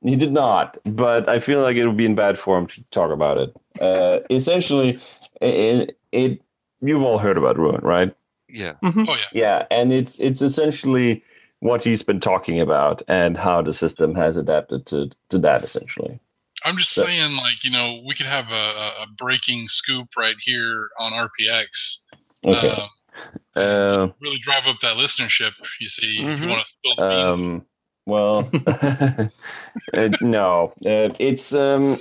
He 0.02 0.16
did 0.16 0.32
not, 0.32 0.78
but 0.86 1.28
I 1.28 1.40
feel 1.40 1.62
like 1.62 1.76
it 1.76 1.86
would 1.86 1.98
be 1.98 2.06
in 2.06 2.16
bad 2.16 2.40
form 2.40 2.68
to 2.68 2.84
talk 2.92 3.12
about 3.12 3.38
it. 3.38 3.56
Uh, 3.82 4.20
essentially, 4.30 5.00
it, 5.42 5.98
it 6.12 6.42
you've 6.82 7.04
all 7.04 7.18
heard 7.18 7.38
about 7.38 7.58
Ruin, 7.58 7.82
right? 7.82 8.14
yeah. 8.48 8.74
Oh 8.84 8.92
yeah. 9.08 9.16
Yeah, 9.34 9.66
and 9.72 9.92
it's 9.94 10.20
it's 10.20 10.42
essentially 10.42 11.24
what 11.60 11.84
he's 11.84 12.02
been 12.02 12.20
talking 12.20 12.60
about 12.62 13.02
and 13.08 13.36
how 13.38 13.62
the 13.62 13.74
system 13.74 14.16
has 14.16 14.38
adapted 14.38 14.86
to 14.88 15.10
to 15.30 15.38
that 15.40 15.64
essentially. 15.64 16.20
I'm 16.66 16.78
just 16.78 16.92
So- 16.94 17.06
saying, 17.06 17.36
like, 17.38 17.64
you 17.64 17.72
know, 17.72 18.02
we 18.06 18.16
could 18.16 18.26
have 18.26 18.48
a, 18.50 18.54
a- 18.54 19.04
a 19.04 19.08
breaking 19.18 19.68
scoop 19.68 20.08
right 20.18 20.36
here 20.42 20.90
on 21.00 21.12
RPX. 21.14 22.00
Okay. 22.46 22.70
Uh, 22.70 22.88
Uh, 23.60 24.10
really 24.22 24.40
drive 24.40 24.66
up 24.68 24.78
that 24.82 24.96
listenership, 24.96 25.52
you 25.82 25.90
see, 25.90 26.20
if 26.22 26.42
you 26.42 26.48
want 26.48 26.62
to 26.64 26.68
spill 26.70 26.96
the 26.96 27.10
beans. 27.10 27.36
um, 27.36 27.66
well, 28.10 28.50
uh, 28.68 29.30
no, 30.22 30.74
uh, 30.86 31.10
it's 31.20 31.54
um, 31.54 32.00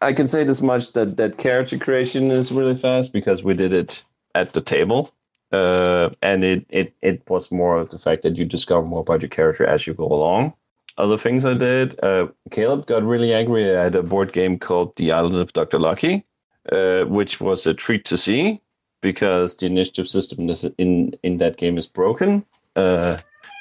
I 0.00 0.12
can 0.12 0.26
say 0.26 0.44
this 0.44 0.62
much 0.62 0.92
that 0.92 1.16
that 1.16 1.38
character 1.38 1.78
creation 1.78 2.30
is 2.30 2.52
really 2.52 2.74
fast 2.74 3.12
because 3.12 3.44
we 3.44 3.54
did 3.54 3.72
it 3.72 4.04
at 4.34 4.52
the 4.52 4.60
table. 4.60 5.12
Uh, 5.50 6.10
and 6.20 6.44
it, 6.44 6.66
it, 6.68 6.94
it 7.00 7.22
was 7.28 7.50
more 7.50 7.78
of 7.78 7.88
the 7.88 7.98
fact 7.98 8.22
that 8.22 8.36
you 8.36 8.44
discover 8.44 8.86
more 8.86 9.00
about 9.00 9.22
your 9.22 9.30
character 9.30 9.64
as 9.64 9.86
you 9.86 9.94
go 9.94 10.04
along. 10.04 10.52
Other 10.98 11.16
things 11.16 11.44
I 11.44 11.54
did, 11.54 11.98
uh, 12.02 12.28
Caleb 12.50 12.86
got 12.86 13.02
really 13.02 13.32
angry 13.32 13.74
at 13.74 13.94
a 13.94 14.02
board 14.02 14.32
game 14.32 14.58
called 14.58 14.94
The 14.96 15.12
Island 15.12 15.36
of 15.36 15.52
Dr. 15.52 15.78
Lucky, 15.78 16.26
uh, 16.70 17.04
which 17.04 17.40
was 17.40 17.66
a 17.66 17.72
treat 17.72 18.04
to 18.06 18.18
see 18.18 18.60
because 19.00 19.56
the 19.56 19.66
initiative 19.66 20.08
system 20.08 20.50
in, 20.76 21.14
in 21.22 21.36
that 21.38 21.56
game 21.56 21.78
is 21.78 21.86
broken. 21.86 22.44
Uh, 22.76 23.18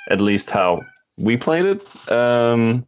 at 0.09 0.21
least 0.21 0.49
how 0.49 0.81
we 1.17 1.37
played 1.37 1.65
it. 1.65 2.11
Um, 2.11 2.85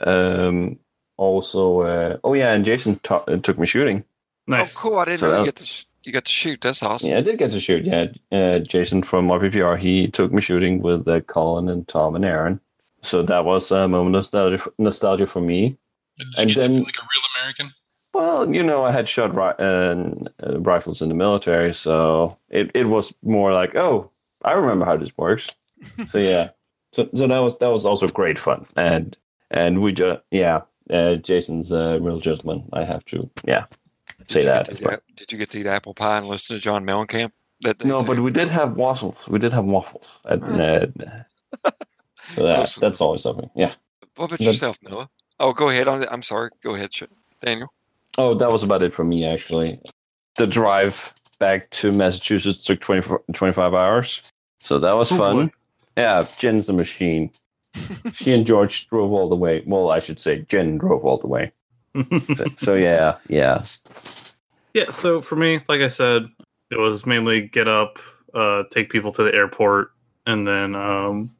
um, 0.00 0.78
also, 1.16 1.82
uh, 1.82 2.16
oh 2.24 2.34
yeah, 2.34 2.52
and 2.52 2.64
Jason 2.64 2.98
ta- 3.02 3.24
took 3.24 3.58
me 3.58 3.66
shooting. 3.66 4.04
nice. 4.46 4.76
Oh, 4.76 4.80
cool! 4.80 4.98
I 4.98 5.04
didn't 5.04 5.18
So 5.18 5.30
know 5.30 5.32
you 5.32 5.38
that- 5.40 5.44
get 5.46 5.56
to 5.56 5.66
sh- 5.66 5.84
you 6.02 6.12
got 6.12 6.24
to 6.24 6.32
shoot. 6.32 6.60
That's 6.62 6.82
awesome. 6.82 7.10
Yeah, 7.10 7.18
I 7.18 7.20
did 7.20 7.38
get 7.38 7.50
to 7.52 7.60
shoot. 7.60 7.84
Yeah, 7.84 8.06
uh, 8.32 8.60
Jason 8.60 9.02
from 9.02 9.28
RPPR, 9.28 9.78
he 9.78 10.08
took 10.08 10.32
me 10.32 10.40
shooting 10.40 10.80
with 10.80 11.06
uh, 11.06 11.20
Colin 11.20 11.68
and 11.68 11.86
Tom 11.86 12.14
and 12.16 12.24
Aaron. 12.24 12.58
So 13.02 13.22
that 13.22 13.44
was 13.44 13.70
a 13.70 13.86
moment 13.86 14.16
of 14.16 14.22
nostalgia, 14.22 14.70
nostalgia 14.78 15.26
for 15.26 15.40
me. 15.42 15.76
Did 16.18 16.26
and 16.38 16.48
get 16.54 16.60
then- 16.62 16.82
like 16.82 16.96
a 16.96 17.02
real 17.02 17.24
American? 17.42 17.70
Well, 18.14 18.52
you 18.52 18.62
know, 18.62 18.82
I 18.84 18.90
had 18.92 19.08
shot 19.08 19.34
ri- 19.36 19.54
uh, 19.64 19.94
uh, 20.44 20.58
rifles 20.60 21.00
in 21.00 21.08
the 21.10 21.14
military, 21.14 21.72
so 21.74 22.36
it, 22.48 22.70
it 22.74 22.86
was 22.88 23.14
more 23.22 23.52
like, 23.52 23.76
oh, 23.76 24.10
I 24.44 24.52
remember 24.52 24.84
how 24.84 24.96
this 24.96 25.16
works. 25.16 25.48
so 26.06 26.18
yeah, 26.18 26.48
so 26.92 27.08
so 27.14 27.26
that 27.26 27.38
was 27.38 27.58
that 27.58 27.68
was 27.68 27.84
also 27.86 28.08
great 28.08 28.38
fun, 28.38 28.66
and 28.76 29.16
and 29.50 29.80
we 29.82 29.92
just 29.92 30.20
yeah, 30.30 30.62
uh, 30.90 31.16
Jason's 31.16 31.72
a 31.72 31.98
real 32.00 32.20
gentleman. 32.20 32.68
I 32.72 32.84
have 32.84 33.04
to 33.06 33.28
yeah 33.44 33.64
Did 34.18 34.30
say 34.30 34.44
that. 34.44 34.74
To, 34.76 34.84
well. 34.84 34.98
did 35.16 35.30
you 35.32 35.38
get 35.38 35.50
to 35.50 35.60
eat 35.60 35.66
apple 35.66 35.94
pie 35.94 36.18
and 36.18 36.26
listen 36.26 36.56
to 36.56 36.60
John 36.60 36.84
Mellencamp? 36.84 37.32
No, 37.84 38.00
too? 38.00 38.06
but 38.06 38.20
we 38.20 38.30
did 38.30 38.48
have 38.48 38.76
waffles. 38.76 39.16
We 39.28 39.38
did 39.38 39.52
have 39.52 39.66
waffles. 39.66 40.06
And, 40.24 40.42
uh, 40.44 40.86
so 42.30 42.42
that, 42.44 42.74
that's 42.80 43.00
always 43.02 43.22
something. 43.22 43.50
Yeah. 43.54 43.72
what 44.16 44.26
about 44.26 44.38
but- 44.38 44.40
yourself, 44.40 44.78
Noah? 44.82 45.08
Oh, 45.40 45.52
go 45.52 45.68
ahead. 45.68 45.86
On 45.88 46.06
I'm 46.10 46.22
sorry. 46.22 46.50
Go 46.62 46.74
ahead, 46.74 46.90
Daniel. 47.42 47.68
Oh, 48.18 48.34
that 48.34 48.50
was 48.50 48.62
about 48.62 48.82
it 48.82 48.92
for 48.94 49.04
me, 49.04 49.24
actually. 49.24 49.78
The 50.36 50.46
drive 50.46 51.14
back 51.38 51.68
to 51.70 51.92
Massachusetts 51.92 52.64
took 52.64 52.80
24, 52.80 53.22
25 53.32 53.74
hours. 53.74 54.22
So 54.58 54.78
that 54.78 54.92
was 54.92 55.10
Oh, 55.12 55.16
fun. 55.16 55.36
boy. 55.46 55.52
Yeah, 55.96 56.26
Jen's 56.38 56.68
a 56.68 56.72
machine. 56.72 57.30
she 58.12 58.32
and 58.32 58.46
George 58.46 58.88
drove 58.88 59.12
all 59.12 59.28
the 59.28 59.36
way. 59.36 59.62
Well, 59.66 59.90
I 59.90 60.00
should 60.00 60.18
say 60.18 60.40
Jen 60.48 60.78
drove 60.78 61.04
all 61.04 61.18
the 61.18 61.26
way. 61.26 61.52
So, 62.34 62.44
so 62.56 62.74
yeah, 62.74 63.18
yeah. 63.28 63.64
Yeah, 64.74 64.90
so 64.90 65.20
for 65.20 65.36
me, 65.36 65.60
like 65.68 65.80
I 65.80 65.88
said, 65.88 66.28
it 66.70 66.78
was 66.78 67.06
mainly 67.06 67.42
get 67.42 67.68
up, 67.68 67.98
uh, 68.34 68.64
take 68.70 68.90
people 68.90 69.10
to 69.12 69.24
the 69.24 69.34
airport, 69.34 69.90
and 70.26 70.46
then 70.46 70.74
um, 70.76 71.34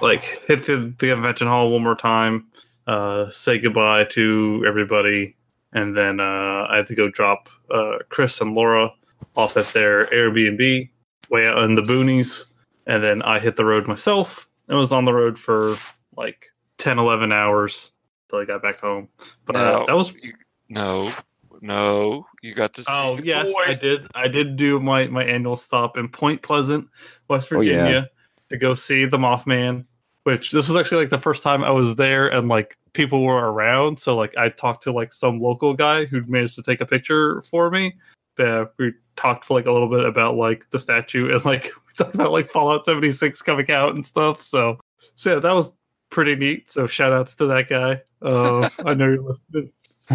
like 0.00 0.22
hit 0.46 0.66
the, 0.66 0.92
the 0.98 1.10
convention 1.10 1.46
hall 1.46 1.70
one 1.70 1.82
more 1.82 1.94
time, 1.94 2.46
uh, 2.86 3.30
say 3.30 3.58
goodbye 3.58 4.04
to 4.04 4.64
everybody, 4.66 5.34
and 5.72 5.96
then 5.96 6.20
uh, 6.20 6.66
I 6.68 6.76
had 6.76 6.86
to 6.88 6.94
go 6.94 7.08
drop 7.08 7.48
uh, 7.70 7.98
Chris 8.10 8.40
and 8.40 8.54
Laura 8.54 8.92
off 9.36 9.56
at 9.56 9.66
their 9.68 10.06
Airbnb 10.06 10.90
way 11.30 11.46
out 11.46 11.62
in 11.62 11.74
the 11.74 11.82
boonies, 11.82 12.51
and 12.86 13.02
then 13.02 13.22
I 13.22 13.38
hit 13.38 13.56
the 13.56 13.64
road 13.64 13.86
myself 13.86 14.48
and 14.68 14.78
was 14.78 14.92
on 14.92 15.04
the 15.04 15.12
road 15.12 15.38
for 15.38 15.76
like 16.16 16.46
10, 16.78 16.98
11 16.98 17.32
hours 17.32 17.92
till 18.28 18.40
I 18.40 18.44
got 18.44 18.62
back 18.62 18.80
home. 18.80 19.08
But 19.44 19.56
uh, 19.56 19.84
that 19.86 19.94
was 19.94 20.14
you, 20.14 20.32
no, 20.68 21.12
no. 21.60 22.26
You 22.42 22.54
got 22.54 22.74
to. 22.74 22.82
see 22.82 22.90
Oh 22.90 23.18
yes, 23.22 23.52
boy. 23.52 23.62
I 23.66 23.74
did. 23.74 24.06
I 24.14 24.28
did 24.28 24.56
do 24.56 24.80
my 24.80 25.06
my 25.06 25.24
annual 25.24 25.56
stop 25.56 25.96
in 25.96 26.08
Point 26.08 26.42
Pleasant, 26.42 26.88
West 27.28 27.52
Oh, 27.52 27.60
yeah. 27.60 27.72
Virginia, 27.72 28.10
to 28.50 28.56
go 28.56 28.74
see 28.74 29.04
the 29.04 29.18
Mothman. 29.18 29.84
Which 30.24 30.52
this 30.52 30.68
was 30.68 30.76
actually 30.76 30.98
like 30.98 31.10
the 31.10 31.18
first 31.18 31.42
time 31.42 31.64
I 31.64 31.70
was 31.70 31.96
there, 31.96 32.28
and 32.28 32.48
like 32.48 32.76
people 32.92 33.22
were 33.22 33.50
around. 33.52 33.98
So 33.98 34.16
like 34.16 34.36
I 34.36 34.48
talked 34.48 34.84
to 34.84 34.92
like 34.92 35.12
some 35.12 35.40
local 35.40 35.74
guy 35.74 36.04
who 36.04 36.24
managed 36.26 36.54
to 36.56 36.62
take 36.62 36.80
a 36.80 36.86
picture 36.86 37.42
for 37.42 37.70
me. 37.70 37.94
Yeah, 38.38 38.66
we 38.78 38.92
talked 39.16 39.44
for 39.44 39.54
like 39.54 39.66
a 39.66 39.72
little 39.72 39.90
bit 39.90 40.04
about 40.04 40.36
like 40.36 40.70
the 40.70 40.78
statue 40.78 41.34
and 41.34 41.44
like 41.44 41.72
we 42.02 42.04
talked 42.04 42.14
about 42.14 42.32
like 42.32 42.48
Fallout 42.48 42.84
seventy 42.84 43.12
six 43.12 43.42
coming 43.42 43.70
out 43.70 43.94
and 43.94 44.04
stuff. 44.04 44.42
So 44.42 44.78
so 45.14 45.34
yeah, 45.34 45.38
that 45.40 45.52
was 45.54 45.72
pretty 46.10 46.34
neat. 46.36 46.70
So 46.70 46.86
shout 46.86 47.12
outs 47.12 47.34
to 47.36 47.46
that 47.46 47.68
guy. 47.68 48.02
Uh, 48.20 48.68
I 48.86 48.94
know 48.94 49.06
you're 49.08 49.22
listening. 49.22 49.70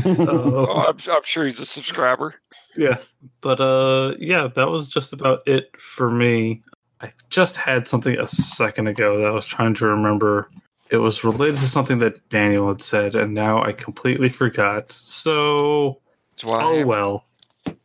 Oh, 0.05 0.65
Uh, 0.65 0.89
I'm, 0.89 0.97
I'm 1.09 1.23
sure 1.23 1.45
he's 1.45 1.59
a 1.59 1.65
subscriber. 1.65 2.35
Yes. 2.75 3.15
But 3.41 3.59
uh 3.61 4.15
yeah, 4.19 4.47
that 4.55 4.69
was 4.69 4.89
just 4.89 5.13
about 5.13 5.41
it 5.47 5.69
for 5.79 6.11
me. 6.11 6.61
I 7.01 7.11
just 7.29 7.57
had 7.57 7.87
something 7.87 8.17
a 8.17 8.27
second 8.27 8.87
ago 8.87 9.17
that 9.19 9.27
I 9.27 9.31
was 9.31 9.45
trying 9.45 9.73
to 9.75 9.85
remember. 9.87 10.49
It 10.89 10.97
was 10.97 11.23
related 11.23 11.57
to 11.57 11.67
something 11.67 11.99
that 11.99 12.29
Daniel 12.29 12.69
had 12.69 12.81
said, 12.81 13.13
and 13.15 13.33
now 13.33 13.61
I 13.63 13.73
completely 13.73 14.29
forgot. 14.29 14.91
So 14.91 15.99
That's 16.31 16.45
why. 16.45 16.59
I 16.59 16.63
oh 16.63 16.79
am- 16.79 16.87
well. 16.87 17.25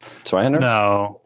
Swiner? 0.01 0.61
No. 0.61 1.21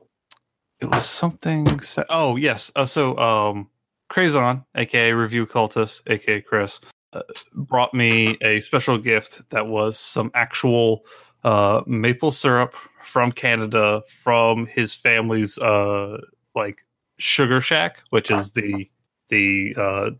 It 0.80 0.90
was 0.90 1.06
something 1.06 1.80
oh 2.10 2.36
yes. 2.36 2.70
Uh, 2.76 2.86
so 2.86 3.16
um 3.18 3.68
Crazon, 4.08 4.64
aka 4.74 5.12
Review 5.12 5.46
Cultist, 5.46 6.02
aka 6.06 6.40
Chris, 6.40 6.80
uh, 7.12 7.22
brought 7.54 7.92
me 7.92 8.36
a 8.40 8.60
special 8.60 8.98
gift 8.98 9.48
that 9.50 9.66
was 9.66 9.98
some 9.98 10.30
actual 10.34 11.04
uh, 11.44 11.82
maple 11.86 12.30
syrup 12.30 12.74
from 13.02 13.32
Canada 13.32 14.02
from 14.08 14.66
his 14.66 14.94
family's 14.94 15.58
uh, 15.58 16.18
like 16.54 16.84
sugar 17.18 17.60
shack, 17.60 18.02
which 18.10 18.30
is 18.30 18.52
the 18.52 18.88
the 19.28 19.74
uh, 19.76 20.10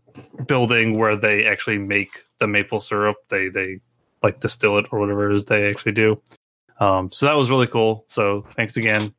building 0.45 0.97
where 0.97 1.15
they 1.15 1.45
actually 1.45 1.77
make 1.77 2.23
the 2.39 2.47
maple 2.47 2.79
syrup. 2.79 3.17
They 3.29 3.49
they 3.49 3.79
like 4.23 4.39
distill 4.39 4.77
it 4.77 4.85
or 4.91 4.99
whatever 4.99 5.29
it 5.29 5.35
is 5.35 5.45
they 5.45 5.69
actually 5.69 5.93
do. 5.93 6.21
Um, 6.79 7.11
so 7.11 7.25
that 7.25 7.35
was 7.35 7.49
really 7.49 7.67
cool. 7.67 8.05
So 8.07 8.45
thanks 8.55 8.77
again, 8.77 9.13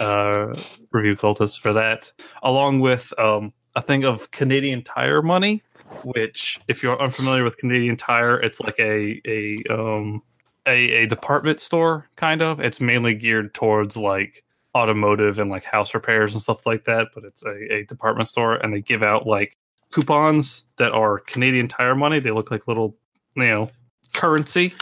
uh, 0.00 0.54
Review 0.92 1.16
Cultist, 1.16 1.60
for 1.60 1.72
that, 1.72 2.12
along 2.42 2.80
with 2.80 3.12
um, 3.18 3.52
a 3.74 3.82
thing 3.82 4.04
of 4.04 4.30
Canadian 4.30 4.82
Tire 4.82 5.22
money. 5.22 5.62
Which, 6.02 6.58
if 6.66 6.82
you're 6.82 7.00
unfamiliar 7.00 7.44
with 7.44 7.58
Canadian 7.58 7.96
Tire, 7.96 8.40
it's 8.40 8.60
like 8.60 8.78
a 8.78 9.20
a 9.26 9.62
um, 9.70 10.22
a, 10.66 10.90
a 11.02 11.06
department 11.06 11.60
store 11.60 12.08
kind 12.16 12.42
of 12.42 12.60
it's 12.60 12.80
mainly 12.80 13.14
geared 13.14 13.54
towards 13.54 13.96
like 13.96 14.44
automotive 14.74 15.38
and 15.38 15.50
like 15.50 15.64
house 15.64 15.94
repairs 15.94 16.34
and 16.34 16.42
stuff 16.42 16.66
like 16.66 16.84
that 16.84 17.08
but 17.14 17.24
it's 17.24 17.44
a, 17.44 17.72
a 17.72 17.84
department 17.84 18.28
store 18.28 18.54
and 18.54 18.72
they 18.72 18.80
give 18.80 19.02
out 19.02 19.26
like 19.26 19.56
coupons 19.92 20.64
that 20.76 20.92
are 20.92 21.18
canadian 21.20 21.68
tire 21.68 21.94
money 21.94 22.18
they 22.18 22.30
look 22.30 22.50
like 22.50 22.66
little 22.66 22.96
you 23.36 23.44
know 23.44 23.70
currency 24.12 24.74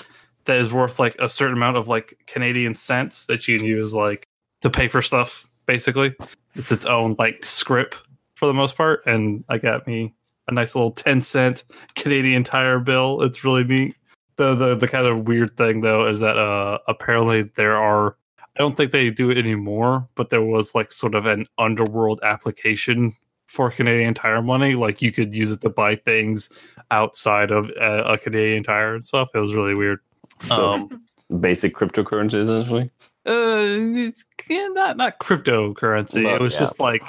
that 0.45 0.57
is 0.57 0.73
worth 0.73 0.99
like 0.99 1.15
a 1.19 1.29
certain 1.29 1.57
amount 1.57 1.77
of 1.77 1.89
like 1.89 2.15
canadian 2.27 2.75
cents 2.75 3.27
that 3.27 3.47
you 3.47 3.59
can 3.59 3.67
use 3.67 3.93
like 3.93 4.29
to 4.63 4.71
pay 4.71 4.89
for 4.89 5.03
stuff 5.03 5.49
basically 5.67 6.15
it's 6.55 6.73
its 6.73 6.87
own 6.87 7.15
like 7.19 7.45
script 7.45 8.03
for 8.35 8.47
the 8.47 8.55
most 8.55 8.77
part 8.77 9.05
and 9.07 9.45
i 9.49 9.59
got 9.59 9.87
me 9.87 10.13
a 10.49 10.53
nice 10.53 10.75
little 10.75 10.91
10 10.91 11.21
cent 11.21 11.65
canadian 11.95 12.43
tire 12.43 12.79
bill 12.79 13.23
it's 13.23 13.45
really 13.45 13.65
neat 13.65 13.97
the 14.37 14.55
the 14.55 14.75
the 14.75 14.89
kind 14.89 15.07
of 15.07 15.29
weird 15.29 15.57
thing 15.57 15.81
though 15.81 16.07
is 16.09 16.21
that 16.21 16.37
uh 16.37 16.79
apparently 16.89 17.43
there 17.43 17.77
are 17.77 18.17
I 18.57 18.61
don't 18.61 18.77
think 18.77 18.93
they 18.93 19.11
do 19.11 19.31
it 19.31 19.39
anymore, 19.39 20.09
but 20.15 20.31
there 20.31 20.43
was 20.43 20.75
like 20.75 20.93
sort 20.93 21.15
of 21.15 21.27
an 21.27 21.47
underworld 21.57 22.21
application 22.23 23.17
for 23.47 23.71
Canadian 23.71 24.15
Tire 24.15 24.43
money. 24.43 24.75
Like 24.75 25.01
you 25.01 25.11
could 25.11 25.35
use 25.35 25.51
it 25.53 25.63
to 25.63 25.71
buy 25.71 25.97
things 25.97 26.51
outside 26.91 27.51
of 27.51 27.71
uh, 27.81 28.05
a 28.05 28.19
Canadian 28.19 28.63
Tire 28.63 28.95
and 28.95 29.05
stuff. 29.05 29.31
It 29.35 29.39
was 29.39 29.55
really 29.55 29.75
weird. 29.75 30.01
So 30.49 30.73
Um, 30.73 31.01
basic 31.41 31.75
cryptocurrency, 31.75 32.43
essentially. 32.43 32.91
Uh, 33.27 33.59
it's 33.61 34.25
yeah, 34.49 34.69
not 34.69 34.97
not 34.97 35.19
cryptocurrency. 35.19 36.25
Well, 36.25 36.37
it 36.37 36.41
was 36.41 36.55
yeah. 36.55 36.61
just 36.61 36.81
like 36.81 37.03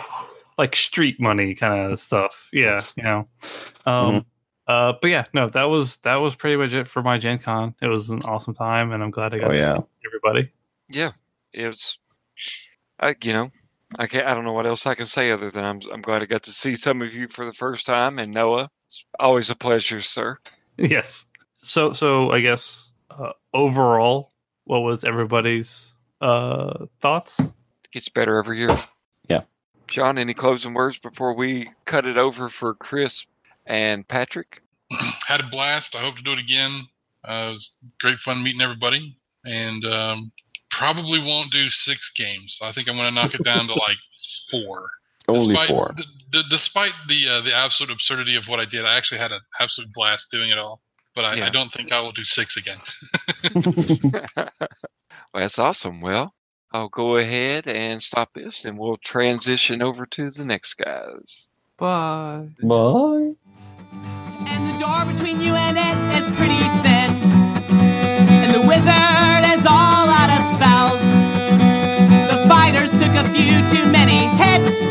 like 0.57 0.75
street 0.75 1.19
money 1.19 1.55
kind 1.55 1.91
of 1.91 1.99
stuff. 1.99 2.49
Yeah, 2.53 2.81
you 2.95 3.03
know. 3.03 3.27
Um, 3.85 4.05
Mm-hmm. 4.05 4.19
uh, 4.67 4.93
but 5.01 5.09
yeah, 5.11 5.25
no, 5.33 5.49
that 5.49 5.63
was 5.65 5.97
that 5.97 6.15
was 6.17 6.35
pretty 6.35 6.55
much 6.57 6.73
it 6.73 6.87
for 6.87 7.01
my 7.01 7.17
Gen 7.17 7.39
Con. 7.39 7.75
It 7.81 7.87
was 7.87 8.09
an 8.09 8.21
awesome 8.23 8.53
time, 8.53 8.91
and 8.91 9.03
I'm 9.03 9.11
glad 9.11 9.33
I 9.33 9.39
got 9.39 9.49
Oh, 9.49 9.53
to 9.53 9.57
yeah. 9.57 9.77
see 9.77 9.85
everybody. 10.05 10.51
Yeah, 10.89 11.11
it 11.53 11.65
was. 11.67 11.97
I 12.99 13.15
you 13.23 13.33
know, 13.33 13.49
I 13.97 14.07
can't. 14.07 14.27
I 14.27 14.33
don't 14.33 14.45
know 14.45 14.53
what 14.53 14.65
else 14.67 14.85
I 14.85 14.95
can 14.95 15.05
say 15.05 15.31
other 15.31 15.49
than 15.51 15.65
I'm. 15.65 15.79
I'm 15.91 16.01
glad 16.01 16.21
I 16.21 16.25
got 16.25 16.43
to 16.43 16.51
see 16.51 16.75
some 16.75 17.01
of 17.01 17.13
you 17.13 17.27
for 17.27 17.45
the 17.45 17.53
first 17.53 17.85
time. 17.85 18.19
And 18.19 18.31
Noah, 18.31 18.69
it's 18.87 19.03
always 19.19 19.49
a 19.49 19.55
pleasure, 19.55 20.01
sir. 20.01 20.37
yes. 20.77 21.25
So 21.57 21.93
so 21.93 22.31
I 22.31 22.39
guess 22.41 22.91
uh, 23.09 23.31
overall, 23.53 24.31
what 24.65 24.81
was 24.81 25.03
everybody's 25.03 25.92
uh 26.23 26.85
thoughts? 27.01 27.39
gets 27.91 28.09
better 28.09 28.37
every 28.37 28.57
year. 28.57 28.75
Yeah. 29.29 29.41
John, 29.87 30.17
any 30.17 30.33
closing 30.33 30.73
words 30.73 30.97
before 30.97 31.35
we 31.35 31.69
cut 31.85 32.07
it 32.07 32.17
over 32.17 32.49
for 32.49 32.73
Chris 32.73 33.27
and 33.67 34.07
Patrick? 34.07 34.61
had 35.27 35.41
a 35.41 35.47
blast. 35.51 35.95
I 35.95 36.01
hope 36.01 36.15
to 36.15 36.23
do 36.23 36.31
it 36.33 36.39
again. 36.39 36.87
Uh, 37.27 37.45
it 37.47 37.49
was 37.49 37.75
great 37.99 38.17
fun 38.19 38.43
meeting 38.43 38.61
everybody, 38.61 39.15
and 39.45 39.85
um, 39.85 40.31
probably 40.71 41.19
won't 41.19 41.51
do 41.51 41.69
six 41.69 42.11
games. 42.15 42.59
I 42.63 42.71
think 42.71 42.87
I'm 42.89 42.95
going 42.95 43.07
to 43.09 43.13
knock 43.13 43.33
it 43.35 43.43
down 43.43 43.67
to 43.67 43.73
like 43.73 43.97
four. 44.49 44.89
Only 45.27 45.55
despite, 45.55 45.67
four. 45.69 45.93
d- 45.95 46.03
d- 46.31 46.43
despite 46.49 46.91
the 47.07 47.27
uh, 47.29 47.41
the 47.41 47.55
absolute 47.55 47.93
absurdity 47.93 48.35
of 48.35 48.47
what 48.47 48.59
I 48.59 48.65
did, 48.65 48.83
I 48.85 48.97
actually 48.97 49.19
had 49.19 49.31
an 49.31 49.39
absolute 49.59 49.93
blast 49.93 50.31
doing 50.31 50.49
it 50.49 50.57
all. 50.57 50.81
But 51.15 51.25
I, 51.25 51.35
Yeah. 51.35 51.45
I 51.45 51.49
don't 51.49 51.71
think 51.71 51.91
I 51.91 52.01
will 52.01 52.11
do 52.11 52.23
six 52.23 52.57
again. 52.57 52.79
well, 55.33 55.41
that's 55.41 55.57
awesome. 55.57 55.99
Well, 55.99 56.33
I'll 56.71 56.89
go 56.89 57.17
ahead 57.17 57.67
and 57.67 58.01
stop 58.01 58.33
this, 58.33 58.65
and 58.65 58.77
we'll 58.77 58.97
transition 58.97 59.81
over 59.81 60.05
to 60.07 60.29
the 60.29 60.45
next 60.45 60.75
guys. 60.75 61.47
Bye. 61.77 62.49
Bye. 62.61 63.33
And 64.45 64.67
the 64.67 64.77
door 64.79 65.05
between 65.11 65.41
you 65.41 65.55
and 65.55 65.77
it 65.77 66.21
is 66.21 66.29
pretty 66.31 66.59
thin. 66.83 67.09
And 68.29 68.53
the 68.53 68.61
wizard 68.61 69.43
is 69.57 69.65
all 69.65 70.07
out 70.07 70.29
of 70.29 70.45
spells. 70.53 71.01
The 72.29 72.47
fighters 72.47 72.91
took 72.91 73.13
a 73.15 73.23
few 73.33 73.57
too 73.75 73.91
many 73.91 74.27
hits. 74.37 74.85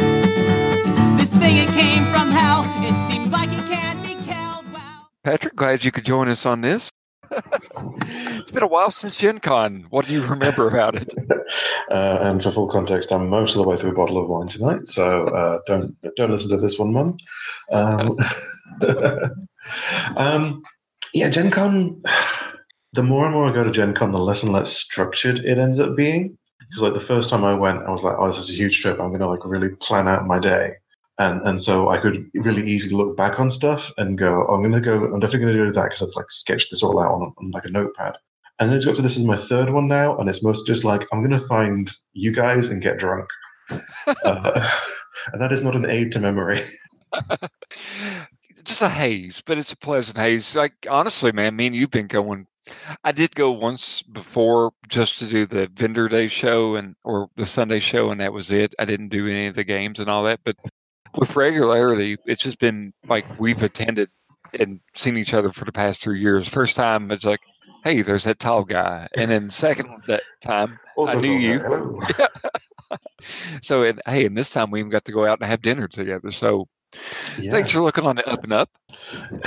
This 1.20 1.36
thing, 1.36 1.56
it 1.56 1.69
came 1.69 2.05
from 2.12 2.31
hell. 2.31 2.64
It 2.82 2.97
seems 3.09 3.31
like 3.31 3.51
it 3.52 3.64
can't 3.66 4.02
be 4.02 4.14
killed. 4.24 4.73
Well. 4.73 5.10
Patrick, 5.23 5.55
glad 5.55 5.85
you 5.85 5.93
could 5.93 6.05
join 6.05 6.28
us 6.28 6.47
on 6.47 6.62
this. 6.62 6.90
it's 8.06 8.50
been 8.50 8.62
a 8.62 8.66
while 8.66 8.90
since 8.90 9.16
Gen 9.16 9.38
Con. 9.40 9.86
What 9.90 10.06
do 10.06 10.12
you 10.12 10.22
remember 10.22 10.68
about 10.68 10.96
it? 10.96 11.14
Uh, 11.90 12.18
and 12.22 12.42
for 12.42 12.50
full 12.50 12.68
context, 12.68 13.12
I'm 13.12 13.28
most 13.28 13.54
of 13.54 13.62
the 13.62 13.68
way 13.68 13.76
through 13.76 13.90
a 13.90 13.94
bottle 13.94 14.16
of 14.16 14.26
wine 14.26 14.48
tonight, 14.48 14.86
so 14.86 15.26
uh, 15.28 15.59
don't 15.66 15.94
don't 16.16 16.30
listen 16.30 16.50
to 16.50 16.56
this 16.56 16.78
one, 16.78 16.94
Mum. 16.94 17.18
Um, 17.70 18.16
um, 20.16 20.62
yeah, 21.12 21.28
Gen 21.28 21.50
Con. 21.50 22.02
The 22.94 23.02
more 23.02 23.24
and 23.24 23.34
more 23.34 23.48
I 23.48 23.54
go 23.54 23.64
to 23.64 23.70
Gen 23.70 23.94
Con, 23.94 24.12
the 24.12 24.18
less 24.18 24.42
and 24.42 24.52
less 24.52 24.76
structured 24.76 25.38
it 25.38 25.56
ends 25.56 25.78
up 25.78 25.96
being. 25.96 26.36
Because 26.60 26.82
like 26.82 26.92
the 26.92 27.00
first 27.00 27.30
time 27.30 27.42
I 27.42 27.54
went, 27.54 27.82
I 27.82 27.90
was 27.90 28.02
like, 28.02 28.16
"Oh, 28.18 28.28
this 28.28 28.38
is 28.38 28.50
a 28.50 28.54
huge 28.54 28.82
trip. 28.82 29.00
I'm 29.00 29.09
going 29.09 29.20
to 29.20 29.28
like 29.28 29.44
really 29.46 29.70
plan 29.80 30.09
out 30.09 30.26
my 30.26 30.38
day." 30.38 30.74
And 31.18 31.43
and 31.43 31.62
so 31.62 31.89
I 31.89 31.98
could 31.98 32.30
really 32.34 32.68
easily 32.68 32.94
look 32.94 33.16
back 33.16 33.39
on 33.39 33.51
stuff 33.51 33.93
and 33.98 34.16
go, 34.16 34.47
oh, 34.48 34.55
"I'm 34.55 34.62
going 34.62 34.72
to 34.72 34.80
go. 34.80 35.05
I'm 35.05 35.20
definitely 35.20 35.40
going 35.40 35.56
to 35.56 35.66
do 35.66 35.72
that 35.72 35.84
because 35.84 36.02
I've 36.02 36.16
like 36.16 36.30
sketched 36.30 36.70
this 36.70 36.82
all 36.82 36.98
out 36.98 37.12
on, 37.12 37.34
on 37.39 37.51
like 37.51 37.64
a 37.64 37.70
notepad." 37.70 38.16
And 38.59 38.70
then 38.70 38.76
it's 38.76 38.86
got 38.86 38.97
to 38.97 39.02
this 39.02 39.16
is 39.16 39.24
my 39.24 39.36
third 39.36 39.70
one 39.70 39.89
now, 39.89 40.16
and 40.18 40.28
it's 40.28 40.43
mostly 40.43 40.66
just 40.66 40.84
like 40.84 41.06
I'm 41.12 41.20
going 41.26 41.39
to 41.39 41.47
find 41.47 41.90
you 42.12 42.32
guys 42.32 42.68
and 42.68 42.82
get 42.82 42.98
drunk, 42.98 43.28
uh, 44.06 44.70
and 45.32 45.43
that 45.43 45.52
is 45.52 45.62
not 45.62 45.76
an 45.76 45.89
aid 45.89 46.12
to 46.12 46.20
memory. 46.20 46.64
Just 48.64 48.82
a 48.82 48.89
haze, 48.89 49.43
but 49.44 49.59
it's 49.59 49.72
a 49.72 49.76
pleasant 49.76 50.16
haze. 50.16 50.55
Like 50.55 50.86
honestly, 50.89 51.32
man, 51.32 51.56
me 51.56 51.66
and 51.66 51.74
you've 51.74 51.90
been 51.90 52.06
going. 52.06 52.47
I 53.02 53.10
did 53.10 53.34
go 53.34 53.51
once 53.51 54.02
before 54.02 54.72
just 54.86 55.18
to 55.18 55.26
do 55.26 55.47
the 55.47 55.68
vendor 55.74 56.09
day 56.09 56.28
show 56.28 56.76
and 56.76 56.94
or 57.02 57.28
the 57.34 57.44
Sunday 57.44 57.80
show, 57.80 58.10
and 58.10 58.20
that 58.20 58.32
was 58.32 58.52
it. 58.52 58.72
I 58.78 58.84
didn't 58.84 59.09
do 59.09 59.26
any 59.26 59.48
of 59.48 59.56
the 59.56 59.64
games 59.64 59.98
and 59.98 60.09
all 60.09 60.22
that, 60.24 60.40
but 60.44 60.55
with 61.16 61.36
regularity, 61.36 62.16
it's 62.26 62.43
just 62.43 62.59
been 62.59 62.93
like 63.09 63.24
we've 63.39 63.62
attended 63.62 64.10
and 64.59 64.80
seen 64.94 65.16
each 65.16 65.34
other 65.34 65.51
for 65.51 65.64
the 65.64 65.72
past 65.72 66.02
three 66.02 66.20
years. 66.20 66.47
First 66.48 66.76
time, 66.76 67.10
it's 67.10 67.24
like, 67.24 67.40
hey, 67.84 68.02
there's 68.02 68.24
that 68.24 68.39
tall 68.39 68.64
guy. 68.64 69.09
And 69.16 69.30
then 69.30 69.51
second 69.51 70.02
that 70.06 70.22
time, 70.40 70.78
Also 70.97 71.16
I 71.18 71.20
knew 71.20 71.32
you. 71.39 72.02
so 73.62 73.82
and 73.84 74.01
hey, 74.06 74.26
and 74.26 74.36
this 74.36 74.51
time 74.51 74.70
we 74.70 74.80
even 74.80 74.90
got 74.90 75.05
to 75.06 75.12
go 75.12 75.24
out 75.26 75.40
and 75.40 75.48
have 75.48 75.62
dinner 75.62 75.89
together. 75.89 76.30
So 76.30 76.68
Yeah. 77.39 77.51
thanks 77.51 77.70
for 77.70 77.80
looking 77.80 78.05
on 78.05 78.16
the 78.16 78.28
up 78.28 78.44
and 78.44 78.52
up. 78.52 78.70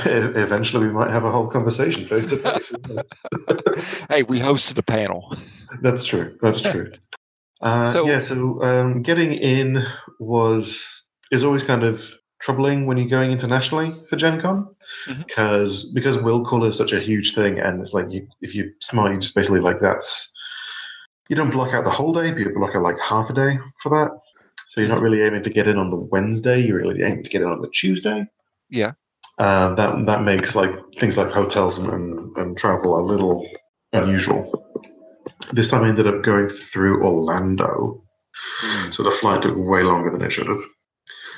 Eventually, 0.05 0.87
we 0.87 0.93
might 0.93 1.11
have 1.11 1.25
a 1.25 1.31
whole 1.31 1.47
conversation 1.47 2.07
face 2.07 2.27
to 2.27 2.37
face. 2.37 2.71
hey, 4.09 4.23
we 4.23 4.39
hosted 4.39 4.77
a 4.77 4.83
panel. 4.83 5.35
That's 5.81 6.05
true. 6.05 6.37
That's 6.41 6.61
true. 6.71 6.91
Uh, 7.61 7.91
So- 7.91 8.07
yeah. 8.07 8.19
So 8.19 8.61
um, 8.63 9.01
getting 9.03 9.33
in 9.33 9.85
was 10.19 11.03
is 11.35 11.43
always 11.43 11.63
kind 11.63 11.83
of 11.83 12.01
troubling 12.41 12.85
when 12.85 12.97
you're 12.97 13.09
going 13.09 13.31
internationally 13.31 13.95
for 14.09 14.15
Gen 14.15 14.41
Con 14.41 14.67
mm-hmm. 15.07 15.21
because 15.23 15.91
because 15.93 16.17
will 16.17 16.45
call 16.45 16.63
is 16.65 16.77
such 16.77 16.93
a 16.93 16.99
huge 16.99 17.35
thing, 17.35 17.59
and 17.59 17.81
it's 17.81 17.93
like 17.93 18.11
you, 18.11 18.27
if 18.41 18.55
you're 18.55 18.71
smart, 18.79 19.13
you 19.13 19.19
just 19.19 19.35
basically 19.35 19.59
like 19.59 19.79
that's 19.79 20.31
you 21.29 21.35
don't 21.35 21.51
block 21.51 21.73
out 21.73 21.83
the 21.83 21.89
whole 21.89 22.13
day, 22.13 22.31
but 22.31 22.39
you 22.39 22.53
block 22.55 22.75
out 22.75 22.83
like 22.83 22.99
half 22.99 23.29
a 23.29 23.33
day 23.33 23.57
for 23.81 23.89
that. 23.89 24.11
So 24.67 24.81
you're 24.81 24.89
not 24.89 24.95
mm-hmm. 24.95 25.03
really 25.03 25.21
aiming 25.21 25.43
to 25.43 25.49
get 25.49 25.67
in 25.67 25.77
on 25.77 25.89
the 25.89 25.95
Wednesday. 25.95 26.59
You're 26.59 26.77
really 26.77 27.01
aiming 27.01 27.23
to 27.23 27.29
get 27.29 27.41
in 27.41 27.47
on 27.47 27.61
the 27.61 27.69
Tuesday. 27.69 28.25
Yeah. 28.69 28.93
Uh, 29.37 29.73
that 29.75 30.05
that 30.05 30.23
makes 30.23 30.55
like 30.55 30.71
things 30.99 31.17
like 31.17 31.31
hotels 31.31 31.77
and, 31.77 31.89
and, 31.89 32.37
and 32.37 32.57
travel 32.57 32.99
a 32.99 33.03
little 33.03 33.47
unusual. 33.91 34.63
This 35.51 35.69
time 35.69 35.83
I 35.83 35.89
ended 35.89 36.07
up 36.07 36.23
going 36.23 36.49
through 36.49 37.03
Orlando, 37.03 38.03
mm. 38.63 38.93
so 38.93 39.03
the 39.03 39.11
flight 39.11 39.41
took 39.41 39.55
way 39.57 39.83
longer 39.83 40.09
than 40.09 40.21
it 40.21 40.31
should 40.31 40.47
have. 40.47 40.61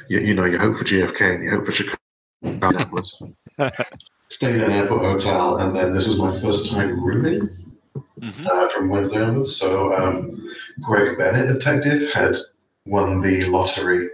You, 0.10 0.20
you 0.20 0.34
know, 0.34 0.46
you 0.46 0.58
hope 0.58 0.78
for 0.78 0.84
JFK 0.84 1.36
and 1.36 1.44
you 1.44 1.50
hope 1.52 1.66
for 1.66 1.72
Chicago. 1.72 1.98
Stayed 4.30 4.56
at 4.62 4.70
an 4.70 4.72
airport 4.72 5.02
hotel, 5.04 5.58
and 5.58 5.76
then 5.76 5.94
this 5.94 6.06
was 6.08 6.18
my 6.18 6.38
first 6.40 6.70
time 6.70 7.04
rooming 7.04 7.50
Mhm. 8.20 8.46
uh, 8.48 8.68
from 8.70 8.90
Wednesday 8.90 9.22
onwards. 9.22 9.56
So 9.56 9.94
um, 9.96 10.44
Greg 10.82 11.18
Bennett, 11.18 11.54
detective, 11.54 12.12
had 12.12 12.36
won 12.86 13.22
the 13.22 13.46
lottery 13.46 14.10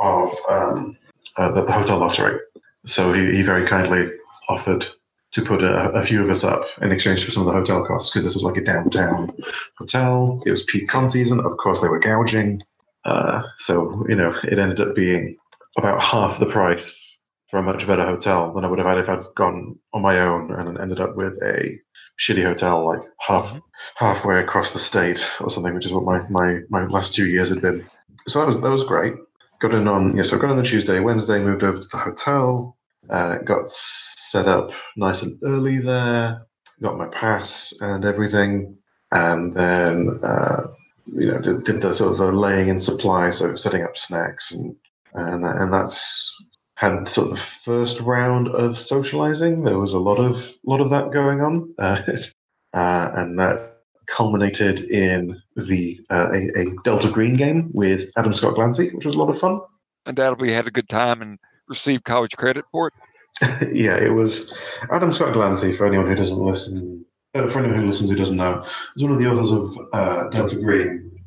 of 0.00 0.30
um, 0.48 0.96
uh, 1.36 1.50
the, 1.52 1.64
the 1.64 1.72
hotel 1.72 1.98
lottery. 1.98 2.38
So 2.86 3.12
he, 3.12 3.36
he 3.36 3.42
very 3.42 3.68
kindly 3.68 4.10
offered 4.48 4.86
to 5.32 5.42
put 5.42 5.62
a, 5.62 5.90
a 5.90 6.02
few 6.02 6.22
of 6.22 6.30
us 6.30 6.44
up 6.44 6.62
in 6.80 6.90
exchange 6.92 7.24
for 7.24 7.30
some 7.30 7.46
of 7.46 7.52
the 7.52 7.58
hotel 7.58 7.84
costs 7.84 8.10
because 8.10 8.24
this 8.24 8.34
was 8.34 8.44
like 8.44 8.56
a 8.56 8.64
downtown 8.64 9.32
hotel. 9.76 10.42
It 10.46 10.50
was 10.50 10.62
peak 10.64 10.88
con 10.88 11.08
season. 11.10 11.40
Of 11.40 11.56
course, 11.58 11.80
they 11.80 11.88
were 11.88 11.98
gouging. 12.00 12.62
Uh, 13.04 13.42
so, 13.58 14.04
you 14.08 14.16
know, 14.16 14.34
it 14.44 14.58
ended 14.58 14.80
up 14.80 14.94
being 14.94 15.36
about 15.76 16.02
half 16.02 16.38
the 16.38 16.46
price 16.46 17.18
for 17.50 17.58
a 17.58 17.62
much 17.62 17.86
better 17.86 18.04
hotel 18.04 18.52
than 18.52 18.64
I 18.64 18.68
would 18.68 18.78
have 18.78 18.88
had 18.88 18.98
if 18.98 19.08
I'd 19.08 19.24
gone 19.36 19.78
on 19.92 20.02
my 20.02 20.20
own 20.20 20.52
and 20.52 20.78
ended 20.78 21.00
up 21.00 21.16
with 21.16 21.34
a 21.42 21.78
shitty 22.20 22.42
hotel 22.42 22.84
like 22.86 23.00
half 23.20 23.56
halfway 23.94 24.40
across 24.40 24.72
the 24.72 24.78
state 24.78 25.30
or 25.40 25.50
something, 25.50 25.74
which 25.74 25.86
is 25.86 25.92
what 25.92 26.04
my, 26.04 26.28
my, 26.28 26.60
my 26.68 26.84
last 26.86 27.14
two 27.14 27.26
years 27.26 27.48
had 27.48 27.62
been. 27.62 27.84
So 28.26 28.40
that 28.40 28.46
was 28.46 28.60
that 28.60 28.70
was 28.70 28.84
great. 28.84 29.14
Got 29.60 29.74
in 29.74 29.88
on 29.88 30.16
yeah, 30.16 30.22
so 30.22 30.36
got 30.36 30.46
in 30.46 30.50
on 30.52 30.56
the 30.58 30.68
Tuesday, 30.68 31.00
Wednesday 31.00 31.40
moved 31.40 31.62
over 31.62 31.78
to 31.78 31.88
the 31.90 31.98
hotel, 31.98 32.76
uh, 33.08 33.38
got 33.38 33.68
set 33.68 34.46
up 34.46 34.70
nice 34.96 35.22
and 35.22 35.38
early 35.42 35.78
there, 35.78 36.46
got 36.82 36.98
my 36.98 37.06
pass 37.06 37.72
and 37.80 38.04
everything, 38.04 38.76
and 39.10 39.54
then 39.54 40.20
uh, 40.22 40.66
you 41.14 41.32
know 41.32 41.38
did, 41.38 41.64
did 41.64 41.82
the 41.82 41.94
sort 41.94 42.20
of 42.20 42.34
laying 42.34 42.68
in 42.68 42.80
supply, 42.80 43.30
so 43.30 43.56
setting 43.56 43.82
up 43.82 43.96
snacks 43.96 44.52
and 44.52 44.76
and 45.14 45.44
that, 45.44 45.56
and 45.56 45.72
that's 45.72 46.34
had 46.74 47.08
sort 47.08 47.26
of 47.26 47.36
the 47.36 47.42
first 47.64 48.00
round 48.00 48.48
of 48.48 48.78
socializing. 48.78 49.64
There 49.64 49.78
was 49.78 49.92
a 49.92 49.98
lot 49.98 50.18
of 50.18 50.54
lot 50.64 50.80
of 50.80 50.90
that 50.90 51.10
going 51.10 51.40
on, 51.40 51.74
uh, 51.78 52.02
uh, 52.74 53.10
and 53.14 53.38
that 53.38 53.78
culminated 54.06 54.80
in 54.80 55.40
the 55.56 56.00
uh, 56.10 56.30
a, 56.32 56.60
a 56.60 56.64
Delta 56.84 57.10
Green 57.10 57.36
game 57.36 57.70
with 57.72 58.10
Adam 58.16 58.32
Scott 58.32 58.54
Glancy, 58.54 58.94
which 58.94 59.06
was 59.06 59.14
a 59.14 59.18
lot 59.18 59.30
of 59.30 59.40
fun. 59.40 59.60
Undoubtedly 60.06 60.52
had 60.52 60.66
a 60.66 60.70
good 60.70 60.88
time 60.88 61.20
and 61.20 61.38
received 61.68 62.04
college 62.04 62.36
credit 62.36 62.64
for 62.70 62.88
it. 62.88 62.94
yeah, 63.74 63.96
it 63.96 64.14
was 64.14 64.54
Adam 64.90 65.12
Scott 65.12 65.34
Glancy. 65.34 65.76
For 65.76 65.86
anyone 65.86 66.06
who 66.06 66.14
doesn't 66.14 66.38
listen, 66.38 67.04
uh, 67.38 67.48
for 67.50 67.60
anyone 67.60 67.80
who 67.80 67.86
listens 67.86 68.10
who 68.10 68.16
doesn't 68.16 68.36
know, 68.36 68.64
is 68.96 69.02
one 69.02 69.12
of 69.12 69.18
the 69.18 69.30
authors 69.30 69.50
of 69.50 69.88
uh, 69.92 70.28
Delta 70.28 70.56
Green, 70.56 71.20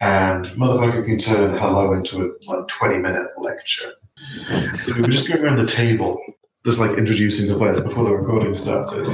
and 0.00 0.46
motherfucker 0.46 1.04
can 1.04 1.18
turn 1.18 1.56
hello 1.58 1.94
into 1.94 2.22
a 2.22 2.50
like 2.50 2.68
twenty 2.68 2.98
minute 2.98 3.28
lecture. 3.38 3.94
we 4.86 5.00
were 5.00 5.08
just 5.08 5.28
going 5.28 5.42
around 5.42 5.58
the 5.58 5.66
table, 5.66 6.20
just 6.64 6.78
like 6.78 6.98
introducing 6.98 7.48
the 7.48 7.56
players 7.56 7.80
before 7.80 8.04
the 8.04 8.14
recording 8.14 8.54
started. 8.54 9.06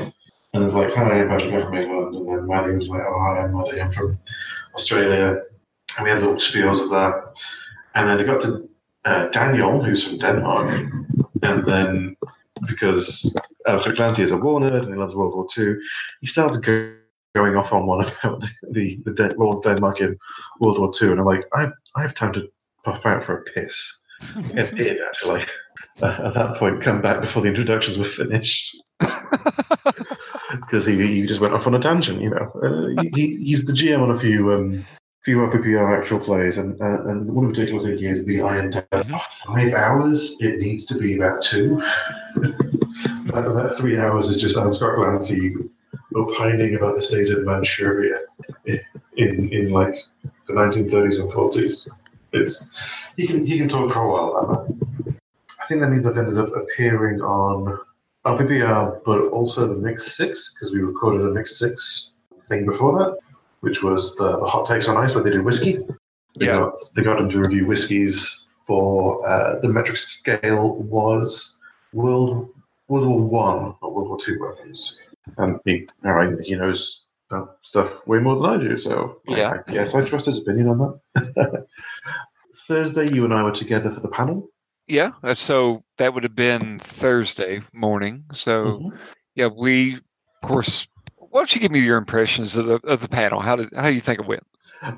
And 0.52 0.62
it's 0.64 0.74
like, 0.74 0.94
hi, 0.94 1.20
I'm 1.20 1.28
Patrick, 1.28 1.52
I'm 1.52 1.60
from 1.62 1.74
England. 1.74 2.14
And 2.14 2.28
then 2.28 2.46
Maddie 2.46 2.76
was 2.76 2.88
like, 2.88 3.00
oh, 3.00 3.18
hi, 3.18 3.42
I'm 3.42 3.56
Maddie, 3.56 3.80
I'm 3.80 3.90
from 3.90 4.18
Australia. 4.74 5.42
And 5.96 6.04
we 6.04 6.10
had 6.10 6.20
little 6.20 6.36
spiels 6.36 6.82
of 6.82 6.90
that. 6.90 7.34
And 7.96 8.08
then 8.08 8.20
it 8.20 8.26
got 8.26 8.40
to 8.42 8.68
uh, 9.04 9.26
Daniel, 9.28 9.82
who's 9.82 10.06
from 10.06 10.18
Denmark. 10.18 10.92
And 11.42 11.66
then, 11.66 12.16
because 12.68 13.36
Patrick 13.66 13.96
Glancy 13.96 14.20
is 14.20 14.32
a 14.32 14.36
war 14.36 14.60
nerd 14.60 14.82
and 14.82 14.88
he 14.88 14.94
loves 14.94 15.14
World 15.14 15.34
War 15.34 15.46
II, 15.56 15.74
he 16.20 16.26
started 16.26 16.62
go, 16.64 16.94
going 17.34 17.56
off 17.56 17.72
on 17.72 17.86
one 17.86 18.04
about 18.04 18.44
the, 18.70 19.00
the, 19.04 19.12
the 19.12 19.34
Lord 19.36 19.62
Denmark 19.62 20.00
in 20.00 20.16
World 20.60 20.78
War 20.78 20.92
II. 21.00 21.12
And 21.12 21.20
I'm 21.20 21.26
like, 21.26 21.44
I, 21.52 21.68
I 21.96 22.02
have 22.02 22.14
time 22.14 22.32
to 22.34 22.48
pop 22.84 23.04
out 23.06 23.24
for 23.24 23.38
a 23.38 23.42
piss. 23.42 24.00
It 24.54 24.74
did, 24.74 25.00
actually. 25.02 25.42
Uh, 26.00 26.06
at 26.26 26.34
that 26.34 26.56
point, 26.56 26.82
come 26.82 27.02
back 27.02 27.20
before 27.20 27.42
the 27.42 27.48
introductions 27.48 27.98
were 27.98 28.04
finished 28.04 28.76
because 30.60 30.86
he, 30.86 30.96
he 30.96 31.26
just 31.26 31.40
went 31.40 31.52
off 31.52 31.66
on 31.66 31.74
a 31.74 31.80
tangent. 31.80 32.22
You 32.22 32.30
know, 32.30 32.96
uh, 32.96 33.02
he, 33.14 33.36
he's 33.36 33.66
the 33.66 33.72
GM 33.72 34.00
on 34.00 34.12
a 34.12 34.18
few 34.18 34.52
um, 34.52 34.86
few 35.24 35.38
RPPR 35.38 35.98
actual 35.98 36.20
plays, 36.20 36.58
and 36.58 36.80
uh, 36.80 37.04
and 37.06 37.30
one 37.30 37.48
particular 37.48 37.82
thing 37.82 37.98
is 38.04 38.24
the 38.26 38.42
Iron 38.42 38.70
Dead. 38.70 38.86
Mhm. 38.92 39.20
Five 39.46 39.72
hours. 39.72 40.36
It 40.40 40.58
needs 40.58 40.84
to 40.86 40.98
be 40.98 41.16
about 41.16 41.42
two. 41.42 41.82
that, 42.36 43.52
that 43.54 43.74
three 43.78 43.98
hours 43.98 44.28
is 44.28 44.40
just 44.40 44.56
Adam 44.56 44.74
Scott 44.74 44.96
Glancy 44.96 45.56
opining 46.14 46.74
about 46.74 46.94
the 46.94 47.02
state 47.02 47.30
of 47.30 47.44
Manchuria 47.44 48.20
in 49.16 49.48
in 49.52 49.70
like 49.70 49.96
the 50.46 50.52
1930s 50.52 51.20
and 51.20 51.32
40s. 51.32 51.88
It's 52.32 52.70
he 53.16 53.26
can 53.26 53.46
he 53.46 53.58
can 53.58 53.68
talk 53.68 53.92
for 53.92 54.00
a 54.00 54.10
while. 54.10 54.46
That. 54.46 55.14
I 55.60 55.66
think 55.66 55.80
that 55.80 55.88
means 55.90 56.06
I've 56.06 56.18
ended 56.18 56.38
up 56.38 56.54
appearing 56.54 57.22
on 57.22 57.78
RPPR, 58.26 59.00
but 59.04 59.28
also 59.28 59.66
the 59.66 59.76
Mix 59.76 60.14
Six 60.16 60.54
because 60.54 60.74
we 60.74 60.80
recorded 60.80 61.26
a 61.26 61.32
Mix 61.32 61.58
Six 61.58 62.12
thing 62.48 62.66
before 62.66 62.98
that, 62.98 63.18
which 63.64 63.82
was 63.82 64.14
the, 64.16 64.38
the 64.38 64.46
Hot 64.46 64.66
Takes 64.66 64.86
on 64.88 64.96
Ice 64.96 65.14
where 65.14 65.24
they 65.24 65.30
did 65.30 65.44
whiskey. 65.44 65.78
They 66.36 66.46
Yeah. 66.46 66.58
got 66.58 66.80
they 66.96 67.02
got 67.04 67.20
him 67.20 67.30
to 67.30 67.38
review 67.38 67.64
whiskeys 67.64 68.44
for 68.66 69.24
uh, 69.24 69.60
the 69.60 69.68
metric 69.68 69.96
scale 69.96 70.74
was 70.82 71.60
World 71.92 72.48
World 72.88 73.06
War 73.06 73.20
One, 73.20 73.74
not 73.80 73.94
World 73.94 74.08
War 74.08 74.18
Two 74.20 74.38
weapons. 74.40 74.98
And 75.38 75.60
he, 75.64 75.86
all 76.04 76.12
right, 76.12 76.34
he 76.42 76.56
knows 76.56 77.06
that 77.30 77.46
stuff 77.62 78.04
way 78.08 78.18
more 78.18 78.34
than 78.34 78.46
I 78.50 78.56
do. 78.68 78.76
So 78.76 79.20
I- 79.28 79.36
Yeah. 79.36 79.50
I, 79.68 79.72
yes, 79.72 79.94
I 79.94 80.04
trust 80.04 80.26
his 80.26 80.38
opinion 80.38 80.68
on 80.70 80.78
that. 81.14 81.66
Thursday, 82.66 83.06
you 83.12 83.24
and 83.24 83.32
I 83.32 83.42
were 83.44 83.52
together 83.52 83.92
for 83.92 84.00
the 84.00 84.08
panel. 84.08 84.48
Yeah, 84.88 85.12
uh, 85.22 85.34
so 85.36 85.84
that 85.98 86.14
would 86.14 86.24
have 86.24 86.34
been 86.36 86.80
Thursday 86.80 87.62
morning. 87.72 88.24
So 88.32 88.64
Mhm. 88.80 88.98
yeah, 89.36 89.46
we 89.46 89.94
of 90.42 90.50
course. 90.50 90.88
Why 91.34 91.40
don't 91.40 91.52
you 91.52 91.60
give 91.60 91.72
me 91.72 91.80
your 91.80 91.98
impressions 91.98 92.56
of 92.56 92.66
the 92.66 92.74
of 92.84 93.00
the 93.00 93.08
panel? 93.08 93.40
How 93.40 93.56
did 93.56 93.74
how 93.74 93.88
do 93.88 93.92
you 93.94 94.00
think 94.00 94.20
it 94.20 94.26
went? 94.26 94.44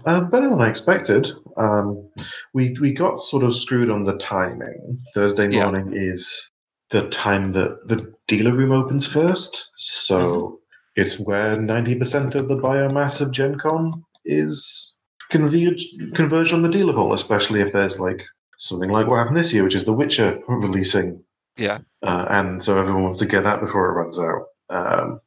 Um, 0.04 0.28
better 0.28 0.50
than 0.50 0.60
I 0.60 0.68
expected. 0.68 1.32
Um, 1.56 2.10
we 2.52 2.76
we 2.78 2.92
got 2.92 3.20
sort 3.20 3.42
of 3.42 3.56
screwed 3.56 3.88
on 3.88 4.02
the 4.02 4.18
timing. 4.18 5.00
Thursday 5.14 5.50
Yeah. 5.50 5.62
morning 5.62 5.94
is 5.94 6.52
the 6.90 7.08
time 7.08 7.52
that 7.52 7.88
the 7.88 8.12
dealer 8.28 8.52
room 8.52 8.70
opens 8.70 9.06
first, 9.06 9.70
so 9.78 10.60
it's 10.94 11.18
where 11.18 11.58
ninety 11.58 11.94
percent 11.94 12.34
of 12.34 12.48
the 12.48 12.56
biomass 12.56 13.22
of 13.22 13.30
Gen 13.30 13.56
Con 13.56 14.04
is 14.26 14.94
converged 15.30 15.86
converged 16.16 16.52
on 16.52 16.60
the 16.60 16.68
dealer 16.68 16.92
hall, 16.92 17.14
especially 17.14 17.62
if 17.62 17.72
there's 17.72 17.98
like 17.98 18.22
something 18.58 18.90
like 18.90 19.06
what 19.06 19.20
happened 19.20 19.38
this 19.38 19.54
year, 19.54 19.64
which 19.64 19.74
is 19.74 19.86
The 19.86 19.94
Witcher 19.94 20.38
releasing, 20.48 21.24
Yeah, 21.56 21.78
uh, 22.02 22.26
and 22.28 22.62
so 22.62 22.78
everyone 22.78 23.04
wants 23.04 23.20
to 23.20 23.26
get 23.26 23.44
that 23.44 23.62
before 23.62 23.88
it 23.88 23.94
runs 23.94 24.18
out. 24.18 24.44
Um, 24.68 25.20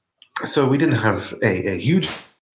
so 0.46 0.68
we 0.68 0.78
didn't 0.78 0.96
have 1.00 1.34
a, 1.44 1.70
a 1.74 1.78
huge 1.78 2.10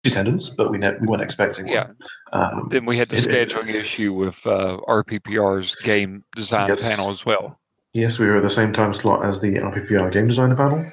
attendance, 0.07 0.49
but 0.51 0.71
we 0.71 0.79
ne- 0.79 0.97
we 1.01 1.07
weren't 1.07 1.23
expecting 1.23 1.67
one. 1.67 1.75
yeah. 1.75 1.87
Um, 2.33 2.69
Then 2.71 2.87
we 2.87 2.97
had 2.97 3.09
the 3.09 3.17
It- 3.17 3.27
it- 3.27 3.49
scheduling 3.51 3.75
issue 3.75 4.13
with 4.13 4.47
uh, 4.47 4.79
RPPR's 4.89 5.75
game 5.77 6.25
design 6.37 6.69
Yes. 6.69 6.89
panel 6.89 7.11
as 7.11 7.25
well. 7.27 7.59
Yes, 7.93 8.19
we 8.19 8.27
were 8.27 8.37
at 8.37 8.43
the 8.43 8.51
same 8.51 8.73
time 8.73 8.95
slot 8.95 9.25
as 9.25 9.41
the 9.41 9.55
RPPR 9.59 10.11
game 10.13 10.29
designer 10.29 10.57
panel. 10.57 10.85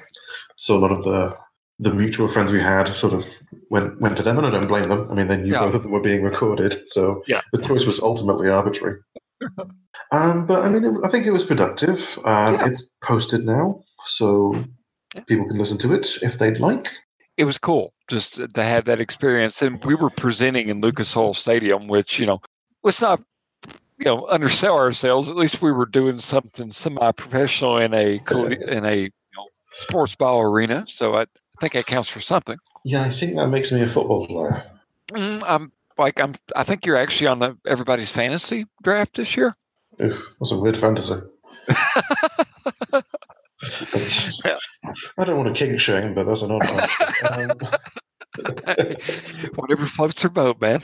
So 0.56 0.76
a 0.76 0.80
lot 0.80 0.92
of 0.92 1.04
the 1.04 1.36
the 1.80 1.94
mutual 1.94 2.26
friends 2.26 2.50
we 2.50 2.60
had 2.60 2.92
sort 2.94 3.12
of 3.12 3.24
went 3.70 4.00
went 4.00 4.16
to 4.16 4.22
them, 4.24 4.36
and 4.36 4.44
I 4.46 4.50
don't 4.50 4.66
blame 4.66 4.88
them. 4.88 5.08
I 5.10 5.14
mean, 5.14 5.28
they 5.28 5.36
knew 5.36 5.52
Yeah. 5.52 5.60
both 5.60 5.74
of 5.74 5.82
them 5.84 5.92
were 5.92 6.00
being 6.00 6.24
recorded, 6.24 6.82
so 6.88 7.22
Yeah. 7.28 7.40
the 7.52 7.62
choice 7.62 7.86
was 7.86 8.00
ultimately 8.00 8.48
arbitrary. 8.48 8.98
um, 10.12 10.46
but 10.46 10.64
I 10.64 10.68
mean, 10.68 10.84
it, 10.84 10.94
I 11.04 11.08
think 11.08 11.24
it 11.26 11.30
was 11.30 11.44
productive. 11.44 12.18
Um, 12.24 12.54
Yeah. 12.54 12.66
It's 12.68 12.82
posted 13.02 13.44
now, 13.46 13.84
so. 14.06 14.54
People 15.26 15.46
can 15.46 15.58
listen 15.58 15.78
to 15.78 15.92
it 15.94 16.10
if 16.22 16.38
they'd 16.38 16.58
like. 16.60 16.86
it 17.36 17.44
was 17.44 17.58
cool 17.58 17.92
just 18.08 18.40
to 18.54 18.62
have 18.62 18.84
that 18.86 19.00
experience. 19.00 19.62
And 19.62 19.82
we 19.84 19.94
were 19.94 20.10
presenting 20.10 20.68
in 20.68 20.80
Lucas 20.80 21.16
Oil 21.16 21.34
Stadium, 21.34 21.86
which 21.88 22.18
you 22.18 22.26
know, 22.26 22.40
let's 22.82 23.00
not 23.00 23.22
you 23.98 24.04
know 24.04 24.26
undersell 24.28 24.76
ourselves. 24.76 25.28
At 25.28 25.36
least 25.36 25.62
we 25.62 25.72
were 25.72 25.86
doing 25.86 26.18
something 26.18 26.70
semi-professional 26.72 27.78
in 27.78 27.94
a 27.94 28.20
in 28.68 28.84
a 28.84 28.96
you 28.96 29.10
know, 29.36 29.46
sports 29.74 30.16
ball 30.16 30.40
arena. 30.42 30.84
So 30.88 31.16
I 31.16 31.26
think 31.60 31.72
that 31.74 31.86
counts 31.86 32.08
for 32.08 32.20
something. 32.20 32.58
Yeah, 32.84 33.02
I 33.04 33.10
think 33.10 33.36
that 33.36 33.48
makes 33.48 33.72
me 33.72 33.82
a 33.82 33.88
football 33.88 34.26
player. 34.26 34.64
Mm, 35.12 35.42
I'm 35.46 35.72
like 35.96 36.20
I'm. 36.20 36.34
I 36.54 36.64
think 36.64 36.86
you're 36.86 36.96
actually 36.96 37.28
on 37.28 37.38
the 37.38 37.56
everybody's 37.66 38.10
fantasy 38.10 38.66
draft 38.82 39.16
this 39.16 39.36
year. 39.36 39.54
Oof, 40.00 40.34
that's 40.38 40.52
a 40.52 40.58
weird 40.58 40.76
fantasy. 40.76 41.14
I 45.18 45.24
don't 45.24 45.36
want 45.36 45.54
to 45.54 45.66
kink 45.66 45.78
shame, 45.80 46.14
but 46.14 46.24
that's 46.24 46.42
an 46.42 46.52
odd 46.52 46.62
one. 46.70 47.60
Whatever 49.54 49.86
floats 49.86 50.22
your 50.22 50.30
boat, 50.30 50.60
man. 50.60 50.80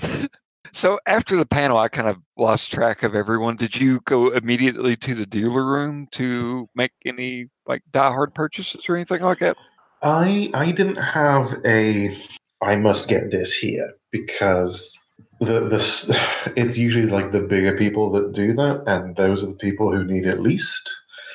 So 0.73 0.99
after 1.07 1.37
the 1.37 1.47
panel, 1.47 1.79
I 1.79 1.89
kind 1.89 2.09
of 2.09 2.17
lost 2.37 2.73
track 2.73 3.03
of 3.05 3.15
everyone. 3.15 3.57
Did 3.57 3.77
you 3.77 4.01
go 4.07 4.31
immediately 4.31 4.97
to 4.97 5.15
the 5.15 5.27
dealer 5.27 5.65
room 5.65 6.09
to 6.13 6.69
make 6.75 6.93
any 7.05 7.47
like 7.67 7.83
diehard 7.93 8.35
purchases 8.35 8.89
or 8.89 8.97
anything 8.97 9.23
like 9.23 9.39
that? 9.39 9.57
I 10.03 10.51
I 10.53 10.73
didn't 10.73 10.97
have 10.97 11.61
a 11.65 12.17
I 12.61 12.77
must 12.77 13.09
get 13.09 13.31
this 13.31 13.55
here 13.55 13.95
because 14.11 14.99
the 15.41 15.69
this 15.69 16.11
it's 16.57 16.77
usually 16.77 17.07
like 17.07 17.31
the 17.31 17.41
bigger 17.41 17.77
people 17.77 18.11
that 18.13 18.33
do 18.33 18.55
that, 18.55 18.85
and 18.87 19.15
those 19.17 19.45
are 19.45 19.49
the 19.49 19.59
people 19.59 19.93
who 19.93 20.05
need 20.05 20.27
it 20.27 20.41
least. 20.41 20.91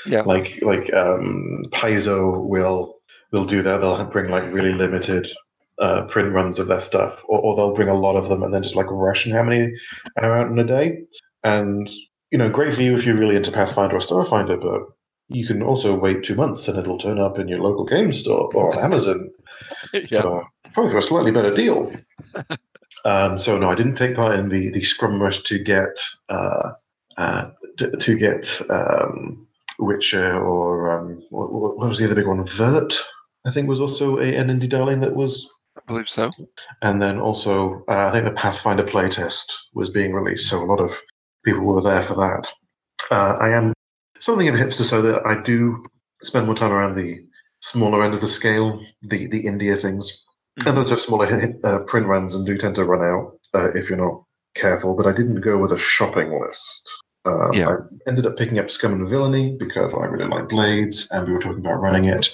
Yeah. 0.06 0.22
Like 0.22 0.60
like 0.62 0.94
um, 0.94 1.64
Paizo 1.70 2.46
will 2.46 3.00
will 3.32 3.46
do 3.46 3.62
that. 3.62 3.82
They'll 3.82 4.04
bring 4.06 4.30
like 4.30 4.52
really 4.52 4.74
limited 4.74 5.28
uh, 5.80 6.04
print 6.04 6.34
runs 6.34 6.60
of 6.60 6.68
their 6.68 6.82
stuff, 6.82 7.24
or, 7.28 7.40
or 7.40 7.56
they'll 7.56 7.76
bring 7.76 7.90
a 7.90 8.00
lot 8.00 8.16
of 8.16 8.30
them 8.30 8.44
and 8.44 8.54
then 8.54 8.64
just 8.64 8.76
like 8.76 8.88
ration 8.90 9.32
how 9.32 9.44
many 9.44 9.74
are 10.18 10.38
out 10.38 10.52
in 10.52 10.60
a 10.60 10.66
day. 10.66 11.04
And 11.44 11.90
you 12.32 12.38
know, 12.38 12.50
great 12.50 12.76
for 12.76 12.82
you 12.82 12.98
if 12.98 13.06
you're 13.06 13.18
really 13.18 13.36
into 13.36 13.52
Pathfinder 13.52 13.96
or 13.96 14.00
Starfinder, 14.00 14.60
but 14.62 14.82
you 15.30 15.48
can 15.48 15.62
also 15.62 15.96
wait 15.96 16.24
two 16.24 16.36
months 16.36 16.68
and 16.68 16.78
it'll 16.78 16.98
turn 16.98 17.20
up 17.20 17.40
in 17.40 17.48
your 17.48 17.60
local 17.60 17.86
game 17.86 18.12
store 18.12 18.52
or 18.54 18.76
on 18.76 18.84
Amazon 18.84 19.30
yeah. 19.94 20.22
probably 20.74 20.92
for 20.92 20.98
a 20.98 21.02
slightly 21.02 21.32
better 21.32 21.54
deal. 21.54 21.94
um, 23.06 23.38
so 23.38 23.58
no, 23.58 23.72
I 23.72 23.76
didn't 23.76 23.96
take 23.96 24.16
part 24.16 24.40
in 24.40 24.50
the 24.50 24.72
the 24.72 24.84
scrum 24.84 25.22
rush 25.22 25.44
to 25.44 25.60
get 25.60 26.00
uh, 26.30 26.72
uh, 27.18 27.52
to, 27.78 27.92
to 27.98 28.16
get 28.16 28.62
um, 28.70 29.48
Witcher 29.80 30.38
or 30.38 30.92
um, 30.92 31.24
what, 31.30 31.52
what 31.52 31.90
was 31.90 31.98
the 31.98 32.06
other 32.06 32.16
big 32.16 32.28
one? 32.28 32.46
Vert, 32.46 32.94
I 33.46 33.52
think, 33.52 33.68
was 33.68 33.82
also 33.82 34.18
a, 34.18 34.36
an 34.36 34.48
indie 34.48 34.70
darling 34.70 35.00
that 35.02 35.16
was. 35.16 35.50
I 35.78 35.82
believe 35.88 36.10
so. 36.10 36.30
And 36.82 37.02
then 37.02 37.20
also, 37.20 37.86
uh, 37.88 38.08
I 38.08 38.12
think 38.12 38.26
the 38.26 38.32
Pathfinder 38.32 38.84
playtest 38.84 39.54
was 39.74 39.90
being 39.90 40.14
released, 40.14 40.50
so 40.50 40.58
a 40.62 40.66
lot 40.66 40.82
of 40.82 40.92
people 41.46 41.62
were 41.62 41.82
there 41.82 42.04
for 42.04 42.16
that. 42.16 42.48
Uh, 43.10 43.38
I 43.40 43.50
am 43.52 43.74
something 44.20 44.48
of 44.48 44.56
a 44.56 44.58
hipster, 44.58 44.84
so 44.84 45.02
that 45.02 45.26
I 45.26 45.42
do 45.42 45.86
spend 46.22 46.46
more 46.46 46.56
time 46.56 46.72
around 46.72 46.96
the 46.96 47.26
smaller 47.62 48.04
end 48.04 48.14
of 48.14 48.22
the 48.22 48.28
scale, 48.28 48.82
the 49.02 49.28
the 49.28 49.46
India 49.46 49.78
things. 49.78 50.26
And 50.66 50.76
those 50.76 50.90
have 50.90 51.00
smaller 51.00 51.56
uh, 51.64 51.80
print 51.80 52.06
runs 52.08 52.36
and 52.36 52.46
do 52.46 52.58
tend 52.58 52.76
to 52.76 52.84
run 52.84 53.02
out 53.02 53.40
uh, 53.54 53.72
if 53.76 53.88
you're 53.88 53.98
not 53.98 54.24
careful. 54.56 54.98
But 54.98 55.08
I 55.08 55.14
didn't 55.14 55.42
go 55.42 55.58
with 55.58 55.72
a 55.72 55.80
shopping 55.80 56.38
list. 56.38 56.90
Uh, 57.26 57.52
Yeah. 57.54 57.70
I 57.70 58.10
ended 58.10 58.26
up 58.26 58.38
picking 58.38 58.60
up 58.60 58.72
Scum 58.72 58.94
and 58.94 59.10
Villainy 59.10 59.56
because 59.60 59.94
I 59.94 60.06
really 60.06 60.30
like 60.30 60.50
Blades, 60.50 61.10
and 61.12 61.28
we 61.28 61.34
were 61.34 61.42
talking 61.42 61.60
about 61.60 61.82
running 61.82 62.06
it 62.06 62.30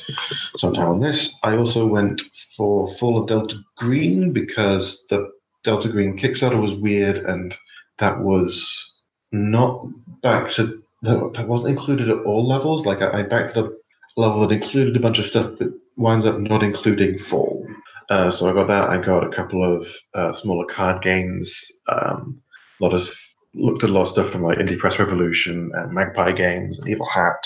sometime 0.57 0.88
on 0.88 0.99
this. 0.99 1.38
I 1.44 1.57
also 1.57 1.88
went 1.88 2.22
for 2.56 2.94
Fall 2.95 3.22
of 3.22 3.28
Delta 3.28 3.57
Green 3.78 4.32
because 4.32 5.06
the 5.10 5.32
Delta 5.64 5.90
Green 5.90 6.18
Kickstarter 6.18 6.62
was 6.62 6.74
weird, 6.74 7.18
and 7.18 7.56
that 7.98 8.20
was 8.20 8.94
not 9.32 9.88
back 10.22 10.52
to 10.52 10.82
that 11.02 11.48
wasn't 11.48 11.70
included 11.78 12.10
at 12.10 12.24
all 12.26 12.48
levels. 12.48 12.86
Like 12.86 13.02
I, 13.02 13.20
I 13.20 13.24
backed 13.24 13.52
it 13.52 13.57
up 13.57 13.72
a 14.18 14.22
level 14.22 14.48
that 14.48 14.53
included 14.53 14.95
a 14.95 14.99
bunch 14.99 15.20
of 15.20 15.26
stuff, 15.26 15.57
that 15.60 15.74
wound 15.98 16.26
up 16.26 16.40
not 16.40 16.64
including 16.64 17.20
Fall. 17.20 17.68
Uh, 18.10 18.32
so 18.32 18.49
I 18.49 18.53
got 18.53 18.68
that. 18.68 18.90
I 18.90 18.98
got 19.03 19.26
a 19.26 19.36
couple 19.36 19.64
of 19.64 19.88
uh, 20.14 20.34
smaller 20.34 20.66
card 20.66 21.02
games. 21.02 21.72
Um, 21.88 22.41
a 22.80 22.84
lot 22.84 22.94
of 22.94 23.10
looked 23.56 23.84
at 23.84 23.90
a 23.90 23.94
lot 23.94 24.02
of 24.03 24.07
stuff 24.10 24.30
from 24.30 24.44
like 24.44 24.57
Indie 24.57 24.77
Press 24.77 24.99
Revolution 24.99 25.72
and 25.73 25.91
Magpie 25.94 26.32
Games 26.34 26.77
and 26.80 26.88
Evil 26.90 27.07
Hat. 27.14 27.45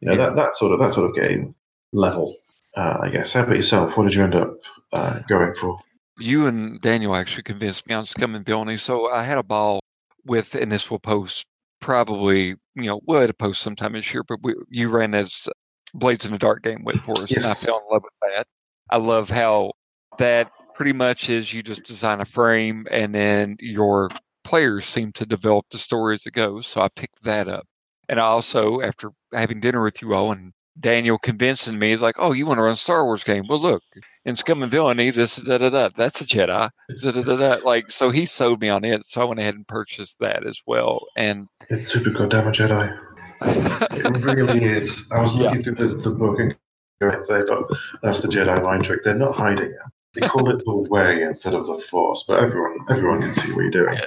You 0.00 0.08
know 0.08 0.14
Yeah. 0.14 0.26
that 0.28 0.36
that 0.36 0.56
sort 0.56 0.72
of 0.72 0.80
that 0.80 0.94
sort 0.94 1.10
of 1.10 1.16
game 1.16 1.54
level. 1.92 2.36
Uh, 2.76 2.98
I 3.02 3.10
guess. 3.10 3.34
How 3.34 3.42
about 3.42 3.56
yourself? 3.56 3.96
What 3.96 4.04
did 4.04 4.14
you 4.14 4.22
end 4.22 4.34
up 4.34 4.56
uh, 4.92 5.20
going 5.28 5.54
for? 5.60 5.78
You 6.18 6.46
and 6.46 6.80
Daniel 6.80 7.14
actually 7.14 7.42
convinced 7.42 7.86
me 7.86 7.94
on 7.94 8.06
Scum 8.06 8.34
and 8.34 8.46
Villainy. 8.46 8.78
So 8.78 9.10
I 9.10 9.22
had 9.22 9.36
a 9.38 9.42
ball 9.42 9.80
with, 10.24 10.54
and 10.54 10.72
this 10.72 10.90
will 10.90 10.98
post 10.98 11.44
probably, 11.80 12.54
you 12.74 12.84
know, 12.84 13.00
we'll 13.06 13.20
have 13.20 13.28
a 13.28 13.34
post 13.34 13.60
sometime 13.60 13.92
this 13.92 14.12
year, 14.14 14.22
but 14.26 14.38
we, 14.42 14.54
you 14.70 14.88
ran 14.88 15.14
as 15.14 15.48
Blades 15.94 16.24
in 16.24 16.32
the 16.32 16.38
Dark 16.38 16.62
game 16.62 16.82
with 16.84 17.02
for 17.04 17.22
us, 17.22 17.30
and 17.32 17.44
I 17.44 17.52
fell 17.54 17.78
in 17.78 17.92
love 17.92 18.02
with 18.02 18.12
that. 18.34 18.46
I 18.88 18.96
love 18.96 19.28
how 19.28 19.72
that 20.18 20.50
pretty 20.74 20.92
much 20.94 21.28
is 21.28 21.52
you 21.52 21.62
just 21.62 21.82
design 21.84 22.20
a 22.20 22.24
frame 22.24 22.86
and 22.90 23.14
then 23.14 23.56
your 23.60 24.08
players 24.44 24.86
seem 24.86 25.12
to 25.12 25.26
develop 25.26 25.66
the 25.70 25.78
story 25.78 26.14
as 26.14 26.26
it 26.26 26.32
goes. 26.32 26.66
So 26.66 26.80
I 26.80 26.88
picked 26.88 27.22
that 27.24 27.48
up. 27.48 27.66
And 28.08 28.20
I 28.20 28.24
also, 28.24 28.80
after 28.80 29.10
having 29.32 29.60
dinner 29.60 29.82
with 29.82 30.02
you 30.02 30.14
all 30.14 30.32
and 30.32 30.52
Daniel 30.80 31.18
convincing 31.18 31.78
me, 31.78 31.90
he's 31.90 32.02
like, 32.02 32.16
oh, 32.18 32.32
you 32.32 32.46
want 32.46 32.58
to 32.58 32.62
run 32.62 32.72
a 32.72 32.76
Star 32.76 33.04
Wars 33.04 33.24
game? 33.24 33.44
Well, 33.48 33.60
look, 33.60 33.82
in 34.24 34.36
Scum 34.36 34.62
and 34.62 34.72
Villainy, 34.72 35.10
this 35.10 35.38
is 35.38 35.44
da 35.44 35.58
da 35.58 35.68
da. 35.68 35.90
That's 35.94 36.20
a 36.20 36.24
Jedi. 36.24 36.70
Da, 37.02 37.10
da, 37.10 37.22
da, 37.22 37.36
da. 37.36 37.54
Like, 37.64 37.90
so 37.90 38.10
he 38.10 38.26
sold 38.26 38.60
me 38.60 38.68
on 38.68 38.84
it. 38.84 39.04
So 39.06 39.20
I 39.20 39.24
went 39.24 39.40
ahead 39.40 39.54
and 39.54 39.66
purchased 39.66 40.18
that 40.20 40.46
as 40.46 40.60
well. 40.66 41.06
And 41.16 41.46
It's 41.70 41.88
super 41.88 42.10
goddamn 42.10 42.48
a 42.48 42.50
Jedi. 42.50 42.98
It 43.44 44.24
really 44.24 44.64
is. 44.64 45.10
I 45.12 45.20
was 45.20 45.34
looking 45.36 45.62
through 45.62 45.74
the, 45.74 46.02
the 46.02 46.10
book 46.10 46.38
and 46.38 46.54
I'd 47.02 47.26
say, 47.26 47.42
"Look, 47.42 47.70
that's 48.02 48.20
the 48.20 48.28
Jedi 48.28 48.62
mind 48.62 48.84
trick. 48.84 49.02
They're 49.02 49.14
not 49.14 49.34
hiding 49.34 49.70
it. 49.70 49.76
They 50.14 50.28
call 50.28 50.48
it 50.50 50.64
the 50.64 50.76
way 50.76 51.22
instead 51.22 51.54
of 51.54 51.66
the 51.66 51.78
Force, 51.78 52.24
but 52.28 52.38
everyone 52.38 52.78
everyone 52.90 53.22
can 53.22 53.34
see 53.34 53.52
what 53.52 53.62
you're 53.62 53.70
doing. 53.70 53.98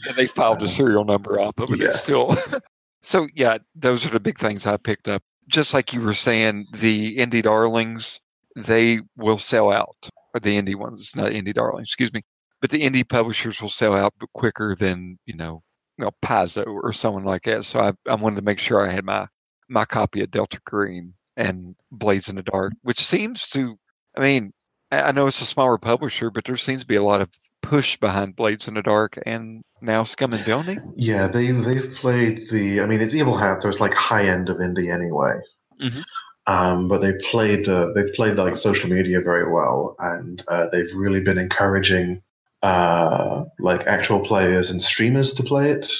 and 0.08 0.16
they 0.16 0.26
filed 0.26 0.58
a 0.58 0.62
um, 0.62 0.68
serial 0.68 1.04
number 1.04 1.40
off 1.40 1.58
of 1.58 1.70
it. 1.72 1.80
Yeah. 1.80 1.86
It's 1.86 2.00
still. 2.00 2.36
so 3.02 3.28
yeah, 3.34 3.58
those 3.74 4.06
are 4.06 4.10
the 4.10 4.20
big 4.20 4.38
things 4.38 4.66
I 4.66 4.76
picked 4.76 5.08
up. 5.08 5.22
Just 5.48 5.74
like 5.74 5.92
you 5.92 6.00
were 6.00 6.14
saying, 6.14 6.66
the 6.72 7.16
indie 7.18 7.42
darlings, 7.42 8.20
they 8.56 9.00
will 9.16 9.38
sell 9.38 9.70
out. 9.70 10.08
Or 10.32 10.40
the 10.40 10.60
indie 10.60 10.74
ones, 10.74 11.12
not 11.14 11.30
indie 11.30 11.54
darlings, 11.54 11.88
excuse 11.88 12.12
me. 12.12 12.22
But 12.60 12.70
the 12.70 12.82
indie 12.82 13.08
publishers 13.08 13.60
will 13.60 13.68
sell 13.68 13.94
out 13.94 14.14
quicker 14.32 14.74
than 14.74 15.18
you 15.26 15.36
know, 15.36 15.62
you 15.98 16.04
know, 16.04 16.10
Paizo 16.22 16.66
or 16.66 16.92
someone 16.92 17.24
like 17.24 17.44
that. 17.44 17.64
So 17.64 17.80
I, 17.80 17.92
I 18.08 18.14
wanted 18.14 18.36
to 18.36 18.42
make 18.42 18.58
sure 18.58 18.84
I 18.84 18.90
had 18.90 19.04
my 19.04 19.28
my 19.68 19.84
copy 19.84 20.22
of 20.22 20.30
Delta 20.30 20.60
Green 20.64 21.14
and 21.36 21.76
Blades 21.92 22.28
in 22.28 22.36
the 22.36 22.42
Dark, 22.42 22.72
which 22.82 23.04
seems 23.04 23.46
to. 23.48 23.78
I 24.16 24.20
mean, 24.20 24.52
I 24.90 25.02
I 25.02 25.12
know 25.12 25.26
it's 25.26 25.40
a 25.40 25.46
smaller 25.46 25.78
publisher, 25.78 26.30
but 26.30 26.44
there 26.44 26.56
seems 26.56 26.82
to 26.82 26.86
be 26.86 26.96
a 26.96 27.02
lot 27.02 27.20
of 27.20 27.30
push 27.64 27.96
behind 27.96 28.36
Blades 28.36 28.68
in 28.68 28.74
the 28.74 28.82
Dark 28.82 29.18
and 29.26 29.62
now 29.80 30.04
Scum 30.04 30.32
and 30.32 30.44
Villainy. 30.44 30.78
Yeah, 30.96 31.28
they 31.28 31.50
they've 31.50 31.92
played 31.94 32.48
the. 32.50 32.80
I 32.80 32.86
mean, 32.86 33.00
it's 33.00 33.14
Evil 33.14 33.36
Hat, 33.36 33.62
so 33.62 33.68
it's 33.68 33.80
like 33.80 33.94
high 33.94 34.28
end 34.28 34.48
of 34.48 34.58
indie 34.58 34.92
anyway. 34.92 35.38
Mhm. 35.80 36.04
Um, 36.46 36.88
but 36.88 37.00
they 37.00 37.12
played 37.30 37.68
uh, 37.68 37.92
they've 37.94 38.12
played 38.14 38.36
like 38.36 38.56
social 38.56 38.90
media 38.90 39.20
very 39.20 39.50
well, 39.50 39.96
and 39.98 40.42
uh, 40.48 40.66
they've 40.70 40.92
really 40.94 41.20
been 41.20 41.38
encouraging 41.38 42.22
uh, 42.62 43.44
like 43.58 43.86
actual 43.86 44.20
players 44.20 44.70
and 44.70 44.82
streamers 44.82 45.34
to 45.34 45.42
play 45.42 45.70
it. 45.70 45.90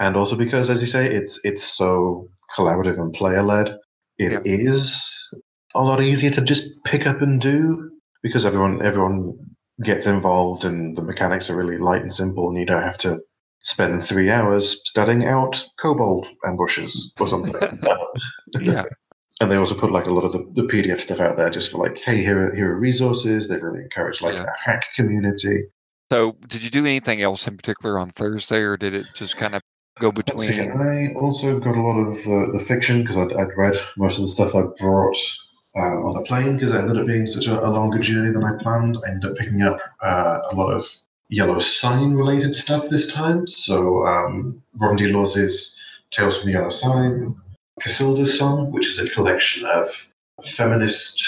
And 0.00 0.16
also 0.16 0.36
because, 0.36 0.70
as 0.70 0.80
you 0.80 0.88
say, 0.88 1.14
it's 1.14 1.40
it's 1.44 1.62
so 1.62 2.28
collaborative 2.56 3.00
and 3.00 3.12
player 3.14 3.42
led. 3.42 3.78
It 4.18 4.42
is 4.44 5.34
a 5.74 5.82
lot 5.82 6.00
easier 6.00 6.30
to 6.30 6.42
just 6.42 6.84
pick 6.84 7.04
up 7.06 7.20
and 7.20 7.40
do 7.40 7.90
because 8.22 8.44
everyone 8.44 8.80
everyone 8.82 9.53
gets 9.82 10.06
involved 10.06 10.64
and 10.64 10.96
the 10.96 11.02
mechanics 11.02 11.50
are 11.50 11.56
really 11.56 11.78
light 11.78 12.02
and 12.02 12.12
simple, 12.12 12.48
and 12.48 12.58
you 12.58 12.66
don't 12.66 12.82
have 12.82 12.98
to 12.98 13.18
spend 13.62 14.06
three 14.06 14.30
hours 14.30 14.82
studying 14.84 15.24
out 15.24 15.64
kobold 15.80 16.26
ambushes 16.44 17.12
or 17.18 17.28
something. 17.28 17.54
Yeah. 18.60 18.84
And 19.40 19.50
they 19.50 19.56
also 19.56 19.74
put 19.76 19.90
like 19.90 20.06
a 20.06 20.12
lot 20.12 20.24
of 20.24 20.30
the, 20.30 20.38
the 20.54 20.68
PDF 20.68 21.00
stuff 21.00 21.18
out 21.18 21.36
there 21.36 21.50
just 21.50 21.72
for 21.72 21.78
like, 21.78 21.98
hey, 21.98 22.18
here 22.22 22.50
are, 22.50 22.54
here 22.54 22.70
are 22.70 22.78
resources. 22.78 23.48
They 23.48 23.56
really 23.58 23.80
encourage 23.82 24.22
like 24.22 24.34
Yeah. 24.34 24.44
a 24.44 24.70
hack 24.70 24.84
community. 24.94 25.64
So, 26.12 26.36
did 26.46 26.62
you 26.62 26.70
do 26.70 26.86
anything 26.86 27.20
else 27.20 27.48
in 27.48 27.56
particular 27.56 27.98
on 27.98 28.10
Thursday, 28.10 28.60
or 28.60 28.76
did 28.76 28.94
it 28.94 29.06
just 29.14 29.36
kind 29.36 29.56
of 29.56 29.62
go 29.98 30.12
Let's 30.14 30.40
see, 30.40 30.52
between? 30.52 30.70
I 30.70 31.14
also 31.14 31.58
got 31.58 31.74
a 31.76 31.80
lot 31.82 31.98
of 31.98 32.14
uh, 32.28 32.52
the 32.52 32.64
fiction 32.64 33.00
because 33.02 33.16
I'd, 33.16 33.32
I'd 33.32 33.56
read 33.56 33.74
most 33.96 34.18
of 34.18 34.22
the 34.22 34.28
stuff 34.28 34.54
I 34.54 34.62
brought 34.80 35.18
uh, 35.76 35.78
on 36.04 36.12
the 36.14 36.22
plane 36.26 36.56
because 36.56 36.70
it 36.72 36.76
ended 36.78 36.98
up 36.98 37.06
being 37.06 37.26
such 37.26 37.46
a, 37.46 37.58
a 37.64 37.68
longer 37.70 37.98
journey 37.98 38.32
than 38.32 38.44
I 38.44 38.56
planned. 38.62 38.96
I 39.04 39.10
ended 39.10 39.30
up 39.30 39.36
picking 39.36 39.62
up 39.62 39.78
uh, 40.00 40.40
a 40.50 40.54
lot 40.54 40.70
of 40.72 40.86
Yellow 41.28 41.58
Sign 41.58 42.12
related 42.14 42.54
stuff 42.54 42.88
this 42.88 43.12
time. 43.12 43.46
So, 43.46 44.04
um, 44.06 44.62
Robin 44.78 44.96
D. 44.96 45.06
Laws's 45.06 45.78
Tales 46.10 46.36
from 46.38 46.46
the 46.52 46.58
Yellow 46.58 46.70
Sign, 46.70 47.34
Cassilda's 47.82 48.38
Song, 48.38 48.70
which 48.70 48.86
is 48.86 48.98
a 49.00 49.08
collection 49.08 49.64
of 49.66 49.88
feminist 50.44 51.24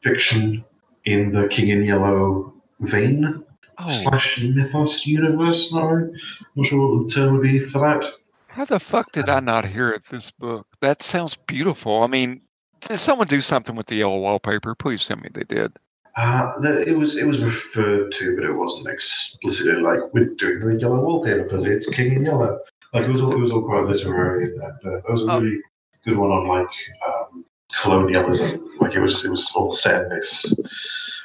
fiction 0.00 0.64
in 1.04 1.30
the 1.30 1.48
King 1.48 1.68
in 1.68 1.82
Yellow 1.84 2.52
vein 2.80 3.44
Oh, 3.80 3.88
slash 3.90 4.40
mythos 4.42 5.06
universe. 5.06 5.72
Not, 5.72 5.84
really- 5.86 6.20
not 6.56 6.66
sure 6.66 6.96
what 6.98 7.08
the 7.08 7.14
term 7.14 7.34
would 7.34 7.42
be 7.42 7.60
for 7.60 7.78
that. 7.78 8.10
how 8.48 8.64
the 8.64 8.80
fuck 8.80 9.12
did 9.12 9.28
I 9.28 9.38
not 9.40 9.64
hear 9.64 9.92
of 9.92 10.02
this 10.08 10.32
book? 10.32 10.66
That 10.80 11.00
sounds 11.02 11.36
beautiful. 11.36 12.02
I 12.02 12.08
mean, 12.08 12.40
did 12.80 12.98
someone 12.98 13.26
do 13.26 13.40
something 13.40 13.74
with 13.76 13.86
the 13.86 13.96
yellow 13.96 14.18
wallpaper? 14.18 14.74
Please 14.74 15.06
tell 15.06 15.16
me 15.18 15.28
they 15.32 15.44
did. 15.44 15.72
Uh, 16.16 16.58
the, 16.60 16.88
it 16.88 16.96
was 16.96 17.16
it 17.16 17.26
was 17.26 17.40
referred 17.40 18.10
to, 18.12 18.34
but 18.34 18.44
it 18.44 18.52
wasn't 18.52 18.88
explicitly 18.88 19.74
like 19.80 20.00
we're 20.12 20.34
doing 20.34 20.60
the 20.60 20.80
yellow 20.80 21.00
wallpaper, 21.00 21.46
but 21.50 21.66
it's 21.66 21.88
King 21.88 22.12
in 22.14 22.24
Yellow. 22.24 22.58
Like 22.92 23.04
it 23.04 23.12
was 23.12 23.22
all, 23.22 23.32
it 23.32 23.38
was 23.38 23.52
all 23.52 23.62
quite 23.62 23.84
literary. 23.84 24.44
And 24.44 24.60
that, 24.60 25.02
was 25.08 25.22
a 25.22 25.30
Oh. 25.30 25.40
really 25.40 25.58
good 26.04 26.16
one 26.16 26.30
on 26.30 26.48
like 26.48 26.70
um, 27.06 27.44
colonialism. 27.82 28.68
Like 28.80 28.94
it 28.94 29.00
was 29.00 29.24
it 29.24 29.30
was 29.30 29.50
all 29.54 29.72
set 29.72 30.02
in 30.04 30.08
this. 30.08 30.58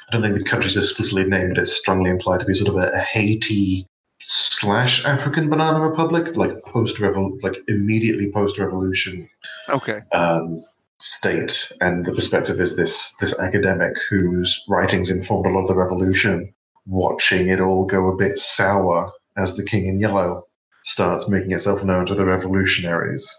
I 0.08 0.12
don't 0.12 0.22
think 0.22 0.34
the 0.36 0.44
country's 0.48 0.76
explicitly 0.76 1.24
named, 1.24 1.54
but 1.54 1.62
it's 1.62 1.72
strongly 1.72 2.10
implied 2.10 2.40
to 2.40 2.46
be 2.46 2.54
sort 2.54 2.68
of 2.68 2.76
a, 2.76 2.90
a 2.92 3.00
Haiti 3.00 3.86
slash 4.20 5.04
African 5.04 5.48
banana 5.48 5.80
republic, 5.80 6.36
like 6.36 6.62
post 6.62 6.96
revol, 6.98 7.42
like 7.42 7.56
immediately 7.68 8.30
post 8.30 8.58
revolution 8.58 9.28
Okay. 9.70 9.98
um, 10.12 10.62
state, 11.04 11.70
and 11.80 12.04
the 12.04 12.12
perspective 12.12 12.60
is 12.60 12.76
this 12.76 13.14
this 13.16 13.38
academic 13.38 13.94
whose 14.08 14.64
writings 14.68 15.10
informed 15.10 15.46
a 15.46 15.50
lot 15.50 15.62
of 15.62 15.68
the 15.68 15.74
revolution, 15.74 16.52
watching 16.86 17.48
it 17.48 17.60
all 17.60 17.84
go 17.84 18.08
a 18.08 18.16
bit 18.16 18.38
sour 18.38 19.12
as 19.36 19.54
the 19.54 19.64
King 19.64 19.86
in 19.86 20.00
Yellow 20.00 20.46
starts 20.84 21.28
making 21.28 21.52
itself 21.52 21.84
known 21.84 22.06
to 22.06 22.14
the 22.14 22.24
revolutionaries, 22.24 23.30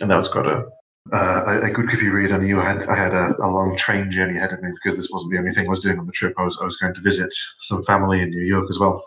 and 0.00 0.10
that 0.10 0.18
was 0.18 0.28
quite 0.28 0.46
a 0.46 0.64
uh, 1.12 1.60
a, 1.62 1.66
a 1.66 1.70
good 1.70 1.88
goofy 1.88 2.08
read. 2.08 2.32
And 2.32 2.46
you 2.46 2.58
had 2.58 2.86
I 2.86 2.96
had 2.96 3.14
a, 3.14 3.34
a 3.42 3.48
long 3.48 3.76
train 3.76 4.10
journey 4.12 4.36
ahead 4.36 4.52
of 4.52 4.62
me 4.62 4.70
because 4.72 4.96
this 4.96 5.10
wasn't 5.10 5.32
the 5.32 5.38
only 5.38 5.52
thing 5.52 5.66
I 5.66 5.70
was 5.70 5.80
doing 5.80 5.98
on 5.98 6.06
the 6.06 6.12
trip. 6.12 6.34
I 6.36 6.42
was 6.42 6.58
I 6.60 6.64
was 6.64 6.76
going 6.76 6.94
to 6.94 7.00
visit 7.00 7.32
some 7.60 7.82
family 7.84 8.20
in 8.20 8.30
New 8.30 8.46
York 8.46 8.66
as 8.70 8.78
well, 8.78 9.02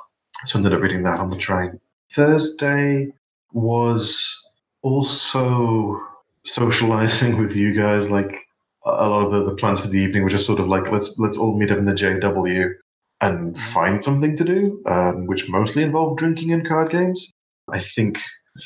so 0.45 0.57
I 0.57 0.59
ended 0.59 0.73
up 0.73 0.81
reading 0.81 1.03
that 1.03 1.19
on 1.19 1.29
the 1.29 1.37
train. 1.37 1.79
Thursday 2.11 3.13
was 3.53 4.35
also 4.81 6.01
socializing 6.53 7.37
with 7.39 7.55
you 7.55 7.73
guys. 7.73 8.09
Like 8.09 8.31
a 8.85 9.07
lot 9.07 9.25
of 9.25 9.31
the, 9.31 9.51
the 9.51 9.55
plans 9.57 9.81
for 9.81 9.87
the 9.87 9.97
evening 9.99 10.23
were 10.23 10.29
just 10.29 10.45
sort 10.45 10.59
of 10.59 10.67
like 10.67 10.91
let's 10.91 11.15
let's 11.17 11.37
all 11.37 11.57
meet 11.57 11.71
up 11.71 11.77
in 11.77 11.85
the 11.85 11.93
JW 11.93 12.71
and 13.21 13.57
find 13.73 14.03
something 14.03 14.37
to 14.37 14.43
do, 14.45 14.81
um, 14.85 15.27
which 15.27 15.49
mostly 15.49 15.83
involved 15.83 16.19
drinking 16.19 16.53
and 16.53 16.67
card 16.67 16.91
games. 16.91 17.31
I 17.71 17.81
think 17.81 18.17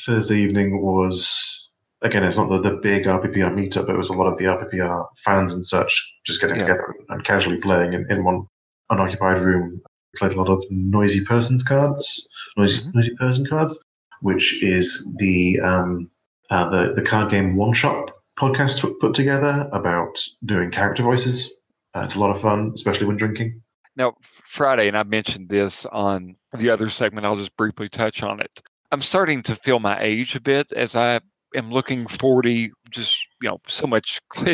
Thursday 0.06 0.38
evening 0.38 0.80
was 0.82 1.70
again 2.02 2.24
it's 2.24 2.36
not 2.36 2.48
the, 2.48 2.60
the 2.60 2.76
big 2.82 3.04
RPPR 3.04 3.52
meetup, 3.54 3.86
but 3.86 3.94
it 3.94 3.98
was 3.98 4.10
a 4.10 4.14
lot 4.14 4.30
of 4.32 4.38
the 4.38 4.44
RPPR 4.44 5.06
fans 5.24 5.54
and 5.54 5.64
such 5.66 5.92
just 6.24 6.40
getting 6.40 6.56
Yeah. 6.56 6.62
together 6.66 6.94
and 7.10 7.24
casually 7.24 7.58
playing 7.60 7.92
in, 7.92 8.06
in 8.10 8.24
one 8.24 8.46
unoccupied 8.90 9.42
room. 9.42 9.80
Played 10.16 10.32
a 10.32 10.36
lot 10.40 10.48
of 10.48 10.64
noisy 10.70 11.24
persons 11.24 11.64
cards, 11.64 12.28
noisy, 12.56 12.82
Mhm. 12.82 12.94
noisy 12.94 13.14
person 13.16 13.46
cards, 13.46 13.82
which 14.20 14.62
is 14.62 15.04
the 15.18 15.58
um, 15.60 16.08
uh, 16.54 16.68
the 16.68 16.94
the 16.94 17.02
card 17.02 17.32
game 17.32 17.56
One 17.56 17.72
Shot 17.72 18.12
podcast 18.38 18.80
put, 19.00 19.14
together 19.14 19.68
about 19.72 20.20
doing 20.44 20.70
character 20.70 21.02
voices. 21.02 21.56
Uh, 21.94 22.02
it's 22.04 22.14
a 22.14 22.20
lot 22.20 22.34
of 22.34 22.40
fun, 22.40 22.72
especially 22.74 23.06
when 23.06 23.16
drinking. 23.16 23.60
Now, 23.96 24.14
Friday, 24.22 24.88
and 24.88 24.96
I 24.96 25.02
mentioned 25.04 25.48
this 25.48 25.86
on 25.86 26.36
the 26.56 26.70
other 26.70 26.88
segment, 26.88 27.26
I'll 27.26 27.36
just 27.36 27.56
briefly 27.56 27.88
touch 27.88 28.22
on 28.22 28.40
it. 28.40 28.60
I'm 28.90 29.02
starting 29.02 29.42
to 29.44 29.54
feel 29.54 29.78
my 29.78 30.00
age 30.00 30.34
a 30.34 30.40
bit 30.40 30.72
as 30.72 30.96
I 30.96 31.20
am 31.54 31.70
looking 31.70 32.06
40, 32.06 32.72
just, 32.90 33.24
you 33.42 33.50
know, 33.50 33.60
so 33.68 33.86
much. 33.86 34.20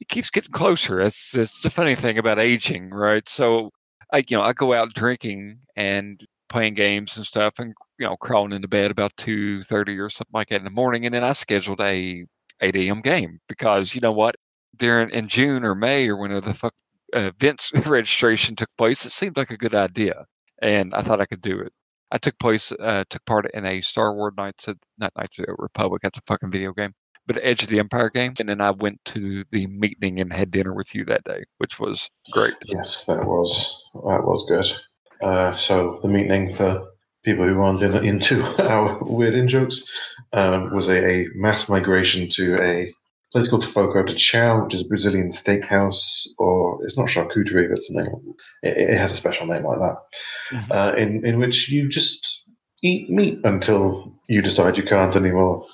It 0.00 0.08
keeps 0.08 0.30
getting 0.30 0.50
closer. 0.50 1.00
It's, 1.00 1.32
it's 1.36 1.62
the 1.62 1.70
funny 1.70 1.94
thing 1.94 2.18
about 2.18 2.40
aging, 2.40 2.90
right? 2.90 3.28
So, 3.28 3.70
I, 4.12 4.24
you 4.26 4.36
know, 4.36 4.42
I 4.42 4.52
go 4.52 4.74
out 4.74 4.94
drinking 4.94 5.60
and 5.76 6.20
playing 6.48 6.74
games 6.74 7.16
and 7.16 7.24
stuff 7.24 7.60
and, 7.60 7.72
you 7.98 8.06
know, 8.06 8.16
crawling 8.16 8.52
into 8.52 8.68
bed 8.68 8.90
about 8.90 9.14
2.30 9.16 9.98
or 9.98 10.10
something 10.10 10.32
like 10.32 10.48
that 10.48 10.56
in 10.56 10.64
the 10.64 10.70
morning. 10.70 11.06
And 11.06 11.14
then 11.14 11.24
I 11.24 11.32
scheduled 11.32 11.80
a 11.80 12.24
8 12.60 12.76
a.m. 12.76 13.00
game 13.00 13.38
because, 13.48 13.94
you 13.94 14.00
know 14.00 14.12
what? 14.12 14.36
During 14.76 15.10
in 15.10 15.28
June 15.28 15.64
or 15.64 15.74
May 15.74 16.08
or 16.08 16.16
whenever 16.16 16.40
the 16.40 16.54
fuck 16.54 16.74
events 17.12 17.70
registration 17.86 18.56
took 18.56 18.70
place, 18.78 19.04
it 19.04 19.12
seemed 19.12 19.36
like 19.36 19.50
a 19.50 19.56
good 19.56 19.74
idea, 19.74 20.24
and 20.62 20.94
I 20.94 21.02
thought 21.02 21.20
I 21.20 21.26
could 21.26 21.42
do 21.42 21.58
it. 21.60 21.72
I 22.10 22.18
took 22.18 22.38
place, 22.38 22.72
uh, 22.72 23.04
took 23.08 23.24
part 23.24 23.50
in 23.54 23.64
a 23.64 23.80
Star 23.80 24.14
Wars 24.14 24.34
Knights, 24.36 24.68
of, 24.68 24.78
not 24.98 25.12
Knights 25.16 25.38
of 25.38 25.46
the 25.46 25.54
Republic, 25.58 26.02
that's 26.02 26.18
a 26.18 26.22
fucking 26.26 26.50
video 26.50 26.72
game, 26.72 26.92
but 27.26 27.38
Edge 27.42 27.62
of 27.62 27.68
the 27.68 27.78
Empire 27.78 28.10
game, 28.10 28.34
and 28.38 28.48
then 28.48 28.60
I 28.60 28.70
went 28.70 29.02
to 29.06 29.44
the 29.50 29.66
meeting 29.66 30.20
and 30.20 30.32
had 30.32 30.50
dinner 30.50 30.74
with 30.74 30.94
you 30.94 31.04
that 31.06 31.24
day, 31.24 31.44
which 31.58 31.78
was 31.78 32.08
great. 32.30 32.54
Yes, 32.66 33.04
that 33.04 33.24
was 33.24 33.78
that 33.94 34.24
was 34.24 34.44
good. 34.48 34.66
Uh, 35.26 35.56
so 35.56 35.98
the 36.02 36.08
meeting 36.08 36.54
for 36.54 36.91
people 37.24 37.46
who 37.46 37.60
aren't 37.60 37.82
in, 37.82 37.94
into 38.04 38.42
our 38.70 38.98
weird 39.02 39.34
in 39.34 39.48
jokes 39.48 39.82
um, 40.32 40.74
was 40.74 40.88
a, 40.88 41.04
a 41.04 41.26
mass 41.34 41.68
migration 41.68 42.28
to 42.30 42.56
a 42.62 42.94
place 43.32 43.48
called 43.48 43.64
Fogo 43.64 44.02
de 44.02 44.14
Chão, 44.14 44.64
which 44.64 44.74
is 44.74 44.82
a 44.82 44.88
Brazilian 44.88 45.30
steakhouse, 45.30 46.26
or 46.38 46.84
it's 46.84 46.96
not 46.98 47.08
charcuterie, 47.08 47.68
but 47.68 47.78
it's 47.78 47.90
a 47.90 47.94
name. 47.94 48.34
It, 48.62 48.76
it 48.90 48.98
has 48.98 49.12
a 49.12 49.16
special 49.16 49.46
name 49.46 49.62
like 49.64 49.78
that, 49.78 49.96
Mhm. 50.52 50.70
uh, 50.70 50.96
in 50.96 51.24
in 51.26 51.38
which 51.38 51.70
you 51.70 51.88
just 51.88 52.42
eat 52.82 53.08
meat 53.08 53.38
until 53.44 54.12
you 54.28 54.42
decide 54.42 54.76
you 54.76 54.82
can't 54.82 55.16
anymore. 55.16 55.64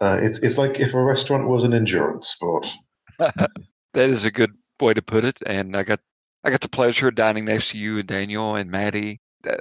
Uh, 0.00 0.18
it's 0.20 0.38
it's 0.40 0.58
like 0.58 0.78
if 0.80 0.92
a 0.94 1.02
restaurant 1.02 1.48
was 1.48 1.64
an 1.64 1.72
endurance 1.72 2.28
sport. 2.28 2.66
that 3.18 3.50
is 3.94 4.24
a 4.26 4.30
good 4.30 4.52
way 4.80 4.92
to 4.92 5.00
put 5.02 5.24
it, 5.24 5.38
and 5.46 5.74
I 5.76 5.84
got 5.84 6.00
I 6.44 6.50
got 6.50 6.60
the 6.60 6.68
pleasure 6.68 7.08
of 7.08 7.14
dining 7.14 7.46
next 7.46 7.70
to 7.70 7.78
you 7.78 7.98
and 7.98 8.06
Daniel 8.06 8.56
and 8.56 8.70
Maddie, 8.70 9.20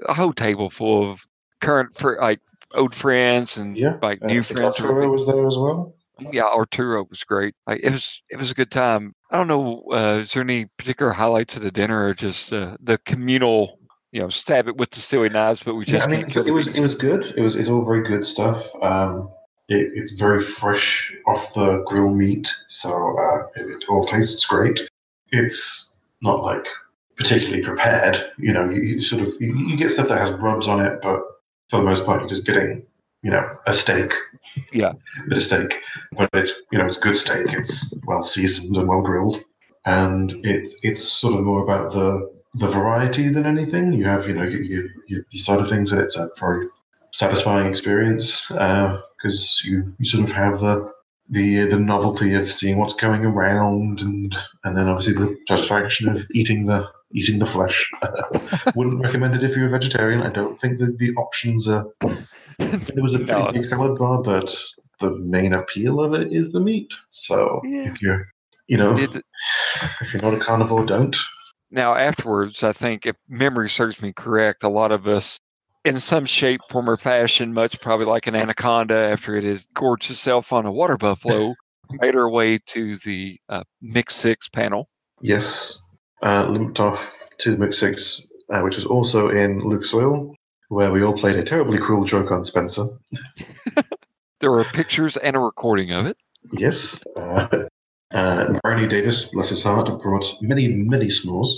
a 0.10 0.14
whole 0.14 0.34
table 0.34 0.70
full 0.70 1.10
of 1.12 1.26
current 1.62 1.94
for 1.96 2.18
like 2.22 2.40
old 2.74 2.94
friends 2.94 3.58
and 3.58 3.78
Yeah, 3.78 3.98
like 4.02 4.22
Uh, 4.24 4.28
new 4.28 4.44
friends. 4.44 4.80
Arturo 4.80 5.12
was 5.12 5.26
there 5.26 5.48
as 5.48 5.58
well. 5.58 5.94
Yeah, 6.32 6.44
Arturo 6.44 7.06
was 7.10 7.24
great. 7.26 7.56
Like, 7.68 7.82
it 7.84 7.92
was 7.92 8.22
it 8.30 8.38
was 8.38 8.52
a 8.52 8.54
good 8.54 8.72
time. 8.72 9.14
I 9.32 9.38
don't 9.38 9.48
know. 9.48 9.84
Uh, 9.92 10.20
is 10.22 10.32
there 10.32 10.44
any 10.44 10.66
particular 10.78 11.12
highlights 11.12 11.56
of 11.58 11.62
the 11.62 11.72
dinner, 11.72 12.06
or 12.06 12.14
just 12.14 12.54
uh, 12.54 12.78
the 12.82 12.98
communal? 13.00 13.80
You 14.14 14.22
know, 14.22 14.30
stab 14.30 14.70
it 14.70 14.78
with 14.78 14.92
the 14.92 15.02
silly 15.02 15.28
knives, 15.28 15.62
but 15.62 15.76
we 15.76 15.84
Yeah, 15.86 15.96
just 15.96 16.08
I 16.08 16.12
mean, 16.12 16.30
can't 16.30 16.48
it 16.48 16.52
was 16.52 16.68
it 16.70 16.80
was 16.80 16.96
good. 16.96 17.34
It 17.36 17.42
was 17.42 17.58
it's 17.58 17.68
all 17.68 17.84
very 17.84 18.08
good 18.08 18.26
stuff. 18.26 18.66
Um, 18.82 19.30
it, 19.68 19.92
it's 19.94 20.12
very 20.12 20.40
fresh 20.40 21.12
off 21.28 21.54
the 21.54 21.84
grill 21.86 22.14
meat, 22.16 22.50
so 22.70 23.18
uh, 23.18 23.48
it, 23.58 23.68
it 23.72 23.86
all 23.90 24.06
tastes 24.06 24.46
great. 24.46 24.80
It's 25.34 25.96
not 26.22 26.44
like 26.44 26.66
particularly 27.18 27.62
prepared. 27.62 28.32
You 28.38 28.54
know, 28.54 28.70
you, 28.70 28.82
you 28.82 29.02
sort 29.02 29.22
of 29.22 29.34
you, 29.42 29.54
you 29.68 29.76
get 29.76 29.92
stuff 29.92 30.08
that 30.08 30.18
has 30.20 30.32
rubs 30.40 30.70
on 30.70 30.80
it, 30.80 31.02
but 31.02 31.20
for 31.70 31.78
the 31.78 31.84
most 31.84 32.06
part, 32.06 32.22
you're 32.22 32.30
just 32.30 32.46
getting 32.46 32.86
you 33.22 33.32
know 33.32 33.58
a 33.66 33.74
steak. 33.74 34.14
Yeah. 34.72 34.94
a 35.26 35.30
bit 35.30 35.38
of 35.38 35.44
steak, 35.44 35.82
but 36.18 36.30
it's 36.34 36.54
you 36.72 36.78
know 36.78 36.86
it's 36.86 36.98
good 36.98 37.18
steak. 37.18 37.48
It's 37.54 37.94
well 38.06 38.24
seasoned 38.24 38.78
and 38.78 38.88
well 38.88 39.02
grilled, 39.02 39.44
and 39.86 40.32
it's 40.46 40.76
it's 40.84 41.04
sort 41.04 41.34
of 41.34 41.44
more 41.44 41.64
about 41.64 41.92
the 41.92 42.36
the 42.56 42.68
variety 42.68 43.30
than 43.30 43.46
anything. 43.46 43.94
You 43.94 44.06
have, 44.06 44.28
you 44.28 44.34
know, 44.34 44.44
you, 44.44 44.90
you, 45.08 45.24
you, 45.30 45.40
side 45.40 45.60
of 45.60 45.70
things, 45.70 45.92
and 45.92 46.02
it's 46.02 46.16
a 46.16 46.30
very 46.40 46.68
satisfying 47.12 47.68
experience 47.68 48.50
uh, 48.52 49.02
because 49.18 49.62
you, 49.66 49.94
you 50.00 50.06
sort 50.06 50.24
of 50.24 50.32
have 50.32 50.60
the 50.60 50.92
the 51.30 51.66
the 51.66 51.80
novelty 51.80 52.34
of 52.36 52.52
seeing 52.52 52.78
what's 52.78 52.94
going 52.94 53.26
around, 53.26 54.02
and 54.02 54.36
and 54.64 54.78
then 54.78 54.88
obviously 54.88 55.14
the 55.14 55.36
satisfaction 55.48 56.10
of 56.10 56.26
eating 56.32 56.66
the 56.66 56.88
eating 57.16 57.40
the 57.40 57.46
flesh. 57.46 57.90
Wouldn't 58.76 59.02
recommend 59.02 59.36
it 59.36 59.44
if 59.44 59.56
you're 59.56 59.68
a 59.68 59.72
vegetarian. 59.72 60.22
I 60.22 60.30
don't 60.30 60.60
think 60.60 60.80
that 60.80 60.98
the 61.00 61.14
options 61.16 61.68
are. 61.68 61.86
It 62.60 63.02
was 63.02 63.14
a 63.14 63.20
pretty 63.20 63.34
No. 63.34 63.52
big 63.52 63.66
salad 63.66 63.98
bar, 63.98 64.22
but 64.22 64.56
the 65.00 65.12
main 65.12 65.54
appeal 65.54 66.00
of 66.02 66.14
it 66.14 66.32
is 66.32 66.52
the 66.52 66.60
meat. 66.60 66.94
So 67.10 67.62
Yeah. 67.64 67.92
if 67.92 68.02
you're, 68.02 68.28
you 68.68 68.78
know, 68.78 68.96
Did, 68.96 69.22
if 70.02 70.14
you're 70.14 70.22
not 70.22 70.34
a 70.34 70.40
carnivore, 70.40 70.86
don't. 70.86 71.16
now 71.72 71.96
afterwards, 71.96 72.64
I 72.64 72.74
think 72.74 73.06
if 73.06 73.16
memory 73.28 73.70
serves 73.70 74.02
me 74.02 74.14
correct, 74.14 74.64
a 74.64 74.70
lot 74.70 74.92
of 74.92 75.08
us, 75.08 75.40
in 75.86 76.00
some 76.00 76.26
shape, 76.26 76.62
form, 76.70 76.90
or 76.90 76.98
fashion, 76.98 77.54
much 77.54 77.80
probably 77.80 78.06
like 78.08 78.28
an 78.28 78.36
anaconda 78.36 78.96
after 78.96 79.36
it 79.36 79.44
has 79.44 79.68
gorged 79.74 80.10
itself 80.12 80.52
on 80.52 80.66
a 80.66 80.72
water 80.72 80.98
buffalo, 80.98 81.54
made 82.02 82.16
our 82.16 82.30
way 82.30 82.58
to 82.68 82.96
the 82.98 83.40
uh, 83.50 83.64
Mix 83.82 84.16
Six 84.16 84.50
panel. 84.50 84.90
Yes, 85.22 85.78
uh, 86.22 86.48
limped 86.50 86.80
off 86.80 87.16
to 87.40 87.52
the 87.52 87.58
Mix 87.58 87.78
Six, 87.78 88.28
uh, 88.50 88.62
which 88.62 88.76
was 88.76 88.86
also 88.86 89.30
in 89.30 89.60
Lucas 89.60 89.94
Oil, 89.94 90.36
where 90.70 90.92
we 90.92 91.04
all 91.04 91.18
played 91.18 91.36
a 91.36 91.44
terribly 91.44 91.78
cruel 91.78 92.06
joke 92.06 92.32
on 92.32 92.46
Spencer. 92.46 92.86
There 94.42 94.54
are 94.54 94.66
pictures 94.66 95.18
and 95.18 95.36
a 95.36 95.40
recording 95.40 95.92
of 95.92 96.06
it. 96.06 96.18
Yes. 96.52 97.02
Uh, 97.16 97.48
uh, 98.14 98.54
Barney 98.64 98.88
Davis, 98.88 99.26
bless 99.32 99.50
his 99.50 99.64
heart, 99.64 100.02
brought 100.02 100.26
many, 100.42 100.68
many 100.68 101.08
s'mores, 101.08 101.50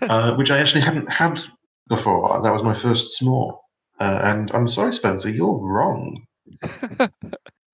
uh, 0.00 0.34
which 0.38 0.50
I 0.50 0.58
actually 0.58 0.82
hadn't 0.82 1.10
had 1.10 1.40
before. 1.88 2.40
That 2.42 2.52
was 2.52 2.62
my 2.62 2.78
first 2.80 3.20
s'more. 3.20 3.58
Uh, 3.98 4.20
and 4.22 4.50
I'm 4.52 4.68
sorry, 4.68 4.94
Spencer, 4.94 5.28
you're 5.28 5.58
wrong. 5.58 6.24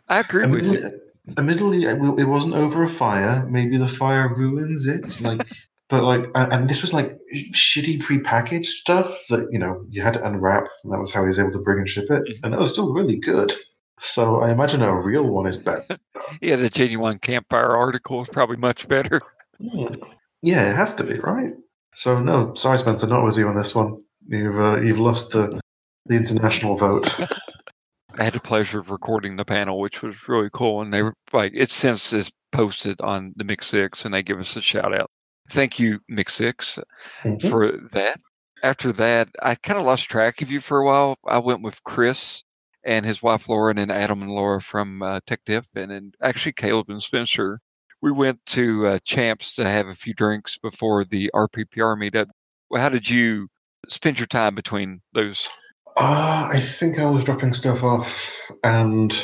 I 0.09 0.21
agree 0.21 0.47
with 0.47 0.67
you. 0.67 0.91
Admittedly, 1.37 1.87
admittedly, 1.87 2.23
it 2.23 2.27
wasn't 2.27 2.55
over 2.55 2.83
a 2.83 2.91
fire. 2.91 3.47
Maybe 3.49 3.77
the 3.77 3.89
fire 3.89 4.33
ruins 4.35 4.87
it. 4.87 5.21
Like 5.21 5.47
but 5.89 6.03
like, 6.03 6.25
and, 6.35 6.53
and 6.53 6.71
this 6.71 6.83
was 6.83 6.93
like 6.93 7.19
shitty 7.35 8.03
prepackaged 8.03 8.67
stuff 8.67 9.17
that 9.31 9.49
you 9.53 9.59
know 9.59 9.85
you 9.89 10.03
had 10.03 10.15
to 10.15 10.27
unwrap, 10.27 10.69
and 10.83 10.93
that 10.93 11.01
was 11.01 11.13
how 11.13 11.23
he 11.23 11.29
was 11.29 11.39
able 11.39 11.53
to 11.53 11.59
bring 11.59 11.79
and 11.79 11.89
ship 11.89 12.11
it, 12.11 12.39
and 12.43 12.53
that 12.53 12.61
was 12.61 12.73
still 12.73 12.93
really 12.93 13.17
good. 13.17 13.53
So 14.01 14.41
I 14.41 14.51
imagine 14.51 14.83
a 14.83 14.95
real 14.95 15.25
one 15.25 15.47
is 15.47 15.57
better. 15.57 15.85
Yeah, 16.41 16.57
the 16.57 16.69
genuine 16.69 17.21
campfire 17.21 17.77
article 17.77 18.21
is 18.21 18.29
probably 18.29 18.57
much 18.57 18.89
better. 18.89 19.21
Hmm. 19.59 19.95
Yeah, 20.43 20.71
it 20.71 20.77
has 20.77 20.93
to 20.97 21.05
be 21.05 21.19
right. 21.19 21.55
So 21.95 22.21
no, 22.21 22.53
sorry, 22.55 22.79
Spencer, 22.79 23.07
not 23.07 23.25
with 23.25 23.39
you 23.39 23.49
on 23.49 23.57
this 23.57 23.75
one. 23.75 23.99
You've 24.29 24.61
uh, 24.61 24.81
you've 24.81 24.99
lost 24.99 25.31
the 25.31 25.59
the 26.05 26.17
international 26.17 26.77
vote. 26.77 27.09
I 28.19 28.25
had 28.25 28.35
the 28.35 28.41
pleasure 28.41 28.81
of 28.81 28.91
recording 28.91 29.37
the 29.37 29.47
panel, 29.47 29.81
which 29.81 30.03
was 30.03 30.29
really 30.29 30.51
cool. 30.53 30.83
And 30.83 30.93
they 30.93 31.03
were 31.03 31.15
like, 31.33 31.53
it 31.55 31.71
since 31.71 32.13
is 32.13 32.31
posted 32.53 33.01
on 33.01 33.33
the 33.37 33.45
Mix 33.45 33.67
Six, 33.67 34.05
and 34.05 34.13
they 34.13 34.23
give 34.23 34.41
us 34.41 34.57
a 34.57 34.61
shout 34.61 34.95
out. 34.95 35.11
Thank 35.51 35.79
you, 35.79 36.01
Mix 36.09 36.35
6 36.35 36.79
Mhm. 37.25 37.49
for 37.49 37.73
that. 37.93 38.21
After 38.63 38.93
that, 38.95 39.29
I 39.43 39.55
kind 39.55 39.79
of 39.79 39.87
lost 39.87 40.09
track 40.09 40.43
of 40.43 40.51
you 40.51 40.61
for 40.61 40.79
a 40.81 40.85
while. 40.85 41.17
I 41.27 41.39
went 41.39 41.63
with 41.63 41.83
Chris 41.85 42.43
and 42.85 43.05
his 43.05 43.23
wife 43.23 43.49
Lauren 43.49 43.79
and 43.79 43.91
Adam 43.93 44.23
and 44.23 44.31
Laura 44.31 44.61
from 44.61 45.03
uh, 45.03 45.21
Tech 45.27 45.41
Diff, 45.45 45.67
and 45.75 45.91
then 45.91 46.13
actually 46.23 46.53
Caleb 46.53 46.89
and 46.89 47.03
Spencer. 47.03 47.61
We 48.03 48.13
went 48.13 48.45
to 48.47 48.87
uh, 48.87 48.99
Champs 49.05 49.55
to 49.57 49.65
have 49.69 49.89
a 49.89 49.95
few 49.95 50.15
drinks 50.15 50.59
before 50.59 51.05
the 51.05 51.31
RPPR 51.35 51.97
meetup. 51.97 52.29
Well, 52.71 52.81
How 52.81 52.89
did 52.89 53.09
you 53.09 53.49
spend 53.89 54.19
your 54.19 54.27
time 54.27 54.55
between 54.55 55.01
those? 55.13 55.49
Uh, 55.97 56.49
I 56.53 56.61
think 56.61 56.99
I 56.99 57.09
was 57.11 57.25
dropping 57.25 57.55
stuff 57.55 57.83
off 57.83 58.37
and 58.63 59.15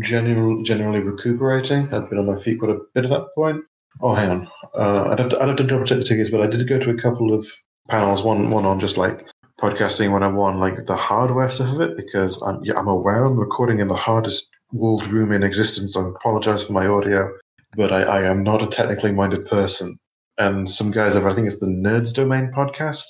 general, 0.00 0.62
generally 0.62 1.00
recuperating. 1.00 1.92
I'd 1.92 2.08
been 2.10 2.18
on 2.18 2.26
my 2.26 2.40
feet 2.40 2.58
quite 2.58 2.72
a 2.72 2.78
bit 2.94 3.04
at 3.04 3.10
that 3.10 3.28
point. 3.34 3.62
Oh, 4.00 4.14
hang 4.14 4.30
on. 4.30 4.48
Uh, 4.74 5.10
I'd, 5.10 5.18
have 5.18 5.28
to, 5.30 5.40
I'd 5.40 5.48
have 5.48 5.56
to 5.58 5.66
double 5.66 5.84
check 5.84 5.98
the 5.98 6.04
tickets, 6.04 6.30
but 6.30 6.40
I 6.40 6.46
did 6.46 6.68
go 6.68 6.78
to 6.78 6.90
a 6.90 7.00
couple 7.00 7.34
of 7.34 7.46
panels. 7.88 8.22
One, 8.22 8.50
one 8.50 8.64
on 8.64 8.80
just 8.80 8.96
like 8.96 9.26
podcasting 9.60 10.10
101, 10.10 10.58
like 10.58 10.86
the 10.86 10.96
hardware 10.96 11.50
stuff 11.50 11.74
of 11.74 11.80
it, 11.80 11.96
because 11.96 12.40
I'm, 12.42 12.60
yeah, 12.64 12.74
I'm 12.78 12.88
aware 12.88 13.24
I'm 13.24 13.38
recording 13.38 13.80
in 13.80 13.88
the 13.88 13.94
hardest 13.94 14.48
walled 14.72 15.06
room 15.08 15.32
in 15.32 15.42
existence. 15.42 15.96
I 15.96 16.08
apologize 16.08 16.64
for 16.64 16.72
my 16.72 16.86
audio, 16.86 17.30
but 17.76 17.92
I, 17.92 18.02
I 18.02 18.22
am 18.22 18.42
not 18.42 18.62
a 18.62 18.68
technically 18.68 19.12
minded 19.12 19.46
person. 19.46 19.98
And 20.38 20.70
some 20.70 20.90
guys 20.90 21.16
over, 21.16 21.28
I 21.28 21.34
think 21.34 21.46
it's 21.46 21.60
the 21.60 21.66
Nerds 21.66 22.14
Domain 22.14 22.50
podcast, 22.56 23.04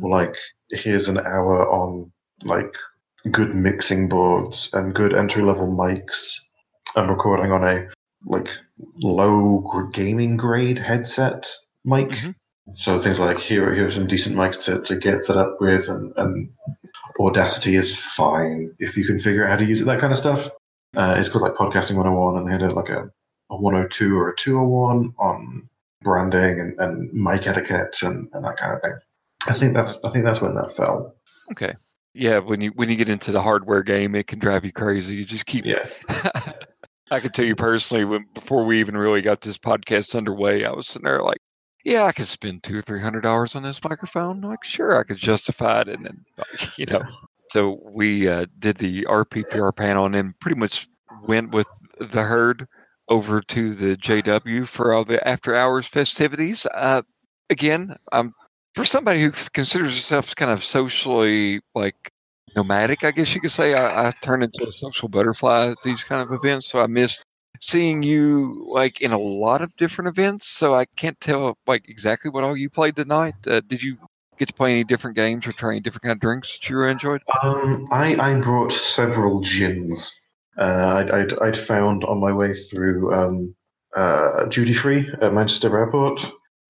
were 0.00 0.10
like, 0.10 0.34
here's 0.70 1.08
an 1.08 1.18
hour 1.18 1.70
on 1.70 2.10
like 2.44 2.74
good 3.30 3.54
mixing 3.54 4.08
boards 4.08 4.70
and 4.72 4.94
good 4.94 5.14
entry 5.14 5.42
level 5.42 5.68
mics. 5.68 6.34
I'm 6.96 7.08
recording 7.08 7.52
on 7.52 7.64
a 7.64 7.88
like 8.24 8.48
low 8.96 9.88
gaming 9.92 10.36
grade 10.36 10.78
headset 10.78 11.54
mic. 11.84 12.08
Mhm. 12.08 12.34
So 12.72 13.00
things 13.00 13.18
like 13.18 13.38
here 13.38 13.74
here 13.74 13.86
are 13.86 13.90
some 13.90 14.06
decent 14.06 14.36
mics 14.36 14.64
to, 14.64 14.80
to 14.82 14.96
get 14.96 15.24
set 15.24 15.36
up 15.36 15.60
with 15.60 15.88
and, 15.88 16.12
and 16.16 16.50
Audacity 17.18 17.76
is 17.76 17.96
fine 17.96 18.74
if 18.78 18.96
you 18.96 19.04
can 19.04 19.18
figure 19.18 19.44
out 19.44 19.50
how 19.50 19.56
to 19.56 19.64
use 19.64 19.80
it, 19.80 19.84
that 19.84 20.00
kind 20.00 20.12
of 20.12 20.18
stuff. 20.18 20.48
Uh, 20.96 21.16
it's 21.18 21.28
called 21.28 21.42
like 21.42 21.54
Podcasting 21.54 21.96
101 21.96 22.36
and 22.36 22.46
they 22.46 22.52
had 22.52 22.62
a, 22.62 22.72
like 22.72 22.88
a, 22.88 23.10
a 23.50 23.56
102 23.56 24.18
or 24.18 24.30
a 24.30 24.36
201 24.36 25.14
on 25.18 25.68
branding 26.02 26.60
and, 26.60 26.78
and 26.80 27.12
mic 27.12 27.46
etiquette 27.46 28.02
and, 28.02 28.28
and 28.32 28.44
that 28.44 28.56
kind 28.56 28.74
of 28.74 28.82
thing. 28.82 28.94
I 29.46 29.54
think 29.54 29.74
that's 29.74 29.92
I 30.04 30.10
think 30.10 30.24
that's 30.24 30.40
when 30.40 30.54
that 30.54 30.74
fell. 30.74 31.16
Okay. 31.50 31.74
Yeah, 32.14 32.38
when 32.38 32.60
you 32.60 32.70
when 32.74 32.88
you 32.88 32.96
get 32.96 33.08
into 33.08 33.32
the 33.32 33.42
hardware 33.42 33.82
game, 33.82 34.14
it 34.14 34.26
can 34.26 34.38
drive 34.38 34.64
you 34.64 34.72
crazy. 34.72 35.16
You 35.16 35.24
just 35.24 35.46
keep 35.46 35.64
Yeah. 35.64 35.88
I 37.12 37.20
can 37.20 37.30
tell 37.30 37.44
you 37.44 37.54
personally, 37.54 38.04
when 38.04 38.24
before 38.32 38.64
we 38.64 38.80
even 38.80 38.96
really 38.96 39.20
got 39.20 39.42
this 39.42 39.58
podcast 39.58 40.14
underway, 40.14 40.64
I 40.64 40.72
was 40.72 40.86
sitting 40.86 41.04
there 41.04 41.22
like, 41.22 41.38
yeah, 41.84 42.04
I 42.04 42.12
could 42.12 42.26
spend 42.26 42.62
two 42.62 42.78
or 42.78 42.80
three 42.80 43.00
hundred 43.00 43.20
dollars 43.20 43.54
on 43.54 43.62
this 43.62 43.82
microphone. 43.84 44.40
Like, 44.40 44.64
sure, 44.64 44.98
I 44.98 45.02
could 45.02 45.18
justify 45.18 45.82
it, 45.82 45.88
and 45.88 46.06
then 46.06 46.24
you 46.78 46.86
know. 46.86 47.02
So 47.50 47.80
we 47.84 48.28
uh, 48.28 48.46
did 48.58 48.78
the 48.78 49.02
RPPR 49.02 49.76
panel, 49.76 50.06
and 50.06 50.14
then 50.14 50.34
pretty 50.40 50.58
much 50.58 50.88
went 51.24 51.52
with 51.52 51.66
the 52.00 52.22
herd 52.22 52.66
over 53.08 53.42
to 53.42 53.74
the 53.74 53.96
JW 53.96 54.66
for 54.66 54.94
all 54.94 55.04
the 55.04 55.26
after 55.28 55.54
hours 55.54 55.86
festivities. 55.86 56.66
Uh, 56.72 57.02
again, 57.50 57.96
I'm 58.10 58.32
for 58.74 58.84
somebody 58.84 59.22
who 59.22 59.32
considers 59.52 59.94
herself 59.94 60.34
kind 60.34 60.50
of 60.50 60.64
socially 60.64 61.60
like 61.74 62.11
nomadic, 62.56 63.04
I 63.04 63.10
guess 63.10 63.34
you 63.34 63.40
could 63.40 63.52
say. 63.52 63.74
I, 63.74 64.08
I 64.08 64.10
turn 64.22 64.42
into 64.42 64.66
a 64.66 64.72
social 64.72 65.08
butterfly 65.08 65.70
at 65.70 65.78
these 65.82 66.02
kind 66.04 66.22
of 66.22 66.32
events, 66.32 66.68
so 66.68 66.80
I 66.80 66.86
missed 66.86 67.24
seeing 67.60 68.02
you 68.02 68.66
like 68.68 69.00
in 69.00 69.12
a 69.12 69.18
lot 69.18 69.62
of 69.62 69.74
different 69.76 70.08
events. 70.08 70.48
So 70.48 70.74
I 70.74 70.84
can't 70.96 71.18
tell 71.20 71.56
like 71.66 71.88
exactly 71.88 72.30
what 72.30 72.44
all 72.44 72.56
you 72.56 72.68
played 72.68 72.96
tonight. 72.96 73.34
Uh, 73.46 73.60
did 73.66 73.82
you 73.82 73.96
get 74.38 74.48
to 74.48 74.54
play 74.54 74.72
any 74.72 74.84
different 74.84 75.16
games 75.16 75.46
or 75.46 75.52
try 75.52 75.70
any 75.70 75.80
different 75.80 76.02
kind 76.02 76.12
of 76.12 76.20
drinks 76.20 76.58
that 76.58 76.68
you 76.68 76.82
enjoyed? 76.82 77.22
Um, 77.42 77.86
I, 77.92 78.16
I 78.16 78.40
brought 78.40 78.72
several 78.72 79.40
gins. 79.40 80.20
Uh, 80.58 80.64
I'd, 80.64 81.10
I'd, 81.10 81.38
I'd 81.40 81.56
found 81.56 82.04
on 82.04 82.20
my 82.20 82.32
way 82.32 82.54
through 82.54 83.14
um, 83.14 83.54
uh, 83.94 84.44
duty 84.46 84.74
free 84.74 85.08
at 85.20 85.32
Manchester 85.32 85.76
Airport. 85.78 86.20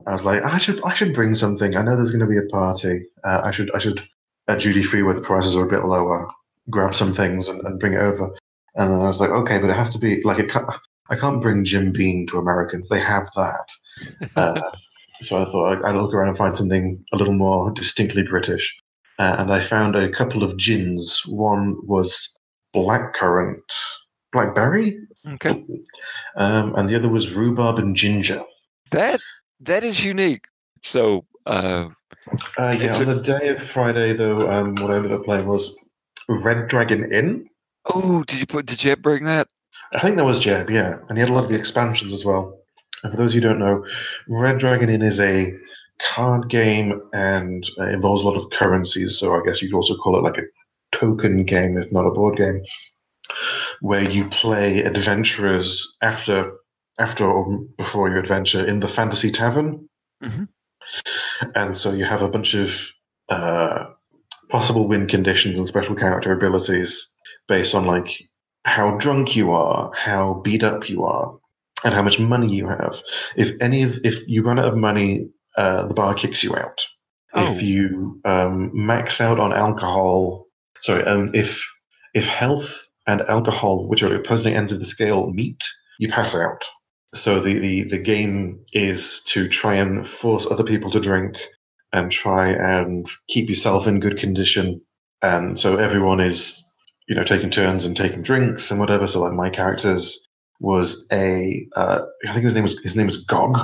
I 0.07 0.13
was 0.13 0.25
like, 0.25 0.43
I 0.43 0.59
should 0.59 0.83
I 0.85 0.95
should 0.95 1.15
bring 1.15 1.35
something. 1.35 1.77
I 1.77 1.83
know 1.83 1.97
there's 1.97 2.11
going 2.11 2.21
to 2.21 2.27
be 2.27 2.39
a 2.39 2.51
party. 2.51 3.07
Uh, 3.25 3.41
I 3.45 3.51
should 3.53 3.71
I 3.73 3.79
should 3.79 4.03
at 4.49 4.61
duty 4.61 4.83
free 4.83 5.03
where 5.03 5.15
the 5.15 5.21
prices 5.21 5.55
are 5.57 5.65
a 5.65 5.71
bit 5.71 5.85
lower, 5.85 6.29
grab 6.71 6.95
some 6.95 7.15
things 7.15 7.49
and, 7.49 7.61
and 7.63 7.79
bring 7.81 7.95
it 7.95 8.01
over. 8.01 8.35
And 8.75 8.91
then 8.93 9.01
I 9.01 9.07
was 9.09 9.21
like, 9.21 9.31
okay, 9.31 9.59
but 9.59 9.71
it 9.71 9.77
has 9.77 9.93
to 9.93 9.99
be 9.99 10.21
like 10.23 10.39
it. 10.39 10.51
Can't, 10.51 10.69
I 11.11 11.17
can't 11.17 11.43
bring 11.43 11.65
Jim 11.65 11.93
Beam 11.93 12.27
to 12.29 12.39
Americans. 12.39 12.89
They 12.89 13.01
have 13.01 13.29
that. 13.37 13.69
Uh, 14.37 14.61
so 15.21 15.41
I 15.41 15.45
thought 15.45 15.73
I'd, 15.73 15.83
I'd 15.85 15.95
look 15.97 16.13
around 16.15 16.31
and 16.31 16.39
find 16.39 16.57
something 16.57 17.05
a 17.13 17.17
little 17.17 17.35
more 17.35 17.71
distinctly 17.71 18.23
British. 18.23 18.75
Uh, 19.19 19.37
and 19.39 19.53
I 19.53 19.61
found 19.61 19.95
a 19.95 20.11
couple 20.11 20.43
of 20.43 20.57
gins. 20.57 21.23
One 21.29 21.77
was 21.87 22.37
blackcurrant, 22.75 23.61
blackberry, 24.33 24.99
Okay, 25.35 25.65
um, 26.37 26.75
and 26.75 26.89
the 26.89 26.97
other 26.97 27.09
was 27.09 27.33
rhubarb 27.33 27.79
and 27.79 27.95
ginger. 27.95 28.43
that 28.91 29.21
that 29.61 29.85
is 29.85 30.03
unique. 30.05 30.47
So 30.83 31.25
uh, 31.47 31.89
Uh, 32.59 32.77
yeah, 32.79 32.97
on 32.97 33.07
the 33.09 33.21
day 33.21 33.49
of 33.49 33.63
Friday, 33.71 34.13
though, 34.17 34.49
um, 34.51 34.75
what 34.77 34.91
I 34.91 34.97
ended 34.97 35.13
up 35.13 35.25
playing 35.25 35.47
was 35.47 35.77
Red 36.29 36.69
Dragon 36.69 37.13
Inn. 37.13 37.49
oh, 37.93 38.23
did 38.25 38.39
you 38.41 38.47
put 38.47 38.67
did 38.67 38.83
you 38.83 38.95
bring 38.97 39.25
that? 39.25 39.49
I 39.93 40.01
think 40.01 40.17
that 40.17 40.25
was 40.25 40.41
Jeb, 40.41 40.71
yeah. 40.71 40.99
And 41.09 41.19
he 41.19 41.21
had 41.21 41.29
a 41.29 41.33
lot 41.35 41.45
of 41.45 41.51
the 41.51 41.57
expansions 41.57 42.13
as 42.13 42.25
well. 42.25 42.59
And 43.03 43.13
for 43.13 43.17
those 43.19 43.35
who 43.35 43.41
don't 43.41 43.59
know, 43.59 43.85
Red 44.29 44.59
Dragon 44.59 44.89
Inn 44.89 45.03
is 45.03 45.21
a 45.21 45.53
card 46.01 46.49
game 46.49 47.03
and 47.13 47.69
uh, 47.79 47.89
involves 47.89 48.23
a 48.23 48.27
lot 48.27 48.37
of 48.37 48.51
currencies. 48.51 49.19
So 49.19 49.35
I 49.35 49.43
guess 49.45 49.61
you 49.61 49.69
could 49.69 49.77
also 49.77 49.97
call 49.97 50.17
it 50.17 50.23
like 50.23 50.39
a 50.39 50.97
token 50.97 51.45
game, 51.45 51.77
if 51.77 51.93
not 51.93 52.07
a 52.07 52.11
board 52.11 52.39
game, 52.39 52.63
where 53.81 54.09
you 54.09 54.29
play 54.31 54.83
adventurers 54.83 55.97
after 56.01 56.53
after 56.99 57.29
or 57.29 57.59
before 57.77 58.09
your 58.09 58.19
adventure 58.19 58.65
in 58.65 58.81
the 58.81 58.89
fantasy 58.89 59.31
tavern. 59.31 59.89
Mhm. 60.23 60.49
And 61.55 61.77
so 61.77 61.93
you 61.93 62.05
have 62.05 62.23
a 62.23 62.29
bunch 62.29 62.55
of 62.55 62.71
uh, 63.29 63.87
possible 64.49 64.87
win 64.87 65.09
conditions 65.09 65.59
and 65.59 65.69
special 65.69 65.95
character 65.95 66.33
abilities 66.33 67.11
based 67.49 67.75
on 67.75 67.87
like 67.87 68.13
how 68.65 68.97
drunk 68.99 69.35
you 69.35 69.53
are, 69.53 69.93
how 69.95 70.41
beat 70.45 70.63
up 70.63 70.89
you 70.89 71.05
are, 71.05 71.37
and 71.85 71.95
how 71.95 72.03
much 72.03 72.19
money 72.19 72.55
you 72.55 72.69
have. 72.69 73.01
If 73.37 73.53
any 73.61 73.83
of 73.83 73.99
if 74.05 74.29
you 74.29 74.43
run 74.43 74.59
out 74.59 74.69
of 74.69 74.77
money, 74.77 75.31
uh, 75.57 75.89
the 75.89 75.95
bar 75.95 76.15
kicks 76.15 76.43
you 76.45 76.55
out. 76.57 76.81
Oh. 77.35 77.55
If 77.55 77.63
you 77.63 78.21
um, 78.25 78.71
max 78.75 79.21
out 79.21 79.41
on 79.41 79.53
alcohol, 79.53 80.47
sorry, 80.81 81.05
um, 81.05 81.31
if 81.35 81.65
if 82.15 82.27
health 82.27 82.87
and 83.07 83.23
alcohol, 83.23 83.89
which 83.89 84.03
are 84.03 84.15
opposing 84.15 84.55
ends 84.55 84.73
of 84.73 84.81
the 84.81 84.87
scale, 84.87 85.31
meet, 85.31 85.63
you 85.99 86.09
pass 86.09 86.35
out. 86.35 86.63
So 87.15 87.41
the, 87.41 87.59
the, 87.59 87.83
the 87.85 87.99
game 87.99 88.65
is 88.73 89.21
to 89.27 89.49
try 89.49 89.75
and 89.75 90.09
force 90.09 90.47
other 90.51 90.65
people 90.65 90.91
to 90.93 91.01
drink 91.01 91.37
and 91.93 92.11
try 92.11 92.49
and 92.49 93.07
keep 93.29 93.51
yourself 93.51 93.87
in 93.87 94.01
good 94.01 94.19
condition. 94.19 94.81
And 95.21 95.59
so 95.59 95.77
everyone 95.77 96.21
is, 96.21 96.67
you 97.07 97.15
know, 97.15 97.25
taking 97.25 97.51
turns 97.51 97.85
and 97.85 97.97
taking 97.97 98.23
drinks 98.23 98.71
and 98.71 98.81
whatever. 98.81 99.07
So 99.07 99.21
like 99.21 99.35
my 99.35 99.51
character's 99.51 100.27
was 100.59 101.07
a, 101.13 101.67
uh, 101.77 102.01
I 102.27 102.33
think 102.33 102.47
his 102.47 102.55
name 102.55 102.63
was 102.63 102.81
his 102.83 102.97
name 102.97 103.07
was 103.07 103.23
Gog, 103.25 103.59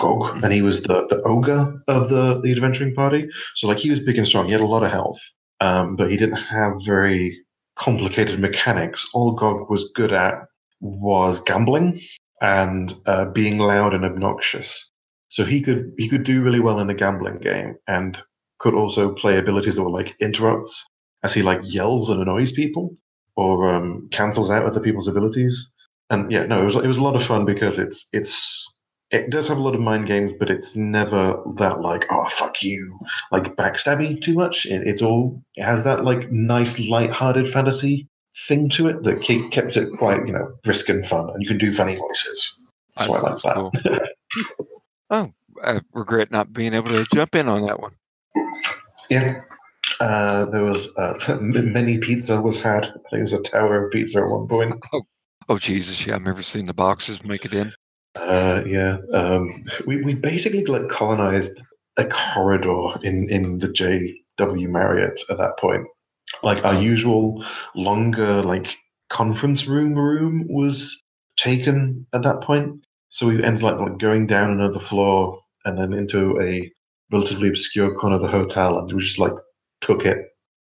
Gog, 0.00 0.42
and 0.42 0.52
he 0.52 0.62
was 0.62 0.82
the 0.82 1.06
the 1.08 1.20
ogre 1.22 1.82
of 1.88 2.08
the 2.08 2.40
the 2.40 2.52
adventuring 2.52 2.94
party. 2.94 3.28
So 3.56 3.68
like 3.68 3.78
he 3.78 3.90
was 3.90 4.00
big 4.00 4.16
and 4.16 4.26
strong. 4.26 4.46
He 4.46 4.52
had 4.52 4.60
a 4.60 4.66
lot 4.66 4.84
of 4.84 4.90
health, 4.90 5.20
um, 5.60 5.96
but 5.96 6.10
he 6.10 6.16
didn't 6.16 6.36
have 6.36 6.84
very 6.84 7.36
complicated 7.76 8.40
mechanics. 8.40 9.06
All 9.12 9.32
Gog 9.32 9.68
was 9.68 9.90
good 9.94 10.12
at 10.12 10.46
was 10.80 11.40
gambling 11.40 12.00
and 12.40 12.92
uh, 13.06 13.26
being 13.26 13.58
loud 13.58 13.94
and 13.94 14.04
obnoxious. 14.04 14.90
So 15.28 15.44
he 15.44 15.60
could 15.60 15.92
he 15.98 16.08
could 16.08 16.22
do 16.22 16.42
really 16.42 16.60
well 16.60 16.78
in 16.78 16.86
the 16.86 16.94
gambling 16.94 17.38
game 17.38 17.76
and 17.88 18.20
could 18.58 18.74
also 18.74 19.14
play 19.14 19.38
abilities 19.38 19.76
that 19.76 19.82
were 19.82 19.90
like 19.90 20.14
interrupts 20.20 20.86
as 21.22 21.34
he 21.34 21.42
like 21.42 21.60
yells 21.64 22.08
and 22.10 22.22
annoys 22.22 22.52
people 22.52 22.96
or 23.36 23.68
um, 23.68 24.08
cancels 24.12 24.50
out 24.50 24.64
other 24.64 24.80
people's 24.80 25.08
abilities. 25.08 25.72
And 26.08 26.30
yeah, 26.30 26.46
no, 26.46 26.62
it 26.62 26.64
was 26.64 26.76
it 26.76 26.86
was 26.86 26.98
a 26.98 27.02
lot 27.02 27.16
of 27.16 27.24
fun 27.24 27.44
because 27.44 27.78
it's 27.78 28.06
it's 28.12 28.66
it 29.10 29.30
does 29.30 29.48
have 29.48 29.58
a 29.58 29.62
lot 29.62 29.74
of 29.74 29.80
mind 29.80 30.06
games, 30.06 30.32
but 30.38 30.50
it's 30.50 30.74
never 30.74 31.42
that 31.58 31.80
like, 31.80 32.06
oh 32.10 32.28
fuck 32.28 32.62
you, 32.62 32.98
like 33.32 33.56
backstabby 33.56 34.20
too 34.20 34.34
much. 34.34 34.66
It, 34.66 34.86
it's 34.86 35.02
all 35.02 35.42
it 35.54 35.64
has 35.64 35.84
that 35.84 36.04
like 36.04 36.30
nice 36.30 36.78
light-hearted 36.78 37.50
fantasy 37.52 38.08
thing 38.48 38.68
to 38.70 38.88
it 38.88 39.02
that 39.02 39.22
keep, 39.22 39.50
kept 39.50 39.76
it 39.76 39.90
quite 39.98 40.26
you 40.26 40.32
know 40.32 40.52
brisk 40.62 40.88
and 40.88 41.06
fun, 41.06 41.30
and 41.30 41.42
you 41.42 41.48
can 41.48 41.58
do 41.58 41.72
funny 41.72 41.96
voices. 41.96 42.52
So 43.00 43.12
I 43.14 43.20
like 43.20 43.42
that. 43.42 44.12
Oh, 45.08 45.30
I 45.62 45.80
regret 45.92 46.32
not 46.32 46.52
being 46.52 46.74
able 46.74 46.88
to 46.88 47.06
jump 47.14 47.36
in 47.36 47.48
on 47.48 47.64
that 47.66 47.78
one. 47.78 47.92
yeah. 49.08 49.42
Uh, 50.00 50.46
there 50.46 50.64
was 50.64 50.88
uh, 50.96 51.14
m- 51.28 51.72
many 51.72 51.98
pizza 51.98 52.40
was 52.40 52.60
had. 52.60 52.86
I 52.86 52.90
think 52.90 53.04
it 53.12 53.20
was 53.20 53.32
a 53.32 53.42
tower 53.42 53.86
of 53.86 53.92
pizza 53.92 54.18
at 54.20 54.28
one 54.28 54.48
point. 54.48 54.74
Oh 55.48 55.58
Jesus, 55.58 56.04
yeah, 56.04 56.16
I've 56.16 56.22
never 56.22 56.42
seen 56.42 56.66
the 56.66 56.74
boxes 56.74 57.24
make 57.24 57.44
it 57.44 57.54
in. 57.54 57.72
Uh, 58.16 58.64
yeah, 58.66 58.96
um, 59.12 59.64
we 59.86 60.02
we 60.02 60.12
basically 60.14 60.64
like 60.64 60.88
colonized 60.88 61.52
a 61.96 62.08
corridor 62.08 62.98
in 63.04 63.28
in 63.30 63.60
the 63.60 63.68
J.W. 63.68 64.68
Marriott 64.68 65.20
at 65.30 65.38
that 65.38 65.56
point. 65.58 65.86
Like 66.42 66.64
our 66.64 66.80
usual 66.80 67.44
longer 67.74 68.42
like 68.42 68.76
conference 69.10 69.66
room 69.66 69.94
room 69.94 70.44
was 70.48 71.02
taken 71.36 72.06
at 72.12 72.22
that 72.22 72.40
point, 72.40 72.86
so 73.08 73.26
we 73.28 73.42
ended 73.42 73.64
up 73.64 73.78
like 73.80 73.98
going 73.98 74.26
down 74.26 74.50
another 74.50 74.80
floor 74.80 75.40
and 75.64 75.78
then 75.78 75.92
into 75.92 76.40
a 76.40 76.70
relatively 77.12 77.48
obscure 77.48 77.94
corner 77.94 78.16
of 78.16 78.22
the 78.22 78.28
hotel, 78.28 78.78
and 78.78 78.92
we 78.92 79.00
just 79.00 79.18
like 79.18 79.32
took 79.80 80.04
it. 80.04 80.18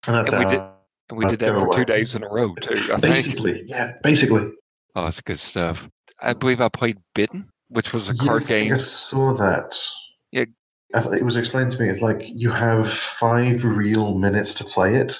And 0.07 0.15
that's 0.15 0.33
And 0.33 0.45
we 0.45 0.51
did- 0.51 0.63
And 1.09 1.17
we 1.19 1.25
did 1.27 1.39
that 1.39 1.53
for 1.59 1.73
two 1.73 1.85
days 1.85 2.15
in 2.15 2.23
a 2.23 2.29
row 2.29 2.55
too. 2.55 2.73
I 2.93 2.97
think. 2.97 3.01
basically, 3.01 3.63
yeah, 3.67 3.93
basically. 4.03 4.51
Oh, 4.95 5.03
that's 5.03 5.21
good 5.21 5.37
stuff. 5.39 5.87
I 6.21 6.33
believe 6.33 6.61
I 6.61 6.69
played 6.69 6.97
Bitten, 7.13 7.49
which 7.67 7.93
was 7.93 8.07
a 8.09 8.13
Yeah, 8.13 8.25
card 8.25 8.43
I 8.43 8.45
think 8.45 8.67
game. 8.69 8.73
I 8.73 8.77
saw 8.77 9.33
that. 9.33 9.77
Yeah. 10.31 10.45
It 10.95 11.23
was 11.25 11.35
explained 11.37 11.71
to 11.71 11.79
me. 11.81 11.89
It's 11.89 12.01
like 12.01 12.21
you 12.23 12.51
have 12.51 12.91
five 12.91 13.65
real 13.65 14.17
minutes 14.17 14.53
to 14.55 14.63
play 14.63 14.95
it, 14.95 15.17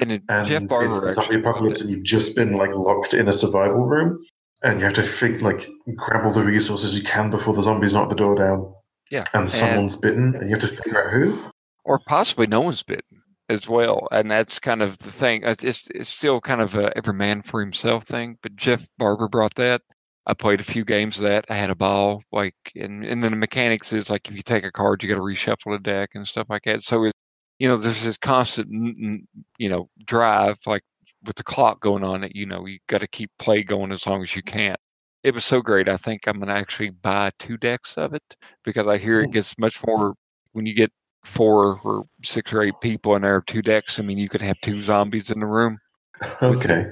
And 0.00 0.12
it, 0.12 0.22
and 0.28 0.46
Jeff 0.46 0.62
it's 0.62 0.70
Barber 0.70 1.00
the 1.12 1.20
actually 1.20 1.40
apocalypse, 1.40 1.80
and 1.80 1.90
you've 1.90 2.04
just 2.04 2.36
been 2.36 2.52
like 2.52 2.70
locked 2.74 3.14
in 3.14 3.26
a 3.26 3.32
survival 3.32 3.84
room, 3.84 4.24
and 4.62 4.78
you 4.78 4.84
have 4.84 4.94
to 4.94 5.02
think 5.02 5.42
like 5.42 5.66
grab 5.96 6.24
all 6.24 6.32
the 6.32 6.44
resources 6.44 6.96
you 6.96 7.02
can 7.04 7.30
before 7.30 7.54
the 7.54 7.62
zombies 7.62 7.94
knock 7.94 8.08
the 8.08 8.14
door 8.14 8.36
down, 8.36 8.72
Yeah, 9.10 9.24
and 9.34 9.50
someone's 9.50 9.96
bitten, 9.96 10.36
and 10.36 10.48
you 10.50 10.56
have 10.56 10.68
to 10.68 10.76
figure 10.76 11.04
out 11.04 11.12
who. 11.12 11.50
or 11.84 11.98
possibly 12.06 12.46
no 12.46 12.60
one's 12.60 12.82
bitten 12.82 13.22
as 13.48 13.66
well. 13.68 14.06
And 14.12 14.30
that's 14.30 14.58
kind 14.60 14.82
of 14.82 14.98
the 14.98 15.10
thing. 15.10 15.42
It's 15.42 15.64
it's, 15.64 15.88
it's 15.94 16.08
still 16.08 16.40
kind 16.40 16.60
of 16.60 16.76
a 16.76 16.96
every 16.96 17.14
man 17.14 17.42
for 17.42 17.60
himself 17.60 18.04
thing. 18.04 18.36
But 18.42 18.54
Jeff 18.56 18.86
Barber 18.98 19.26
brought 19.28 19.54
that. 19.56 19.80
I 20.26 20.34
played 20.34 20.60
a 20.60 20.64
few 20.64 20.84
games 20.84 21.16
of 21.16 21.22
that. 21.22 21.46
I 21.48 21.54
had 21.54 21.70
a 21.70 21.74
ball. 21.74 22.22
Like, 22.30 22.54
and 22.76 23.04
and 23.04 23.24
then 23.24 23.30
the 23.32 23.36
mechanics 23.36 23.92
is 23.94 24.10
like 24.10 24.28
if 24.28 24.36
you 24.36 24.42
take 24.42 24.64
a 24.64 24.70
card, 24.70 25.02
you 25.02 25.08
got 25.08 25.14
to 25.16 25.22
reshuffle 25.22 25.72
the 25.74 25.78
deck 25.78 26.10
and 26.14 26.28
stuff 26.28 26.46
like 26.50 26.64
that. 26.66 26.82
So 26.82 27.04
it, 27.04 27.14
you 27.58 27.68
know, 27.68 27.76
there's 27.76 28.02
this 28.02 28.16
constant, 28.16 29.26
you 29.58 29.68
know, 29.68 29.88
drive 30.06 30.56
like 30.66 30.82
with 31.24 31.36
the 31.36 31.42
clock 31.42 31.80
going 31.80 32.04
on 32.04 32.20
that 32.20 32.36
you 32.36 32.46
know 32.46 32.66
you 32.66 32.78
got 32.86 33.00
to 33.00 33.08
keep 33.08 33.30
play 33.38 33.62
going 33.62 33.92
as 33.92 34.06
long 34.06 34.22
as 34.22 34.36
you 34.36 34.42
can. 34.42 34.76
It 35.24 35.34
was 35.34 35.44
so 35.44 35.60
great. 35.60 35.88
I 35.88 35.96
think 35.96 36.26
I'm 36.26 36.38
gonna 36.38 36.52
actually 36.52 36.90
buy 36.90 37.30
two 37.38 37.56
decks 37.56 37.96
of 37.98 38.14
it 38.14 38.36
because 38.64 38.86
I 38.86 38.98
hear 38.98 39.20
it 39.20 39.32
gets 39.32 39.58
much 39.58 39.84
more 39.84 40.14
when 40.52 40.64
you 40.64 40.74
get 40.74 40.92
four 41.24 41.80
or 41.82 42.04
six 42.24 42.52
or 42.52 42.62
eight 42.62 42.80
people 42.80 43.16
in 43.16 43.22
there 43.22 43.42
two 43.46 43.62
decks. 43.62 43.98
I 43.98 44.02
mean, 44.02 44.18
you 44.18 44.28
could 44.28 44.40
have 44.42 44.60
two 44.60 44.80
zombies 44.82 45.30
in 45.30 45.40
the 45.40 45.46
room. 45.46 45.78
Okay. 46.42 46.86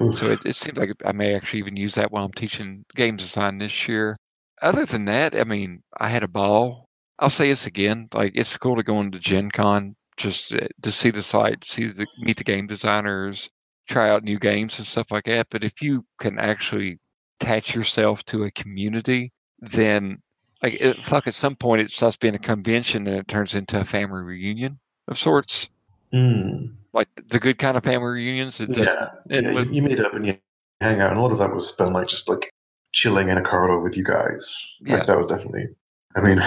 Oof. 0.00 0.18
So 0.18 0.30
it, 0.30 0.40
it 0.44 0.56
seems 0.56 0.78
like 0.78 0.90
I 1.04 1.12
may 1.12 1.34
actually 1.34 1.60
even 1.60 1.76
use 1.76 1.94
that 1.94 2.10
while 2.10 2.24
I'm 2.24 2.32
teaching 2.32 2.84
game 2.96 3.16
design 3.16 3.58
this 3.58 3.86
year. 3.86 4.16
Other 4.60 4.86
than 4.86 5.04
that, 5.04 5.36
I 5.38 5.44
mean, 5.44 5.82
I 5.98 6.08
had 6.08 6.24
a 6.24 6.28
ball. 6.28 6.86
I'll 7.18 7.30
say 7.30 7.48
this 7.48 7.66
again. 7.66 8.08
Like, 8.12 8.32
it's 8.34 8.56
cool 8.56 8.74
to 8.76 8.82
go 8.82 8.98
into 9.00 9.20
Gen 9.20 9.50
Con 9.50 9.94
just 10.22 10.54
uh, 10.54 10.68
to 10.82 10.92
see 10.92 11.10
the 11.10 11.22
site, 11.22 11.64
see 11.64 11.88
the 11.88 12.06
meet 12.20 12.36
the 12.38 12.44
game 12.44 12.66
designers, 12.66 13.50
try 13.88 14.08
out 14.08 14.22
new 14.22 14.38
games 14.38 14.78
and 14.78 14.86
stuff 14.86 15.10
like 15.10 15.24
that. 15.24 15.48
But 15.50 15.64
if 15.64 15.82
you 15.82 16.04
can 16.18 16.38
actually 16.38 16.98
attach 17.40 17.74
yourself 17.74 18.24
to 18.26 18.44
a 18.44 18.50
community, 18.52 19.32
then 19.58 20.22
like 20.62 20.80
it, 20.80 20.96
fuck, 20.98 21.26
at 21.26 21.34
some 21.34 21.56
point 21.56 21.82
it 21.82 21.90
stops 21.90 22.16
being 22.16 22.36
a 22.36 22.38
convention 22.38 23.06
and 23.08 23.16
it 23.16 23.26
turns 23.28 23.54
into 23.54 23.80
a 23.80 23.84
family 23.84 24.22
reunion 24.22 24.78
of 25.08 25.18
sorts, 25.18 25.68
Hmm. 26.12 26.66
like 26.92 27.08
the 27.26 27.40
good 27.40 27.58
kind 27.58 27.76
of 27.76 27.82
family 27.82 28.12
reunions. 28.12 28.60
It 28.60 28.72
does. 28.72 28.86
Yeah, 28.86 29.08
yeah, 29.28 29.50
you, 29.50 29.72
you 29.72 29.82
meet 29.82 29.98
up 29.98 30.14
and 30.14 30.24
you 30.26 30.36
hang 30.80 31.00
out, 31.00 31.10
and 31.10 31.18
a 31.18 31.22
lot 31.22 31.32
of 31.32 31.38
that 31.38 31.54
was 31.54 31.68
spent 31.68 31.92
like 31.92 32.06
just 32.06 32.28
like 32.28 32.48
chilling 32.92 33.28
in 33.28 33.38
a 33.38 33.42
corridor 33.42 33.80
with 33.80 33.96
you 33.96 34.04
guys. 34.04 34.78
Like, 34.82 34.98
Yeah. 35.00 35.04
that 35.06 35.18
was 35.18 35.26
definitely. 35.26 35.66
I 36.14 36.20
mean, 36.20 36.42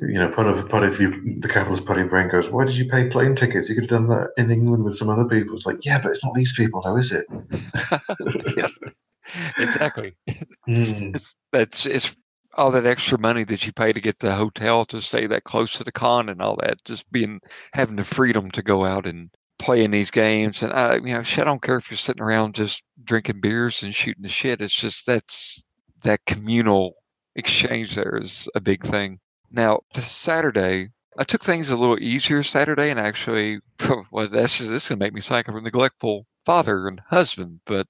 you 0.00 0.18
know, 0.18 0.30
part 0.30 0.46
of 0.46 0.68
part 0.68 0.84
of 0.84 1.00
you, 1.00 1.38
the 1.40 1.48
capitalist 1.48 1.84
party 1.84 2.04
brain 2.04 2.28
goes, 2.28 2.48
"Why 2.50 2.64
did 2.64 2.76
you 2.76 2.88
pay 2.88 3.08
plane 3.08 3.34
tickets? 3.34 3.68
You 3.68 3.74
could 3.74 3.90
have 3.90 4.00
done 4.00 4.08
that 4.08 4.30
in 4.36 4.50
England 4.50 4.84
with 4.84 4.96
some 4.96 5.08
other 5.08 5.24
people." 5.24 5.54
It's 5.54 5.66
like, 5.66 5.84
yeah, 5.84 6.00
but 6.00 6.10
it's 6.10 6.24
not 6.24 6.34
these 6.34 6.54
people, 6.56 6.82
though, 6.82 6.96
is 6.96 7.12
it? 7.12 7.26
yes, 8.56 8.78
exactly. 9.58 10.16
Hmm. 10.66 11.14
It's 11.14 11.34
that's 11.52 11.86
it's 11.86 12.16
all 12.54 12.70
that 12.72 12.86
extra 12.86 13.18
money 13.18 13.44
that 13.44 13.66
you 13.66 13.72
pay 13.72 13.92
to 13.92 14.00
get 14.00 14.18
the 14.18 14.34
hotel 14.34 14.84
to 14.86 15.00
stay 15.00 15.26
that 15.26 15.44
close 15.44 15.72
to 15.72 15.84
the 15.84 15.92
con 15.92 16.28
and 16.28 16.40
all 16.40 16.56
that. 16.60 16.84
Just 16.84 17.10
being 17.10 17.40
having 17.72 17.96
the 17.96 18.04
freedom 18.04 18.50
to 18.52 18.62
go 18.62 18.84
out 18.84 19.06
and 19.06 19.30
play 19.58 19.84
in 19.84 19.90
these 19.90 20.10
games. 20.10 20.62
And 20.62 20.72
I, 20.72 20.96
you 20.96 21.14
know, 21.14 21.22
shit, 21.22 21.42
I 21.42 21.44
don't 21.44 21.62
care 21.62 21.76
if 21.76 21.90
you're 21.90 21.98
sitting 21.98 22.22
around 22.22 22.54
just 22.54 22.82
drinking 23.02 23.40
beers 23.40 23.82
and 23.82 23.94
shooting 23.94 24.22
the 24.22 24.28
shit. 24.28 24.62
It's 24.62 24.72
just 24.72 25.06
that's 25.06 25.62
that 26.02 26.20
communal 26.26 26.94
exchange 27.38 27.94
there 27.94 28.18
is 28.20 28.48
a 28.54 28.60
big 28.60 28.84
thing. 28.84 29.20
Now, 29.50 29.80
Saturday, 29.94 30.90
I 31.16 31.24
took 31.24 31.42
things 31.42 31.70
a 31.70 31.76
little 31.76 31.98
easier 31.98 32.42
Saturday, 32.42 32.90
and 32.90 33.00
actually, 33.00 33.60
well, 34.10 34.28
that's 34.28 34.58
just, 34.58 34.70
this 34.70 34.82
is 34.82 34.88
gonna 34.88 34.98
make 34.98 35.14
me 35.14 35.20
sound 35.20 35.46
like 35.46 35.48
a 35.48 35.60
neglectful 35.60 36.26
father 36.44 36.88
and 36.88 37.00
husband, 37.08 37.60
but 37.66 37.86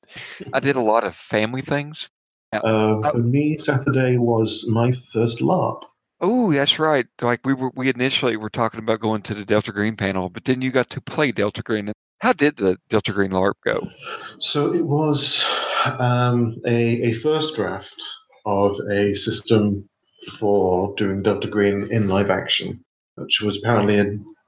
I 0.52 0.60
did 0.60 0.76
a 0.76 0.80
lot 0.80 1.04
of 1.04 1.16
family 1.16 1.62
things. 1.62 2.08
Uh, 2.52 3.10
for 3.10 3.18
me, 3.18 3.58
Saturday 3.58 4.16
was 4.16 4.66
my 4.68 4.92
first 5.12 5.40
LARP. 5.40 5.82
Oh, 6.20 6.52
that's 6.52 6.78
right. 6.78 7.06
Like 7.20 7.40
we 7.44 7.54
were, 7.54 7.70
we 7.74 7.88
initially 7.88 8.36
were 8.36 8.50
talking 8.50 8.80
about 8.80 9.00
going 9.00 9.22
to 9.22 9.34
the 9.34 9.44
Delta 9.44 9.70
Green 9.72 9.96
panel, 9.96 10.28
but 10.28 10.44
then 10.44 10.62
you 10.62 10.70
got 10.70 10.90
to 10.90 11.00
play 11.00 11.30
Delta 11.30 11.62
Green. 11.62 11.92
How 12.20 12.32
did 12.32 12.56
the 12.56 12.78
Delta 12.88 13.12
Green 13.12 13.30
LARP 13.30 13.54
go? 13.64 13.88
So 14.40 14.72
it 14.74 14.84
was 14.84 15.44
um, 15.84 16.56
a, 16.66 17.02
a 17.02 17.12
first 17.12 17.54
draft 17.54 18.02
of 18.48 18.80
a 18.90 19.14
system 19.14 19.88
for 20.38 20.94
doing 20.96 21.22
Delta 21.22 21.48
Green 21.48 21.88
in 21.92 22.08
live 22.08 22.30
action, 22.30 22.82
which 23.16 23.42
was 23.42 23.58
apparently 23.58 23.98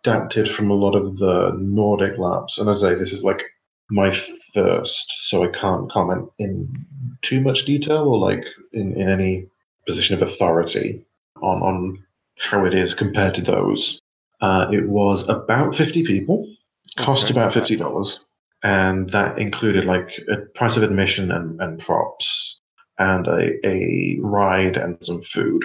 adapted 0.02 0.48
from 0.48 0.70
a 0.70 0.74
lot 0.74 0.96
of 0.96 1.18
the 1.18 1.54
Nordic 1.58 2.16
LARPs. 2.16 2.58
And 2.58 2.68
as 2.68 2.82
I 2.82 2.92
say, 2.92 2.98
this 2.98 3.12
is 3.12 3.22
like 3.22 3.42
my 3.90 4.10
first, 4.54 5.28
so 5.28 5.44
I 5.44 5.48
can't 5.48 5.90
comment 5.92 6.30
in 6.38 6.74
too 7.22 7.40
much 7.42 7.66
detail 7.66 8.08
or 8.08 8.18
like 8.18 8.44
in, 8.72 8.98
in 8.98 9.08
any 9.08 9.48
position 9.86 10.16
of 10.16 10.22
authority 10.26 11.04
on, 11.42 11.62
on 11.62 12.04
how 12.38 12.64
it 12.64 12.74
is 12.74 12.94
compared 12.94 13.34
to 13.34 13.42
those. 13.42 14.00
Uh, 14.40 14.66
it 14.72 14.88
was 14.88 15.28
about 15.28 15.76
50 15.76 16.04
people, 16.04 16.48
cost 16.96 17.24
Okay. 17.24 17.32
about 17.32 17.52
$50 17.52 18.18
and 18.62 19.10
that 19.10 19.38
included 19.38 19.84
like 19.84 20.08
a 20.30 20.36
price 20.54 20.76
of 20.76 20.82
admission 20.82 21.30
and, 21.30 21.60
and 21.60 21.78
props 21.78 22.59
and 23.00 23.26
a, 23.26 23.66
a 23.66 24.18
ride 24.20 24.76
and 24.76 24.96
some 25.00 25.22
food. 25.22 25.64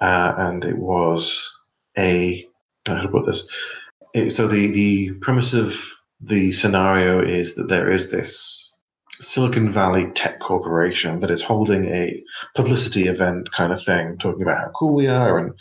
Uh, 0.00 0.34
and 0.36 0.64
it 0.64 0.76
was 0.76 1.50
a 1.96 2.46
how 2.86 3.00
to 3.00 3.08
put 3.08 3.26
this? 3.26 3.48
It, 4.12 4.32
so 4.32 4.46
the, 4.46 4.70
the 4.70 5.12
premise 5.20 5.54
of 5.54 5.74
the 6.20 6.52
scenario 6.52 7.20
is 7.26 7.54
that 7.54 7.68
there 7.68 7.90
is 7.90 8.10
this 8.10 8.76
silicon 9.20 9.72
valley 9.72 10.10
tech 10.14 10.38
corporation 10.40 11.20
that 11.20 11.30
is 11.30 11.40
holding 11.40 11.86
a 11.86 12.22
publicity 12.54 13.06
event 13.06 13.48
kind 13.52 13.72
of 13.72 13.82
thing 13.84 14.18
talking 14.18 14.42
about 14.42 14.58
how 14.58 14.70
cool 14.76 14.94
we 14.94 15.06
are 15.06 15.38
and 15.38 15.54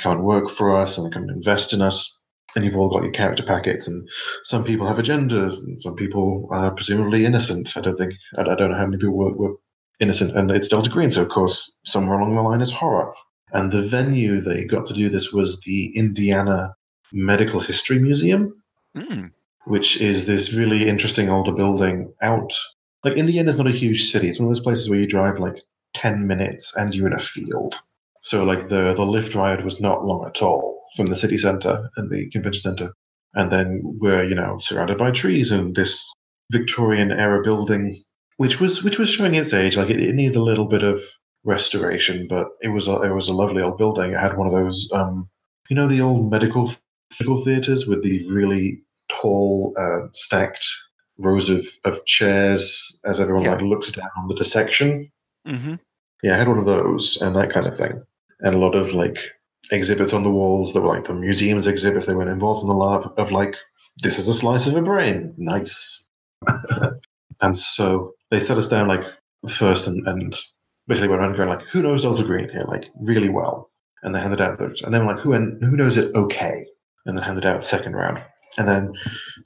come 0.00 0.12
and 0.12 0.24
work 0.24 0.48
for 0.48 0.76
us 0.76 0.96
and 0.96 1.12
come 1.12 1.22
and 1.24 1.32
invest 1.32 1.72
in 1.72 1.82
us. 1.82 2.14
And 2.54 2.64
you've 2.64 2.76
all 2.76 2.88
got 2.88 3.02
your 3.02 3.12
character 3.12 3.42
packets 3.42 3.88
and 3.88 4.08
some 4.44 4.64
people 4.64 4.86
have 4.86 4.96
agendas 4.96 5.60
and 5.60 5.78
some 5.78 5.96
people 5.96 6.48
are 6.52 6.70
presumably 6.70 7.24
innocent. 7.24 7.76
I 7.76 7.80
don't 7.80 7.96
think, 7.96 8.14
I 8.38 8.42
don't 8.42 8.70
know 8.70 8.76
how 8.76 8.86
many 8.86 8.98
people 8.98 9.16
were, 9.16 9.32
were 9.32 9.54
innocent. 10.00 10.36
And 10.36 10.50
it's 10.50 10.68
Delta 10.68 10.90
Green, 10.90 11.10
so 11.10 11.22
of 11.22 11.28
course, 11.28 11.76
somewhere 11.84 12.18
along 12.18 12.34
the 12.34 12.42
line 12.42 12.60
is 12.60 12.72
horror. 12.72 13.14
And 13.52 13.72
the 13.72 13.86
venue 13.88 14.40
they 14.40 14.64
got 14.64 14.86
to 14.86 14.94
do 14.94 15.08
this 15.08 15.32
was 15.32 15.60
the 15.62 15.96
Indiana 15.96 16.74
Medical 17.12 17.60
History 17.60 17.98
Museum, 17.98 18.54
Mm, 18.96 19.30
which 19.64 20.00
is 20.00 20.26
this 20.26 20.54
really 20.54 20.88
interesting 20.88 21.28
older 21.28 21.52
building 21.52 22.12
out. 22.22 22.52
Like, 23.04 23.12
Indiana 23.12 23.50
Indiana's 23.50 23.58
not 23.58 23.66
a 23.66 23.70
huge 23.70 24.10
city. 24.10 24.28
It's 24.28 24.38
one 24.40 24.48
of 24.48 24.54
those 24.54 24.64
places 24.64 24.88
where 24.88 24.98
you 24.98 25.06
drive 25.06 25.38
like 25.38 25.62
10 25.94 26.26
minutes 26.26 26.74
and 26.76 26.94
you're 26.94 27.06
in 27.06 27.12
a 27.12 27.20
field. 27.20 27.76
So, 28.22 28.44
like, 28.44 28.68
the, 28.68 28.94
the 28.94 29.04
lift 29.04 29.34
ride 29.34 29.64
was 29.64 29.80
not 29.80 30.04
long 30.04 30.26
at 30.26 30.42
all 30.42 30.82
from 30.96 31.06
the 31.06 31.16
city 31.16 31.38
center 31.38 31.90
and 31.96 32.10
the 32.10 32.28
convention 32.30 32.62
center. 32.62 32.92
And 33.34 33.52
then 33.52 33.82
we're, 33.84 34.24
you 34.24 34.34
know, 34.34 34.58
surrounded 34.58 34.98
by 34.98 35.12
trees 35.12 35.52
and 35.52 35.76
this 35.76 36.10
Victorian 36.50 37.12
era 37.12 37.42
building, 37.42 38.02
which 38.38 38.58
was 38.60 38.82
which 38.82 38.98
was 38.98 39.10
showing 39.10 39.34
its 39.34 39.52
age. 39.52 39.76
Like, 39.76 39.90
it, 39.90 40.00
it 40.00 40.14
needs 40.14 40.34
a 40.36 40.42
little 40.42 40.66
bit 40.66 40.82
of 40.82 41.00
restoration, 41.44 42.26
but 42.28 42.48
it 42.62 42.68
was 42.68 42.88
a, 42.88 43.02
it 43.02 43.10
was 43.12 43.28
a 43.28 43.34
lovely 43.34 43.62
old 43.62 43.78
building. 43.78 44.12
It 44.12 44.18
had 44.20 44.36
one 44.36 44.46
of 44.46 44.52
those, 44.52 44.88
um, 44.92 45.28
you 45.68 45.76
know, 45.76 45.86
the 45.88 46.00
old 46.00 46.30
medical 46.30 46.72
medical 47.20 47.44
theaters 47.44 47.86
with 47.86 48.02
the 48.02 48.28
really 48.30 48.82
tall, 49.08 49.74
uh, 49.78 50.08
stacked 50.12 50.66
rows 51.18 51.48
of, 51.48 51.66
of 51.84 52.04
chairs 52.04 52.98
as 53.04 53.18
everyone 53.18 53.44
Yeah. 53.44 53.52
like 53.52 53.62
looks 53.62 53.90
down 53.90 54.10
on 54.16 54.28
the 54.28 54.34
dissection. 54.34 55.10
Mm-hmm. 55.46 55.74
Yeah, 56.22 56.34
I 56.34 56.38
had 56.38 56.48
one 56.48 56.58
of 56.58 56.66
those 56.66 57.18
and 57.20 57.34
that 57.36 57.52
kind 57.52 57.66
of 57.66 57.76
thing, 57.76 58.02
and 58.40 58.54
a 58.54 58.58
lot 58.58 58.74
of 58.74 58.92
like 58.92 59.18
exhibits 59.70 60.12
on 60.12 60.22
the 60.22 60.30
walls 60.30 60.72
that 60.72 60.80
were 60.80 60.94
like 60.94 61.06
the 61.06 61.14
museum's 61.14 61.66
exhibits. 61.66 62.06
They 62.06 62.14
weren't 62.14 62.30
involved 62.30 62.62
in 62.62 62.68
the 62.68 62.74
lab 62.74 63.12
of 63.16 63.32
like 63.32 63.54
this 64.02 64.18
is 64.18 64.28
a 64.28 64.34
slice 64.34 64.66
of 64.66 64.76
a 64.76 64.82
brain, 64.82 65.34
nice. 65.38 66.08
and 67.40 67.56
so 67.56 68.14
they 68.30 68.40
set 68.40 68.58
us 68.58 68.68
down 68.68 68.88
like 68.88 69.00
first 69.50 69.86
and, 69.86 70.06
and 70.06 70.36
basically 70.86 71.08
went 71.08 71.20
around 71.22 71.36
going 71.36 71.48
like, 71.48 71.66
who 71.70 71.82
knows 71.82 72.02
Delta 72.02 72.24
Green 72.24 72.48
here, 72.48 72.64
like 72.66 72.86
really 73.00 73.28
well, 73.28 73.70
and 74.02 74.14
they 74.14 74.20
handed 74.20 74.40
out 74.40 74.58
those, 74.58 74.82
and 74.82 74.92
then 74.92 75.06
like 75.06 75.18
who 75.18 75.32
and 75.32 75.62
who 75.62 75.76
knows 75.76 75.96
it 75.96 76.14
okay, 76.14 76.66
and 77.06 77.16
then 77.16 77.24
handed 77.24 77.46
out 77.46 77.64
second 77.64 77.94
round, 77.94 78.18
and 78.56 78.66
then 78.68 78.92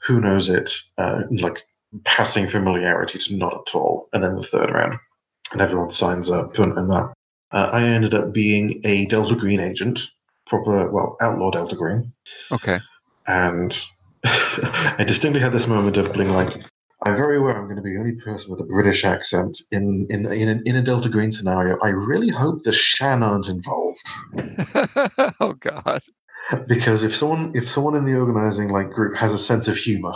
who 0.07 0.21
knows 0.21 0.49
it 0.49 0.73
uh, 0.99 1.23
like 1.31 1.63
passing 2.05 2.49
familiarity 2.49 3.19
to 3.19 3.37
not 3.37 3.65
at 3.69 3.75
all, 3.75 4.09
and 4.13 4.23
then 4.23 4.37
the 4.37 4.43
third 4.45 4.71
round, 4.71 4.99
and 5.53 5.61
everyone 5.61 5.91
signs 5.91 6.31
up 6.31 6.59
and, 6.59 6.77
and 6.79 6.91
that. 6.91 7.13
Uh, 7.51 7.69
I 7.71 7.83
ended 7.83 8.15
up 8.15 8.33
being 8.33 8.81
a 8.85 9.05
Delta 9.07 9.37
Green 9.37 9.61
agent, 9.61 10.01
proper 10.47 10.91
well 10.91 11.17
outlaw 11.21 11.51
Delta 11.51 11.77
Green, 11.77 12.13
Okay. 12.51 12.79
and 13.27 13.79
I 14.25 15.05
distinctly 15.07 15.41
had 15.41 15.53
this 15.53 15.67
moment 15.67 15.97
of 15.99 16.13
being 16.15 16.31
like, 16.31 16.63
I'm 17.05 17.17
very 17.17 17.39
aware 17.39 17.57
I'm 17.57 17.65
going 17.65 17.77
to 17.77 17.83
be 17.83 17.95
the 17.95 17.99
only 18.01 18.15
person 18.15 18.51
with 18.51 18.61
a 18.61 18.65
British 18.65 19.05
accent 19.05 19.61
in 19.73 20.07
in 20.11 20.27
in 20.27 20.49
a, 20.49 20.63
in 20.65 20.77
a 20.77 20.83
Delta 20.83 21.09
Green 21.09 21.33
scenario. 21.33 21.79
I 21.83 21.89
really 21.89 22.31
hope 22.31 22.63
the 22.63 22.73
Shan 22.73 23.23
aren't 23.23 23.49
involved 23.49 24.01
oh 25.41 25.55
God. 25.61 26.01
because 26.69 27.03
if 27.03 27.17
someone 27.17 27.53
if 27.55 27.69
someone 27.69 27.97
in 27.97 28.05
the 28.05 28.19
organizing 28.19 28.69
like 28.69 28.91
group 28.91 29.17
has 29.17 29.33
a 29.33 29.39
sense 29.39 29.69
of 29.69 29.77
humor 29.77 30.13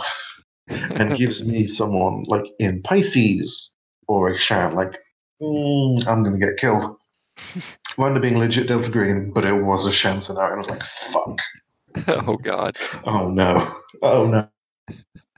and 0.67 1.17
gives 1.17 1.45
me 1.45 1.67
someone 1.67 2.23
like 2.27 2.45
in 2.59 2.81
Pisces 2.83 3.71
or 4.07 4.29
a 4.29 4.37
Shan, 4.37 4.73
like 4.73 4.97
mm, 5.41 6.07
I'm 6.07 6.23
going 6.23 6.39
to 6.39 6.45
get 6.45 6.57
killed. 6.57 6.97
Wound 7.97 8.15
up 8.15 8.21
being 8.21 8.37
legit 8.37 8.67
Delta 8.67 8.89
Green, 8.89 9.31
but 9.31 9.45
it 9.45 9.53
was 9.53 9.85
a 9.85 9.91
Shan 9.91 10.21
scenario. 10.21 10.59
And 10.59 10.65
I 10.65 10.71
was 10.71 10.79
like, 10.79 10.83
fuck. 10.83 12.27
oh 12.27 12.37
God. 12.37 12.77
Oh 13.05 13.29
no! 13.29 13.75
Oh 14.01 14.29
no! 14.29 14.47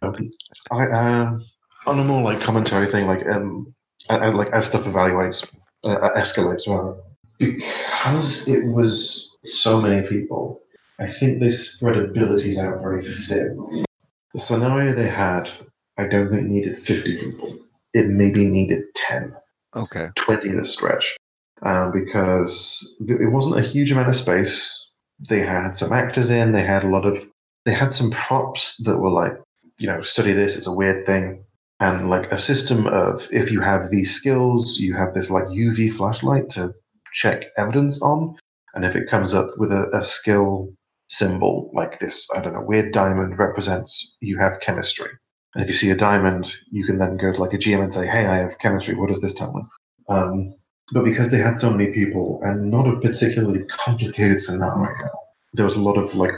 I 0.01 0.87
um 0.91 1.45
on 1.85 1.99
a 1.99 2.03
more 2.03 2.21
like 2.21 2.41
commentary 2.41 2.91
thing, 2.91 3.07
like 3.07 3.25
um, 3.27 3.73
I, 4.09 4.29
like 4.29 4.49
as 4.49 4.67
stuff 4.67 4.85
evaluates, 4.85 5.49
uh, 5.83 5.89
uh, 5.89 6.17
escalates 6.17 6.67
rather, 6.67 6.99
because 7.37 8.47
it 8.47 8.65
was 8.65 9.35
so 9.43 9.81
many 9.81 10.07
people. 10.07 10.61
I 10.99 11.09
think 11.09 11.39
they 11.39 11.51
spread 11.51 11.97
abilities 11.97 12.57
out 12.57 12.81
very 12.81 13.03
thin. 13.03 13.85
The 14.33 14.39
scenario 14.39 14.93
they 14.93 15.07
had, 15.07 15.49
I 15.97 16.07
don't 16.07 16.29
think 16.29 16.47
needed 16.47 16.77
fifty 16.79 17.17
people. 17.17 17.57
It 17.93 18.07
maybe 18.07 18.45
needed 18.45 18.83
ten. 18.95 19.35
Okay. 19.75 20.09
20 20.15 20.49
at 20.49 20.55
a 20.55 20.67
stretch 20.67 21.15
um, 21.61 21.91
because 21.91 22.95
it 23.07 23.31
wasn't 23.31 23.59
a 23.59 23.67
huge 23.67 23.91
amount 23.91 24.09
of 24.09 24.15
space. 24.15 24.87
They 25.29 25.41
had 25.41 25.73
some 25.73 25.91
actors 25.91 26.29
in, 26.29 26.53
they 26.53 26.63
had 26.63 26.83
a 26.83 26.87
lot 26.87 27.05
of, 27.05 27.27
they 27.65 27.73
had 27.73 27.93
some 27.93 28.09
props 28.11 28.77
that 28.85 28.97
were 28.97 29.11
like, 29.11 29.33
you 29.79 29.87
know, 29.87 30.01
study 30.01 30.33
this, 30.33 30.55
it's 30.55 30.67
a 30.67 30.73
weird 30.73 31.05
thing. 31.05 31.43
And 31.79 32.09
like 32.09 32.31
a 32.31 32.39
system 32.39 32.87
of 32.87 33.27
if 33.31 33.51
you 33.51 33.61
have 33.61 33.89
these 33.89 34.13
skills, 34.13 34.77
you 34.77 34.93
have 34.95 35.13
this 35.13 35.31
like 35.31 35.45
UV 35.45 35.95
flashlight 35.95 36.49
to 36.51 36.73
check 37.13 37.45
evidence 37.57 38.01
on. 38.01 38.37
And 38.73 38.83
if 38.83 38.95
it 38.95 39.09
comes 39.09 39.33
up 39.33 39.51
with 39.57 39.71
a, 39.71 39.89
a 39.93 40.03
skill 40.03 40.73
symbol 41.07 41.71
like 41.73 41.99
this, 41.99 42.29
I 42.35 42.41
don't 42.41 42.53
know, 42.53 42.61
weird 42.61 42.91
diamond 42.91 43.39
represents 43.39 44.17
you 44.19 44.37
have 44.37 44.59
chemistry. 44.59 45.09
And 45.55 45.63
if 45.63 45.69
you 45.69 45.75
see 45.75 45.89
a 45.89 45.95
diamond, 45.95 46.53
you 46.69 46.85
can 46.85 46.99
then 46.99 47.17
go 47.17 47.31
to 47.31 47.39
like 47.39 47.53
a 47.53 47.57
GM 47.57 47.81
and 47.81 47.93
say, 47.93 48.05
"Hey, 48.05 48.25
I 48.27 48.37
have 48.37 48.59
chemistry. 48.59 48.93
What 48.93 49.09
does 49.09 49.21
this 49.21 49.33
tell 49.33 49.51
me?" 49.53 49.63
Um, 50.07 50.53
but 50.91 51.03
because 51.03 51.31
they 51.31 51.39
had 51.39 51.57
so 51.57 51.71
many 51.71 51.91
people 51.91 52.39
and 52.43 52.69
not 52.69 52.87
a 52.87 52.99
particularly 52.99 53.63
complicated 53.65 54.41
scenario, 54.41 55.09
there 55.53 55.65
was 55.65 55.75
a 55.75 55.81
lot 55.81 55.97
of 55.97 56.13
like 56.13 56.33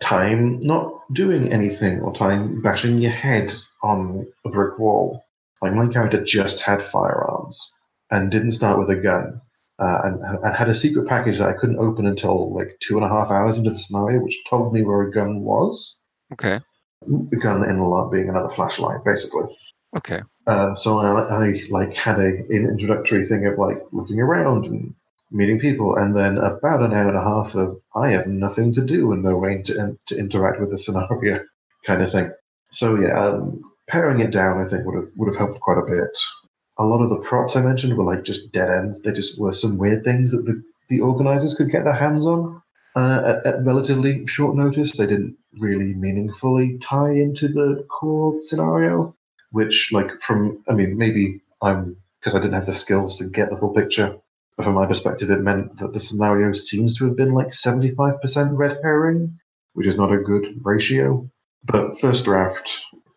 time 0.00 0.60
not 0.60 0.92
doing 1.12 1.52
anything 1.52 2.00
or 2.00 2.12
time 2.14 2.60
bashing 2.62 2.98
your 2.98 3.12
head 3.12 3.52
on 3.82 4.26
a 4.44 4.50
brick 4.50 4.78
wall. 4.78 5.24
Like 5.62 5.72
my 5.72 5.88
character 5.88 6.22
just 6.22 6.60
had 6.60 6.82
firearms 6.82 7.72
and 8.10 8.30
didn't 8.30 8.52
start 8.52 8.78
with 8.78 8.90
a 8.90 9.00
gun. 9.00 9.40
Uh, 9.78 10.00
and, 10.04 10.20
and 10.42 10.56
had 10.56 10.70
a 10.70 10.74
secret 10.74 11.06
package 11.06 11.36
that 11.36 11.50
I 11.50 11.52
couldn't 11.52 11.78
open 11.78 12.06
until 12.06 12.54
like 12.54 12.78
two 12.80 12.96
and 12.96 13.04
a 13.04 13.08
half 13.10 13.30
hours 13.30 13.58
into 13.58 13.70
the 13.70 13.78
scenario, 13.78 14.22
which 14.22 14.42
told 14.48 14.72
me 14.72 14.82
where 14.82 15.02
a 15.02 15.12
gun 15.12 15.42
was. 15.42 15.98
Okay. 16.32 16.60
The 17.02 17.36
gun 17.36 17.68
in 17.68 17.76
the 17.76 17.84
lot 17.84 18.10
being 18.10 18.30
another 18.30 18.48
flashlight, 18.48 19.04
basically. 19.04 19.54
Okay. 19.94 20.22
Uh, 20.46 20.74
so 20.76 20.98
I, 20.98 21.44
I 21.44 21.62
like 21.68 21.92
had 21.92 22.18
a 22.18 22.24
an 22.24 22.68
introductory 22.70 23.26
thing 23.26 23.44
of 23.46 23.58
like 23.58 23.82
looking 23.92 24.18
around 24.18 24.66
and 24.66 24.94
meeting 25.30 25.58
people, 25.58 25.96
and 25.96 26.16
then 26.16 26.38
about 26.38 26.82
an 26.82 26.92
hour 26.92 27.08
and 27.08 27.16
a 27.16 27.22
half 27.22 27.54
of 27.54 27.80
I 27.94 28.10
have 28.10 28.26
nothing 28.26 28.72
to 28.74 28.84
do 28.84 29.12
and 29.12 29.22
no 29.22 29.36
way 29.36 29.62
to 29.62 29.98
to 30.06 30.18
interact 30.18 30.60
with 30.60 30.70
the 30.70 30.78
scenario 30.78 31.40
kind 31.84 32.02
of 32.02 32.12
thing. 32.12 32.30
So 32.72 32.96
yeah, 32.96 33.18
um, 33.18 33.62
paring 33.88 34.20
it 34.20 34.32
down 34.32 34.64
I 34.64 34.68
think 34.68 34.86
would 34.86 34.96
have 34.96 35.10
would 35.16 35.28
have 35.28 35.36
helped 35.36 35.60
quite 35.60 35.78
a 35.78 35.86
bit. 35.86 36.18
A 36.78 36.84
lot 36.84 37.02
of 37.02 37.10
the 37.10 37.20
props 37.20 37.56
I 37.56 37.62
mentioned 37.62 37.96
were 37.96 38.04
like 38.04 38.24
just 38.24 38.52
dead 38.52 38.68
ends. 38.68 39.02
They 39.02 39.12
just 39.12 39.40
were 39.40 39.54
some 39.54 39.78
weird 39.78 40.04
things 40.04 40.32
that 40.32 40.44
the 40.44 40.62
the 40.88 41.00
organizers 41.00 41.54
could 41.54 41.70
get 41.70 41.84
their 41.84 41.94
hands 41.94 42.26
on 42.26 42.62
uh, 42.94 43.40
at, 43.44 43.46
at 43.46 43.64
relatively 43.64 44.26
short 44.26 44.56
notice. 44.56 44.96
They 44.96 45.06
didn't 45.06 45.36
really 45.58 45.94
meaningfully 45.94 46.78
tie 46.78 47.12
into 47.12 47.48
the 47.48 47.84
core 47.88 48.38
scenario 48.42 49.16
which 49.52 49.90
like 49.92 50.20
from 50.20 50.62
i 50.68 50.72
mean 50.72 50.96
maybe 50.96 51.40
i'm 51.62 51.96
because 52.20 52.34
i 52.34 52.38
didn't 52.38 52.54
have 52.54 52.66
the 52.66 52.74
skills 52.74 53.16
to 53.16 53.28
get 53.28 53.50
the 53.50 53.56
full 53.56 53.72
picture 53.72 54.18
but 54.56 54.64
from 54.64 54.74
my 54.74 54.86
perspective 54.86 55.30
it 55.30 55.40
meant 55.40 55.78
that 55.78 55.92
the 55.92 56.00
scenario 56.00 56.52
seems 56.52 56.96
to 56.98 57.04
have 57.06 57.16
been 57.16 57.32
like 57.32 57.48
75% 57.48 58.18
red 58.56 58.78
herring 58.82 59.38
which 59.74 59.86
is 59.86 59.96
not 59.96 60.12
a 60.12 60.18
good 60.18 60.46
ratio 60.64 61.28
but 61.64 61.98
first 62.00 62.24
draft 62.24 62.70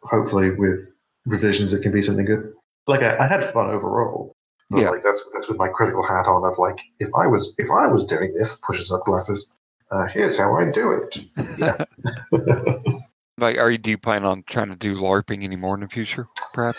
hopefully 0.04 0.52
with 0.52 0.80
revisions 1.26 1.74
it 1.74 1.82
can 1.82 1.92
be 1.92 2.02
something 2.02 2.26
good 2.26 2.54
like 2.88 3.02
i, 3.02 3.18
I 3.18 3.28
had 3.28 3.52
fun 3.54 3.70
overall 3.70 4.36
but 4.70 4.82
Yeah. 4.82 4.90
like 4.90 5.04
that's 5.04 5.24
that's 5.34 5.48
with 5.48 5.58
my 5.58 5.70
critical 5.70 6.04
hat 6.04 6.28
on 6.28 6.44
of 6.44 6.58
like 6.58 6.80
if 7.00 7.10
i 7.16 7.28
was 7.28 7.54
if 7.58 7.70
i 7.72 7.88
was 7.88 8.06
doing 8.06 8.34
this 8.34 8.56
pushes 8.56 8.92
up 8.92 9.06
glasses 9.06 9.56
uh, 9.92 10.06
here's 10.06 10.38
how 10.38 10.56
i 10.56 10.70
do 10.72 10.92
it 10.94 11.18
yeah 11.58 11.86
Like, 13.38 13.58
are 13.58 13.72
you 13.72 13.78
do 13.78 13.92
you 13.92 13.98
plan 13.98 14.26
on 14.26 14.44
trying 14.50 14.68
to 14.68 14.76
do 14.76 14.96
LARPing 14.98 15.46
anymore 15.46 15.74
in 15.76 15.80
the 15.80 15.88
future? 15.88 16.28
Perhaps. 16.54 16.78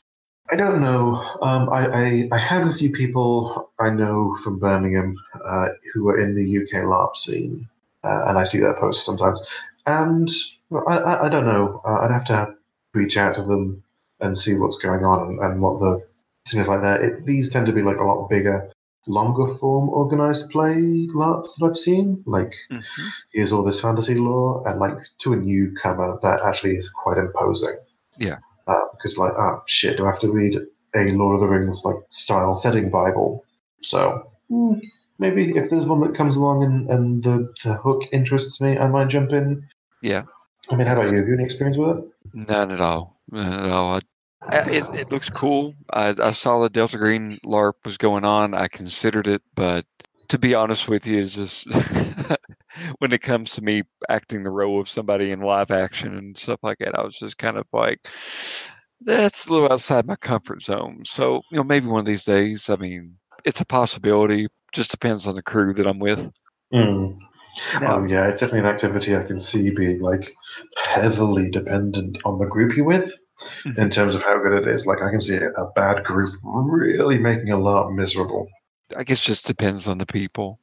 I 0.50 0.56
don't 0.56 0.80
know. 0.80 1.16
Um, 1.42 1.68
I, 1.70 1.86
I, 1.86 2.28
I 2.32 2.38
have 2.38 2.66
a 2.66 2.72
few 2.72 2.90
people 2.90 3.70
I 3.78 3.90
know 3.90 4.36
from 4.42 4.58
Birmingham 4.58 5.16
uh, 5.44 5.68
who 5.92 6.08
are 6.08 6.18
in 6.18 6.34
the 6.34 6.58
UK 6.58 6.84
LARP 6.84 7.16
scene, 7.16 7.68
uh, 8.02 8.24
and 8.26 8.38
I 8.38 8.44
see 8.44 8.58
their 8.58 8.74
posts 8.74 9.04
sometimes. 9.04 9.40
And 9.86 10.28
I, 10.72 10.96
I, 10.96 11.26
I 11.26 11.28
don't 11.28 11.46
know. 11.46 11.80
Uh, 11.84 12.00
I'd 12.00 12.10
have 12.10 12.24
to 12.26 12.54
reach 12.94 13.16
out 13.16 13.36
to 13.36 13.42
them 13.42 13.82
and 14.20 14.36
see 14.36 14.56
what's 14.58 14.78
going 14.78 15.04
on 15.04 15.28
and, 15.28 15.38
and 15.40 15.62
what 15.62 15.80
the 15.80 16.02
thing 16.48 16.60
is 16.60 16.68
like 16.68 16.82
that. 16.82 17.02
It, 17.02 17.26
these 17.26 17.50
tend 17.50 17.66
to 17.66 17.72
be 17.72 17.82
like 17.82 17.98
a 17.98 18.04
lot 18.04 18.28
bigger, 18.28 18.70
longer 19.06 19.54
form 19.56 19.88
organized 19.88 20.50
play 20.50 21.06
LARPs 21.14 21.56
that 21.58 21.66
I've 21.66 21.76
seen. 21.76 22.22
Like 22.26 22.52
Mm-hmm. 22.70 23.06
here's 23.32 23.52
all 23.52 23.62
this 23.64 23.80
fantasy 23.80 24.14
lore, 24.14 24.66
and 24.68 24.80
like 24.80 24.96
to 25.20 25.32
a 25.32 25.36
newcomer, 25.36 26.18
that 26.22 26.40
actually 26.44 26.76
is 26.76 26.88
quite 26.88 27.18
imposing. 27.18 27.76
Yeah. 28.18 28.38
Uh, 28.70 28.84
because 28.92 29.18
like, 29.18 29.32
oh 29.36 29.62
shit, 29.66 29.96
do 29.96 30.04
I 30.06 30.10
have 30.10 30.20
to 30.20 30.30
read 30.30 30.54
a 30.94 31.12
Lord 31.12 31.34
of 31.34 31.40
the 31.40 31.46
Rings 31.48 31.82
like 31.84 31.96
style 32.10 32.54
setting 32.54 32.90
Bible? 32.90 33.44
So 33.82 34.30
hmm, 34.48 34.74
maybe 35.18 35.56
if 35.56 35.70
there's 35.70 35.86
one 35.86 36.00
that 36.02 36.14
comes 36.14 36.36
along 36.36 36.62
and, 36.64 36.88
and 36.88 37.22
the, 37.24 37.52
the 37.64 37.74
hook 37.74 38.02
interests 38.12 38.60
me, 38.60 38.78
I 38.78 38.88
might 38.88 39.08
jump 39.08 39.32
in. 39.32 39.66
Yeah. 40.02 40.22
I 40.70 40.76
mean, 40.76 40.86
how 40.86 40.92
about 41.00 41.10
you? 41.10 41.18
Have 41.18 41.26
you 41.26 41.34
any 41.34 41.44
experience 41.44 41.76
with 41.76 41.98
it? 41.98 42.04
None 42.32 42.70
at 42.70 42.80
all. 42.80 43.20
None 43.30 43.52
at 43.64 43.70
all. 43.72 43.94
I, 43.96 44.00
I- 44.48 44.70
it, 44.70 44.84
it 44.94 45.12
looks 45.12 45.28
cool. 45.30 45.74
I, 45.92 46.14
I 46.18 46.30
saw 46.32 46.60
the 46.60 46.70
Delta 46.70 46.96
Green 46.98 47.38
LARP 47.44 47.74
was 47.84 47.96
going 47.98 48.24
on. 48.24 48.54
I 48.54 48.68
considered 48.68 49.26
it, 49.26 49.42
but 49.54 49.84
to 50.28 50.38
be 50.38 50.54
honest 50.54 50.88
with 50.88 51.06
you, 51.06 51.20
it's 51.20 51.34
just 51.34 51.66
when 52.98 53.12
it 53.12 53.22
comes 53.22 53.52
to 53.52 53.62
me 53.62 53.82
acting 54.08 54.42
the 54.42 54.50
role 54.50 54.80
of 54.80 54.88
somebody 54.88 55.30
in 55.30 55.40
live 55.40 55.70
action 55.70 56.16
and 56.16 56.36
stuff 56.36 56.60
like 56.62 56.78
that, 56.78 56.98
I 56.98 57.02
was 57.02 57.18
just 57.18 57.38
kind 57.38 57.56
of 57.56 57.66
like, 57.72 58.08
that's 59.02 59.46
a 59.46 59.52
little 59.52 59.72
outside 59.72 60.06
my 60.06 60.16
comfort 60.16 60.62
zone. 60.62 61.02
So, 61.06 61.42
you 61.50 61.56
know, 61.56 61.64
maybe 61.64 61.86
one 61.86 62.00
of 62.00 62.06
these 62.06 62.24
days, 62.24 62.68
I 62.70 62.76
mean, 62.76 63.16
it's 63.44 63.60
a 63.60 63.64
possibility. 63.66 64.48
Just 64.72 64.90
depends 64.90 65.26
on 65.26 65.34
the 65.34 65.42
crew 65.42 65.74
that 65.74 65.86
I'm 65.86 65.98
with. 65.98 66.30
Mm. 66.72 67.18
Now- 67.80 67.96
Um, 67.96 68.08
yeah, 68.08 68.28
it's 68.28 68.40
definitely 68.40 68.60
an 68.60 68.74
activity 68.74 69.16
I 69.16 69.24
can 69.24 69.40
see 69.40 69.70
being 69.74 70.00
like 70.00 70.34
heavily 70.76 71.50
dependent 71.50 72.18
on 72.24 72.38
the 72.38 72.46
group 72.46 72.76
you're 72.76 72.86
with 72.86 73.12
in 73.76 73.90
terms 73.90 74.14
of 74.14 74.22
how 74.22 74.38
good 74.38 74.52
it 74.62 74.68
is. 74.68 74.86
Like 74.86 75.02
I 75.02 75.10
can 75.10 75.20
see 75.20 75.36
a 75.36 75.64
bad 75.74 76.04
group 76.04 76.32
really 76.44 77.18
making 77.18 77.50
a 77.50 77.58
lot 77.58 77.90
miserable. 77.90 78.46
I 78.96 79.02
guess 79.04 79.20
just 79.20 79.46
depends 79.46 79.88
on 79.88 79.98
the 79.98 80.06
people. 80.06 80.60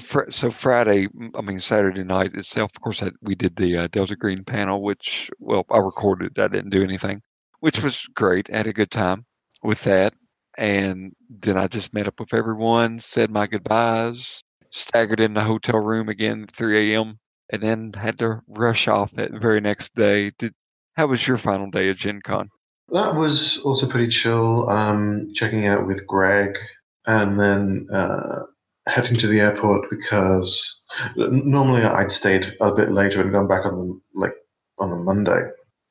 Fr- 0.00 0.30
so 0.30 0.50
Friday, 0.50 1.08
I 1.34 1.40
mean 1.40 1.58
Saturday 1.58 2.04
night 2.04 2.34
itself. 2.34 2.70
Of 2.76 2.80
course, 2.80 3.02
I, 3.02 3.10
we 3.22 3.34
did 3.34 3.56
the 3.56 3.76
uh, 3.76 3.88
Delta 3.88 4.14
Green 4.14 4.44
panel, 4.44 4.82
which 4.82 5.30
well, 5.40 5.64
I 5.70 5.78
recorded. 5.78 6.38
I 6.38 6.48
didn't 6.48 6.70
do 6.70 6.84
anything, 6.84 7.22
which 7.60 7.82
was 7.82 8.06
great. 8.14 8.50
I 8.52 8.58
had 8.58 8.66
a 8.68 8.72
good 8.72 8.90
time 8.90 9.26
with 9.62 9.82
that, 9.84 10.14
and 10.56 11.12
then 11.28 11.58
I 11.58 11.66
just 11.66 11.92
met 11.92 12.06
up 12.06 12.20
with 12.20 12.34
everyone, 12.34 13.00
said 13.00 13.30
my 13.30 13.48
goodbyes, 13.48 14.42
staggered 14.70 15.20
in 15.20 15.34
the 15.34 15.42
hotel 15.42 15.80
room 15.80 16.08
again 16.08 16.44
at 16.44 16.54
3 16.54 16.94
a.m., 16.94 17.18
and 17.50 17.62
then 17.62 17.92
had 17.94 18.18
to 18.18 18.40
rush 18.46 18.86
off 18.86 19.10
that 19.12 19.32
very 19.32 19.60
next 19.60 19.94
day. 19.94 20.30
Did 20.38 20.54
how 20.96 21.06
was 21.06 21.26
your 21.26 21.36
final 21.36 21.70
day 21.70 21.90
at 21.90 21.96
Gen 21.96 22.20
Con? 22.22 22.50
That 22.90 23.14
was 23.16 23.58
also 23.58 23.88
pretty 23.88 24.08
chill. 24.08 24.68
Um, 24.70 25.30
checking 25.34 25.66
out 25.66 25.86
with 25.86 26.06
Greg, 26.06 26.56
and 27.06 27.38
then 27.38 27.88
uh, 27.92 28.42
heading 28.88 29.14
to 29.14 29.26
the 29.26 29.40
airport 29.40 29.88
because 29.90 30.82
normally 31.16 31.82
I'd 31.82 32.12
stayed 32.12 32.56
a 32.60 32.72
bit 32.72 32.90
later 32.90 33.20
and 33.20 33.32
gone 33.32 33.48
back 33.48 33.66
on 33.66 33.74
the 33.74 34.00
like 34.14 34.34
on 34.78 34.90
the 34.90 34.96
Monday 34.96 35.50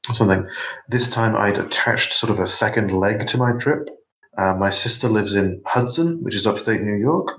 or 0.10 0.16
something. 0.16 0.48
This 0.90 1.10
time 1.10 1.36
I'd 1.36 1.60
attached 1.60 2.14
sort 2.14 2.32
of 2.32 2.40
a 2.40 2.48
second 2.48 2.92
leg 2.92 3.28
to 3.28 3.38
my 3.38 3.52
trip. 3.54 3.90
Uh, 4.38 4.56
my 4.56 4.70
sister 4.70 5.10
lives 5.10 5.36
in 5.36 5.62
Hudson, 5.66 6.24
which 6.24 6.36
is 6.36 6.46
upstate 6.46 6.82
New 6.82 6.96
York, 6.96 7.30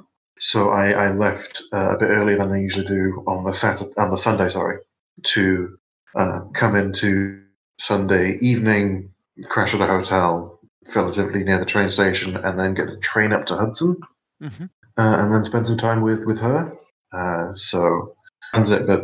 so 0.40 0.70
I, 0.70 0.90
I 0.90 1.10
left 1.10 1.62
uh, 1.72 1.94
a 1.94 1.98
bit 1.98 2.10
earlier 2.10 2.38
than 2.38 2.52
I 2.52 2.58
usually 2.58 2.86
do 2.86 3.22
on 3.26 3.44
the 3.44 3.52
Saturday, 3.52 3.92
on 3.96 4.10
the 4.10 4.18
Sunday, 4.18 4.48
sorry, 4.48 4.78
to 5.22 5.78
uh, 6.16 6.40
come 6.54 6.74
into 6.74 7.42
Sunday 7.78 8.36
evening, 8.40 9.12
crash 9.48 9.74
at 9.74 9.80
a 9.80 9.86
hotel 9.86 10.58
relatively 10.94 11.44
near 11.44 11.60
the 11.60 11.66
train 11.66 11.88
station, 11.90 12.36
and 12.36 12.58
then 12.58 12.74
get 12.74 12.88
the 12.88 12.98
train 12.98 13.32
up 13.32 13.46
to 13.46 13.54
Hudson, 13.54 13.96
Mm-hmm. 14.42 14.66
Uh, 14.98 15.16
and 15.20 15.32
then 15.32 15.44
spend 15.44 15.66
some 15.66 15.78
time 15.78 16.02
with 16.02 16.24
with 16.26 16.38
her. 16.40 16.72
Uh, 17.12 17.52
so 17.54 18.14
but 18.52 19.02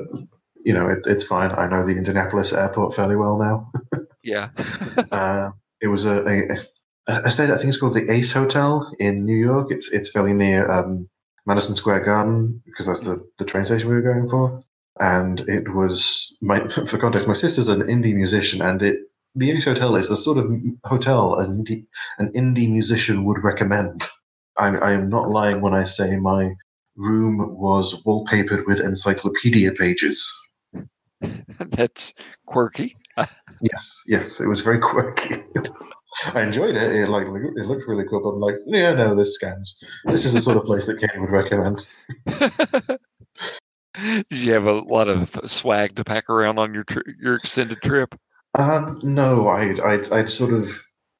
you 0.64 0.74
know 0.74 0.88
it, 0.88 1.00
it's 1.06 1.24
fine. 1.24 1.50
I 1.52 1.68
know 1.68 1.86
the 1.86 1.96
Indianapolis 1.96 2.52
airport 2.52 2.94
fairly 2.94 3.16
well 3.16 3.38
now. 3.38 3.72
Yeah. 4.24 4.50
Uh, 5.12 5.50
it 5.80 5.88
was 5.88 6.06
a, 6.06 6.24
a, 6.26 7.22
a 7.26 7.30
stayed, 7.30 7.50
I 7.50 7.56
think 7.56 7.68
it's 7.68 7.78
called 7.78 7.94
the 7.94 8.10
Ace 8.10 8.32
Hotel 8.32 8.90
in 8.98 9.24
New 9.24 9.36
York. 9.36 9.68
It's 9.70 9.92
it's 9.92 10.10
fairly 10.10 10.32
near 10.32 10.70
um, 10.70 11.08
Madison 11.46 11.74
Square 11.74 12.04
Garden 12.04 12.62
because 12.64 12.86
that's 12.86 13.02
the, 13.02 13.24
the 13.38 13.44
train 13.44 13.64
station 13.64 13.88
we 13.88 13.94
were 13.94 14.02
going 14.02 14.28
for. 14.28 14.60
And 14.98 15.40
it 15.40 15.72
was 15.72 16.36
my 16.40 16.66
for 16.88 16.98
context, 16.98 17.28
my 17.28 17.34
sister's 17.34 17.68
an 17.68 17.82
indie 17.82 18.14
musician, 18.14 18.62
and 18.62 18.82
it 18.82 18.98
the 19.34 19.50
Ace 19.50 19.66
Hotel 19.66 19.96
is 19.96 20.08
the 20.08 20.16
sort 20.16 20.38
of 20.38 20.50
hotel 20.84 21.34
an 21.38 21.64
indie 21.64 21.86
an 22.18 22.32
indie 22.32 22.70
musician 22.70 23.24
would 23.24 23.42
recommend. 23.42 24.04
I, 24.58 24.68
I 24.68 24.92
am 24.92 25.08
not 25.08 25.30
lying 25.30 25.60
when 25.60 25.74
I 25.74 25.84
say 25.84 26.16
my 26.16 26.54
room 26.96 27.56
was 27.56 28.02
wallpapered 28.04 28.66
with 28.66 28.80
encyclopedia 28.80 29.72
pages. 29.72 30.32
That's 31.58 32.14
quirky. 32.46 32.96
Yes, 33.60 34.02
yes, 34.08 34.40
it 34.40 34.46
was 34.46 34.60
very 34.60 34.78
quirky. 34.78 35.36
I 36.34 36.42
enjoyed 36.42 36.76
it. 36.76 36.92
It 36.94 37.08
like 37.08 37.26
it 37.26 37.66
looked 37.66 37.88
really 37.88 38.04
cool. 38.10 38.20
But 38.20 38.30
I'm 38.30 38.40
like, 38.40 38.56
yeah, 38.66 38.92
no, 38.92 39.16
this 39.16 39.36
scans. 39.36 39.78
This 40.04 40.26
is 40.26 40.34
the 40.34 40.42
sort 40.42 40.58
of 40.58 40.64
place 40.64 40.84
that 40.86 41.00
Katie 41.00 41.18
would 41.18 41.30
recommend. 41.30 41.86
Did 43.94 44.38
you 44.38 44.52
have 44.52 44.66
a 44.66 44.72
lot 44.72 45.08
of 45.08 45.38
swag 45.46 45.94
to 45.96 46.04
pack 46.04 46.28
around 46.28 46.58
on 46.58 46.74
your 46.74 46.84
tri- 46.84 47.02
your 47.18 47.36
extended 47.36 47.80
trip? 47.80 48.14
Um, 48.58 49.00
no, 49.02 49.48
I'd, 49.48 49.80
I'd 49.80 50.12
I'd 50.12 50.30
sort 50.30 50.52
of 50.52 50.68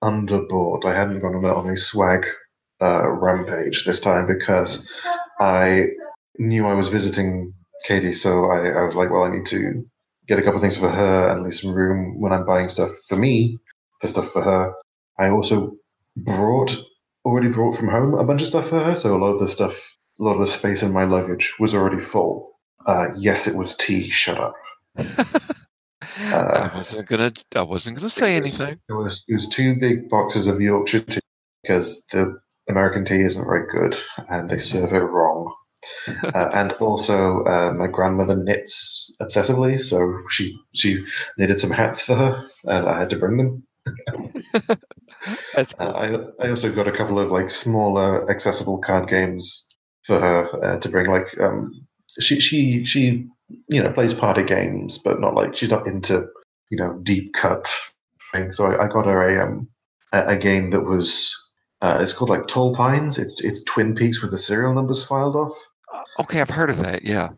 underbought. 0.03 0.85
I 0.85 0.95
hadn't 0.95 1.21
gone 1.21 1.45
on 1.45 1.71
a 1.71 1.77
swag 1.77 2.27
uh, 2.81 3.09
rampage 3.09 3.85
this 3.85 4.01
time 4.01 4.27
because 4.27 4.91
I 5.41 5.89
knew 6.39 6.67
I 6.67 6.75
was 6.75 6.89
visiting 6.89 7.55
Katie, 7.85 8.15
so 8.15 8.47
I, 8.47 8.69
I 8.69 8.83
was 8.85 8.95
like, 8.95 9.11
well, 9.11 9.25
I 9.25 9.31
need 9.31 9.47
to 9.47 9.85
get 10.27 10.39
a 10.39 10.43
couple 10.43 10.57
of 10.57 10.63
things 10.63 10.79
for 10.79 10.89
her 10.89 11.29
and 11.29 11.43
leave 11.43 11.55
some 11.55 11.75
room 11.75 12.19
when 12.21 12.33
I'm 12.33 12.47
buying 12.47 12.69
stuff 12.69 12.91
for 13.09 13.17
me 13.17 13.59
for 14.01 14.07
stuff 14.07 14.31
for 14.33 14.43
her. 14.43 14.73
I 15.19 15.29
also 15.29 15.77
brought 16.17 16.77
already 17.25 17.49
brought 17.49 17.77
from 17.77 17.89
home 17.89 18.15
a 18.15 18.25
bunch 18.25 18.43
of 18.43 18.49
stuff 18.49 18.69
for 18.69 18.81
her, 18.81 18.97
so 18.97 19.15
a 19.17 19.19
lot 19.19 19.33
of 19.35 19.41
the 19.41 19.49
stuff, 19.49 19.75
a 20.19 20.23
lot 20.23 20.33
of 20.35 20.41
the 20.41 20.47
space 20.47 20.83
in 20.83 20.93
my 20.93 21.05
luggage 21.05 21.55
was 21.59 21.75
already 21.75 22.01
full. 22.01 22.53
Uh, 22.87 23.09
yes, 23.17 23.47
it 23.47 23.57
was 23.57 23.77
tea. 23.77 24.11
Shut 24.11 24.39
up. 24.39 24.55
I 26.19 26.71
wasn't 26.75 27.09
gonna. 27.09 27.33
I 27.55 27.63
wasn't 27.63 27.97
gonna 27.97 28.09
say 28.09 28.37
It 28.37 28.43
was- 28.43 28.61
anything. 28.61 28.81
It 28.89 28.93
was 28.93 29.25
it 29.29 29.35
was 29.35 29.49
two 29.49 29.77
big 29.77 30.09
boxes 30.09 30.47
of 30.47 30.61
Yorkshire 30.61 31.01
tea 31.01 31.21
because 31.63 32.07
the 32.13 32.39
American 32.69 33.05
tea 33.05 33.21
isn't 33.21 33.45
very 33.45 33.67
good 33.71 33.97
and 34.29 34.51
they 34.51 34.59
serve 34.59 34.93
it 34.93 34.99
wrong. 34.99 35.55
uh, 36.23 36.51
and 36.55 36.73
also, 36.75 37.45
uh, 37.45 37.73
my 37.77 37.87
grandmother 37.87 38.37
knits 38.37 39.15
obsessively, 39.21 39.83
so 39.83 40.23
she 40.31 40.59
she 40.75 41.05
knitted 41.37 41.61
some 41.61 41.71
hats 41.71 42.03
for 42.03 42.15
her, 42.15 42.47
and 42.65 42.89
I 42.89 43.01
had 43.01 43.11
to 43.11 43.19
bring 43.19 43.37
them. 43.37 43.67
That's 45.55 45.75
Uh. 45.79 45.91
I 46.41 46.47
I 46.47 46.51
also 46.51 46.73
got 46.73 46.89
a 46.89 46.97
couple 46.97 47.19
of 47.19 47.31
like 47.31 47.51
smaller 47.51 48.31
accessible 48.31 48.79
card 48.79 49.09
games 49.09 49.67
for 50.05 50.19
her 50.19 50.65
uh, 50.65 50.81
to 50.81 50.89
bring. 50.89 51.07
Like 51.07 51.27
um, 51.41 51.87
she 52.21 52.41
she 52.41 52.85
she 52.87 53.27
you 53.69 53.83
know 53.83 53.93
plays 53.93 54.15
party 54.15 54.43
games, 54.43 54.99
but 55.05 55.21
not 55.21 55.35
like 55.35 55.57
she's 55.57 55.71
not 55.71 55.87
into 55.87 56.27
you 56.71 56.79
know 56.79 56.99
deep 57.03 57.33
cut 57.35 57.69
things. 58.33 58.57
So 58.57 58.67
I, 58.67 58.85
I 58.85 58.89
got 58.89 59.07
her 59.07 59.29
a 59.29 59.47
um 59.47 59.69
a, 60.13 60.29
a 60.29 60.39
game 60.39 60.71
that 60.71 60.85
was 60.85 61.35
uh, 61.85 61.99
it's 62.01 62.15
called 62.15 62.31
like 62.31 62.47
Tall 62.47 62.75
Pines. 62.75 63.19
It's 63.19 63.43
it's 63.43 63.63
Twin 63.65 63.95
Peaks 63.95 64.23
with 64.23 64.31
the 64.31 64.39
serial 64.39 64.73
numbers 64.73 65.05
filed 65.05 65.37
off. 65.37 65.55
Okay, 66.19 66.41
I've 66.41 66.49
heard 66.49 66.71
of 66.71 66.79
that. 66.79 67.05
Yeah. 67.05 67.31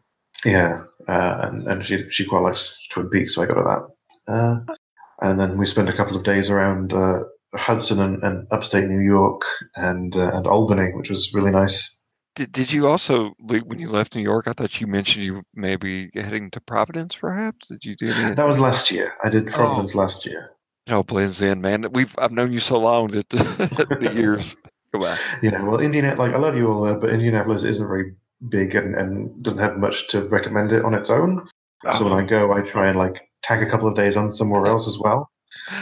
Yeah, 0.44 0.84
uh, 1.08 1.38
and 1.42 1.66
and 1.66 1.84
she 1.84 2.08
she 2.10 2.24
quite 2.24 2.42
likes 2.42 2.78
Twin 2.92 3.10
Peaks, 3.10 3.34
so 3.34 3.42
I 3.42 3.46
got 3.46 3.56
her 3.56 3.64
that. 3.64 4.32
Uh, 4.32 4.74
and 5.20 5.40
then 5.40 5.58
we 5.58 5.66
spent 5.66 5.88
a 5.88 5.96
couple 5.96 6.16
of 6.16 6.22
days 6.22 6.48
around 6.48 6.92
uh, 6.92 7.24
Hudson 7.54 7.98
and, 7.98 8.22
and 8.22 8.46
upstate 8.52 8.88
New 8.88 9.04
York 9.04 9.42
and 9.74 10.14
uh, 10.14 10.30
and 10.32 10.46
Albany, 10.46 10.92
which 10.94 11.10
was 11.10 11.34
really 11.34 11.50
nice. 11.50 11.98
Did 12.36 12.52
Did 12.52 12.70
you 12.70 12.86
also 12.86 13.32
when 13.40 13.80
you 13.80 13.88
left 13.88 14.14
New 14.14 14.22
York? 14.22 14.46
I 14.46 14.52
thought 14.52 14.80
you 14.80 14.86
mentioned 14.86 15.24
you 15.24 15.42
may 15.54 15.74
be 15.74 16.10
heading 16.14 16.52
to 16.52 16.60
Providence, 16.60 17.16
perhaps. 17.16 17.66
Did 17.66 17.84
you 17.84 17.96
do 17.96 18.12
any? 18.12 18.36
That 18.36 18.46
was 18.46 18.60
last 18.60 18.92
year. 18.92 19.12
I 19.24 19.28
did 19.28 19.48
Providence 19.48 19.96
last 19.96 20.24
year. 20.24 20.55
It 20.86 20.92
all 20.92 21.02
blends 21.02 21.42
in, 21.42 21.60
man. 21.60 21.86
We've 21.92 22.14
I've 22.18 22.32
known 22.32 22.52
you 22.52 22.60
so 22.60 22.78
long 22.78 23.08
that 23.08 23.28
the 23.30 24.12
years 24.14 24.54
go 24.92 25.00
by. 25.00 25.18
Yeah, 25.42 25.62
well, 25.62 25.80
Indiana, 25.80 26.14
like 26.14 26.32
I 26.32 26.38
love 26.38 26.56
you 26.56 26.70
all, 26.70 26.84
uh, 26.84 26.94
but 26.94 27.10
Indianapolis 27.10 27.64
isn't 27.64 27.86
very 27.86 28.14
big 28.48 28.74
and, 28.76 28.94
and 28.94 29.42
doesn't 29.42 29.58
have 29.58 29.78
much 29.78 30.08
to 30.08 30.28
recommend 30.28 30.70
it 30.70 30.84
on 30.84 30.94
its 30.94 31.10
own. 31.10 31.48
So 31.96 32.04
when 32.04 32.12
I 32.12 32.26
go, 32.26 32.52
I 32.52 32.62
try 32.62 32.88
and 32.88 32.98
like 32.98 33.14
tag 33.42 33.62
a 33.62 33.70
couple 33.70 33.86
of 33.86 33.94
days 33.94 34.16
on 34.16 34.30
somewhere 34.30 34.66
else 34.66 34.88
as 34.88 34.98
well. 34.98 35.30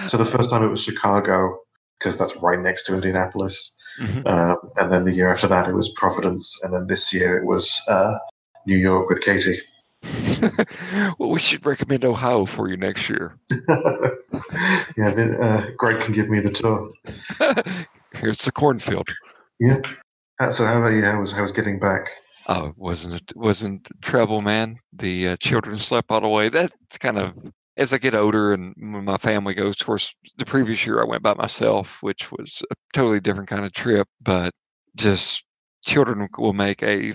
So 0.06 0.16
the 0.16 0.26
first 0.26 0.50
time 0.50 0.62
it 0.62 0.68
was 0.68 0.82
Chicago 0.82 1.58
because 1.98 2.18
that's 2.18 2.36
right 2.36 2.58
next 2.58 2.84
to 2.84 2.94
Indianapolis. 2.94 3.76
Mhm. 4.00 4.26
Um, 4.26 4.56
and 4.76 4.90
then 4.90 5.04
the 5.04 5.12
year 5.12 5.32
after 5.32 5.46
that, 5.48 5.68
it 5.68 5.72
was 5.74 5.88
Providence, 5.96 6.58
and 6.62 6.74
then 6.74 6.86
this 6.88 7.12
year 7.12 7.38
it 7.38 7.44
was 7.44 7.80
uh, 7.88 8.18
New 8.66 8.76
York 8.76 9.08
with 9.08 9.20
Katie. 9.20 9.60
well, 11.18 11.30
we 11.30 11.38
should 11.38 11.64
recommend 11.64 12.04
Ohio 12.04 12.44
for 12.44 12.68
you 12.68 12.76
next 12.76 13.08
year. 13.08 13.38
yeah, 14.96 15.08
uh, 15.08 15.70
Greg 15.76 16.02
can 16.02 16.14
give 16.14 16.28
me 16.28 16.40
the 16.40 16.50
tour. 16.50 16.90
Here's 18.14 18.38
the 18.38 18.52
cornfield. 18.52 19.08
Yeah. 19.60 19.80
So 20.50 20.66
how 20.66 20.78
about 20.78 20.88
you? 20.88 21.04
How 21.04 21.20
was 21.20 21.32
how 21.32 21.42
was 21.42 21.52
getting 21.52 21.78
back? 21.78 22.08
Oh, 22.48 22.72
wasn't 22.76 23.14
it 23.14 23.36
wasn't 23.36 23.88
trouble, 24.02 24.40
man. 24.40 24.78
The 24.92 25.28
uh, 25.28 25.36
children 25.36 25.78
slept 25.78 26.10
all 26.10 26.20
the 26.20 26.28
way. 26.28 26.48
That's 26.48 26.76
kind 26.98 27.18
of 27.18 27.32
as 27.76 27.92
I 27.92 27.98
get 27.98 28.14
older 28.14 28.52
and 28.52 28.74
my 28.76 29.16
family 29.16 29.54
goes. 29.54 29.80
Of 29.80 29.86
course, 29.86 30.14
the 30.36 30.44
previous 30.44 30.84
year 30.84 31.00
I 31.00 31.06
went 31.06 31.22
by 31.22 31.34
myself, 31.34 31.98
which 32.02 32.30
was 32.30 32.62
a 32.70 32.74
totally 32.92 33.20
different 33.20 33.48
kind 33.48 33.64
of 33.64 33.72
trip. 33.72 34.08
But 34.20 34.52
just 34.96 35.44
children 35.84 36.28
will 36.38 36.52
make 36.52 36.82
a 36.82 37.14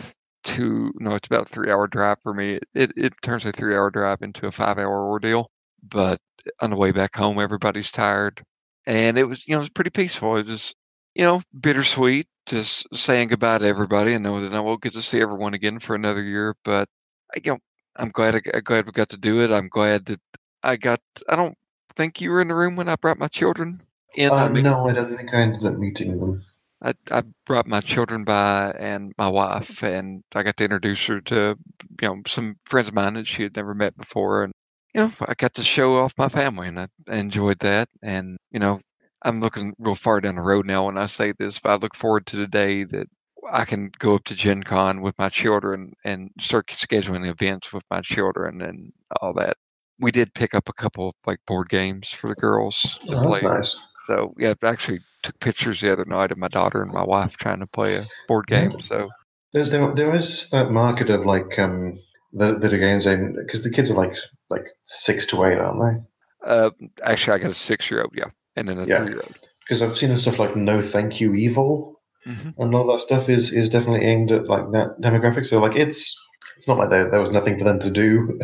two 0.49 0.91
no, 0.99 1.15
it's 1.15 1.27
about 1.27 1.43
a 1.47 1.53
three 1.53 1.71
hour 1.71 1.87
drive 1.87 2.19
for 2.23 2.33
me. 2.33 2.59
It 2.73 2.91
it, 2.97 3.13
turns 3.21 3.45
a 3.45 3.51
three 3.53 3.75
hour 3.75 3.89
drive 3.91 4.21
into 4.21 4.47
a 4.47 4.51
five 4.51 4.77
hour 4.79 5.07
ordeal. 5.09 5.51
But 5.83 6.19
on 6.61 6.71
the 6.71 6.75
way 6.77 6.91
back 6.91 7.15
home, 7.15 7.39
everybody's 7.39 7.91
tired, 7.91 8.43
and 8.87 9.17
it 9.17 9.25
was 9.25 9.47
you 9.47 9.53
know 9.53 9.59
it 9.59 9.61
was 9.63 9.69
pretty 9.69 9.91
peaceful. 9.91 10.37
It 10.37 10.47
was 10.47 10.75
you 11.15 11.23
know 11.25 11.41
bittersweet, 11.59 12.27
just 12.47 12.87
saying 12.95 13.29
goodbye 13.29 13.59
to 13.59 13.65
everybody 13.67 14.13
and 14.13 14.23
know 14.23 14.41
that 14.41 14.53
I 14.55 14.59
won't 14.61 14.81
get 14.83 14.93
to 14.93 15.01
see 15.03 15.21
everyone 15.21 15.53
again 15.55 15.79
for 15.79 15.95
another 15.95 16.23
year. 16.23 16.55
But 16.65 16.89
I, 17.35 17.41
you 17.43 17.51
know, 17.53 17.59
I'm 17.97 18.09
glad 18.11 18.35
I, 18.35 18.41
I'm 18.53 18.61
glad 18.63 18.85
we 18.87 18.91
got 18.93 19.09
to 19.09 19.17
do 19.17 19.41
it. 19.43 19.51
I'm 19.51 19.69
glad 19.69 20.05
that 20.07 20.21
I 20.63 20.77
got. 20.77 21.01
I 21.29 21.35
don't 21.35 21.55
think 21.95 22.21
you 22.21 22.31
were 22.31 22.41
in 22.41 22.49
the 22.49 22.55
room 22.55 22.75
when 22.77 22.89
I 22.89 22.95
brought 22.97 23.19
my 23.19 23.27
children 23.29 23.81
in. 24.15 24.37
I 24.39 24.47
Uh, 24.47 24.49
mean, 24.49 24.63
no, 24.63 24.87
I 24.87 24.93
don't 24.93 25.15
think 25.15 25.33
I 25.33 25.41
ended 25.41 25.65
up 25.65 25.77
meeting 25.77 26.19
them. 26.19 26.45
I, 26.81 26.93
I 27.11 27.23
brought 27.45 27.67
my 27.67 27.81
children 27.81 28.23
by 28.23 28.71
and 28.71 29.13
my 29.17 29.27
wife, 29.27 29.83
and 29.83 30.23
I 30.33 30.43
got 30.43 30.57
to 30.57 30.63
introduce 30.65 31.05
her 31.07 31.21
to 31.21 31.55
you 32.01 32.07
know 32.07 32.21
some 32.27 32.57
friends 32.65 32.87
of 32.89 32.93
mine 32.93 33.13
that 33.15 33.27
she 33.27 33.43
had 33.43 33.55
never 33.55 33.73
met 33.73 33.97
before, 33.97 34.43
and 34.43 34.53
you 34.93 35.01
know 35.01 35.11
I 35.21 35.33
got 35.35 35.53
to 35.55 35.63
show 35.63 35.97
off 35.97 36.13
my 36.17 36.29
family, 36.29 36.67
and 36.69 36.79
I, 36.79 36.87
I 37.07 37.15
enjoyed 37.17 37.59
that. 37.59 37.89
And 38.01 38.37
you 38.51 38.59
know 38.59 38.79
I'm 39.23 39.41
looking 39.41 39.73
real 39.79 39.95
far 39.95 40.21
down 40.21 40.35
the 40.35 40.41
road 40.41 40.65
now 40.65 40.85
when 40.85 40.97
I 40.97 41.05
say 41.07 41.33
this, 41.37 41.59
but 41.59 41.71
I 41.71 41.75
look 41.75 41.95
forward 41.95 42.25
to 42.27 42.37
the 42.37 42.47
day 42.47 42.83
that 42.85 43.07
I 43.51 43.65
can 43.65 43.91
go 43.99 44.15
up 44.15 44.23
to 44.25 44.35
Gen 44.35 44.63
Con 44.63 45.01
with 45.01 45.17
my 45.17 45.29
children 45.29 45.93
and 46.05 46.29
start 46.39 46.67
scheduling 46.67 47.27
events 47.29 47.73
with 47.73 47.83
my 47.91 48.01
children 48.01 48.61
and 48.61 48.93
all 49.21 49.33
that. 49.33 49.57
We 49.99 50.11
did 50.11 50.33
pick 50.33 50.53
up 50.55 50.69
a 50.69 50.73
couple 50.73 51.09
of 51.09 51.15
like 51.25 51.39
board 51.45 51.69
games 51.69 52.09
for 52.09 52.29
the 52.29 52.35
girls 52.35 52.99
to 53.09 53.17
Oh, 53.17 53.23
that's 53.23 53.41
play. 53.41 53.43
nice. 53.43 53.87
So 54.09 54.33
yeah, 54.37 54.55
I 54.63 54.67
actually 54.67 55.01
took 55.21 55.39
pictures 55.39 55.81
the 55.81 55.93
other 55.93 56.05
night 56.05 56.31
of 56.31 56.37
my 56.39 56.47
daughter 56.47 56.81
and 56.81 56.91
my 56.91 57.03
wife 57.03 57.37
trying 57.37 57.59
to 57.59 57.67
play 57.67 57.95
a 57.95 58.11
board 58.27 58.47
game. 58.47 58.79
So 58.79 59.09
There's 59.53 59.69
there, 59.69 59.93
there 59.93 60.15
is 60.15 60.49
that 60.49 60.71
market 60.71 61.11
of 61.11 61.23
like 61.23 61.59
um 61.59 61.99
the 62.33 62.55
the 62.57 62.69
games 62.69 63.05
in 63.05 63.35
because 63.35 63.63
the 63.63 63.69
kids 63.69 63.91
are 63.91 63.95
like 63.95 64.17
like 64.49 64.67
six 64.85 65.27
to 65.27 65.43
eight, 65.45 65.59
aren't 65.59 65.81
they? 65.81 66.03
uh, 66.45 66.69
actually, 67.03 67.35
I 67.35 67.39
got 67.39 67.51
a 67.51 67.53
six-year-old, 67.53 68.13
yeah, 68.15 68.29
and 68.55 68.67
then 68.67 68.79
a 68.79 68.87
Yeah. 68.87 68.97
three-year-old. 68.97 69.37
Because 69.67 69.81
I've 69.81 69.97
seen 69.97 70.15
stuff 70.17 70.39
like 70.39 70.55
No 70.55 70.81
Thank 70.81 71.21
You 71.21 71.33
Evil 71.35 72.01
Mhm. 72.25 72.53
and 72.57 72.75
all 72.75 72.87
that 72.91 73.01
stuff 73.01 73.29
is 73.29 73.53
is 73.53 73.69
definitely 73.69 74.05
aimed 74.07 74.31
at 74.31 74.47
like 74.47 74.71
that 74.73 74.99
demographic. 75.01 75.47
So 75.47 75.59
like 75.59 75.77
it's 75.77 76.15
it's 76.57 76.67
not 76.67 76.77
like 76.77 76.89
there 76.89 77.09
there 77.11 77.21
was 77.21 77.31
nothing 77.31 77.57
for 77.57 77.65
them 77.65 77.79
to 77.81 77.91
do 77.91 78.39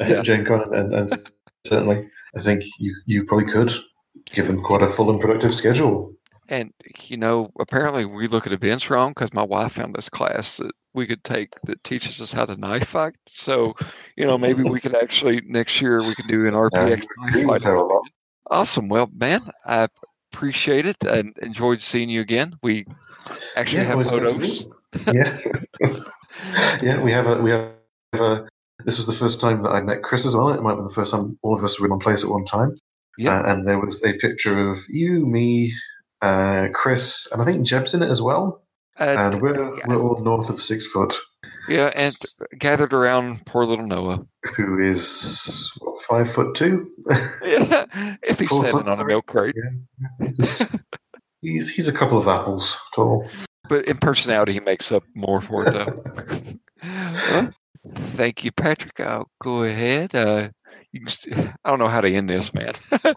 at 0.00 0.06
Yeah. 0.06 0.24
Gen 0.24 0.44
Con, 0.46 0.74
and, 0.74 0.94
and 0.94 1.20
certainly 1.66 2.08
I 2.36 2.42
think 2.42 2.64
you 2.78 2.94
you 3.06 3.24
probably 3.26 3.52
could 3.52 3.72
give 4.26 4.46
them 4.46 4.62
quite 4.62 4.82
a 4.82 4.88
full 4.88 5.10
and 5.10 5.20
productive 5.20 5.54
schedule. 5.54 6.12
And 6.48 6.72
you 7.02 7.16
know, 7.16 7.50
apparently 7.58 8.04
we 8.04 8.28
look 8.28 8.46
at 8.46 8.52
events 8.52 8.88
wrong 8.88 9.10
because 9.10 9.32
my 9.32 9.42
wife 9.42 9.72
found 9.72 9.94
this 9.94 10.08
class 10.08 10.58
that 10.58 10.72
we 10.94 11.06
could 11.06 11.24
take 11.24 11.54
that 11.64 11.82
teaches 11.84 12.20
us 12.20 12.32
how 12.32 12.46
to 12.46 12.56
knife 12.56 12.88
fight. 12.88 13.14
So, 13.26 13.74
you 14.16 14.24
know, 14.24 14.38
maybe 14.38 14.62
we 14.62 14.80
could 14.80 14.94
actually 14.94 15.42
next 15.46 15.80
year 15.80 16.02
we 16.02 16.14
could 16.14 16.28
do 16.28 16.46
an 16.46 16.54
RPX 16.54 17.02
you 17.02 17.06
knife 17.18 17.46
fight. 17.46 17.62
her 17.62 17.74
a 17.74 17.84
lot. 17.84 18.02
Awesome. 18.50 18.88
Well, 18.88 19.10
man, 19.12 19.50
I 19.64 19.88
appreciate 20.32 20.86
it 20.86 21.02
and 21.04 21.36
enjoyed 21.38 21.82
seeing 21.82 22.08
you 22.08 22.20
again. 22.20 22.56
We 22.62 22.86
actually 23.56 23.84
have 23.84 23.92
always 23.92 24.10
good 24.10 24.22
photos. 24.22 24.66
Yeah, 25.12 25.38
yeah. 26.82 27.02
We 27.02 27.12
have 27.12 27.26
a 27.26 27.40
we 27.42 27.50
have 27.50 27.70
a. 28.14 28.48
This 28.84 28.98
was 28.98 29.06
the 29.06 29.14
first 29.14 29.40
time 29.40 29.62
that 29.64 29.70
I 29.70 29.80
met 29.80 30.02
Chris 30.02 30.26
as 30.26 30.36
well. 30.36 30.50
It 30.50 30.62
might 30.62 30.76
be 30.76 30.82
the 30.82 30.94
first 30.94 31.12
time 31.12 31.38
all 31.42 31.56
of 31.56 31.64
us 31.64 31.80
were 31.80 31.86
in 31.86 31.90
one 31.90 32.00
place 32.00 32.22
at 32.22 32.30
one 32.30 32.44
time. 32.44 32.76
Yeah. 33.18 33.40
Uh, 33.40 33.52
and 33.52 33.66
there 33.68 33.78
was 33.80 34.02
a 34.04 34.12
picture 34.14 34.70
of 34.70 34.78
you, 34.88 35.24
me, 35.26 35.72
uh, 36.22 36.68
Chris, 36.74 37.26
and 37.32 37.40
I 37.40 37.44
think 37.44 37.66
Jeb's 37.66 37.94
in 37.94 38.02
it 38.02 38.10
as 38.10 38.20
well. 38.22 38.62
Uh, 38.98 39.04
And 39.04 39.42
we're 39.42 39.74
we're 39.86 40.00
all 40.00 40.20
north 40.22 40.48
of 40.48 40.62
six 40.62 40.86
foot, 40.86 41.14
yeah, 41.68 41.92
and 41.94 42.16
gathered 42.58 42.94
around 42.94 43.44
poor 43.44 43.66
little 43.66 43.86
Noah. 43.86 44.24
who 44.56 44.78
is 44.80 45.70
what, 45.80 46.00
five 46.02 46.32
foot 46.32 46.54
two. 46.56 46.90
Yeah, 47.42 47.84
if 48.22 48.38
he's 48.38 48.48
sitting 48.48 48.88
on 48.88 48.98
a 49.00 49.04
milk 49.04 49.26
crate. 49.26 49.54
he's 51.42 51.68
he's 51.68 51.88
a 51.88 51.92
couple 51.92 52.18
of 52.18 52.26
apples 52.28 52.78
tall. 52.94 53.28
But 53.68 53.86
in 53.86 53.96
personality, 53.98 54.52
he 54.52 54.60
makes 54.60 54.92
up 54.92 55.02
more 55.14 55.40
for 55.40 55.66
it, 55.66 55.72
though. 55.72 55.94
Well, 56.82 57.50
thank 57.90 58.44
you, 58.44 58.52
Patrick. 58.52 59.00
I'll 59.00 59.28
go 59.42 59.64
ahead. 59.64 60.14
Uh, 60.14 60.50
you 60.92 61.00
can 61.00 61.08
st- 61.08 61.36
I 61.64 61.70
don't 61.70 61.78
know 61.78 61.88
how 61.88 62.00
to 62.00 62.12
end 62.12 62.28
this, 62.28 62.52
man. 62.54 62.72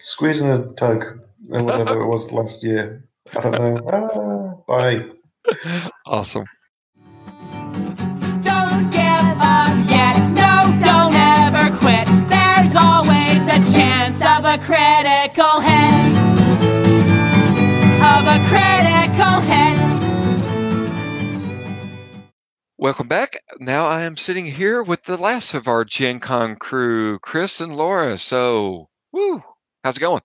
Squeezing 0.00 0.50
a 0.50 0.64
tug, 0.74 1.04
or 1.50 1.62
whatever 1.62 2.00
it 2.00 2.06
was 2.06 2.32
last 2.32 2.62
year. 2.62 3.04
I 3.36 3.40
don't 3.40 3.52
know. 3.52 3.86
Ah, 3.88 4.54
bye. 4.66 5.90
awesome. 6.06 6.44
Welcome 22.82 23.06
back. 23.06 23.40
Now 23.60 23.86
I 23.86 24.02
am 24.02 24.16
sitting 24.16 24.44
here 24.44 24.82
with 24.82 25.04
the 25.04 25.16
last 25.16 25.54
of 25.54 25.68
our 25.68 25.84
Gen 25.84 26.18
Con 26.18 26.56
crew, 26.56 27.20
Chris 27.20 27.60
and 27.60 27.76
Laura. 27.76 28.18
So, 28.18 28.88
woo, 29.12 29.40
how's 29.84 29.98
it 29.98 30.00
going? 30.00 30.20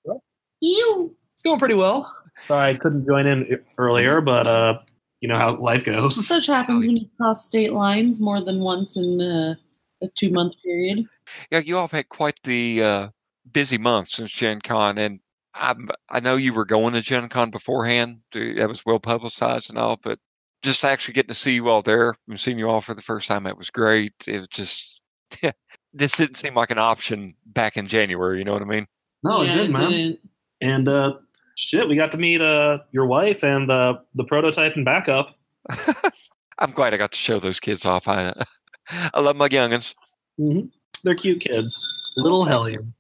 You. 0.59 1.15
It's 1.34 1.43
going 1.43 1.59
pretty 1.59 1.75
well. 1.75 2.11
Sorry 2.47 2.71
I 2.71 2.73
couldn't 2.73 3.05
join 3.05 3.27
in 3.27 3.63
earlier, 3.77 4.21
but 4.21 4.47
uh, 4.47 4.79
you 5.21 5.27
know 5.27 5.38
how 5.38 5.55
life 5.57 5.85
goes. 5.85 6.27
Such 6.27 6.47
happens 6.47 6.88
when 6.88 6.97
you 6.97 7.07
cross 7.17 7.45
state 7.45 7.73
lines 7.73 8.19
more 8.19 8.43
than 8.43 8.59
once 8.59 8.97
in 8.97 9.21
uh, 9.21 9.53
a 10.01 10.07
two 10.15 10.31
month 10.31 10.55
period. 10.63 11.05
Yeah, 11.51 11.59
you 11.59 11.77
all 11.77 11.84
have 11.84 11.91
had 11.91 12.09
quite 12.09 12.39
the 12.43 12.81
uh, 12.81 13.09
busy 13.53 13.77
month 13.77 14.07
since 14.07 14.31
Gen 14.31 14.61
Con, 14.61 14.97
and 14.97 15.19
I'm, 15.53 15.89
I 16.09 16.21
know 16.21 16.38
you 16.38 16.55
were 16.55 16.65
going 16.65 16.95
to 16.95 17.01
Gen 17.01 17.29
Con 17.29 17.51
beforehand. 17.51 18.21
That 18.34 18.67
was 18.67 18.84
well 18.84 18.99
publicized 18.99 19.69
and 19.69 19.77
all, 19.77 19.99
but 20.01 20.17
just 20.63 20.84
actually 20.84 21.13
getting 21.13 21.29
to 21.29 21.34
see 21.34 21.53
you 21.53 21.69
all 21.69 21.81
there 21.81 22.15
and 22.27 22.39
seeing 22.39 22.59
you 22.59 22.69
all 22.69 22.81
for 22.81 22.93
the 22.93 23.01
first 23.01 23.27
time, 23.27 23.45
it 23.47 23.57
was 23.57 23.69
great. 23.69 24.13
It 24.27 24.39
was 24.39 24.47
just, 24.49 24.99
this 25.93 26.17
didn't 26.17 26.38
seem 26.38 26.55
like 26.55 26.71
an 26.71 26.77
option 26.77 27.35
back 27.45 27.77
in 27.77 27.88
January. 27.88 28.39
You 28.39 28.45
know 28.45 28.53
what 28.53 28.61
I 28.61 28.65
mean? 28.65 28.88
No, 29.23 29.41
Yeah, 29.41 29.53
it 29.53 29.57
did, 29.57 29.71
man. 29.71 29.91
didn't. 29.91 30.19
And 30.61 30.89
uh, 30.89 31.13
shit, 31.55 31.88
we 31.88 31.95
got 31.95 32.11
to 32.11 32.17
meet 32.17 32.41
uh 32.41 32.79
your 32.91 33.05
wife 33.05 33.43
and 33.43 33.69
uh, 33.69 33.99
the 34.15 34.23
prototype 34.23 34.75
and 34.75 34.85
backup. 34.85 35.38
I'm 36.59 36.71
glad 36.71 36.93
I 36.93 36.97
got 36.97 37.11
to 37.11 37.17
show 37.19 37.39
those 37.39 37.59
kids 37.59 37.85
off. 37.85 38.07
I, 38.07 38.34
I 38.89 39.19
love 39.19 39.35
my 39.35 39.47
youngins. 39.49 39.93
hmm 40.38 40.61
They're 41.03 41.15
cute 41.15 41.41
kids, 41.41 42.13
little 42.17 42.45
hellions. 42.45 42.95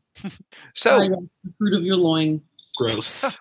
So, 0.73 0.99
the 0.99 1.27
fruit 1.57 1.73
of 1.75 1.83
your 1.83 1.95
loin. 1.95 2.41
Gross. 2.75 3.39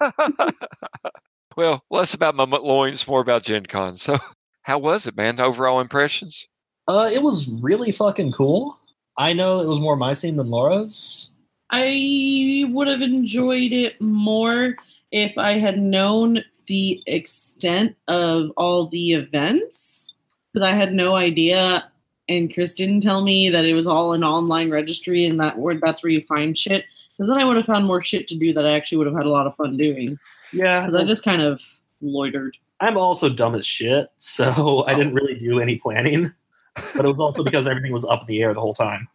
Well, 1.57 1.83
less 1.91 2.15
about 2.15 2.35
my 2.35 2.45
loins, 2.45 3.07
more 3.09 3.21
about 3.21 3.43
Gen 3.43 3.67
Con. 3.67 3.97
So, 3.97 4.19
how 4.63 4.79
was 4.79 5.07
it, 5.07 5.17
man? 5.17 5.41
Overall 5.41 5.81
impressions? 5.81 6.47
uh, 6.89 7.11
it 7.13 7.23
was 7.23 7.49
really 7.49 7.93
fucking 7.93 8.33
cool. 8.33 8.79
I 9.19 9.33
know 9.33 9.61
it 9.61 9.67
was 9.67 9.81
more 9.81 9.97
my 9.97 10.13
scene 10.13 10.37
than 10.37 10.51
Laura's. 10.51 11.31
I 11.71 12.65
would 12.69 12.87
have 12.87 13.03
enjoyed 13.03 13.73
it 13.73 14.01
more 14.01 14.77
if 15.11 15.37
I 15.37 15.59
had 15.59 15.79
known 15.79 16.45
the 16.69 17.03
extent 17.07 17.97
of 18.09 18.51
all 18.57 18.87
the 18.87 19.15
events 19.15 20.15
because 20.53 20.67
I 20.67 20.73
had 20.73 20.93
no 20.93 21.17
idea. 21.17 21.91
And 22.29 22.53
Chris 22.53 22.75
didn't 22.75 23.01
tell 23.01 23.23
me 23.23 23.51
that 23.51 23.65
it 23.65 23.75
was 23.75 23.87
all 23.87 24.13
an 24.13 24.23
online 24.23 24.71
registry 24.71 25.25
and 25.25 25.41
that 25.41 25.59
where 25.59 25.79
that's 25.81 26.03
where 26.03 26.13
you 26.13 26.23
find 26.23 26.57
shit. 26.57 26.85
Because 27.17 27.29
then 27.31 27.41
I 27.41 27.45
would 27.45 27.57
have 27.57 27.67
found 27.67 27.87
more 27.87 28.05
shit 28.05 28.29
to 28.29 28.37
do 28.37 28.53
that 28.53 28.67
I 28.67 28.73
actually 28.73 28.99
would 28.99 29.07
have 29.07 29.17
had 29.17 29.27
a 29.27 29.31
lot 29.31 29.47
of 29.47 29.57
fun 29.57 29.77
doing. 29.77 30.19
Yeah, 30.53 30.81
Because 30.81 31.01
I 31.01 31.05
just 31.05 31.25
kind 31.25 31.43
of 31.43 31.61
loitered. 32.01 32.57
I'm 32.81 32.99
also 32.99 33.31
dumb 33.31 33.55
as 33.55 33.67
shit, 33.67 34.11
so 34.19 34.85
I 34.87 34.95
didn't 34.95 35.15
really 35.15 35.35
do 35.35 35.61
any 35.61 35.77
planning. 35.77 36.33
But 36.95 37.07
it 37.07 37.09
was 37.09 37.21
also 37.21 37.43
because 37.45 37.67
everything 37.67 37.93
was 37.93 38.05
up 38.05 38.23
in 38.23 38.27
the 38.27 38.43
air 38.43 38.53
the 38.53 38.61
whole 38.61 38.75
time. 38.75 39.09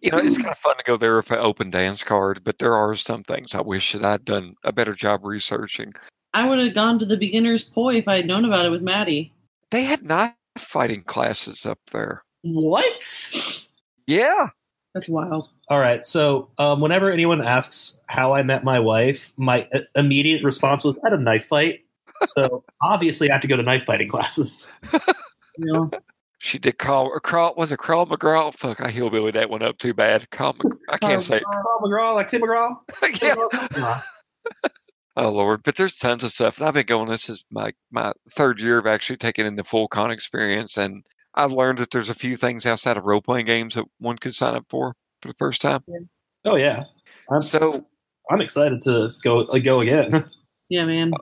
You 0.00 0.10
know, 0.10 0.18
it's 0.18 0.36
kind 0.36 0.50
of 0.50 0.58
fun 0.58 0.76
to 0.76 0.82
go 0.84 0.96
there 0.96 1.16
with 1.16 1.30
an 1.30 1.38
open 1.38 1.70
dance 1.70 2.02
card, 2.02 2.42
but 2.44 2.58
there 2.58 2.74
are 2.74 2.94
some 2.94 3.22
things 3.24 3.54
I 3.54 3.60
wish 3.60 3.92
that 3.92 4.04
I'd 4.04 4.24
done 4.24 4.56
a 4.64 4.72
better 4.72 4.94
job 4.94 5.24
researching. 5.24 5.92
I 6.34 6.48
would 6.48 6.58
have 6.58 6.74
gone 6.74 6.98
to 6.98 7.06
the 7.06 7.16
beginner's 7.16 7.64
poi 7.64 7.96
if 7.96 8.08
I 8.08 8.16
had 8.16 8.26
known 8.26 8.44
about 8.44 8.66
it 8.66 8.70
with 8.70 8.82
Maddie. 8.82 9.32
They 9.70 9.84
had 9.84 10.02
knife 10.02 10.34
fighting 10.58 11.02
classes 11.02 11.64
up 11.64 11.78
there. 11.92 12.24
What? 12.42 13.64
Yeah. 14.06 14.48
That's 14.92 15.08
wild. 15.08 15.48
All 15.68 15.78
right. 15.78 16.04
So, 16.04 16.50
um, 16.58 16.80
whenever 16.80 17.10
anyone 17.10 17.40
asks 17.40 18.00
how 18.06 18.34
I 18.34 18.42
met 18.42 18.64
my 18.64 18.78
wife, 18.78 19.32
my 19.36 19.66
uh, 19.74 19.80
immediate 19.94 20.44
response 20.44 20.84
was, 20.84 20.98
at 21.04 21.12
a 21.12 21.18
knife 21.18 21.46
fight." 21.46 21.80
So 22.24 22.64
obviously, 22.82 23.30
I 23.30 23.34
have 23.34 23.42
to 23.42 23.48
go 23.48 23.56
to 23.56 23.62
knife 23.62 23.84
fighting 23.86 24.08
classes. 24.08 24.70
You 25.56 25.72
know? 25.72 25.90
She 26.38 26.58
did 26.58 26.78
call 26.78 27.06
or 27.06 27.20
crawl 27.20 27.54
was 27.56 27.72
it 27.72 27.78
Crawl 27.78 28.06
McGraw? 28.06 28.52
Fuck, 28.52 28.80
I 28.80 28.90
hillbilly 28.90 29.30
that 29.30 29.48
one 29.48 29.62
up 29.62 29.78
too 29.78 29.94
bad. 29.94 30.26
Mc, 30.38 30.56
I 30.90 30.98
can't 30.98 31.22
say 31.22 31.40
Carl 31.40 31.80
McGraw, 31.82 32.14
like 32.14 32.28
Tim 32.28 32.42
McGraw. 32.42 32.76
yeah. 33.76 34.00
Oh 35.16 35.28
Lord, 35.28 35.62
but 35.62 35.76
there's 35.76 35.96
tons 35.96 36.24
of 36.24 36.32
stuff. 36.32 36.58
And 36.58 36.66
I've 36.66 36.74
been 36.74 36.86
going. 36.86 37.08
This 37.08 37.30
is 37.30 37.44
my 37.50 37.72
my 37.92 38.12
third 38.30 38.58
year 38.58 38.78
of 38.78 38.86
actually 38.86 39.16
taking 39.16 39.46
in 39.46 39.54
the 39.56 39.64
full 39.64 39.88
con 39.88 40.10
experience, 40.10 40.76
and 40.76 41.06
I've 41.34 41.52
learned 41.52 41.78
that 41.78 41.92
there's 41.92 42.10
a 42.10 42.14
few 42.14 42.36
things 42.36 42.66
outside 42.66 42.96
of 42.96 43.04
role 43.04 43.22
playing 43.22 43.46
games 43.46 43.76
that 43.76 43.84
one 43.98 44.18
could 44.18 44.34
sign 44.34 44.54
up 44.54 44.66
for 44.68 44.96
for 45.24 45.28
the 45.28 45.38
first 45.38 45.62
time. 45.62 45.82
Oh 46.44 46.56
yeah, 46.56 46.84
I'm, 47.30 47.40
So, 47.40 47.86
I'm 48.30 48.42
excited 48.42 48.82
to 48.82 49.10
go 49.22 49.40
uh, 49.40 49.58
go 49.58 49.80
again. 49.80 50.24
Yeah, 50.70 50.86
man. 50.86 51.12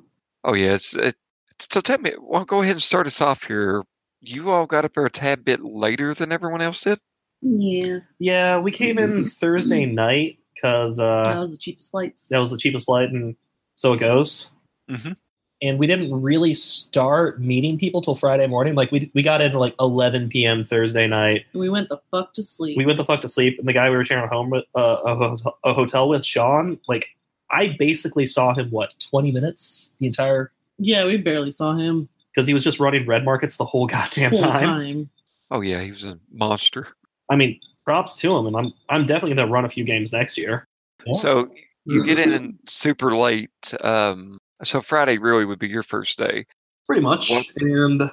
oh 0.45 0.55
yeah, 0.55 0.75
it's, 0.75 0.95
it, 0.95 1.17
so 1.59 1.81
tell 1.81 1.99
me. 1.99 2.13
Well, 2.21 2.45
go 2.45 2.63
ahead 2.63 2.77
and 2.77 2.83
start 2.83 3.09
us 3.09 3.21
off 3.21 3.43
here. 3.43 3.83
You 4.21 4.51
all 4.51 4.67
got 4.67 4.85
up 4.85 4.95
there 4.95 5.05
a 5.05 5.11
tad 5.11 5.45
bit 5.45 5.65
later 5.65 6.15
than 6.15 6.31
everyone 6.31 6.61
else 6.63 6.85
did. 6.85 7.01
Yeah. 7.41 7.99
yeah, 8.21 8.59
we 8.59 8.71
came 8.71 8.99
in 9.01 9.27
Thursday 9.27 9.85
night 9.85 10.39
because 10.55 11.01
uh, 11.01 11.25
that 11.25 11.41
was 11.41 11.51
the 11.51 11.57
cheapest 11.59 11.91
flights. 11.91 12.29
that 12.29 12.39
was 12.39 12.53
the 12.53 12.57
cheapest 12.57 12.87
flight, 12.87 13.11
and 13.11 13.35
so 13.75 13.93
it 13.95 13.99
goes. 13.99 14.49
Mhm. 14.89 15.17
And 15.63 15.79
we 15.79 15.87
didn't 15.87 16.13
really 16.21 16.53
start 16.55 17.41
meeting 17.41 17.79
people 17.79 18.03
till 18.03 18.17
Friday 18.17 18.47
morning. 18.49 18.75
Like 18.75 18.91
we 18.91 19.11
we 19.15 19.23
got 19.23 19.41
in 19.41 19.53
like 19.53 19.75
11 19.79 20.29
p.m. 20.29 20.65
Thursday 20.65 21.07
night. 21.07 21.47
We 21.55 21.69
went 21.69 21.89
the 21.89 22.01
fuck 22.11 22.35
to 22.35 22.43
sleep. 22.43 22.77
we 22.77 22.85
went 22.85 22.97
the 22.99 23.05
fuck 23.05 23.21
to 23.23 23.29
sleep 23.29 23.59
and 23.59 23.69
the 23.69 23.73
guy 23.73 23.89
we 23.89 23.97
were 23.97 24.05
sharing 24.05 24.25
a 24.25 24.29
home 24.29 24.51
with 24.51 24.65
uh, 24.77 24.99
a, 25.07 25.37
a 25.71 25.73
hotel 25.73 26.09
with 26.09 26.25
sean 26.25 26.79
like 26.89 27.07
i 27.51 27.77
basically 27.79 28.27
saw 28.27 28.55
him 28.55 28.71
what 28.71 28.95
20 29.11 29.31
minutes 29.31 29.91
the 29.99 30.07
entire 30.07 30.51
yeah, 30.79 31.05
we 31.05 31.17
barely 31.19 31.53
saw 31.53 31.75
him. 31.77 32.09
because 32.35 32.49
he 32.49 32.55
was 32.55 32.65
just 32.65 32.81
running 32.81 33.07
red 33.07 33.25
markets 33.25 33.57
the 33.57 33.65
whole 33.65 33.87
goddamn 33.87 34.33
Whole 34.33 34.41
time. 34.41 34.61
time. 34.65 35.11
Oh 35.51 35.61
yeah, 35.61 35.81
he 35.83 35.91
was 35.91 36.05
a 36.05 36.19
monster. 36.33 36.89
I 37.31 37.37
mean, 37.37 37.61
props 37.85 38.15
to 38.17 38.37
him, 38.37 38.47
and 38.47 38.57
I'm 38.57 38.73
I'm 38.89 39.07
definitely 39.07 39.37
gonna 39.37 39.51
run 39.53 39.65
a 39.65 39.69
few 39.69 39.85
games 39.85 40.11
next 40.13 40.37
year. 40.39 40.67
Yeah. 41.07 41.13
So 41.13 41.53
you 41.85 42.03
get 42.05 42.19
in 42.19 42.59
super 42.67 43.15
late. 43.17 43.51
Um, 43.83 44.39
so 44.65 44.81
Friday 44.81 45.19
really 45.19 45.45
would 45.45 45.59
be 45.59 45.69
your 45.69 45.83
first 45.83 46.19
day. 46.19 46.47
Pretty 46.87 47.03
much. 47.03 47.31
Well- 47.31 47.45
and 47.57 48.11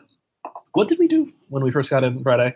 what 0.73 0.87
did 0.87 0.99
we 0.99 1.07
do 1.07 1.31
when 1.49 1.63
we 1.63 1.71
first 1.71 1.89
got 1.89 2.03
in 2.03 2.21
Friday? 2.21 2.55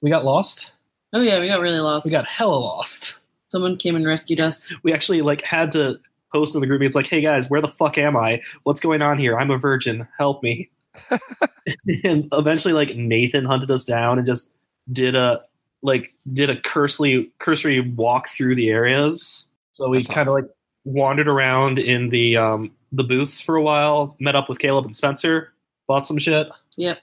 We 0.00 0.10
got 0.10 0.24
lost. 0.24 0.72
Oh 1.12 1.20
yeah, 1.20 1.40
we 1.40 1.46
got 1.46 1.60
really 1.60 1.80
lost. 1.80 2.04
We 2.04 2.12
got 2.12 2.26
hella 2.26 2.56
lost. 2.56 3.20
Someone 3.50 3.76
came 3.76 3.96
and 3.96 4.06
rescued 4.06 4.40
us. 4.40 4.74
We 4.82 4.92
actually 4.92 5.22
like 5.22 5.42
had 5.42 5.70
to 5.72 5.98
post 6.32 6.54
in 6.54 6.60
the 6.60 6.66
group. 6.66 6.82
It's 6.82 6.94
like, 6.94 7.06
hey 7.06 7.20
guys, 7.20 7.48
where 7.48 7.62
the 7.62 7.68
fuck 7.68 7.96
am 7.98 8.16
I? 8.16 8.42
What's 8.64 8.80
going 8.80 9.02
on 9.02 9.18
here? 9.18 9.38
I'm 9.38 9.50
a 9.50 9.58
virgin. 9.58 10.06
Help 10.18 10.42
me. 10.42 10.70
and 12.04 12.28
eventually, 12.32 12.74
like 12.74 12.96
Nathan 12.96 13.44
hunted 13.44 13.70
us 13.70 13.84
down 13.84 14.18
and 14.18 14.26
just 14.26 14.50
did 14.92 15.14
a 15.14 15.40
like 15.82 16.12
did 16.32 16.50
a 16.50 16.60
cursory 16.60 17.30
cursory 17.38 17.80
walk 17.80 18.28
through 18.28 18.56
the 18.56 18.68
areas. 18.70 19.46
So 19.72 19.88
we 19.88 20.02
kind 20.04 20.28
of 20.28 20.32
awesome. 20.32 20.44
like 20.44 20.50
wandered 20.88 21.28
around 21.28 21.78
in 21.78 22.08
the 22.08 22.36
um 22.36 22.70
the 22.92 23.04
booths 23.04 23.40
for 23.40 23.56
a 23.56 23.62
while. 23.62 24.16
Met 24.18 24.36
up 24.36 24.48
with 24.48 24.58
Caleb 24.58 24.86
and 24.86 24.96
Spencer. 24.96 25.52
Bought 25.86 26.06
some 26.06 26.18
shit. 26.18 26.48
Yep. 26.76 26.98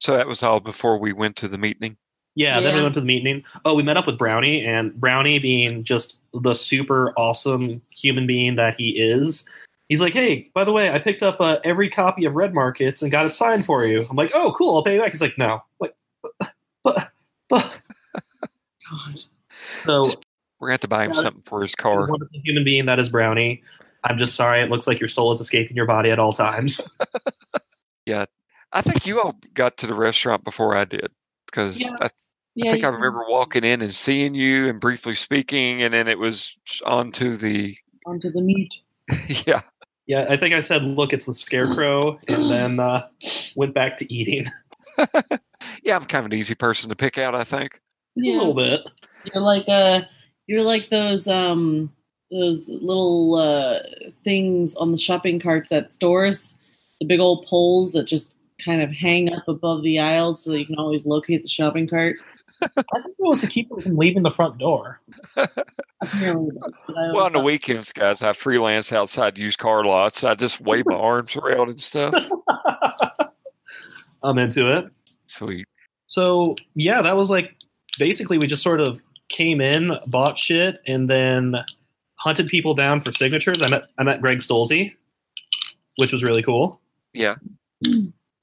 So 0.00 0.16
that 0.16 0.26
was 0.26 0.42
all 0.42 0.60
before 0.60 0.98
we 0.98 1.12
went 1.12 1.36
to 1.36 1.48
the 1.48 1.58
meeting. 1.58 1.96
Yeah, 2.34 2.60
then 2.60 2.76
we 2.76 2.82
went 2.82 2.94
to 2.94 3.00
the 3.00 3.06
meeting. 3.06 3.44
Oh, 3.64 3.74
we 3.74 3.82
met 3.82 3.96
up 3.96 4.06
with 4.06 4.16
Brownie, 4.16 4.64
and 4.64 4.94
Brownie, 4.94 5.38
being 5.40 5.82
just 5.82 6.20
the 6.32 6.54
super 6.54 7.12
awesome 7.18 7.82
human 7.90 8.26
being 8.26 8.54
that 8.54 8.76
he 8.78 8.90
is, 8.90 9.44
he's 9.88 10.00
like, 10.00 10.12
"Hey, 10.12 10.48
by 10.54 10.64
the 10.64 10.72
way, 10.72 10.90
I 10.90 10.98
picked 11.00 11.22
up 11.22 11.40
uh, 11.40 11.58
every 11.64 11.90
copy 11.90 12.24
of 12.24 12.34
Red 12.36 12.54
Markets 12.54 13.02
and 13.02 13.10
got 13.10 13.26
it 13.26 13.34
signed 13.34 13.66
for 13.66 13.84
you." 13.84 14.06
I'm 14.08 14.16
like, 14.16 14.30
"Oh, 14.32 14.54
cool, 14.56 14.76
I'll 14.76 14.84
pay 14.84 14.94
you 14.94 15.02
back." 15.02 15.10
He's 15.10 15.20
like, 15.20 15.36
"No, 15.36 15.62
like, 15.80 15.94
but, 16.22 16.52
but, 16.84 17.10
but." 17.48 17.72
God. 18.90 19.20
So, 19.84 20.12
We're 20.60 20.68
gonna 20.68 20.74
have 20.74 20.80
to 20.80 20.88
buy 20.88 21.04
him 21.06 21.12
Yeah. 21.14 21.22
something 21.22 21.42
for 21.46 21.62
his 21.62 21.74
car. 21.74 22.06
wonderful 22.08 22.38
human 22.44 22.62
being 22.64 22.86
that 22.86 22.98
is 22.98 23.08
Brownie. 23.08 23.62
I'm 24.04 24.18
just 24.18 24.34
sorry. 24.36 24.62
It 24.62 24.70
looks 24.70 24.86
like 24.86 25.00
your 25.00 25.08
soul 25.08 25.30
is 25.32 25.40
escaping 25.40 25.76
your 25.76 25.86
body 25.86 26.10
at 26.10 26.18
all 26.18 26.32
times. 26.32 26.96
Yeah, 28.06 28.24
I 28.72 28.80
think 28.82 29.06
you 29.06 29.20
all 29.20 29.36
got 29.54 29.76
to 29.78 29.86
the 29.86 29.94
restaurant 29.94 30.42
before 30.42 30.74
I 30.74 30.84
did 30.84 31.10
because 31.46 31.78
Yeah. 31.80 31.90
I, 32.00 32.06
I 32.06 32.10
Yeah, 32.54 32.72
think 32.72 32.82
I 32.84 32.88
you- 32.88 32.94
remember 32.94 33.24
walking 33.28 33.62
in 33.62 33.82
and 33.82 33.94
seeing 33.94 34.34
you 34.34 34.68
and 34.68 34.80
briefly 34.80 35.14
speaking, 35.14 35.82
and 35.82 35.92
then 35.94 36.08
it 36.08 36.18
was 36.18 36.56
on 36.86 37.12
to 37.12 37.36
the 37.36 37.76
onto 38.06 38.32
the 38.32 38.40
meat. 38.40 38.80
yeah. 39.46 39.60
yeah, 40.06 40.26
I 40.28 40.36
think 40.38 40.54
I 40.54 40.60
said, 40.60 40.82
"Look, 40.82 41.12
it's 41.12 41.26
the 41.26 41.34
scarecrow," 41.34 42.18
and 42.26 42.50
then 42.50 42.80
uh, 42.80 43.06
went 43.54 43.74
back 43.74 43.96
to 43.98 44.12
eating 44.12 44.50
Yeah, 45.84 45.96
I'm 45.96 46.04
kind 46.06 46.24
of 46.26 46.32
an 46.32 46.38
easy 46.38 46.54
person 46.54 46.88
to 46.88 46.96
pick 46.96 47.18
out. 47.18 47.34
I 47.34 47.44
think. 47.44 47.80
a 48.16 48.20
little 48.20 48.54
bit. 48.54 48.80
You're 49.32 49.42
like 49.44 49.68
uh 49.68 50.00
you're 50.50 50.62
like 50.64 50.90
those 50.90 51.28
um 51.28 51.92
those 52.32 52.68
little 52.68 53.36
uh 53.36 53.78
things 54.24 54.74
on 54.76 54.90
the 54.90 54.98
shopping 54.98 55.38
carts 55.38 55.70
at 55.70 55.92
stores, 55.92 56.58
the 57.00 57.06
big 57.06 57.20
old 57.20 57.46
poles 57.46 57.92
that 57.92 58.04
just 58.04 58.34
kind 58.64 58.82
of 58.82 58.90
hang 58.90 59.32
up 59.32 59.46
above 59.48 59.82
the 59.84 59.98
aisles 60.00 60.42
so 60.44 60.52
you 60.54 60.66
can 60.66 60.74
always 60.76 61.06
locate 61.06 61.42
the 61.42 61.48
shopping 61.48 61.86
cart. 61.88 62.16
I 62.62 62.66
think 62.66 63.14
it 63.18 63.18
was 63.18 63.40
to 63.42 63.46
keep 63.46 63.68
them 63.70 63.80
from 63.80 63.96
leaving 63.96 64.22
the 64.22 64.30
front 64.30 64.58
door. 64.58 65.00
Apparently 66.02 66.48
it 66.48 66.70
is, 66.70 66.80
but 66.86 66.98
I 66.98 67.12
Well, 67.12 67.24
on 67.26 67.32
the 67.32 67.38
thought- 67.38 67.44
weekends, 67.46 67.92
guys, 67.92 68.22
I 68.22 68.32
freelance 68.34 68.92
outside 68.92 69.38
used 69.38 69.58
car 69.58 69.84
lots. 69.84 70.24
I 70.24 70.34
just 70.34 70.60
wave 70.60 70.84
my 70.86 70.96
arms 70.96 71.36
around 71.36 71.70
and 71.70 71.80
stuff. 71.80 72.14
I'm 74.22 74.36
into 74.38 74.76
it. 74.76 74.86
Sweet. 75.26 75.64
So 76.06 76.56
yeah, 76.74 77.00
that 77.02 77.16
was 77.16 77.30
like 77.30 77.54
basically 77.98 78.36
we 78.36 78.46
just 78.46 78.62
sort 78.62 78.80
of 78.80 79.00
came 79.30 79.62
in, 79.62 79.92
bought 80.06 80.38
shit, 80.38 80.82
and 80.86 81.08
then 81.08 81.56
hunted 82.16 82.48
people 82.48 82.74
down 82.74 83.00
for 83.00 83.12
signatures. 83.12 83.62
I 83.62 83.70
met 83.70 83.84
I 83.96 84.02
met 84.02 84.20
Greg 84.20 84.40
Stolze, 84.40 84.92
which 85.96 86.12
was 86.12 86.22
really 86.22 86.42
cool. 86.42 86.78
Yeah. 87.14 87.36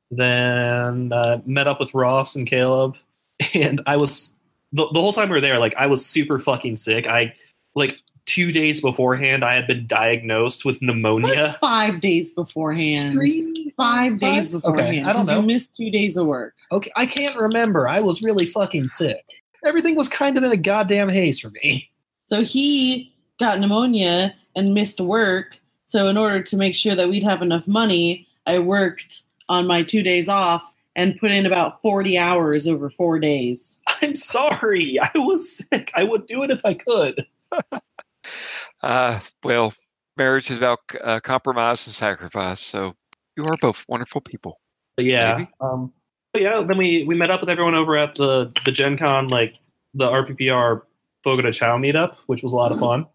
Then 0.09 1.11
uh, 1.11 1.41
met 1.45 1.67
up 1.67 1.79
with 1.79 1.93
Ross 1.93 2.35
and 2.35 2.47
Caleb, 2.47 2.95
and 3.53 3.81
I 3.85 3.97
was 3.97 4.33
the, 4.71 4.87
the 4.91 4.99
whole 5.01 5.13
time 5.13 5.29
we 5.29 5.35
were 5.35 5.41
there. 5.41 5.59
Like 5.59 5.75
I 5.75 5.87
was 5.87 6.05
super 6.05 6.39
fucking 6.39 6.77
sick. 6.77 7.07
I 7.07 7.35
like 7.75 7.97
two 8.25 8.51
days 8.51 8.81
beforehand, 8.81 9.43
I 9.43 9.53
had 9.53 9.67
been 9.67 9.87
diagnosed 9.87 10.65
with 10.65 10.81
pneumonia. 10.81 11.57
five 11.61 12.01
days 12.01 12.31
beforehand. 12.31 13.13
Three, 13.13 13.73
Five 13.77 14.19
days 14.19 14.49
beforehand. 14.49 14.89
Okay, 14.89 14.99
I 15.01 15.05
don't 15.13 15.15
'cause 15.21 15.27
know. 15.29 15.39
You 15.39 15.45
missed 15.47 15.73
two 15.75 15.89
days 15.91 16.17
of 16.17 16.25
work. 16.27 16.55
Okay, 16.71 16.91
I 16.95 17.05
can't 17.05 17.35
remember. 17.37 17.87
I 17.87 18.01
was 18.01 18.21
really 18.21 18.45
fucking 18.45 18.87
sick. 18.87 19.23
Everything 19.65 19.95
was 19.95 20.09
kind 20.09 20.37
of 20.37 20.43
in 20.43 20.51
a 20.51 20.57
goddamn 20.57 21.09
haze 21.09 21.39
for 21.39 21.51
me. 21.63 21.89
So 22.25 22.43
he 22.43 23.13
got 23.39 23.59
pneumonia 23.59 24.35
and 24.55 24.73
missed 24.73 24.99
work. 24.99 25.59
So 25.85 26.07
in 26.07 26.17
order 26.17 26.41
to 26.43 26.57
make 26.57 26.75
sure 26.75 26.95
that 26.95 27.09
we'd 27.09 27.23
have 27.23 27.41
enough 27.41 27.67
money, 27.67 28.27
I 28.45 28.59
worked 28.59 29.21
on 29.49 29.67
my 29.67 29.83
two 29.83 30.03
days 30.03 30.27
off 30.27 30.63
and 30.95 31.17
put 31.17 31.31
in 31.31 31.45
about 31.45 31.81
40 31.81 32.17
hours 32.17 32.67
over 32.67 32.89
four 32.89 33.19
days. 33.19 33.79
I'm 34.01 34.15
sorry. 34.15 34.99
I 34.99 35.17
was 35.17 35.65
sick. 35.69 35.91
I 35.95 36.03
would 36.03 36.27
do 36.27 36.43
it 36.43 36.51
if 36.51 36.65
I 36.65 36.73
could. 36.73 37.25
Uh, 38.83 39.19
well, 39.43 39.73
marriage 40.17 40.51
is 40.51 40.57
about 40.57 40.79
uh, 41.03 41.19
compromise 41.19 41.87
and 41.87 41.95
sacrifice. 41.95 42.59
So 42.59 42.93
you 43.35 43.43
are 43.45 43.57
both 43.57 43.83
wonderful 43.87 44.21
people. 44.21 44.59
But 44.95 45.05
yeah. 45.05 45.37
Maybe. 45.37 45.49
Um, 45.61 45.93
but 45.95 45.96
yeah, 46.41 46.63
then 46.67 46.77
we, 46.77 47.03
we 47.03 47.15
met 47.15 47.29
up 47.31 47.41
with 47.41 47.49
everyone 47.49 47.75
over 47.75 47.97
at 47.97 48.15
the, 48.15 48.51
the 48.65 48.71
Gen 48.71 48.97
Con, 48.97 49.27
like 49.27 49.55
the 49.93 50.05
RPPR 50.05 50.81
Fogo 51.23 51.41
de 51.41 51.51
Chão 51.51 51.77
meetup, 51.79 52.15
which 52.27 52.41
was 52.43 52.51
a 52.51 52.55
lot 52.55 52.71
of 52.71 52.79
fun. 52.79 53.05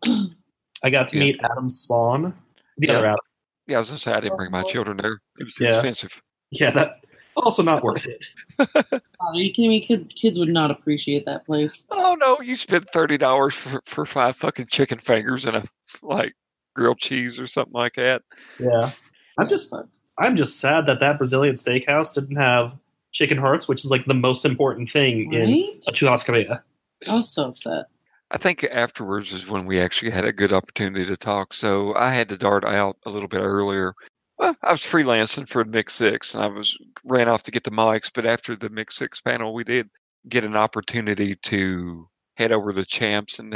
I 0.85 0.91
got 0.91 1.09
to 1.09 1.17
Yeah. 1.19 1.25
meet 1.25 1.41
Adam 1.45 1.69
Spawn. 1.69 2.35
The 2.79 2.87
Yeah. 2.89 2.93
other 2.95 3.07
Adam. 3.07 3.19
Yeah, 3.67 3.77
I 3.77 3.79
was 3.79 3.89
gonna 3.89 3.99
say 3.99 4.13
I 4.13 4.21
didn't 4.21 4.37
bring 4.37 4.51
my 4.51 4.63
children 4.65 4.97
there. 4.97 5.21
It 5.39 5.45
was 5.45 5.55
too 5.55 5.65
Yeah. 5.65 5.71
expensive. 5.75 6.21
Yeah, 6.51 6.71
that 6.73 7.05
also 7.37 7.63
not 7.63 7.83
worth 7.85 8.07
it. 8.07 8.27
God, 8.59 8.75
are 9.21 9.35
you 9.35 9.53
kidding 9.53 9.71
me? 9.71 9.81
Kid, 9.81 10.13
kids 10.15 10.39
would 10.39 10.49
not 10.49 10.71
appreciate 10.71 11.25
that 11.27 11.47
place. 11.47 11.87
Oh 11.91 12.15
no, 12.21 12.41
you 12.41 12.55
spent 12.57 12.91
thirty 12.91 13.17
dollars 13.17 13.55
for 13.55 13.81
for 13.87 14.05
five 14.05 14.37
fucking 14.37 14.67
chicken 14.67 14.99
fingers 14.99 15.47
and 15.47 15.57
a 15.57 15.65
like 16.03 16.35
grilled 16.75 16.99
cheese 16.99 17.39
or 17.39 17.47
something 17.47 17.73
like 17.73 17.95
that. 17.95 18.23
Yeah. 18.59 18.91
I'm 19.39 19.49
just 19.49 19.73
I'm 20.19 20.37
just 20.37 20.61
sad 20.61 20.87
that 20.87 21.01
that 21.01 21.17
Brazilian 21.19 21.55
steakhouse 21.55 22.13
didn't 22.13 22.37
have 22.37 22.75
chicken 23.13 23.39
hearts, 23.39 23.69
which 23.69 23.85
is 23.85 23.91
like 23.91 24.05
the 24.07 24.15
most 24.15 24.45
important 24.45 24.91
thing 24.91 25.33
in 25.33 25.49
Right? 25.51 25.83
a 25.87 25.93
churrascaria. 25.93 26.63
I 27.09 27.15
was 27.15 27.33
so 27.33 27.49
upset. 27.49 27.87
I 28.31 28.39
think 28.39 28.65
afterwards 28.65 29.33
is 29.33 29.49
when 29.49 29.67
we 29.67 29.79
actually 29.81 30.11
had 30.11 30.25
a 30.25 30.33
good 30.33 30.53
opportunity 30.53 31.05
to 31.05 31.17
talk. 31.17 31.53
So 31.53 31.95
I 31.95 32.13
had 32.15 32.29
to 32.31 32.37
dart 32.39 32.65
out 32.65 32.97
a 33.05 33.11
little 33.11 33.29
bit 33.29 33.41
earlier. 33.43 33.95
Well, 34.39 34.57
I 34.63 34.71
was 34.73 34.81
freelancing 34.81 35.47
for 35.49 35.65
Mix 35.65 35.93
Six, 35.95 36.35
and 36.35 36.43
I 36.43 36.47
was 36.47 36.77
ran 37.05 37.29
off 37.29 37.43
to 37.45 37.51
get 37.51 37.65
the 37.65 37.71
mics. 37.71 38.11
But 38.13 38.25
after 38.25 38.57
the 38.57 38.71
Mix 38.71 38.97
Six 38.97 39.21
panel, 39.21 39.53
we 39.53 39.65
did 39.65 39.91
get 40.29 40.45
an 40.45 40.57
opportunity 40.57 41.35
to 41.35 42.09
head 42.37 42.53
over 42.53 42.73
to 42.73 42.77
the 42.77 42.87
champs, 42.87 43.39
and 43.39 43.55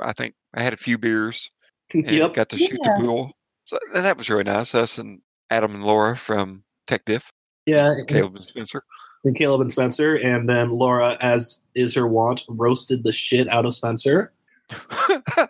I 0.00 0.12
think 0.14 0.34
I 0.54 0.62
had 0.62 0.72
a 0.72 0.76
few 0.78 0.98
beers 0.98 1.48
and 1.92 2.10
yep. 2.10 2.34
got 2.34 2.48
to 2.48 2.58
shoot 2.58 2.80
Yeah. 2.84 2.96
the 2.98 3.04
pool. 3.04 3.32
So 3.64 3.78
and 3.94 4.04
that 4.04 4.18
was 4.18 4.28
really 4.28 4.44
nice. 4.44 4.74
Us 4.74 4.98
and 4.98 5.20
Adam 5.50 5.74
and 5.76 5.84
Laura 5.84 6.16
from 6.16 6.64
Tech 6.88 7.04
Diff, 7.04 7.30
Yeah. 7.68 7.94
Caleb 8.06 8.36
and 8.36 8.44
Spencer. 8.44 8.82
and 9.24 9.36
Caleb 9.36 9.60
and 9.60 9.72
Spencer, 9.72 10.16
and 10.16 10.48
then 10.48 10.70
Laura, 10.70 11.18
as 11.20 11.60
is 11.74 11.94
her 11.94 12.06
wont, 12.06 12.42
roasted 12.48 13.02
the 13.02 13.12
shit 13.12 13.48
out 13.48 13.66
of 13.66 13.74
Spencer. 13.74 14.32
I, 15.00 15.46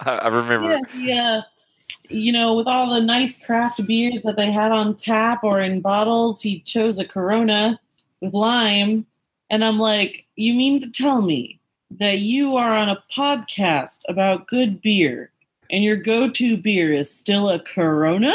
I 0.00 0.28
remember. 0.28 0.70
Yeah, 0.70 0.80
yeah. 0.96 1.38
Uh, 1.38 1.42
you 2.08 2.32
know, 2.32 2.54
with 2.54 2.66
all 2.66 2.92
the 2.92 3.00
nice 3.00 3.38
craft 3.38 3.86
beers 3.86 4.22
that 4.22 4.36
they 4.36 4.50
had 4.50 4.72
on 4.72 4.94
tap 4.96 5.44
or 5.44 5.60
in 5.60 5.80
bottles, 5.80 6.42
he 6.42 6.60
chose 6.60 6.98
a 6.98 7.04
Corona 7.04 7.80
with 8.20 8.34
lime. 8.34 9.06
And 9.50 9.64
I'm 9.64 9.78
like, 9.78 10.26
you 10.36 10.54
mean 10.54 10.80
to 10.80 10.90
tell 10.90 11.22
me 11.22 11.60
that 11.98 12.18
you 12.18 12.56
are 12.56 12.74
on 12.74 12.88
a 12.88 13.02
podcast 13.14 14.00
about 14.08 14.48
good 14.48 14.80
beer 14.82 15.30
and 15.70 15.84
your 15.84 15.96
go 15.96 16.28
to 16.30 16.56
beer 16.56 16.92
is 16.92 17.14
still 17.14 17.48
a 17.48 17.58
Corona? 17.58 18.34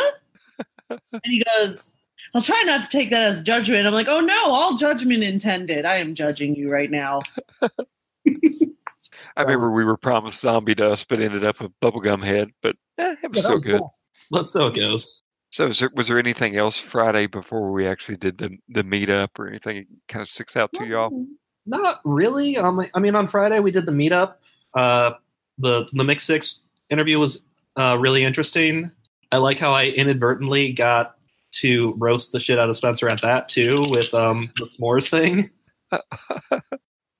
and 0.89 1.21
he 1.23 1.43
goes, 1.57 1.93
I'll 2.37 2.43
try 2.43 2.61
not 2.67 2.83
to 2.83 2.89
take 2.95 3.09
that 3.09 3.23
as 3.23 3.41
judgment. 3.41 3.87
I'm 3.87 3.95
like, 3.95 4.07
oh 4.07 4.19
no, 4.19 4.51
all 4.51 4.75
judgment 4.75 5.23
intended. 5.23 5.85
I 5.85 5.95
am 5.95 6.13
judging 6.13 6.53
you 6.53 6.69
right 6.69 6.91
now. 6.91 7.23
I 7.63 9.41
remember 9.41 9.71
we 9.71 9.83
were 9.83 9.97
promised 9.97 10.41
zombie 10.41 10.75
dust, 10.75 11.07
but 11.07 11.19
ended 11.19 11.43
up 11.43 11.61
a 11.61 11.69
bubblegum 11.81 12.23
head. 12.23 12.51
But 12.61 12.75
eh, 12.99 13.15
it 13.23 13.31
was 13.31 13.37
Yeah, 13.37 13.41
so 13.41 13.53
was 13.53 13.61
good. 13.63 13.79
cool. 13.79 13.91
That's 14.29 14.53
so 14.53 14.67
it 14.67 14.75
goes. 14.75 15.23
So, 15.49 15.65
was 15.65 15.79
there, 15.79 15.89
was 15.95 16.09
there 16.09 16.19
anything 16.19 16.57
else 16.57 16.77
Friday 16.77 17.25
before 17.25 17.71
we 17.71 17.87
actually 17.87 18.17
did 18.17 18.37
the 18.37 18.55
the 18.69 18.83
meetup 18.83 19.29
or 19.39 19.47
anything 19.47 19.87
kind 20.07 20.21
of 20.21 20.27
sticks 20.27 20.55
out 20.55 20.71
to 20.73 20.85
y'all? 20.85 21.25
Not 21.65 22.01
really. 22.05 22.55
Um, 22.55 22.85
I 22.93 22.99
mean, 22.99 23.15
on 23.15 23.25
Friday 23.25 23.59
we 23.61 23.71
did 23.71 23.87
the 23.87 23.91
meetup. 23.91 24.35
Uh, 24.75 25.13
the 25.57 25.87
the 25.91 26.03
Mix 26.03 26.23
Six 26.23 26.59
interview 26.91 27.17
was 27.17 27.41
uh, 27.77 27.97
really 27.99 28.23
interesting. 28.23 28.91
I 29.31 29.37
like 29.37 29.57
how 29.57 29.71
I 29.73 29.85
inadvertently 29.85 30.71
got 30.73 31.16
to 31.53 31.93
roast 31.97 32.31
the 32.31 32.39
shit 32.39 32.59
out 32.59 32.69
of 32.69 32.75
Spencer 32.75 33.09
at 33.09 33.21
that 33.21 33.49
too 33.49 33.75
with 33.89 34.13
um 34.13 34.51
the 34.57 34.65
s'mores 34.65 35.09
thing. 35.09 35.49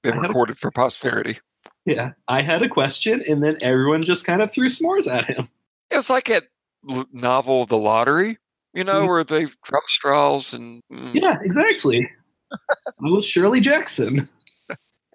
Been 0.03 0.19
recorded 0.19 0.57
for 0.57 0.71
posterity. 0.71 1.39
Yeah, 1.85 2.11
I 2.27 2.41
had 2.43 2.61
a 2.63 2.69
question, 2.69 3.23
and 3.27 3.41
then 3.43 3.57
everyone 3.61 4.01
just 4.01 4.25
kind 4.25 4.41
of 4.41 4.51
threw 4.51 4.67
s'mores 4.67 5.11
at 5.11 5.25
him. 5.25 5.47
It's 5.89 6.09
like 6.09 6.29
l- 6.29 7.05
novel, 7.13 7.65
The 7.65 7.77
Lottery, 7.77 8.37
you 8.73 8.83
know, 8.83 9.03
Mhm. 9.03 9.07
where 9.07 9.23
they 9.23 9.45
drop 9.63 9.83
straws 9.87 10.53
and 10.53 10.81
mm, 10.91 11.13
Yeah, 11.13 11.37
exactly. 11.41 12.09
I 12.51 13.09
was 13.09 13.25
Shirley 13.25 13.59
Jackson. 13.61 14.27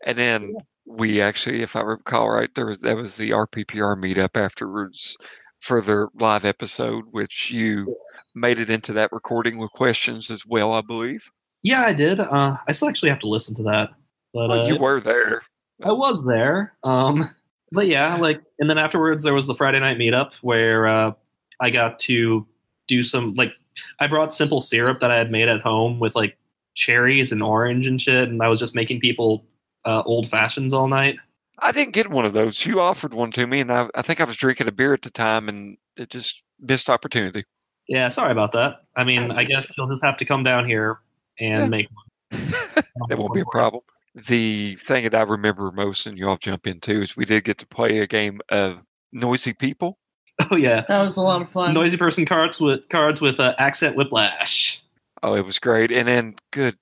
and 0.06 0.18
then 0.18 0.54
we 0.86 1.20
actually, 1.20 1.62
if 1.62 1.76
I 1.76 1.82
recall 1.82 2.30
right, 2.30 2.52
there 2.54 2.66
was 2.66 2.78
that 2.78 2.96
was 2.96 3.16
the 3.16 3.30
RPPR 3.30 3.96
meetup 3.96 4.36
afterwards 4.36 5.16
for 5.62 5.80
their 5.80 6.08
live 6.18 6.44
episode, 6.44 7.04
which 7.12 7.50
you 7.50 7.96
made 8.34 8.58
it 8.58 8.68
into 8.68 8.92
that 8.92 9.12
recording 9.12 9.58
with 9.58 9.70
questions 9.70 10.30
as 10.30 10.44
well, 10.44 10.72
I 10.72 10.80
believe. 10.80 11.30
Yeah, 11.62 11.82
I 11.82 11.92
did. 11.92 12.18
Uh, 12.18 12.56
I 12.66 12.72
still 12.72 12.88
actually 12.88 13.10
have 13.10 13.20
to 13.20 13.28
listen 13.28 13.54
to 13.54 13.62
that, 13.62 13.90
but 14.34 14.48
Well, 14.48 14.60
uh, 14.60 14.66
you 14.66 14.76
were 14.76 15.00
there. 15.00 15.42
I 15.84 15.92
was 15.92 16.24
there. 16.24 16.74
Um, 16.82 17.30
but 17.70 17.86
yeah, 17.86 18.16
like, 18.20 18.42
and 18.58 18.68
then 18.68 18.78
afterwards 18.78 19.22
there 19.22 19.34
was 19.34 19.46
the 19.46 19.54
Friday 19.54 19.78
night 19.78 19.98
meetup 19.98 20.34
where 20.42 20.88
uh, 20.88 21.12
I 21.60 21.70
got 21.70 21.98
to 22.00 22.46
do 22.88 23.02
some 23.02 23.34
like 23.34 23.52
I 24.00 24.08
brought 24.08 24.34
simple 24.34 24.60
syrup 24.60 25.00
that 25.00 25.10
I 25.10 25.16
had 25.16 25.30
made 25.30 25.48
at 25.48 25.60
home 25.60 26.00
with 26.00 26.14
like 26.16 26.36
cherries 26.74 27.30
and 27.30 27.42
orange 27.42 27.86
and 27.86 28.00
shit, 28.00 28.28
and 28.28 28.42
I 28.42 28.48
was 28.48 28.58
just 28.58 28.74
making 28.74 29.00
people 29.00 29.44
uh, 29.84 30.02
old 30.04 30.28
fashions 30.28 30.74
all 30.74 30.88
night. 30.88 31.16
I 31.62 31.72
didn't 31.72 31.92
get 31.94 32.10
one 32.10 32.24
of 32.24 32.32
those. 32.32 32.64
You 32.66 32.80
offered 32.80 33.14
one 33.14 33.30
to 33.32 33.46
me, 33.46 33.60
and 33.60 33.70
I, 33.70 33.88
I 33.94 34.02
think 34.02 34.20
I 34.20 34.24
was 34.24 34.36
drinking 34.36 34.68
a 34.68 34.72
beer 34.72 34.92
at 34.92 35.02
the 35.02 35.10
time, 35.10 35.48
and 35.48 35.76
it 35.96 36.10
just 36.10 36.42
missed 36.60 36.90
opportunity. 36.90 37.44
Yeah, 37.88 38.08
sorry 38.08 38.32
about 38.32 38.52
that. 38.52 38.82
I 38.96 39.04
mean, 39.04 39.30
I 39.32 39.40
I, 39.40 39.44
guess 39.44 39.76
you'll 39.76 39.88
just 39.88 40.04
have 40.04 40.16
to 40.18 40.24
come 40.24 40.42
down 40.44 40.66
here 40.68 40.98
and 41.38 41.62
Yeah. 41.64 41.68
make. 41.68 41.88
One. 42.30 42.40
that 43.08 43.18
won't 43.18 43.34
be 43.34 43.40
a 43.40 43.44
problem. 43.46 43.82
The 44.14 44.76
thing 44.76 45.04
that 45.04 45.14
I 45.14 45.22
remember 45.22 45.70
most, 45.70 46.06
and 46.06 46.18
you 46.18 46.28
all 46.28 46.36
jump 46.36 46.66
into, 46.66 47.00
is 47.00 47.16
we 47.16 47.24
did 47.24 47.44
get 47.44 47.58
to 47.58 47.66
play 47.66 47.98
a 48.00 48.06
game 48.06 48.40
of 48.50 48.78
Noisy 49.12 49.52
People. 49.52 49.98
Oh 50.50 50.56
yeah, 50.56 50.84
That 50.88 51.00
was 51.02 51.16
a 51.18 51.22
lot 51.22 51.42
of 51.42 51.50
fun. 51.50 51.74
noisy 51.74 51.96
person 51.98 52.24
cards 52.24 52.58
with 52.60 52.88
cards 52.88 53.20
with 53.20 53.38
uh, 53.38 53.54
accent 53.58 53.96
whiplash. 53.96 54.82
Oh, 55.22 55.34
it 55.34 55.44
was 55.44 55.58
great. 55.58 55.92
And 55.92 56.08
then, 56.08 56.34
good, 56.50 56.76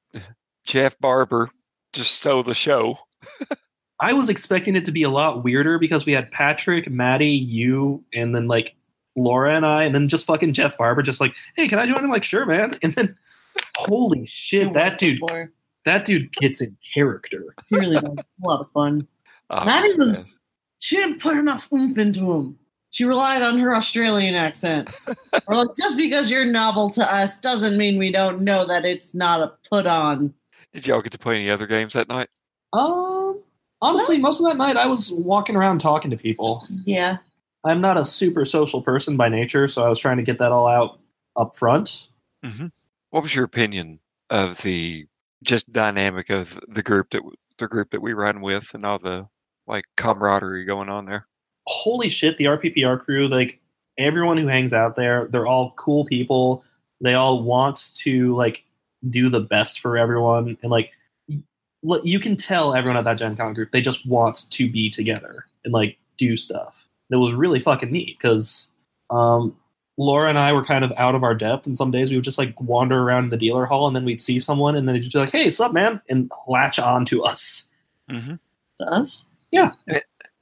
Jeff 0.65 0.99
Barber 1.01 1.51
just 1.93 2.13
stole 2.13 2.43
the 2.45 2.55
show. 2.55 2.97
I 4.01 4.13
was 4.15 4.29
expecting 4.29 4.77
it 4.77 4.85
to 4.87 4.93
be 4.93 5.03
a 5.03 5.11
lot 5.11 5.45
weirder 5.45 5.79
because 5.79 6.07
we 6.07 6.13
had 6.13 6.31
Patrick, 6.31 6.91
Maddie, 6.91 7.29
you, 7.29 8.03
and 8.15 8.35
then 8.35 8.49
like 8.49 8.75
Laura 9.15 9.55
and 9.55 9.67
I, 9.67 9.85
and 9.85 9.95
then 9.95 10.09
just 10.09 10.27
fucking 10.27 10.55
Jeff 10.55 10.77
Barber, 10.79 11.03
just 11.03 11.21
like, 11.21 11.35
hey, 11.57 11.69
can 11.69 11.79
I 11.79 11.87
join? 11.87 11.99
I'm 11.99 12.11
like, 12.11 12.25
sure, 12.25 12.47
man. 12.47 12.79
And 12.83 12.95
then, 12.95 13.17
holy 13.77 14.25
shit, 14.27 14.73
that 14.73 14.97
dude, 14.99 15.21
Boy, 15.21 15.49
that 15.85 16.05
dude 16.05 16.33
gets 16.33 16.61
in 16.61 16.77
character. 16.95 17.55
he 17.69 17.77
really 17.77 17.97
was 17.97 18.19
a 18.43 18.49
lot 18.49 18.61
of 18.61 18.71
fun. 18.73 19.07
Oh, 19.53 19.65
Maddie 19.65 19.97
man. 19.99 20.15
she 20.79 20.95
didn't 20.95 21.21
put 21.21 21.37
enough 21.37 21.67
oomph 21.73 21.99
into 21.99 22.31
him. 22.31 22.57
She 22.91 23.05
relied 23.05 23.43
on 23.43 23.59
her 23.59 23.75
Australian 23.75 24.37
accent. 24.37 24.89
We're 25.49 25.57
like, 25.57 25.71
just 25.77 25.97
because 25.97 26.31
you're 26.31 26.45
novel 26.45 26.89
to 26.91 27.13
us 27.13 27.37
doesn't 27.41 27.77
mean 27.77 27.99
we 27.99 28.13
don't 28.13 28.43
know 28.43 28.65
that 28.67 28.85
it's 28.85 29.13
not 29.13 29.41
a 29.41 29.53
put 29.69 29.89
on. 29.89 30.33
Did 30.73 30.87
y'all 30.87 31.03
get 31.03 31.11
to 31.11 31.19
play 31.19 31.35
any 31.35 31.51
other 31.51 31.67
games 31.67 31.95
that 31.95 32.09
night? 32.09 32.29
Um, 32.73 33.20
honestly, 33.81 34.19
most 34.19 34.41
of 34.41 34.47
that 34.47 34.57
night 34.57 34.77
I 34.77 34.87
was 34.87 35.13
walking 35.13 35.57
around 35.57 35.81
talking 35.81 36.11
to 36.11 36.17
people. 36.17 36.67
Yeah. 36.85 37.19
I'm 37.65 37.81
not 37.81 37.97
a 37.97 38.05
super 38.05 38.45
social 38.45 38.81
person 38.81 39.17
by 39.17 39.29
nature, 39.29 39.69
so 39.69 39.85
I 39.85 39.89
was 39.89 39.99
trying 39.99 40.17
to 40.17 40.23
get 40.23 40.39
that 40.39 40.53
all 40.53 40.67
out 40.67 40.99
up 41.37 41.55
front. 41.55 42.09
Mm-hmm. 42.45 42.69
What 43.11 43.23
was 43.23 43.35
your 43.35 43.45
opinion 43.45 43.99
of 44.31 44.63
the 44.63 45.07
just 45.43 45.71
dynamic 45.71 46.31
of 46.31 46.59
the 46.69 46.83
group 46.83 47.11
that 47.11 47.23
the 47.59 47.69
group 47.69 47.91
that 47.91 48.01
we 48.01 48.15
run 48.15 48.41
with 48.41 48.73
and 48.73 48.85
all 48.85 48.99
the 48.99 49.29
like 49.67 49.85
camaraderie 49.97 50.65
going 50.65 50.89
on 50.89 51.05
there? 51.05 51.27
holy 51.71 52.09
shit, 52.09 52.37
the 52.37 52.45
RPPR 52.45 52.99
crew, 53.01 53.29
like 53.29 53.61
everyone 53.97 54.37
who 54.37 54.47
hangs 54.47 54.75
out 54.75 54.97
there, 54.97 55.29
they're 55.31 55.47
all 55.47 55.73
cool 55.77 56.05
people. 56.05 56.65
They 57.01 57.15
all 57.15 57.43
want 57.43 57.93
to 57.99 58.37
like 58.37 58.65
do 59.09 59.31
the 59.31 59.41
best 59.41 59.81
for 59.81 59.97
everyone, 59.97 60.59
and 60.63 60.71
like 60.71 60.91
y- 60.91 60.91
look, 60.91 61.00
you 61.83 62.21
can 62.21 62.37
tell 62.37 62.75
everyone 62.75 62.97
at 62.97 63.05
that 63.05 63.19
Gen 63.19 63.37
Con 63.37 63.55
group 63.55 63.71
they 63.71 63.81
just 63.81 64.07
want 64.07 64.51
to 64.51 64.71
be 64.71 64.91
together 64.91 65.47
and 65.65 65.73
like 65.73 65.99
do 66.19 66.37
stuff. 66.37 66.87
It 67.11 67.17
was 67.17 67.33
really 67.33 67.59
fucking 67.59 67.91
neat 67.91 68.19
because 68.19 68.69
um, 69.11 69.57
Laura 69.97 70.29
and 70.29 70.39
I 70.39 70.53
were 70.53 70.65
kind 70.65 70.85
of 70.85 70.93
out 70.97 71.15
of 71.15 71.25
our 71.25 71.35
depth, 71.35 71.67
and 71.67 71.77
some 71.77 71.91
days 71.91 72.11
we 72.11 72.17
would 72.17 72.25
just 72.25 72.39
like 72.39 72.59
wander 72.61 73.03
around 73.03 73.31
the 73.31 73.37
dealer 73.37 73.67
hall, 73.67 73.87
and 73.87 73.97
then 73.97 74.05
we'd 74.05 74.23
see 74.23 74.39
someone, 74.39 74.77
and 74.77 74.87
then 74.87 74.95
they'd 74.95 75.01
just 75.01 75.13
be 75.13 75.19
like, 75.19 75.33
"Hey, 75.33 75.45
what's 75.45 75.61
up, 75.61 75.73
man?" 75.73 76.01
and 76.09 76.31
latch 76.47 76.79
on 76.79 77.05
to 77.07 77.25
us. 77.25 77.69
Mm-hmm. 78.11 78.35
To 78.81 78.87
us? 78.87 79.25
Yeah. 79.51 79.73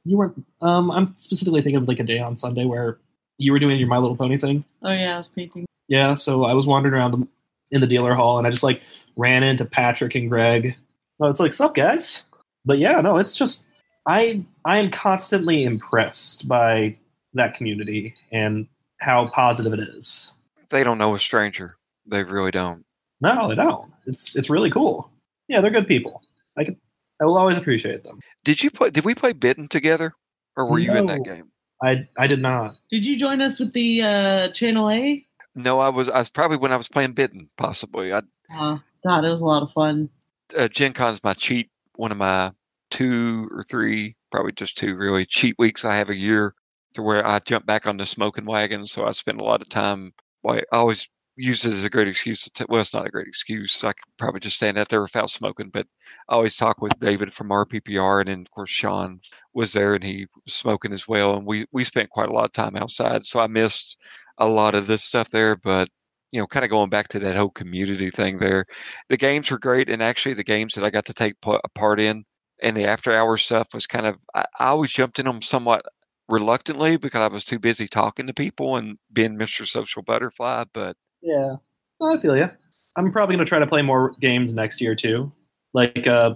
You 0.04 0.16
weren't. 0.16 0.44
Um, 0.60 0.90
I'm 0.90 1.14
specifically 1.18 1.62
thinking 1.62 1.82
of 1.82 1.88
like 1.88 2.00
a 2.00 2.04
day 2.04 2.18
on 2.18 2.36
Sunday 2.36 2.64
where 2.64 2.98
you 3.38 3.52
were 3.52 3.58
doing 3.58 3.78
your 3.78 3.88
My 3.88 3.98
Little 3.98 4.16
Pony 4.16 4.36
thing. 4.36 4.64
Oh 4.82 4.92
yeah, 4.92 5.14
I 5.14 5.18
was 5.18 5.28
peeping. 5.28 5.66
Yeah, 5.88 6.14
so 6.14 6.44
I 6.44 6.54
was 6.54 6.66
wandering 6.66 6.94
around 6.94 7.12
the, 7.12 7.26
in 7.72 7.80
the 7.80 7.86
dealer 7.86 8.14
hall 8.14 8.38
and 8.38 8.46
I 8.46 8.50
just 8.50 8.62
like 8.62 8.82
ran 9.16 9.42
into 9.42 9.64
Patrick 9.64 10.14
and 10.14 10.28
Greg. 10.28 10.76
Oh, 11.20 11.28
it's 11.28 11.40
like, 11.40 11.54
sup 11.54 11.74
guys? 11.74 12.24
But 12.64 12.78
yeah, 12.78 13.00
no, 13.00 13.16
it's 13.18 13.36
just 13.36 13.64
I 14.06 14.44
I 14.64 14.78
am 14.78 14.90
constantly 14.90 15.64
impressed 15.64 16.48
by 16.48 16.96
that 17.34 17.54
community 17.54 18.14
and 18.32 18.66
how 19.00 19.28
positive 19.28 19.72
it 19.72 19.80
is. 19.80 20.34
They 20.70 20.84
don't 20.84 20.98
know 20.98 21.14
a 21.14 21.18
stranger. 21.18 21.76
They 22.06 22.24
really 22.24 22.50
don't. 22.50 22.84
No, 23.20 23.48
they 23.48 23.54
don't. 23.54 23.92
It's 24.06 24.36
it's 24.36 24.50
really 24.50 24.70
cool. 24.70 25.10
Yeah, 25.48 25.60
they're 25.60 25.70
good 25.70 25.88
people. 25.88 26.22
I 26.56 26.64
can 26.64 26.76
I 27.20 27.24
will 27.24 27.36
always 27.36 27.58
appreciate 27.58 28.04
them. 28.04 28.20
Did 28.44 28.62
you 28.62 28.70
play? 28.70 28.90
Did 28.90 29.04
we 29.04 29.14
play 29.14 29.32
Bitten 29.32 29.68
together, 29.68 30.14
or 30.56 30.66
were 30.66 30.78
you 30.78 30.94
in 30.94 31.06
that 31.06 31.24
game? 31.24 31.50
I 31.82 32.08
I 32.16 32.26
did 32.26 32.40
not. 32.40 32.76
Did 32.90 33.06
you 33.06 33.18
join 33.18 33.40
us 33.40 33.58
with 33.58 33.72
the 33.72 34.02
uh, 34.02 34.48
Channel 34.48 34.90
A? 34.90 35.26
No, 35.54 35.80
I 35.80 35.88
was. 35.88 36.08
I 36.08 36.18
was 36.18 36.30
probably 36.30 36.58
when 36.58 36.72
I 36.72 36.76
was 36.76 36.88
playing 36.88 37.12
Bitten, 37.12 37.50
possibly. 37.56 38.12
I, 38.12 38.22
Uh, 38.54 38.78
God, 39.04 39.24
it 39.24 39.30
was 39.30 39.40
a 39.40 39.46
lot 39.46 39.62
of 39.62 39.72
fun. 39.72 40.08
Uh, 40.56 40.68
Gen 40.68 40.92
Con's 40.92 41.22
my 41.24 41.34
cheat. 41.34 41.70
One 41.96 42.12
of 42.12 42.18
my 42.18 42.52
two 42.90 43.48
or 43.52 43.62
three, 43.64 44.16
probably 44.30 44.52
just 44.52 44.76
two, 44.78 44.96
really 44.96 45.26
cheat 45.26 45.56
weeks 45.58 45.84
I 45.84 45.96
have 45.96 46.10
a 46.10 46.16
year, 46.16 46.54
to 46.94 47.02
where 47.02 47.26
I 47.26 47.38
jump 47.40 47.66
back 47.66 47.86
on 47.86 47.96
the 47.96 48.06
smoking 48.06 48.44
wagon. 48.46 48.84
So 48.84 49.06
I 49.06 49.10
spend 49.12 49.40
a 49.40 49.44
lot 49.44 49.60
of 49.62 49.68
time. 49.68 50.12
I 50.48 50.62
always 50.72 51.08
use 51.36 51.64
it 51.64 51.72
as 51.72 51.84
a 51.84 51.90
great 51.90 52.08
excuse. 52.08 52.42
To 52.42 52.50
t- 52.50 52.64
well, 52.68 52.80
it's 52.80 52.94
not 52.94 53.06
a 53.06 53.10
great 53.10 53.28
excuse. 53.28 53.82
I 53.84 53.92
could 53.92 54.16
probably 54.18 54.40
just 54.40 54.56
stand 54.56 54.78
out 54.78 54.88
there 54.88 55.02
without 55.02 55.30
smoking. 55.30 55.70
But 55.70 55.86
I 56.28 56.34
always 56.34 56.56
talk 56.56 56.80
with 56.80 56.98
David 56.98 57.32
from 57.32 57.50
RPPR, 57.50 58.20
and 58.20 58.28
then 58.28 58.40
of 58.42 58.50
course 58.50 58.70
Sean 58.70 59.20
was 59.54 59.72
there, 59.72 59.94
and 59.94 60.04
he 60.04 60.26
was 60.44 60.54
smoking 60.54 60.92
as 60.92 61.06
well. 61.08 61.36
And 61.36 61.46
we 61.46 61.66
we 61.72 61.84
spent 61.84 62.10
quite 62.10 62.28
a 62.28 62.32
lot 62.32 62.44
of 62.46 62.52
time 62.52 62.76
outside. 62.76 63.24
So 63.24 63.40
I 63.40 63.46
missed 63.46 63.98
a 64.38 64.46
lot 64.46 64.74
of 64.74 64.86
this 64.86 65.02
stuff 65.04 65.30
there, 65.30 65.56
but 65.56 65.88
you 66.32 66.40
know, 66.40 66.46
kind 66.46 66.64
of 66.64 66.70
going 66.70 66.90
back 66.90 67.08
to 67.08 67.18
that 67.20 67.36
whole 67.36 67.50
community 67.50 68.10
thing 68.10 68.38
there. 68.38 68.66
The 69.08 69.16
games 69.16 69.50
were 69.50 69.58
great, 69.58 69.88
and 69.88 70.02
actually, 70.02 70.34
the 70.34 70.44
games 70.44 70.74
that 70.74 70.84
I 70.84 70.90
got 70.90 71.06
to 71.06 71.14
take 71.14 71.34
part 71.40 72.00
in 72.00 72.24
and 72.62 72.76
the 72.76 72.86
after 72.86 73.12
hours 73.12 73.44
stuff 73.44 73.68
was 73.74 73.86
kind 73.86 74.06
of, 74.06 74.16
I, 74.34 74.44
I 74.58 74.66
always 74.66 74.90
jumped 74.90 75.18
in 75.18 75.26
them 75.26 75.42
somewhat 75.42 75.84
reluctantly 76.28 76.96
because 76.96 77.20
I 77.20 77.32
was 77.32 77.44
too 77.44 77.58
busy 77.58 77.88
talking 77.88 78.26
to 78.26 78.34
people 78.34 78.76
and 78.76 78.98
being 79.12 79.38
Mr. 79.38 79.66
Social 79.66 80.02
Butterfly. 80.02 80.64
But 80.72 80.96
Yeah, 81.22 81.56
I 82.02 82.16
feel 82.18 82.36
you. 82.36 82.50
I'm 82.96 83.12
probably 83.12 83.36
going 83.36 83.44
to 83.44 83.48
try 83.48 83.60
to 83.60 83.66
play 83.66 83.82
more 83.82 84.14
games 84.20 84.54
next 84.54 84.80
year 84.80 84.94
too. 84.94 85.32
Like 85.72 86.06
uh, 86.06 86.34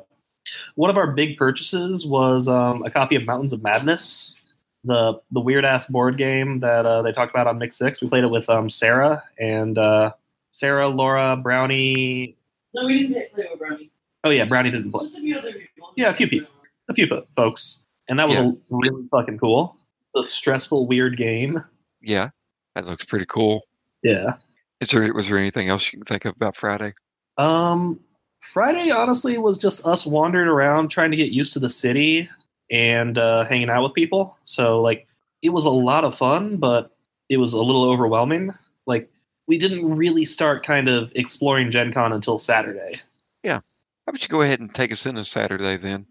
one 0.77 0.91
of 0.91 0.97
our 0.97 1.09
big 1.09 1.37
purchases 1.37 2.07
was 2.07 2.49
um, 2.49 2.85
a 2.85 2.91
copy 2.91 3.17
of 3.17 3.27
Mountains 3.27 3.53
of 3.53 3.63
Madness, 3.63 4.37
the 4.85 5.21
the 5.31 5.41
weird 5.41 5.65
ass 5.65 5.87
board 5.87 6.17
game 6.19 6.61
that 6.61 6.85
uh, 6.87 7.03
they 7.03 7.13
talked 7.13 7.31
about 7.35 7.47
on 7.47 7.59
Mix 7.59 7.77
Six. 7.77 8.01
We 8.03 8.09
played 8.09 8.25
it 8.25 8.31
with 8.31 8.49
um, 8.51 8.69
Sarah 8.71 9.23
and 9.39 9.79
uh, 9.79 10.13
Sarah, 10.51 10.89
Laura, 10.89 11.37
Brownie. 11.37 12.37
No, 12.75 12.87
we 12.87 13.07
didn't 13.09 13.33
play 13.35 13.47
with 13.51 13.59
Brownie. 13.59 13.91
Oh 14.25 14.31
yeah, 14.31 14.45
Brownie 14.45 14.71
didn't 14.71 14.91
play. 14.93 15.05
Just 15.05 15.19
a 15.19 15.21
few 15.21 15.39
other 15.39 15.53
people. 15.53 15.93
Yeah, 15.97 16.11
a 16.11 16.15
few 16.15 16.29
people. 16.29 16.49
A 16.89 16.95
few 16.95 17.07
folks, 17.37 17.81
and 18.09 18.19
that 18.19 18.29
was 18.29 18.37
Yeah. 18.39 18.49
a 18.49 18.53
really 18.71 19.05
fucking 19.11 19.39
cool. 19.39 19.77
The 20.15 20.27
stressful 20.27 20.87
weird 20.87 21.17
game. 21.17 21.63
yeah, 22.01 22.31
that 22.75 22.87
looks 22.87 23.05
pretty 23.05 23.27
cool. 23.29 23.63
Yeah. 24.03 24.35
Is 24.81 24.89
there 24.89 25.13
was 25.15 25.29
there 25.29 25.39
anything 25.39 25.69
else 25.69 25.93
you 25.93 25.99
can 26.01 26.07
think 26.07 26.25
of 26.25 26.35
about 26.35 26.57
Friday? 26.57 26.93
Um, 27.39 28.01
Friday 28.41 28.91
honestly 28.91 29.39
was 29.39 29.57
just 29.59 29.87
us 29.87 30.05
wandering 30.07 30.49
around 30.49 30.89
trying 30.89 31.13
to 31.13 31.17
get 31.17 31.31
used 31.31 31.53
to 31.53 31.61
the 31.61 31.71
city 31.71 32.29
and 32.73 33.19
uh, 33.19 33.45
hanging 33.45 33.71
out 33.71 33.85
with 33.85 33.95
people. 33.95 34.37
So 34.47 34.81
like 34.81 35.07
it 35.43 35.51
was 35.51 35.65
a 35.67 35.71
lot 35.71 36.03
of 36.05 36.17
fun, 36.17 36.57
but 36.57 36.91
it 37.29 37.37
was 37.37 37.53
a 37.53 37.61
little 37.63 37.85
overwhelming. 37.85 38.53
Like 38.87 39.09
we 39.47 39.59
didn't 39.59 39.95
really 39.95 40.25
start 40.25 40.65
kind 40.67 40.89
of 40.89 41.13
exploring 41.15 41.71
Gen 41.71 41.93
Con 41.93 42.13
until 42.13 42.39
Saturday. 42.39 43.01
Yeah. 43.45 43.57
How 43.57 44.11
about 44.11 44.23
you 44.23 44.29
go 44.29 44.41
ahead 44.41 44.59
and 44.61 44.75
take 44.75 44.91
us 44.91 45.07
into 45.07 45.23
Saturday 45.25 45.77
then? 45.77 46.07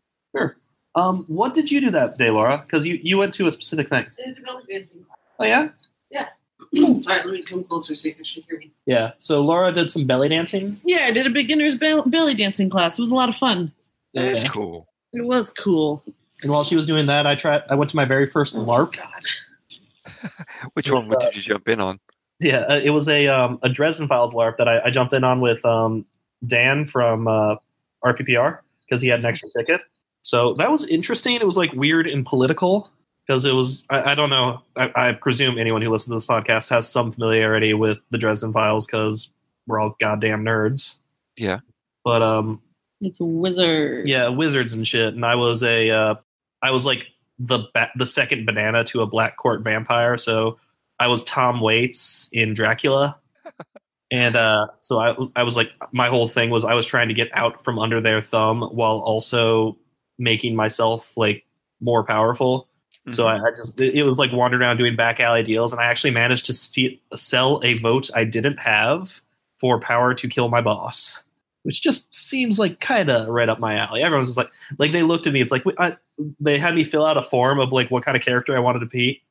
Um, 0.95 1.25
what 1.27 1.55
did 1.55 1.71
you 1.71 1.81
do 1.81 1.91
that 1.91 2.17
day, 2.17 2.29
Laura? 2.29 2.63
Because 2.65 2.85
you, 2.85 2.99
you 3.01 3.17
went 3.17 3.33
to 3.35 3.47
a 3.47 3.51
specific 3.51 3.89
thing. 3.89 4.05
Belly 4.45 4.63
dancing. 4.69 5.05
Oh 5.39 5.43
yeah? 5.45 5.69
Yeah. 6.09 6.27
Sorry, 7.01 7.23
let 7.23 7.27
me 7.27 7.41
come 7.41 7.63
closer 7.63 7.95
so 7.95 8.07
you 8.07 8.13
can 8.13 8.23
hear 8.25 8.59
me. 8.59 8.71
Yeah. 8.85 9.11
So 9.17 9.41
Laura 9.41 9.71
did 9.71 9.89
some 9.89 10.05
belly 10.05 10.29
dancing. 10.29 10.79
Yeah, 10.83 11.05
I 11.07 11.11
did 11.11 11.25
a 11.25 11.29
beginner's 11.29 11.75
bel- 11.75 12.03
belly 12.05 12.35
dancing 12.35 12.69
class. 12.69 12.99
It 12.99 13.01
was 13.01 13.09
a 13.11 13.15
lot 13.15 13.29
of 13.29 13.35
fun. 13.35 13.71
That 14.13 14.25
is 14.25 14.43
Yeah. 14.43 14.49
cool. 14.49 14.87
It 15.13 15.25
was 15.25 15.49
cool. 15.49 16.03
And 16.41 16.51
while 16.51 16.63
she 16.63 16.75
was 16.75 16.85
doing 16.85 17.05
that, 17.07 17.27
I 17.27 17.35
tried. 17.35 17.63
I 17.69 17.75
went 17.75 17.89
to 17.91 17.95
my 17.95 18.05
very 18.05 18.25
first 18.25 18.55
LARP. 18.55 18.95
Which 20.73 20.91
one 20.91 21.07
would 21.07 21.19
did 21.19 21.35
you 21.35 21.41
jump 21.41 21.67
in 21.67 21.79
on? 21.79 21.99
Yeah, 22.39 22.61
uh, 22.69 22.79
it 22.83 22.89
was 22.89 23.07
a 23.07 23.27
um, 23.27 23.59
a 23.61 23.69
Dresden 23.69 24.07
Files 24.07 24.33
LARP 24.33 24.57
that 24.57 24.67
I, 24.67 24.79
I 24.85 24.89
jumped 24.89 25.13
in 25.13 25.23
on 25.23 25.41
with 25.41 25.63
um, 25.65 26.05
Dan 26.45 26.85
from 26.85 27.27
uh, 27.27 27.55
RPPR 28.03 28.59
because 28.87 29.01
he 29.01 29.07
had 29.09 29.19
an 29.19 29.25
extra 29.25 29.49
ticket. 29.55 29.81
So 30.23 30.53
that 30.55 30.71
was 30.71 30.85
interesting. 30.85 31.35
It 31.35 31.45
was 31.45 31.57
like 31.57 31.71
weird 31.73 32.07
and 32.07 32.25
political 32.25 32.89
because 33.27 33.45
it 33.45 33.53
was. 33.53 33.83
I, 33.89 34.11
I 34.11 34.15
don't 34.15 34.29
know. 34.31 34.61
I, 34.75 34.91
I 35.09 35.11
presume 35.13 35.57
anyone 35.59 35.81
who 35.81 35.89
listens 35.91 36.09
to 36.11 36.15
this 36.15 36.25
podcast 36.25 36.69
has 36.71 36.89
some 36.89 37.11
familiarity 37.11 37.73
with 37.75 37.99
the 38.09 38.17
Dresden 38.17 38.51
Files 38.53 38.87
because 38.87 39.31
we're 39.67 39.79
all 39.79 39.95
goddamn 39.99 40.43
nerds. 40.43 40.97
Yeah. 41.37 41.59
But 42.03 42.23
um, 42.23 42.61
It's 43.01 43.19
a 43.19 43.23
wizard. 43.23 44.07
yeah, 44.07 44.27
wizards 44.29 44.73
and 44.73 44.87
shit. 44.87 45.13
And 45.13 45.23
I 45.23 45.35
was 45.35 45.61
a, 45.61 45.89
uh, 45.91 46.15
I 46.61 46.71
was 46.71 46.85
like 46.85 47.07
the 47.39 47.59
ba- 47.73 47.91
the 47.95 48.05
second 48.05 48.45
banana 48.45 48.83
to 48.85 49.01
a 49.01 49.07
black 49.07 49.37
court 49.37 49.63
vampire. 49.63 50.17
So 50.17 50.57
I 50.99 51.07
was 51.07 51.23
Tom 51.23 51.61
Waits 51.61 52.29
in 52.31 52.53
Dracula, 52.53 53.17
and 54.11 54.35
uh, 54.35 54.67
so 54.81 54.99
I 54.99 55.15
I 55.35 55.43
was 55.43 55.55
like 55.55 55.71
my 55.91 56.09
whole 56.09 56.27
thing 56.27 56.49
was 56.49 56.63
I 56.63 56.73
was 56.73 56.85
trying 56.85 57.07
to 57.07 57.13
get 57.13 57.29
out 57.33 57.63
from 57.63 57.79
under 57.79 58.01
their 58.01 58.21
thumb 58.21 58.61
while 58.61 58.99
also 58.99 59.77
making 60.19 60.55
myself 60.55 61.17
like 61.17 61.45
more 61.79 62.03
powerful. 62.03 62.67
So 63.09 63.25
I, 63.25 63.37
I 63.37 63.49
just 63.49 63.79
it, 63.79 64.03
was 64.03 64.19
like 64.19 64.31
wandering 64.31 64.61
around 64.61 64.77
doing 64.77 64.95
back 64.95 65.19
alley 65.19 65.41
deals, 65.41 65.71
and 65.71 65.81
I 65.81 65.85
actually 65.85 66.11
managed 66.11 66.45
to 66.45 67.17
sell 67.17 67.59
a 67.63 67.73
vote 67.79 68.11
I 68.15 68.25
didn't 68.25 68.57
have 68.57 69.21
for 69.59 69.79
power 69.79 70.13
to 70.13 70.27
kill 70.27 70.49
my 70.49 70.61
boss 70.61 71.23
which 71.63 71.81
just 71.81 72.13
seems 72.13 72.57
like 72.57 72.79
kind 72.79 73.09
of 73.09 73.27
right 73.27 73.49
up 73.49 73.59
my 73.59 73.75
alley. 73.75 74.01
Everyone's 74.03 74.29
just 74.29 74.37
like, 74.37 74.51
like 74.77 74.91
they 74.91 75.03
looked 75.03 75.27
at 75.27 75.33
me. 75.33 75.41
It's 75.41 75.51
like 75.51 75.63
I, 75.77 75.95
they 76.39 76.57
had 76.57 76.75
me 76.75 76.83
fill 76.83 77.05
out 77.05 77.17
a 77.17 77.21
form 77.21 77.59
of 77.59 77.71
like 77.71 77.91
what 77.91 78.03
kind 78.03 78.17
of 78.17 78.23
character 78.23 78.55
I 78.55 78.59
wanted 78.59 78.79
to 78.79 78.85
be, 78.85 79.21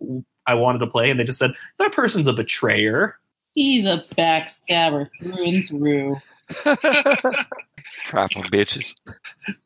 I 0.47 0.55
wanted 0.55 0.79
to 0.81 0.87
play, 0.87 1.11
and 1.11 1.19
they 1.19 1.25
just 1.25 1.39
said 1.39 1.53
that 1.79 1.93
person's 1.93 2.27
a 2.27 2.33
betrayer. 2.33 3.19
He's 3.55 3.85
a 3.85 4.05
backstabber 4.17 5.09
through 5.21 5.45
and 5.45 5.69
through. 5.69 6.17
Trifling 8.05 8.51
bitches. 8.51 8.95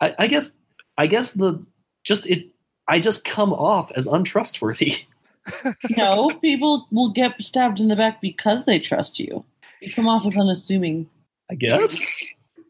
I, 0.01 0.15
I 0.19 0.27
guess, 0.27 0.57
I 0.97 1.07
guess 1.07 1.32
the 1.32 1.65
just 2.03 2.27
it, 2.27 2.49
I 2.89 2.99
just 2.99 3.24
come 3.24 3.53
off 3.53 3.91
as 3.93 4.07
untrustworthy. 4.07 4.95
No, 5.97 6.31
people 6.41 6.86
will 6.91 7.11
get 7.11 7.41
stabbed 7.43 7.81
in 7.81 7.89
the 7.89 7.97
back 7.97 8.20
because 8.20 8.65
they 8.65 8.78
trust 8.78 9.19
you. 9.19 9.45
You 9.81 9.93
come 9.93 10.09
off 10.09 10.27
as 10.27 10.36
unassuming. 10.36 11.09
I 11.51 11.55
guess. 11.55 12.01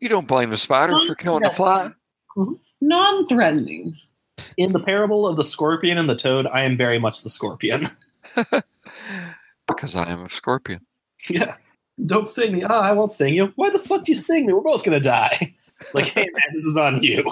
You 0.04 0.10
don't 0.10 0.28
blame 0.28 0.50
the 0.50 0.58
spider 0.58 0.98
for 1.06 1.14
killing 1.14 1.44
the 1.44 1.50
fly. 1.50 1.90
Non 2.82 3.26
threatening. 3.26 3.96
In 4.58 4.72
the 4.72 4.80
parable 4.80 5.26
of 5.26 5.38
the 5.38 5.46
scorpion 5.46 5.96
and 5.96 6.10
the 6.10 6.14
toad, 6.14 6.46
I 6.46 6.64
am 6.64 6.76
very 6.76 6.98
much 6.98 7.22
the 7.22 7.30
scorpion. 7.30 7.88
Because 9.66 9.96
I 9.96 10.10
am 10.10 10.26
a 10.26 10.28
scorpion. 10.28 10.84
yeah. 11.30 11.54
Don't 12.04 12.28
sting 12.28 12.52
me. 12.52 12.64
Ah, 12.64 12.82
I 12.82 12.92
won't 12.92 13.12
sting 13.12 13.32
you. 13.32 13.50
Why 13.56 13.70
the 13.70 13.78
fuck 13.78 14.04
do 14.04 14.12
you 14.12 14.18
sting 14.18 14.44
me? 14.44 14.52
We're 14.52 14.60
both 14.60 14.84
gonna 14.84 15.00
die. 15.00 15.54
Like, 15.94 16.06
hey 16.06 16.28
man, 16.32 16.54
this 16.54 16.64
is 16.64 16.76
on 16.76 17.02
you. 17.02 17.24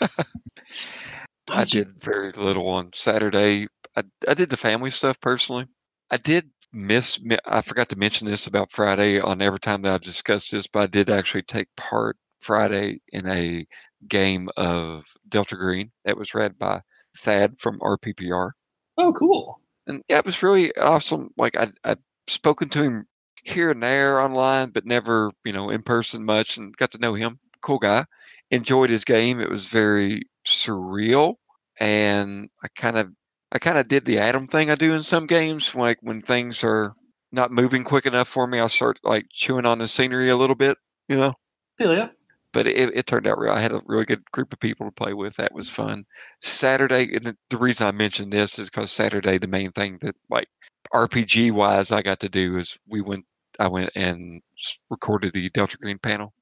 I 1.48 1.64
did 1.64 2.02
very 2.02 2.30
little 2.32 2.68
on 2.68 2.90
Saturday. 2.94 3.66
I, 3.96 4.02
I 4.28 4.34
did 4.34 4.50
the 4.50 4.56
family 4.56 4.90
stuff 4.90 5.18
personally. 5.20 5.66
I 6.10 6.18
did 6.18 6.50
miss, 6.72 7.20
I 7.46 7.60
forgot 7.60 7.88
to 7.90 7.98
mention 7.98 8.26
this 8.26 8.46
about 8.46 8.72
Friday 8.72 9.20
on 9.20 9.42
every 9.42 9.58
time 9.58 9.82
that 9.82 9.92
I've 9.92 10.00
discussed 10.00 10.52
this, 10.52 10.66
but 10.66 10.80
I 10.80 10.86
did 10.86 11.10
actually 11.10 11.42
take 11.42 11.68
part 11.76 12.16
Friday 12.40 13.00
in 13.08 13.26
a 13.28 13.66
game 14.08 14.48
of 14.56 15.04
Delta 15.28 15.56
Green 15.56 15.90
that 16.04 16.16
was 16.16 16.34
read 16.34 16.58
by 16.58 16.80
Thad 17.18 17.58
from 17.58 17.80
RPPR. 17.80 18.52
Oh, 18.96 19.12
cool. 19.12 19.60
And 19.86 20.02
yeah, 20.08 20.18
it 20.18 20.26
was 20.26 20.42
really 20.42 20.74
awesome. 20.76 21.30
Like 21.36 21.56
I, 21.56 21.68
I've 21.84 21.98
spoken 22.26 22.68
to 22.70 22.82
him 22.82 23.06
here 23.42 23.70
and 23.70 23.82
there 23.82 24.20
online, 24.20 24.70
but 24.70 24.86
never, 24.86 25.32
you 25.44 25.52
know, 25.52 25.70
in 25.70 25.82
person 25.82 26.24
much 26.24 26.56
and 26.56 26.76
got 26.76 26.92
to 26.92 26.98
know 26.98 27.14
him. 27.14 27.38
Cool 27.62 27.78
guy. 27.78 28.04
Enjoyed 28.50 28.90
his 28.90 29.04
game. 29.04 29.40
It 29.40 29.50
was 29.50 29.66
very 29.66 30.22
surreal. 30.46 31.34
And 31.78 32.48
I 32.62 32.68
kind 32.76 32.98
of 32.98 33.08
I 33.52 33.58
kind 33.58 33.78
of 33.78 33.88
did 33.88 34.04
the 34.04 34.18
Adam 34.18 34.46
thing 34.46 34.70
I 34.70 34.74
do 34.74 34.94
in 34.94 35.02
some 35.02 35.26
games. 35.26 35.74
Like 35.74 35.98
when 36.02 36.22
things 36.22 36.62
are 36.64 36.94
not 37.32 37.50
moving 37.50 37.84
quick 37.84 38.06
enough 38.06 38.28
for 38.28 38.46
me, 38.46 38.60
I 38.60 38.66
start 38.68 38.98
like 39.02 39.26
chewing 39.32 39.66
on 39.66 39.78
the 39.78 39.88
scenery 39.88 40.28
a 40.28 40.36
little 40.36 40.56
bit, 40.56 40.78
you 41.08 41.16
know. 41.16 41.34
Feel 41.78 41.96
ya. 41.96 42.08
But 42.52 42.66
it, 42.66 42.90
it 42.94 43.06
turned 43.06 43.26
out 43.26 43.38
real. 43.38 43.52
I 43.52 43.60
had 43.60 43.72
a 43.72 43.82
really 43.86 44.04
good 44.04 44.24
group 44.32 44.52
of 44.52 44.58
people 44.58 44.86
to 44.86 44.92
play 44.92 45.14
with. 45.14 45.36
That 45.36 45.54
was 45.54 45.70
fun. 45.70 46.04
Saturday, 46.40 47.14
and 47.14 47.36
the- 47.48 47.56
reason 47.56 47.86
I 47.86 47.92
mentioned 47.92 48.32
this 48.32 48.58
is 48.58 48.68
because 48.68 48.90
Saturday, 48.90 49.38
the 49.38 49.46
main 49.46 49.70
thing 49.72 49.98
that 50.00 50.16
like 50.30 50.48
RPG 50.92 51.52
wise, 51.52 51.92
I 51.92 52.02
got 52.02 52.18
to 52.20 52.28
do 52.28 52.58
is 52.58 52.76
we 52.88 53.00
went. 53.00 53.24
I 53.58 53.68
went 53.68 53.90
and 53.94 54.40
recorded 54.88 55.32
the 55.34 55.50
Delta 55.50 55.76
Green 55.76 55.98
panel, 55.98 56.32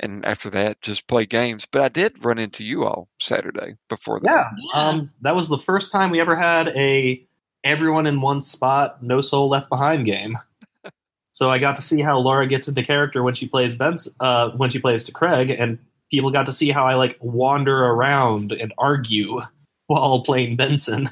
and 0.00 0.24
after 0.24 0.50
that, 0.50 0.80
just 0.80 1.06
play 1.08 1.26
games. 1.26 1.66
But 1.70 1.82
I 1.82 1.88
did 1.88 2.24
run 2.24 2.38
into 2.38 2.64
you 2.64 2.84
all 2.84 3.08
Saturday 3.20 3.76
before 3.88 4.20
that. 4.20 4.30
Yeah. 4.30 4.50
Yeah. 4.74 4.80
Um, 4.80 5.10
that 5.20 5.34
was 5.34 5.48
the 5.48 5.58
first 5.58 5.92
time 5.92 6.10
we 6.10 6.20
ever 6.20 6.36
had 6.36 6.68
a 6.68 7.24
everyone 7.64 8.06
in 8.06 8.20
one 8.20 8.42
spot, 8.42 9.02
no 9.02 9.20
soul 9.20 9.48
left 9.48 9.68
behind 9.68 10.06
game. 10.06 10.38
so 11.32 11.50
I 11.50 11.58
got 11.58 11.76
to 11.76 11.82
see 11.82 12.00
how 12.00 12.18
Laura 12.18 12.46
gets 12.46 12.68
into 12.68 12.82
character 12.82 13.22
when 13.22 13.34
she 13.34 13.48
plays 13.48 13.76
Ben's, 13.76 14.08
uh, 14.20 14.50
when 14.50 14.70
she 14.70 14.78
plays 14.78 15.04
to 15.04 15.12
Craig, 15.12 15.50
and 15.50 15.78
people 16.10 16.30
got 16.30 16.46
to 16.46 16.52
see 16.52 16.70
how 16.70 16.86
I 16.86 16.94
like 16.94 17.18
wander 17.20 17.84
around 17.84 18.52
and 18.52 18.72
argue 18.78 19.40
while 19.86 20.22
playing 20.22 20.56
Benson. 20.56 21.10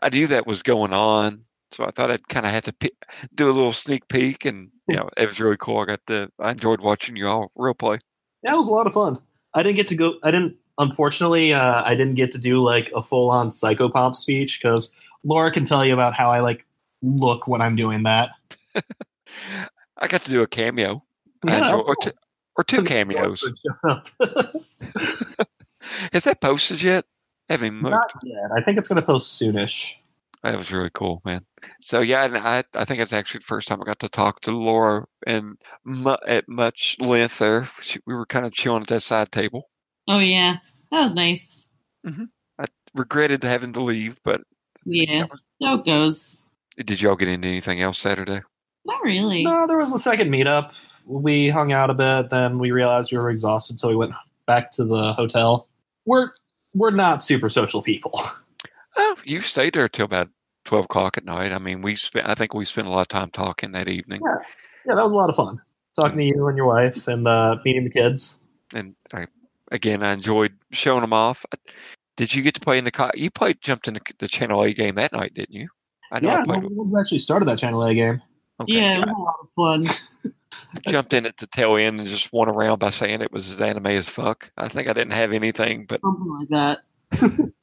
I 0.00 0.08
knew 0.08 0.26
that 0.26 0.46
was 0.46 0.62
going 0.62 0.92
on, 0.92 1.44
so 1.70 1.84
I 1.84 1.90
thought 1.90 2.10
I'd 2.10 2.28
kind 2.28 2.46
of 2.46 2.52
had 2.52 2.64
to 2.64 2.72
pi- 2.72 2.90
do 3.34 3.46
a 3.46 3.52
little 3.52 3.72
sneak 3.72 4.08
peek, 4.08 4.44
and 4.44 4.70
you 4.88 4.96
know, 4.96 5.08
it 5.16 5.26
was 5.26 5.40
really 5.40 5.56
cool. 5.58 5.80
I 5.80 5.86
got 5.86 6.06
to, 6.08 6.28
I 6.38 6.50
enjoyed 6.50 6.80
watching 6.80 7.16
you 7.16 7.28
all 7.28 7.52
real 7.56 7.74
play. 7.74 7.98
Yeah, 8.42 8.54
it 8.54 8.56
was 8.56 8.68
a 8.68 8.72
lot 8.72 8.86
of 8.86 8.92
fun. 8.92 9.18
I 9.54 9.62
didn't 9.62 9.76
get 9.76 9.88
to 9.88 9.96
go. 9.96 10.14
I 10.22 10.30
didn't. 10.30 10.56
Unfortunately, 10.78 11.52
uh, 11.52 11.82
I 11.84 11.94
didn't 11.94 12.14
get 12.14 12.32
to 12.32 12.38
do 12.38 12.62
like 12.62 12.90
a 12.96 13.02
full 13.02 13.30
on 13.30 13.48
psychopomp 13.48 14.16
speech 14.16 14.58
because 14.60 14.90
Laura 15.22 15.52
can 15.52 15.64
tell 15.64 15.84
you 15.84 15.92
about 15.92 16.14
how 16.14 16.30
I 16.30 16.40
like 16.40 16.64
look 17.02 17.46
when 17.46 17.60
I'm 17.60 17.76
doing 17.76 18.04
that. 18.04 18.30
I 19.98 20.08
got 20.08 20.22
to 20.22 20.30
do 20.30 20.42
a 20.42 20.46
cameo, 20.46 21.04
Yeah, 21.46 21.74
or, 21.74 21.84
cool. 21.84 21.94
two, 21.96 22.10
or 22.56 22.64
two 22.64 22.82
cameos. 22.82 23.42
Is 23.42 23.62
that 26.24 26.40
posted 26.40 26.82
yet? 26.82 27.04
I 27.48 27.54
haven't 27.54 27.66
even 27.66 27.90
Not 27.90 28.12
yet. 28.24 28.50
I 28.56 28.62
think 28.62 28.78
it's 28.78 28.88
going 28.88 29.00
to 29.00 29.06
post 29.06 29.40
soonish. 29.40 29.94
That 30.42 30.58
was 30.58 30.72
really 30.72 30.90
cool, 30.92 31.22
man. 31.24 31.44
So 31.80 32.00
yeah, 32.00 32.24
and 32.24 32.36
I 32.36 32.64
I 32.74 32.84
think 32.84 33.00
it's 33.00 33.12
actually 33.12 33.38
the 33.40 33.44
first 33.46 33.68
time 33.68 33.80
I 33.80 33.84
got 33.84 34.00
to 34.00 34.08
talk 34.08 34.40
to 34.42 34.50
Laura 34.50 35.04
and 35.26 35.56
mu- 35.84 36.16
at 36.26 36.48
much 36.48 36.96
length 36.98 37.38
there. 37.38 37.68
She, 37.80 38.00
we 38.06 38.14
were 38.14 38.26
kind 38.26 38.44
of 38.44 38.52
chilling 38.52 38.82
at 38.82 38.88
that 38.88 39.02
side 39.02 39.30
table. 39.30 39.68
Oh, 40.08 40.18
yeah. 40.18 40.56
That 40.90 41.00
was 41.02 41.14
nice. 41.14 41.66
Mm-hmm. 42.04 42.24
I 42.58 42.64
regretted 42.94 43.44
having 43.44 43.72
to 43.74 43.82
leave, 43.82 44.18
but 44.24 44.40
Yeah. 44.84 45.26
So 45.62 45.74
it 45.74 45.84
goes. 45.86 46.36
did 46.76 47.00
y'all 47.00 47.14
get 47.14 47.28
into 47.28 47.46
anything 47.46 47.80
else 47.80 47.98
Saturday? 48.00 48.40
Not 48.84 49.00
really. 49.04 49.44
No, 49.44 49.68
there 49.68 49.78
was 49.78 49.92
the 49.92 49.98
second 50.00 50.28
meetup. 50.30 50.72
We 51.06 51.48
hung 51.50 51.70
out 51.72 51.88
a 51.90 51.94
bit, 51.94 52.30
then 52.30 52.58
we 52.58 52.72
realized 52.72 53.12
we 53.12 53.18
were 53.18 53.30
exhausted, 53.30 53.78
so 53.78 53.88
we 53.88 53.94
went 53.94 54.12
back 54.46 54.72
to 54.72 54.84
the 54.84 55.12
hotel. 55.12 55.68
We're 56.04 56.30
we're 56.74 56.90
not 56.90 57.22
super 57.22 57.48
social 57.48 57.80
people. 57.82 58.20
Oh, 58.96 59.16
you 59.24 59.40
stayed 59.40 59.74
there 59.74 59.88
till 59.88 60.04
about 60.04 60.28
twelve 60.64 60.84
o'clock 60.86 61.16
at 61.18 61.24
night. 61.24 61.52
I 61.52 61.58
mean, 61.58 61.82
we 61.82 61.96
spent. 61.96 62.28
I 62.28 62.34
think 62.34 62.54
we 62.54 62.64
spent 62.64 62.86
a 62.86 62.90
lot 62.90 63.00
of 63.02 63.08
time 63.08 63.30
talking 63.30 63.72
that 63.72 63.88
evening. 63.88 64.20
Yeah, 64.24 64.44
yeah, 64.86 64.94
that 64.94 65.02
was 65.04 65.12
a 65.12 65.16
lot 65.16 65.30
of 65.30 65.36
fun. 65.36 65.60
Talking 65.98 66.18
to 66.18 66.24
you 66.24 66.46
and 66.48 66.56
your 66.56 66.66
wife 66.66 67.06
and 67.08 67.26
uh, 67.28 67.56
meeting 67.64 67.84
the 67.84 67.90
kids. 67.90 68.38
and 68.74 68.94
I, 69.12 69.26
again, 69.70 70.02
I 70.02 70.12
enjoyed 70.12 70.52
showing 70.70 71.02
them 71.02 71.12
off. 71.12 71.44
Did 72.16 72.34
you 72.34 72.42
get 72.42 72.54
to 72.54 72.60
play 72.60 72.78
in 72.78 72.84
the? 72.84 72.90
Co- 72.90 73.10
you 73.14 73.30
played, 73.30 73.60
jumped 73.60 73.88
in 73.88 73.94
the, 73.94 74.00
the 74.18 74.28
Channel 74.28 74.62
A 74.62 74.72
game 74.72 74.94
that 74.96 75.12
night, 75.12 75.34
didn't 75.34 75.54
you? 75.54 75.68
I 76.10 76.20
know 76.20 76.28
Yeah, 76.28 76.34
I 76.36 76.38
no, 76.38 76.44
played. 76.60 76.64
we 76.70 77.00
actually 77.00 77.18
started 77.18 77.46
that 77.46 77.58
Channel 77.58 77.82
A 77.84 77.94
game. 77.94 78.22
okay. 78.60 78.72
Yeah, 78.72 78.96
it 78.96 79.00
was 79.00 79.10
a 79.10 79.14
lot 79.14 79.34
of 79.42 79.48
fun. 79.88 80.04
I 80.74 80.90
jumped 80.90 81.12
in 81.14 81.24
at 81.26 81.36
the 81.38 81.46
tail 81.46 81.76
end 81.76 82.00
and 82.00 82.08
just 82.08 82.32
won 82.32 82.48
around 82.48 82.78
by 82.78 82.90
saying 82.90 83.20
it 83.22 83.32
was 83.32 83.50
as 83.50 83.60
anime 83.62 83.86
as 83.86 84.08
fuck. 84.08 84.50
I 84.58 84.68
think 84.68 84.88
I 84.88 84.92
didn't 84.92 85.12
have 85.12 85.32
anything, 85.32 85.86
but 85.86 86.00
Something 86.02 86.38
like 86.38 86.48
that. 86.50 87.52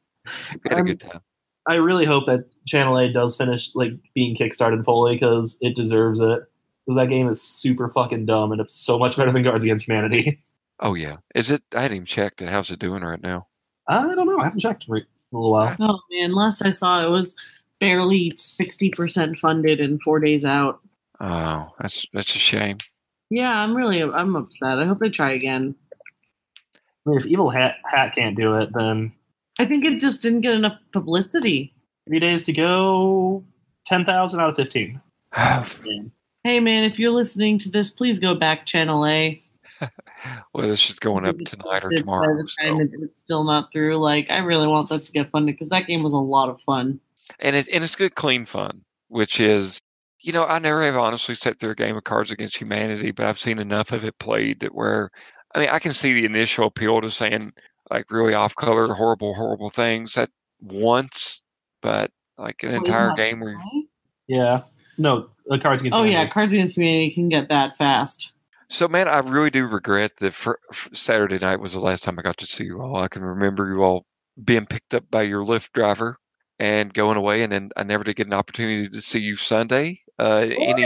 we 0.54 0.60
had 0.70 0.74
a 0.74 0.80
Um, 0.82 0.86
good 0.86 1.00
time. 1.00 1.22
I 1.68 1.76
really 1.76 2.06
hope 2.06 2.26
that 2.26 2.46
Channel 2.66 2.98
A 2.98 3.12
does 3.12 3.36
finish 3.36 3.76
like 3.76 3.92
being 4.16 4.36
kickstarted 4.36 4.84
fully 4.86 5.16
because 5.16 5.58
it 5.62 5.76
deserves 5.76 6.20
it. 6.20 6.40
Because 6.86 6.96
that 6.98 7.10
game 7.10 7.30
is 7.30 7.42
super 7.42 7.90
fucking 7.90 8.26
dumb 8.26 8.52
and 8.52 8.60
it's 8.60 8.74
so 8.74 8.98
much 8.98 9.16
better 9.18 9.32
than 9.32 9.44
Cards 9.44 9.64
Against 9.64 9.88
Humanity. 9.88 10.42
Oh 10.82 10.94
yeah, 10.94 11.18
is 11.36 11.52
it? 11.52 11.62
I 11.76 11.82
hadn't 11.82 11.96
even 11.98 12.06
checked 12.06 12.42
it. 12.42 12.48
How's 12.48 12.72
it 12.72 12.80
doing 12.80 13.04
right 13.04 13.22
now? 13.22 13.48
I 13.90 14.02
don't 14.16 14.26
know. 14.26 14.40
I 14.40 14.46
haven't 14.46 14.62
checked 14.62 14.86
in 14.88 14.96
a 14.96 15.02
little 15.34 15.52
while. 15.52 15.76
Oh 15.78 16.00
man, 16.10 16.32
last 16.32 16.66
I 16.66 16.70
saw 16.70 17.06
it 17.06 17.10
was 17.10 17.36
barely 17.82 18.34
sixty 18.38 18.90
percent 18.90 19.38
funded 19.40 19.82
and 19.82 20.02
four 20.02 20.22
days 20.22 20.46
out. 20.46 20.80
Oh, 21.20 21.68
that's 21.82 22.06
that's 22.14 22.34
a 22.34 22.38
shame. 22.40 22.78
Yeah, 23.30 23.62
I'm 23.62 23.76
really 23.76 24.02
I'm 24.02 24.38
upset. 24.38 24.80
I 24.80 24.86
hope 24.86 25.00
they 25.00 25.10
try 25.10 25.34
again. 25.34 25.76
I 27.06 27.10
mean, 27.10 27.20
if 27.20 27.26
Evil 27.26 27.50
Hat, 27.50 27.76
Hat 27.84 28.16
can't 28.16 28.38
do 28.38 28.56
it, 28.56 28.70
then 28.74 29.12
I 29.60 29.66
think 29.66 29.86
it 29.86 30.00
just 30.00 30.22
didn't 30.22 30.42
get 30.42 30.54
enough 30.54 30.80
publicity. 30.94 31.74
three 32.08 32.20
days 32.20 32.44
to 32.44 32.54
go, 32.54 33.44
10,000 33.86 34.40
out 34.40 34.50
of 34.50 34.56
15. 34.56 35.02
Hey 36.46 36.62
man, 36.62 36.86
if 36.86 36.98
you're 36.98 37.12
listening 37.12 37.58
to 37.60 37.70
this, 37.70 37.90
please 37.90 38.18
go 38.18 38.34
back 38.34 38.66
channel 38.66 39.06
A. 39.06 39.44
well, 40.54 40.70
this 40.70 40.90
is 40.90 40.98
going 40.98 41.26
up 41.26 41.36
Maybe 41.36 41.44
tonight 41.44 41.84
or 41.84 41.90
tomorrow. 41.90 42.34
By 42.34 42.42
the 42.42 42.50
time 42.62 42.90
so- 42.90 43.04
it's 43.04 43.20
still 43.20 43.44
not 43.44 43.74
through. 43.74 43.98
Like, 43.98 44.32
I 44.32 44.38
really 44.38 44.66
want 44.66 44.88
that 44.88 45.04
to 45.04 45.12
get 45.12 45.30
funded 45.32 45.56
because 45.56 45.68
that 45.68 45.88
game 45.88 46.02
was 46.02 46.14
a 46.14 46.18
lot 46.18 46.48
of 46.48 46.62
fun. 46.62 47.02
and 47.42 47.58
it's 47.58 47.68
and 47.68 47.84
it's 47.84 47.94
good, 47.94 48.16
clean 48.16 48.46
fun, 48.46 48.82
which 49.10 49.42
is, 49.42 49.82
you 50.22 50.32
know, 50.32 50.46
I 50.46 50.60
never 50.60 50.82
have 50.84 50.96
honestly 50.96 51.36
sat 51.36 51.60
through 51.60 51.72
a 51.72 51.76
game 51.76 51.98
of 51.98 52.06
Cards 52.06 52.32
Against 52.32 52.56
Humanity, 52.56 53.12
but 53.12 53.26
I've 53.26 53.38
seen 53.38 53.60
enough 53.60 53.92
of 53.92 54.06
it 54.06 54.18
played 54.20 54.62
that 54.62 54.74
where, 54.74 55.12
I 55.56 55.60
mean, 55.60 55.70
I 55.70 55.80
can 55.80 55.94
see 55.94 56.14
the 56.14 56.26
initial 56.26 56.68
appeal 56.68 57.02
to 57.02 57.10
saying 57.12 57.52
like 57.90 58.10
really 58.12 58.34
off 58.34 58.56
color, 58.56 58.86
horrible, 58.94 59.34
horrible 59.34 59.70
things 59.70 60.18
at 60.18 60.30
once, 60.62 61.42
but 61.82 62.12
like 62.38 62.64
an 62.64 62.70
Well, 62.72 62.80
entire 62.80 63.06
isn't 63.08 63.16
game 63.18 63.40
where 63.40 63.56
right? 63.56 63.84
Yeah. 64.28 64.62
No, 64.98 65.30
the 65.46 65.60
cards 65.60 65.82
against 65.82 65.98
Oh 65.98 66.04
yeah, 66.04 66.10
Humanity. 66.12 66.32
Cards 66.32 66.54
Against 66.54 66.78
Humanity 66.78 67.12
can 67.12 67.30
get 67.30 67.48
bad 67.50 67.76
fast. 67.78 68.32
So, 68.70 68.88
man, 68.88 69.08
I 69.08 69.20
really 69.20 69.50
do 69.50 69.66
regret 69.66 70.18
that 70.18 70.34
fr- 70.34 70.52
fr- 70.72 70.94
Saturday 70.94 71.40
night 71.40 71.60
was 71.60 71.74
the 71.74 71.80
last 71.80 72.04
time 72.04 72.20
I 72.20 72.22
got 72.22 72.38
to 72.38 72.46
see 72.46 72.66
you 72.66 72.82
all. 72.82 72.98
I 72.98 73.08
can 73.08 73.24
remember 73.24 73.68
you 73.68 73.82
all 73.84 74.06
being 74.44 74.66
picked 74.68 74.94
up 74.94 75.10
by 75.10 75.24
your 75.24 75.44
Lyft 75.44 75.72
driver 75.74 76.18
and 76.60 76.94
going 76.94 77.18
away, 77.18 77.42
and 77.42 77.52
then 77.52 77.72
I 77.76 77.84
never 77.84 78.04
did 78.04 78.18
get 78.18 78.28
an 78.28 78.34
opportunity 78.34 78.88
to 78.88 79.02
see 79.02 79.20
you 79.20 79.38
Sunday. 79.38 80.02
Uh, 80.20 80.46
any 80.52 80.84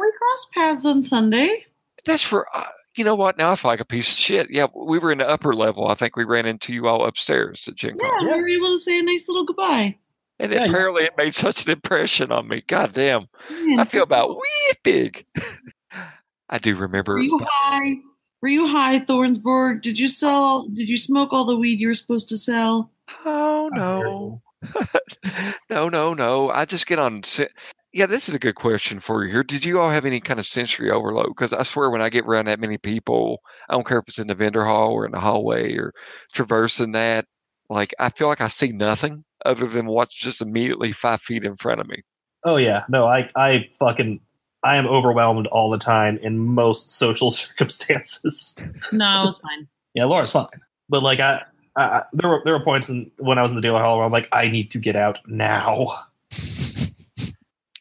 We 0.00 0.12
crossed 0.18 0.52
paths 0.54 0.86
on 0.86 1.02
Sunday. 1.02 1.66
that's 2.06 2.22
for 2.22 2.46
uh, 2.54 2.64
you 2.98 3.04
know 3.04 3.14
what? 3.14 3.36
Now 3.38 3.50
I 3.52 3.54
feel 3.54 3.70
like 3.70 3.80
a 3.80 3.84
piece 3.84 4.10
of 4.10 4.16
shit. 4.18 4.48
Yeah, 4.50 4.66
we 4.74 4.98
were 4.98 5.12
in 5.12 5.18
the 5.18 5.28
upper 5.28 5.54
level. 5.54 5.88
I 5.88 5.94
think 5.94 6.16
we 6.16 6.24
ran 6.24 6.46
into 6.46 6.72
you 6.72 6.86
all 6.88 7.06
upstairs 7.06 7.66
at 7.68 7.74
Gen 7.76 7.96
Yeah, 8.00 8.08
Con, 8.10 8.26
we 8.26 8.32
were 8.32 8.48
able 8.48 8.70
to 8.70 8.78
say 8.78 8.98
a 8.98 9.02
nice 9.02 9.28
little 9.28 9.44
goodbye. 9.44 9.96
and 10.38 10.52
Yeah, 10.52 10.64
you- 10.64 10.70
apparently 10.72 11.04
it 11.04 11.16
made 11.16 11.34
such 11.34 11.64
an 11.66 11.72
impression 11.72 12.30
on 12.32 12.48
me. 12.48 12.62
God 12.66 12.92
damn, 12.92 13.26
Man, 13.50 13.80
I 13.80 13.84
feel 13.84 14.02
about 14.02 14.36
wee 14.36 14.72
big. 14.82 15.24
I 16.48 16.58
do 16.58 16.76
remember. 16.76 17.14
Were 17.14 17.22
you 17.22 17.40
high? 17.42 17.94
Were 18.42 18.48
you 18.48 18.68
high, 18.68 19.00
Thornsburg? 19.00 19.82
Did 19.82 19.98
you 19.98 20.06
sell? 20.08 20.68
Did 20.68 20.88
you 20.88 20.96
smoke 20.96 21.32
all 21.32 21.44
the 21.44 21.56
weed 21.56 21.80
you 21.80 21.88
were 21.88 21.94
supposed 21.94 22.28
to 22.28 22.38
sell? 22.38 22.90
Oh 23.24 23.68
no. 23.72 24.42
no, 25.70 25.88
no, 25.88 26.14
no. 26.14 26.50
I 26.50 26.64
just 26.64 26.86
get 26.86 26.98
on. 26.98 27.22
Sen- 27.96 28.00
Yeah, 28.00 28.06
this 28.06 28.28
is 28.28 28.34
a 28.34 28.38
good 28.38 28.54
question 28.56 29.00
for 29.00 29.24
you 29.24 29.30
here. 29.30 29.42
Did 29.42 29.64
you 29.64 29.80
all 29.80 29.90
have 29.90 30.04
any 30.04 30.20
kind 30.20 30.40
of 30.40 30.46
sensory 30.46 30.90
overload? 30.90 31.28
Because 31.28 31.52
I 31.52 31.62
swear, 31.62 31.90
when 31.90 32.02
I 32.02 32.08
get 32.08 32.24
around 32.26 32.46
that 32.46 32.60
many 32.60 32.78
people, 32.78 33.40
I 33.68 33.74
don't 33.74 33.86
care 33.86 33.98
if 33.98 34.08
it's 34.08 34.18
in 34.18 34.26
the 34.28 34.34
vendor 34.34 34.64
hall 34.64 34.92
or 34.92 35.06
in 35.06 35.12
the 35.12 35.20
hallway 35.20 35.74
or 35.76 35.92
traversing 36.32 36.92
that, 36.92 37.26
like 37.70 37.94
I 37.98 38.10
feel 38.10 38.28
like 38.28 38.40
I 38.40 38.48
see 38.48 38.68
nothing 38.68 39.24
other 39.44 39.66
than 39.66 39.86
what's 39.86 40.14
just 40.14 40.40
immediately 40.42 40.92
five 40.92 41.20
feet 41.20 41.44
in 41.44 41.56
front 41.56 41.80
of 41.80 41.88
me. 41.88 42.02
Oh 42.44 42.56
yeah, 42.56 42.84
no, 42.88 43.06
I 43.06 43.28
I 43.34 43.68
fucking 43.78 44.20
I 44.62 44.76
am 44.76 44.86
overwhelmed 44.86 45.46
all 45.48 45.70
the 45.70 45.78
time 45.78 46.18
in 46.18 46.38
most 46.38 46.90
social 46.98 47.30
circumstances. 47.30 48.54
No, 48.92 49.22
it 49.22 49.26
was 49.26 49.38
fine. 49.38 49.68
Yeah, 49.94 50.04
Laura's 50.04 50.32
fine, 50.32 50.46
but 50.88 51.02
like 51.02 51.20
I, 51.20 51.42
I 51.76 51.82
I- 51.82 52.04
there 52.12 52.28
were 52.30 52.42
there 52.44 52.52
were 52.56 52.64
points 52.64 52.88
in, 52.88 53.10
when 53.18 53.38
I 53.38 53.42
was 53.42 53.52
in 53.52 53.56
the 53.56 53.62
dealer 53.62 53.80
hall 53.80 53.96
where 53.96 54.06
I'm 54.06 54.12
like, 54.12 54.28
I 54.32 54.48
need 54.48 54.70
to 54.72 54.78
get 54.78 54.94
out 54.96 55.18
now. 55.26 56.04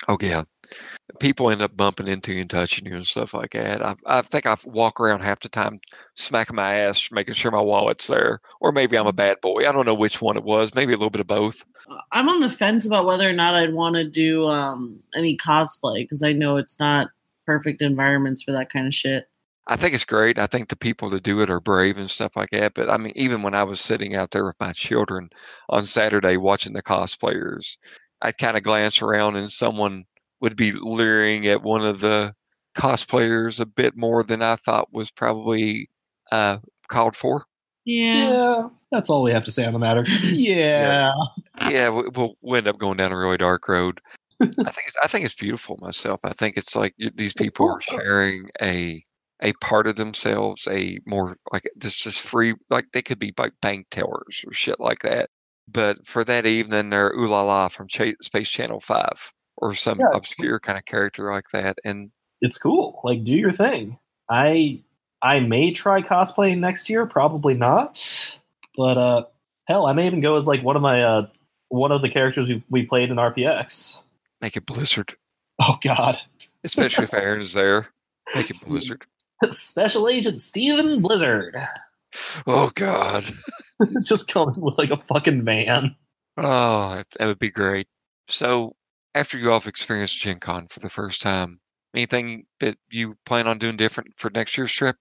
Oh 0.08 0.18
yeah, 0.22 0.44
people 1.20 1.50
end 1.50 1.62
up 1.62 1.76
bumping 1.76 2.08
into 2.08 2.34
you 2.34 2.42
and 2.42 2.50
touching 2.50 2.86
you 2.86 2.96
and 2.96 3.06
stuff 3.06 3.34
like 3.34 3.52
that. 3.52 3.86
I, 3.86 3.96
I 4.06 4.22
think 4.22 4.46
I 4.46 4.56
walk 4.66 5.00
around 5.00 5.22
half 5.22 5.40
the 5.40 5.50
time 5.50 5.80
smacking 6.16 6.56
my 6.56 6.74
ass, 6.76 7.10
making 7.12 7.34
sure 7.34 7.52
my 7.52 7.62
wallet's 7.62 8.08
there, 8.08 8.42
or 8.60 8.72
maybe 8.72 8.98
I'm 8.98 9.08
a 9.08 9.14
bad 9.14 9.42
boy. 9.42 9.68
I 9.68 9.72
don't 9.72 9.86
know 9.86 9.96
which 9.96 10.22
one 10.22 10.38
it 10.38 10.44
was. 10.44 10.76
Maybe 10.76 10.94
a 10.94 10.98
little 10.98 11.10
bit 11.10 11.22
of 11.22 11.28
both. 11.28 11.64
I'm 12.12 12.30
on 12.30 12.40
the 12.40 12.50
fence 12.50 12.86
about 12.86 13.06
whether 13.06 13.30
or 13.30 13.34
not 13.34 13.56
I'd 13.56 13.74
want 13.74 13.96
to 13.96 14.04
do 14.04 14.48
um, 14.48 15.00
any 15.14 15.38
cosplay 15.38 16.04
because 16.04 16.24
I 16.24 16.34
know 16.34 16.58
it's 16.58 16.80
not 16.80 17.10
perfect 17.46 17.82
environments 17.82 18.44
for 18.44 18.52
that 18.54 18.72
kind 18.72 18.88
of 18.88 18.94
shit. 18.94 19.30
I 19.68 19.78
think 19.78 19.96
it's 19.96 20.06
great. 20.06 20.38
I 20.38 20.46
think 20.46 20.70
the 20.70 20.76
people 20.76 21.10
that 21.10 21.24
do 21.24 21.42
it 21.42 21.50
are 21.50 21.60
brave 21.60 21.98
and 21.98 22.10
stuff 22.10 22.36
like 22.36 22.52
that. 22.52 22.76
But 22.76 22.90
I 22.90 22.98
mean, 22.98 23.14
even 23.16 23.42
when 23.42 23.56
I 23.56 23.64
was 23.64 23.82
sitting 23.82 24.16
out 24.16 24.30
there 24.32 24.46
with 24.46 24.60
my 24.60 24.74
children 24.74 25.30
on 25.70 25.88
Saturday 25.88 26.38
watching 26.38 26.74
the 26.74 26.84
cosplayers, 26.84 27.78
I'd 28.26 28.38
kind 28.38 28.58
of 28.58 28.64
glance 28.64 29.02
around 29.02 29.36
and 29.36 29.52
someone 29.52 30.06
would 30.42 30.56
be 30.56 30.72
leering 30.72 31.48
at 31.48 31.64
one 31.64 31.86
of 31.86 32.00
the 32.02 32.34
cosplayers 32.78 33.60
a 33.60 33.66
bit 33.66 33.96
more 33.96 34.24
than 34.24 34.42
I 34.42 34.56
thought 34.58 34.92
was 34.94 35.12
probably 35.12 35.90
uh, 36.32 36.58
called 36.88 37.16
for. 37.16 37.46
Yeah. 37.86 38.70
that's 38.92 39.10
all 39.10 39.22
we 39.24 39.32
have 39.32 39.44
to 39.46 39.52
say 39.52 39.64
on 39.66 39.74
the 39.74 39.80
matter. 39.80 40.04
yeah. 40.24 41.14
yeah, 41.70 41.90
we- 41.90 42.10
we'll, 42.16 42.34
we'll 42.42 42.58
end 42.58 42.68
up 42.68 42.80
going 42.80 42.98
down 42.98 43.12
a 43.12 43.18
really 43.18 43.38
dark 43.38 43.68
road. 43.68 44.02
I 44.42 44.46
think 44.48 44.88
it's, 44.88 44.98
I 45.02 45.08
think 45.08 45.24
it's 45.24 45.36
beautiful 45.36 45.78
myself. 45.82 46.20
I 46.24 46.34
think 46.34 46.58
it's 46.58 46.76
like 46.76 46.94
these 47.16 47.34
people 47.38 47.70
are 47.70 47.82
sharing 47.82 48.50
a 48.62 49.04
a 49.42 49.52
part 49.62 49.86
of 49.86 49.96
themselves, 49.98 50.68
a 50.72 50.98
more 51.06 51.38
like 51.54 51.70
this 51.76 52.06
is 52.06 52.18
free 52.18 52.54
like 52.70 52.86
they 52.94 53.02
could 53.02 53.20
be 53.20 53.34
like 53.38 53.54
bank 53.62 53.88
tellers 53.92 54.44
or 54.46 54.54
shit 54.54 54.80
like 54.80 55.00
that. 55.04 55.30
But 55.68 56.06
for 56.06 56.24
that 56.24 56.46
evening, 56.46 56.90
they're 56.90 57.14
Ulala 57.16 57.72
from 57.72 57.88
Ch- 57.88 58.16
Space 58.22 58.50
Channel 58.50 58.80
Five 58.80 59.32
or 59.58 59.74
some 59.74 60.00
Yeah. 60.00 60.08
obscure 60.14 60.60
kind 60.60 60.78
of 60.78 60.86
character 60.86 61.32
like 61.32 61.50
that. 61.54 61.78
And 61.84 62.12
it's 62.42 62.58
cool. 62.58 63.00
Like, 63.04 63.24
do 63.24 63.34
your 63.34 63.52
thing. 63.52 63.98
I 64.30 64.82
I 65.22 65.40
may 65.40 65.72
try 65.72 66.02
cosplaying 66.02 66.60
next 66.60 66.90
year. 66.90 67.06
Probably 67.06 67.54
not. 67.56 68.38
But 68.78 68.98
uh, 68.98 69.24
hell, 69.68 69.86
I 69.88 69.94
may 69.94 70.06
even 70.06 70.20
go 70.22 70.36
as 70.38 70.46
like 70.48 70.62
one 70.64 70.76
of 70.76 70.82
my 70.82 71.02
uh 71.04 71.28
one 71.70 71.92
of 71.92 72.02
the 72.02 72.10
characters 72.10 72.48
we 72.48 72.64
we 72.70 72.86
played 72.86 73.10
in 73.10 73.18
RPX. 73.18 74.02
make 74.42 74.56
it 74.58 74.66
Blizzard, 74.66 75.16
Oh 75.60 75.78
God, 75.82 76.20
especially 76.64 77.06
if 77.06 77.14
Aaron's 77.14 77.54
there. 77.54 77.88
Make 78.36 78.50
it 78.52 78.58
Blizzard. 78.68 79.06
Special 79.52 80.08
Agent 80.10 80.42
Steven 80.42 81.02
Blizzard, 81.02 81.58
Oh 82.46 82.72
God. 82.76 83.26
just 84.04 84.32
coming 84.32 84.60
with 84.60 84.78
like 84.78 84.92
a 84.92 84.98
fucking 84.98 85.44
van. 85.44 85.96
Oh, 86.38 86.96
that, 86.96 87.08
that 87.20 87.26
would 87.26 87.40
be 87.40 87.52
great. 87.52 87.88
So, 88.28 88.76
after 89.14 89.38
you 89.38 89.52
all 89.52 89.60
have 89.60 89.68
experienced 89.68 90.20
Gen 90.20 90.40
Con 90.40 90.68
for 90.68 90.80
the 90.80 90.90
first 90.90 91.22
time, 91.22 91.60
anything 91.94 92.46
that 92.60 92.78
you 92.90 93.16
plan 93.26 93.48
on 93.48 93.58
doing 93.58 93.78
different 93.78 94.10
for 94.18 94.30
next 94.30 94.58
year's 94.58 94.72
trip? 94.72 94.98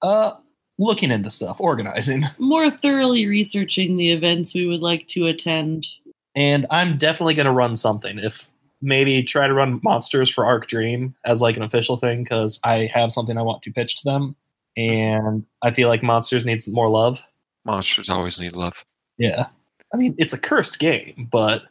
Uh, 0.00 0.32
looking 0.78 1.10
into 1.10 1.30
stuff, 1.30 1.60
organizing, 1.60 2.24
More 2.38 2.70
thoroughly 2.70 3.26
researching 3.26 3.96
the 3.96 4.10
events 4.12 4.54
we 4.54 4.66
would 4.66 4.80
like 4.80 5.06
to 5.08 5.26
attend. 5.26 5.86
and 6.34 6.66
I'm 6.70 6.96
definitely 6.98 7.34
gonna 7.34 7.52
run 7.52 7.76
something. 7.76 8.18
If 8.18 8.50
maybe 8.80 9.22
try 9.22 9.46
to 9.46 9.54
run 9.54 9.80
monsters 9.84 10.28
for 10.28 10.44
Arc 10.44 10.66
Dream 10.66 11.14
as 11.24 11.40
like 11.40 11.56
an 11.56 11.62
official 11.62 11.96
thing 11.96 12.24
because 12.24 12.58
I 12.64 12.90
have 12.92 13.12
something 13.12 13.36
I 13.38 13.42
want 13.42 13.62
to 13.62 13.70
pitch 13.72 13.96
to 13.96 14.04
them, 14.04 14.34
and 14.76 15.44
I 15.62 15.70
feel 15.70 15.88
like 15.88 16.02
monsters 16.02 16.44
needs 16.44 16.66
more 16.66 16.88
love. 16.88 17.20
Monsters 17.64 18.10
always 18.10 18.38
need 18.40 18.52
love. 18.56 18.84
Yeah. 19.18 19.46
I 19.92 19.96
mean, 19.96 20.14
it's 20.18 20.32
a 20.32 20.38
cursed 20.38 20.78
game, 20.78 21.28
but 21.30 21.62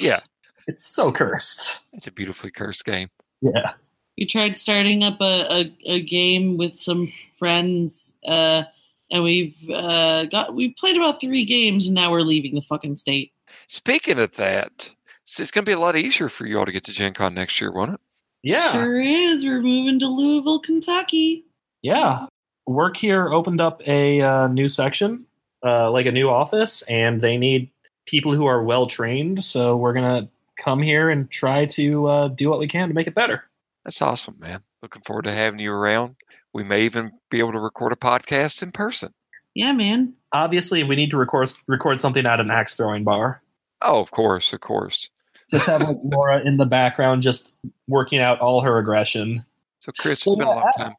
Yeah, 0.00 0.20
it's 0.66 0.84
so 0.84 1.12
cursed. 1.12 1.80
it's 1.92 2.06
a 2.06 2.10
beautifully 2.12 2.50
cursed 2.50 2.84
game. 2.84 3.08
Yeah. 3.40 3.72
We 4.16 4.26
tried 4.26 4.56
starting 4.56 5.04
up 5.04 5.20
a, 5.20 5.46
a, 5.60 5.76
a 5.86 6.00
game 6.00 6.56
with 6.56 6.78
some 6.78 7.12
friends, 7.38 8.14
uh, 8.26 8.64
and 9.12 9.22
we've 9.22 9.56
uh, 9.70 10.24
got 10.24 10.54
we've 10.56 10.74
played 10.76 10.96
about 10.96 11.20
three 11.20 11.44
games, 11.44 11.86
and 11.86 11.94
now 11.94 12.10
we're 12.10 12.22
leaving 12.22 12.54
the 12.56 12.62
fucking 12.62 12.96
state. 12.96 13.32
Speaking 13.68 14.18
of 14.18 14.32
that, 14.36 14.92
it's, 15.22 15.38
it's 15.38 15.50
going 15.52 15.64
to 15.64 15.68
be 15.68 15.74
a 15.74 15.78
lot 15.78 15.94
easier 15.94 16.28
for 16.28 16.46
you 16.46 16.58
all 16.58 16.66
to 16.66 16.72
get 16.72 16.82
to 16.84 16.92
Gen 16.92 17.14
Con 17.14 17.32
next 17.34 17.60
year, 17.60 17.70
won't 17.72 17.94
it? 17.94 18.00
Yeah. 18.42 18.72
Sure 18.72 19.00
is. 19.00 19.44
We're 19.44 19.62
moving 19.62 20.00
to 20.00 20.08
Louisville, 20.08 20.58
Kentucky. 20.60 21.44
Yeah. 21.82 22.26
Work 22.66 22.96
here 22.96 23.32
opened 23.32 23.60
up 23.60 23.80
a 23.86 24.20
uh, 24.20 24.48
new 24.48 24.68
section, 24.68 25.26
uh, 25.64 25.90
like 25.90 26.06
a 26.06 26.12
new 26.12 26.28
office, 26.28 26.82
and 26.82 27.20
they 27.20 27.36
need 27.36 27.70
people 28.06 28.34
who 28.34 28.46
are 28.46 28.62
well 28.62 28.86
trained. 28.86 29.44
So 29.44 29.76
we're 29.76 29.92
going 29.92 30.22
to 30.24 30.28
come 30.62 30.82
here 30.82 31.10
and 31.10 31.30
try 31.30 31.66
to 31.66 32.06
uh, 32.06 32.28
do 32.28 32.48
what 32.48 32.58
we 32.58 32.68
can 32.68 32.88
to 32.88 32.94
make 32.94 33.06
it 33.06 33.14
better. 33.14 33.44
That's 33.84 34.02
awesome, 34.02 34.36
man. 34.38 34.62
Looking 34.82 35.02
forward 35.02 35.22
to 35.22 35.32
having 35.32 35.60
you 35.60 35.72
around. 35.72 36.16
We 36.52 36.64
may 36.64 36.84
even 36.84 37.12
be 37.30 37.38
able 37.38 37.52
to 37.52 37.60
record 37.60 37.92
a 37.92 37.96
podcast 37.96 38.62
in 38.62 38.72
person. 38.72 39.12
Yeah, 39.54 39.72
man. 39.72 40.14
Obviously, 40.32 40.82
we 40.82 40.96
need 40.96 41.10
to 41.10 41.16
record 41.16 41.50
record 41.66 42.00
something 42.00 42.26
at 42.26 42.40
an 42.40 42.50
axe 42.50 42.74
throwing 42.74 43.04
bar. 43.04 43.42
Oh, 43.82 44.00
of 44.00 44.10
course, 44.10 44.52
of 44.52 44.60
course. 44.60 45.10
Just 45.50 45.66
have 45.66 45.82
like 45.82 45.96
Laura 46.04 46.44
in 46.44 46.56
the 46.56 46.66
background, 46.66 47.22
just 47.22 47.52
working 47.86 48.20
out 48.20 48.40
all 48.40 48.60
her 48.60 48.78
aggression. 48.78 49.44
So, 49.80 49.92
Chris, 49.98 50.20
So, 50.20 50.32
it's 50.32 50.38
been 50.38 50.48
a 50.48 50.50
long 50.50 50.70
time. 50.76 50.94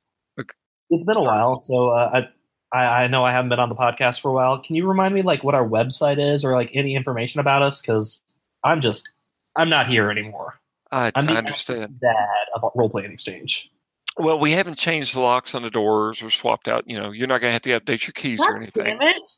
It's 0.92 1.06
been 1.06 1.18
a 1.18 1.22
while, 1.22 1.60
so 1.60 1.90
uh, 1.90 2.10
I, 2.14 2.30
I 2.74 3.04
I 3.04 3.08
know 3.08 3.24
I 3.24 3.32
haven't 3.32 3.50
been 3.50 3.60
on 3.60 3.70
the 3.70 3.76
podcast 3.76 4.22
for 4.22 4.30
a 4.30 4.34
while. 4.34 4.60
Can 4.60 4.76
you 4.76 4.88
remind 4.88 5.14
me 5.14 5.22
like 5.22 5.44
what 5.44 5.56
our 5.56 5.68
website 5.68 6.20
is 6.20 6.46
or 6.46 6.54
like 6.54 6.72
any 6.74 6.96
information 6.96 7.40
about 7.40 7.62
us? 7.62 7.82
Because 7.82 8.22
I'm 8.64 8.82
just 8.82 9.10
I'm 9.56 9.70
not 9.70 9.88
here 9.88 10.10
anymore. 10.10 10.60
I, 10.92 11.12
I'm 11.16 11.30
I 11.30 11.38
understand. 11.38 12.00
that 12.02 12.48
about 12.56 12.76
role 12.76 12.90
playing 12.90 13.12
exchange. 13.12 13.72
Well, 14.18 14.40
we 14.40 14.52
haven't 14.52 14.78
changed 14.78 15.16
the 15.16 15.22
locks 15.22 15.56
on 15.56 15.62
the 15.62 15.70
doors 15.70 16.22
or 16.22 16.30
swapped 16.30 16.68
out. 16.68 16.84
You 16.88 17.00
know, 17.00 17.12
you're 17.12 17.28
not 17.28 17.42
going 17.42 17.52
to 17.52 17.54
have 17.54 17.62
to 17.62 17.80
update 17.80 18.06
your 18.06 18.14
keys 18.14 18.40
or 18.40 18.58
anything. 18.58 18.86
damn 18.86 19.02
it! 19.02 19.30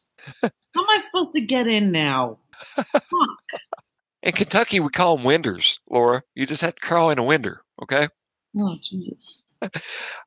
How 0.42 0.82
am 0.82 0.90
I 0.90 0.98
supposed 0.98 1.34
to 1.34 1.42
get 1.42 1.68
in 1.68 1.92
now? 1.92 2.40
Fuck. 2.76 3.02
In 4.24 4.32
Kentucky, 4.32 4.80
we 4.80 4.90
call 4.90 5.18
them 5.18 5.26
winders, 5.26 5.80
Laura. 5.90 6.24
You 6.36 6.46
just 6.46 6.62
have 6.62 6.76
to 6.76 6.82
crawl 6.82 7.10
in 7.10 7.20
a 7.20 7.24
winder, 7.24 7.62
okay? 7.82 8.08
Oh 8.58 8.78
Jesus! 8.82 9.42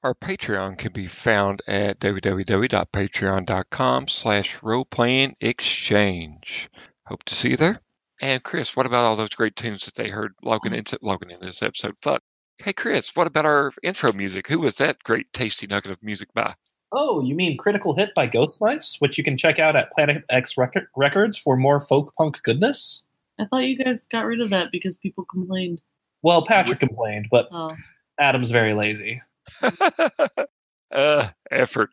Our 0.02 0.14
Patreon 0.14 0.78
can 0.78 0.92
be 0.92 1.06
found 1.06 1.62
at 1.68 2.00
www.patreon.com 2.00 4.08
slash 4.08 4.58
roleplaying 4.58 5.34
exchange. 5.40 6.68
Hope 7.06 7.22
to 7.24 7.34
see 7.34 7.50
you 7.50 7.56
there. 7.56 7.80
And 8.20 8.42
Chris, 8.42 8.76
what 8.76 8.86
about 8.86 9.04
all 9.04 9.16
those 9.16 9.30
great 9.30 9.56
tunes 9.56 9.84
that 9.84 9.94
they 9.94 10.08
heard 10.08 10.34
logging 10.42 10.74
into 10.74 10.98
logging 11.02 11.30
in 11.30 11.40
this 11.40 11.62
episode? 11.62 11.94
Fuck. 12.02 12.22
Hey 12.58 12.72
Chris, 12.72 13.14
what 13.16 13.26
about 13.26 13.44
our 13.46 13.72
intro 13.82 14.12
music? 14.12 14.46
Who 14.48 14.60
was 14.60 14.76
that 14.76 15.02
great 15.04 15.32
tasty 15.32 15.66
nugget 15.66 15.92
of 15.92 16.02
music 16.02 16.28
by? 16.34 16.54
Oh, 16.92 17.22
you 17.22 17.34
mean 17.34 17.56
Critical 17.56 17.94
Hit 17.96 18.14
by 18.14 18.26
Ghost 18.26 18.60
Mice, 18.60 18.96
which 18.98 19.16
you 19.18 19.24
can 19.24 19.36
check 19.36 19.58
out 19.58 19.76
at 19.76 19.90
Plan-It-X 19.92 20.56
Record- 20.58 20.88
Records 20.96 21.38
for 21.38 21.56
more 21.56 21.80
folk 21.80 22.12
punk 22.18 22.42
goodness? 22.42 23.04
I 23.40 23.46
thought 23.46 23.64
you 23.64 23.82
guys 23.82 24.04
got 24.06 24.26
rid 24.26 24.40
of 24.40 24.50
that 24.50 24.70
because 24.70 24.96
people 24.96 25.24
complained. 25.24 25.80
Well, 26.22 26.44
Patrick 26.44 26.78
complained, 26.80 27.28
but 27.30 27.48
Oh, 27.50 27.74
Adam's 28.18 28.50
very 28.50 28.74
lazy. 28.74 29.22
uh, 30.92 31.28
effort. 31.50 31.90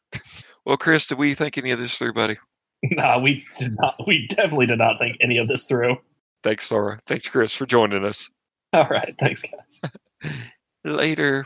Well, 0.65 0.77
Chris, 0.77 1.05
did 1.05 1.17
we 1.17 1.34
think 1.34 1.57
any 1.57 1.71
of 1.71 1.80
this 1.80 1.97
through, 1.97 2.13
buddy? 2.13 2.38
nah, 2.84 3.19
we 3.19 3.45
did 3.57 3.76
not. 3.80 3.95
We 4.07 4.27
definitely 4.27 4.67
did 4.67 4.77
not 4.80 4.99
think 4.99 5.17
any 5.21 5.38
of 5.38 5.47
this 5.47 5.65
through. 5.65 5.97
Thanks, 6.43 6.71
Laura. 6.71 6.99
Thanks, 7.07 7.27
Chris, 7.27 7.53
for 7.53 7.65
joining 7.65 8.05
us. 8.05 8.30
All 8.71 8.88
right, 8.88 9.13
thanks, 9.19 9.43
guys. 9.43 9.91
Later. 10.84 11.45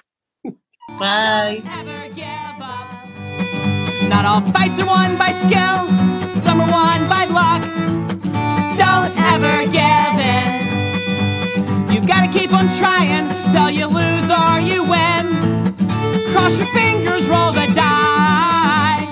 bye. 1.00 1.62
Ever 1.66 2.14
give 2.14 2.62
up. 2.62 4.10
Not 4.10 4.26
all 4.26 4.42
fights 4.52 4.80
are 4.80 4.86
won 4.86 5.18
by 5.18 5.32
skill, 5.32 5.88
some 6.36 6.62
are 6.62 6.70
won 6.70 7.10
by 7.10 7.26
luck. 7.26 7.64
Don't 8.78 9.18
ever 9.34 9.66
give 9.72 10.20
in. 10.20 11.94
You've 11.94 12.08
gotta 12.08 12.32
keep 12.32 12.54
on 12.54 12.68
trying 12.78 13.28
till 13.52 13.72
you 13.72 13.88
lose 13.88 14.30
or 14.30 14.60
you 14.60 14.84
win. 14.84 15.13
Cross 16.34 16.58
your 16.58 16.68
fingers, 16.74 17.28
roll 17.30 17.52
the 17.52 17.68
die. 17.76 19.08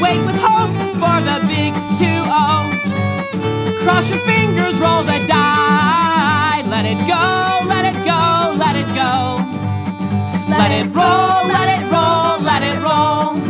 Wait 0.00 0.20
with 0.26 0.36
hope 0.36 0.74
for 0.98 1.22
the 1.22 1.38
big 1.46 1.72
2-0. 1.94 2.26
Cross 3.84 4.10
your 4.10 4.18
fingers, 4.26 4.76
roll 4.78 5.02
the 5.04 5.24
die. 5.26 6.64
Let 6.66 6.84
it 6.84 6.98
go, 7.06 7.64
let 7.68 7.84
it 7.86 7.98
go, 8.04 8.56
let 8.58 8.74
it 8.74 8.88
go. 8.88 9.38
Let 10.50 10.72
it 10.72 10.86
roll, 10.92 11.46
let 11.46 11.68
it 11.78 11.84
roll, 11.92 12.40
let 12.42 12.62
it 12.64 12.76
roll. 12.82 13.45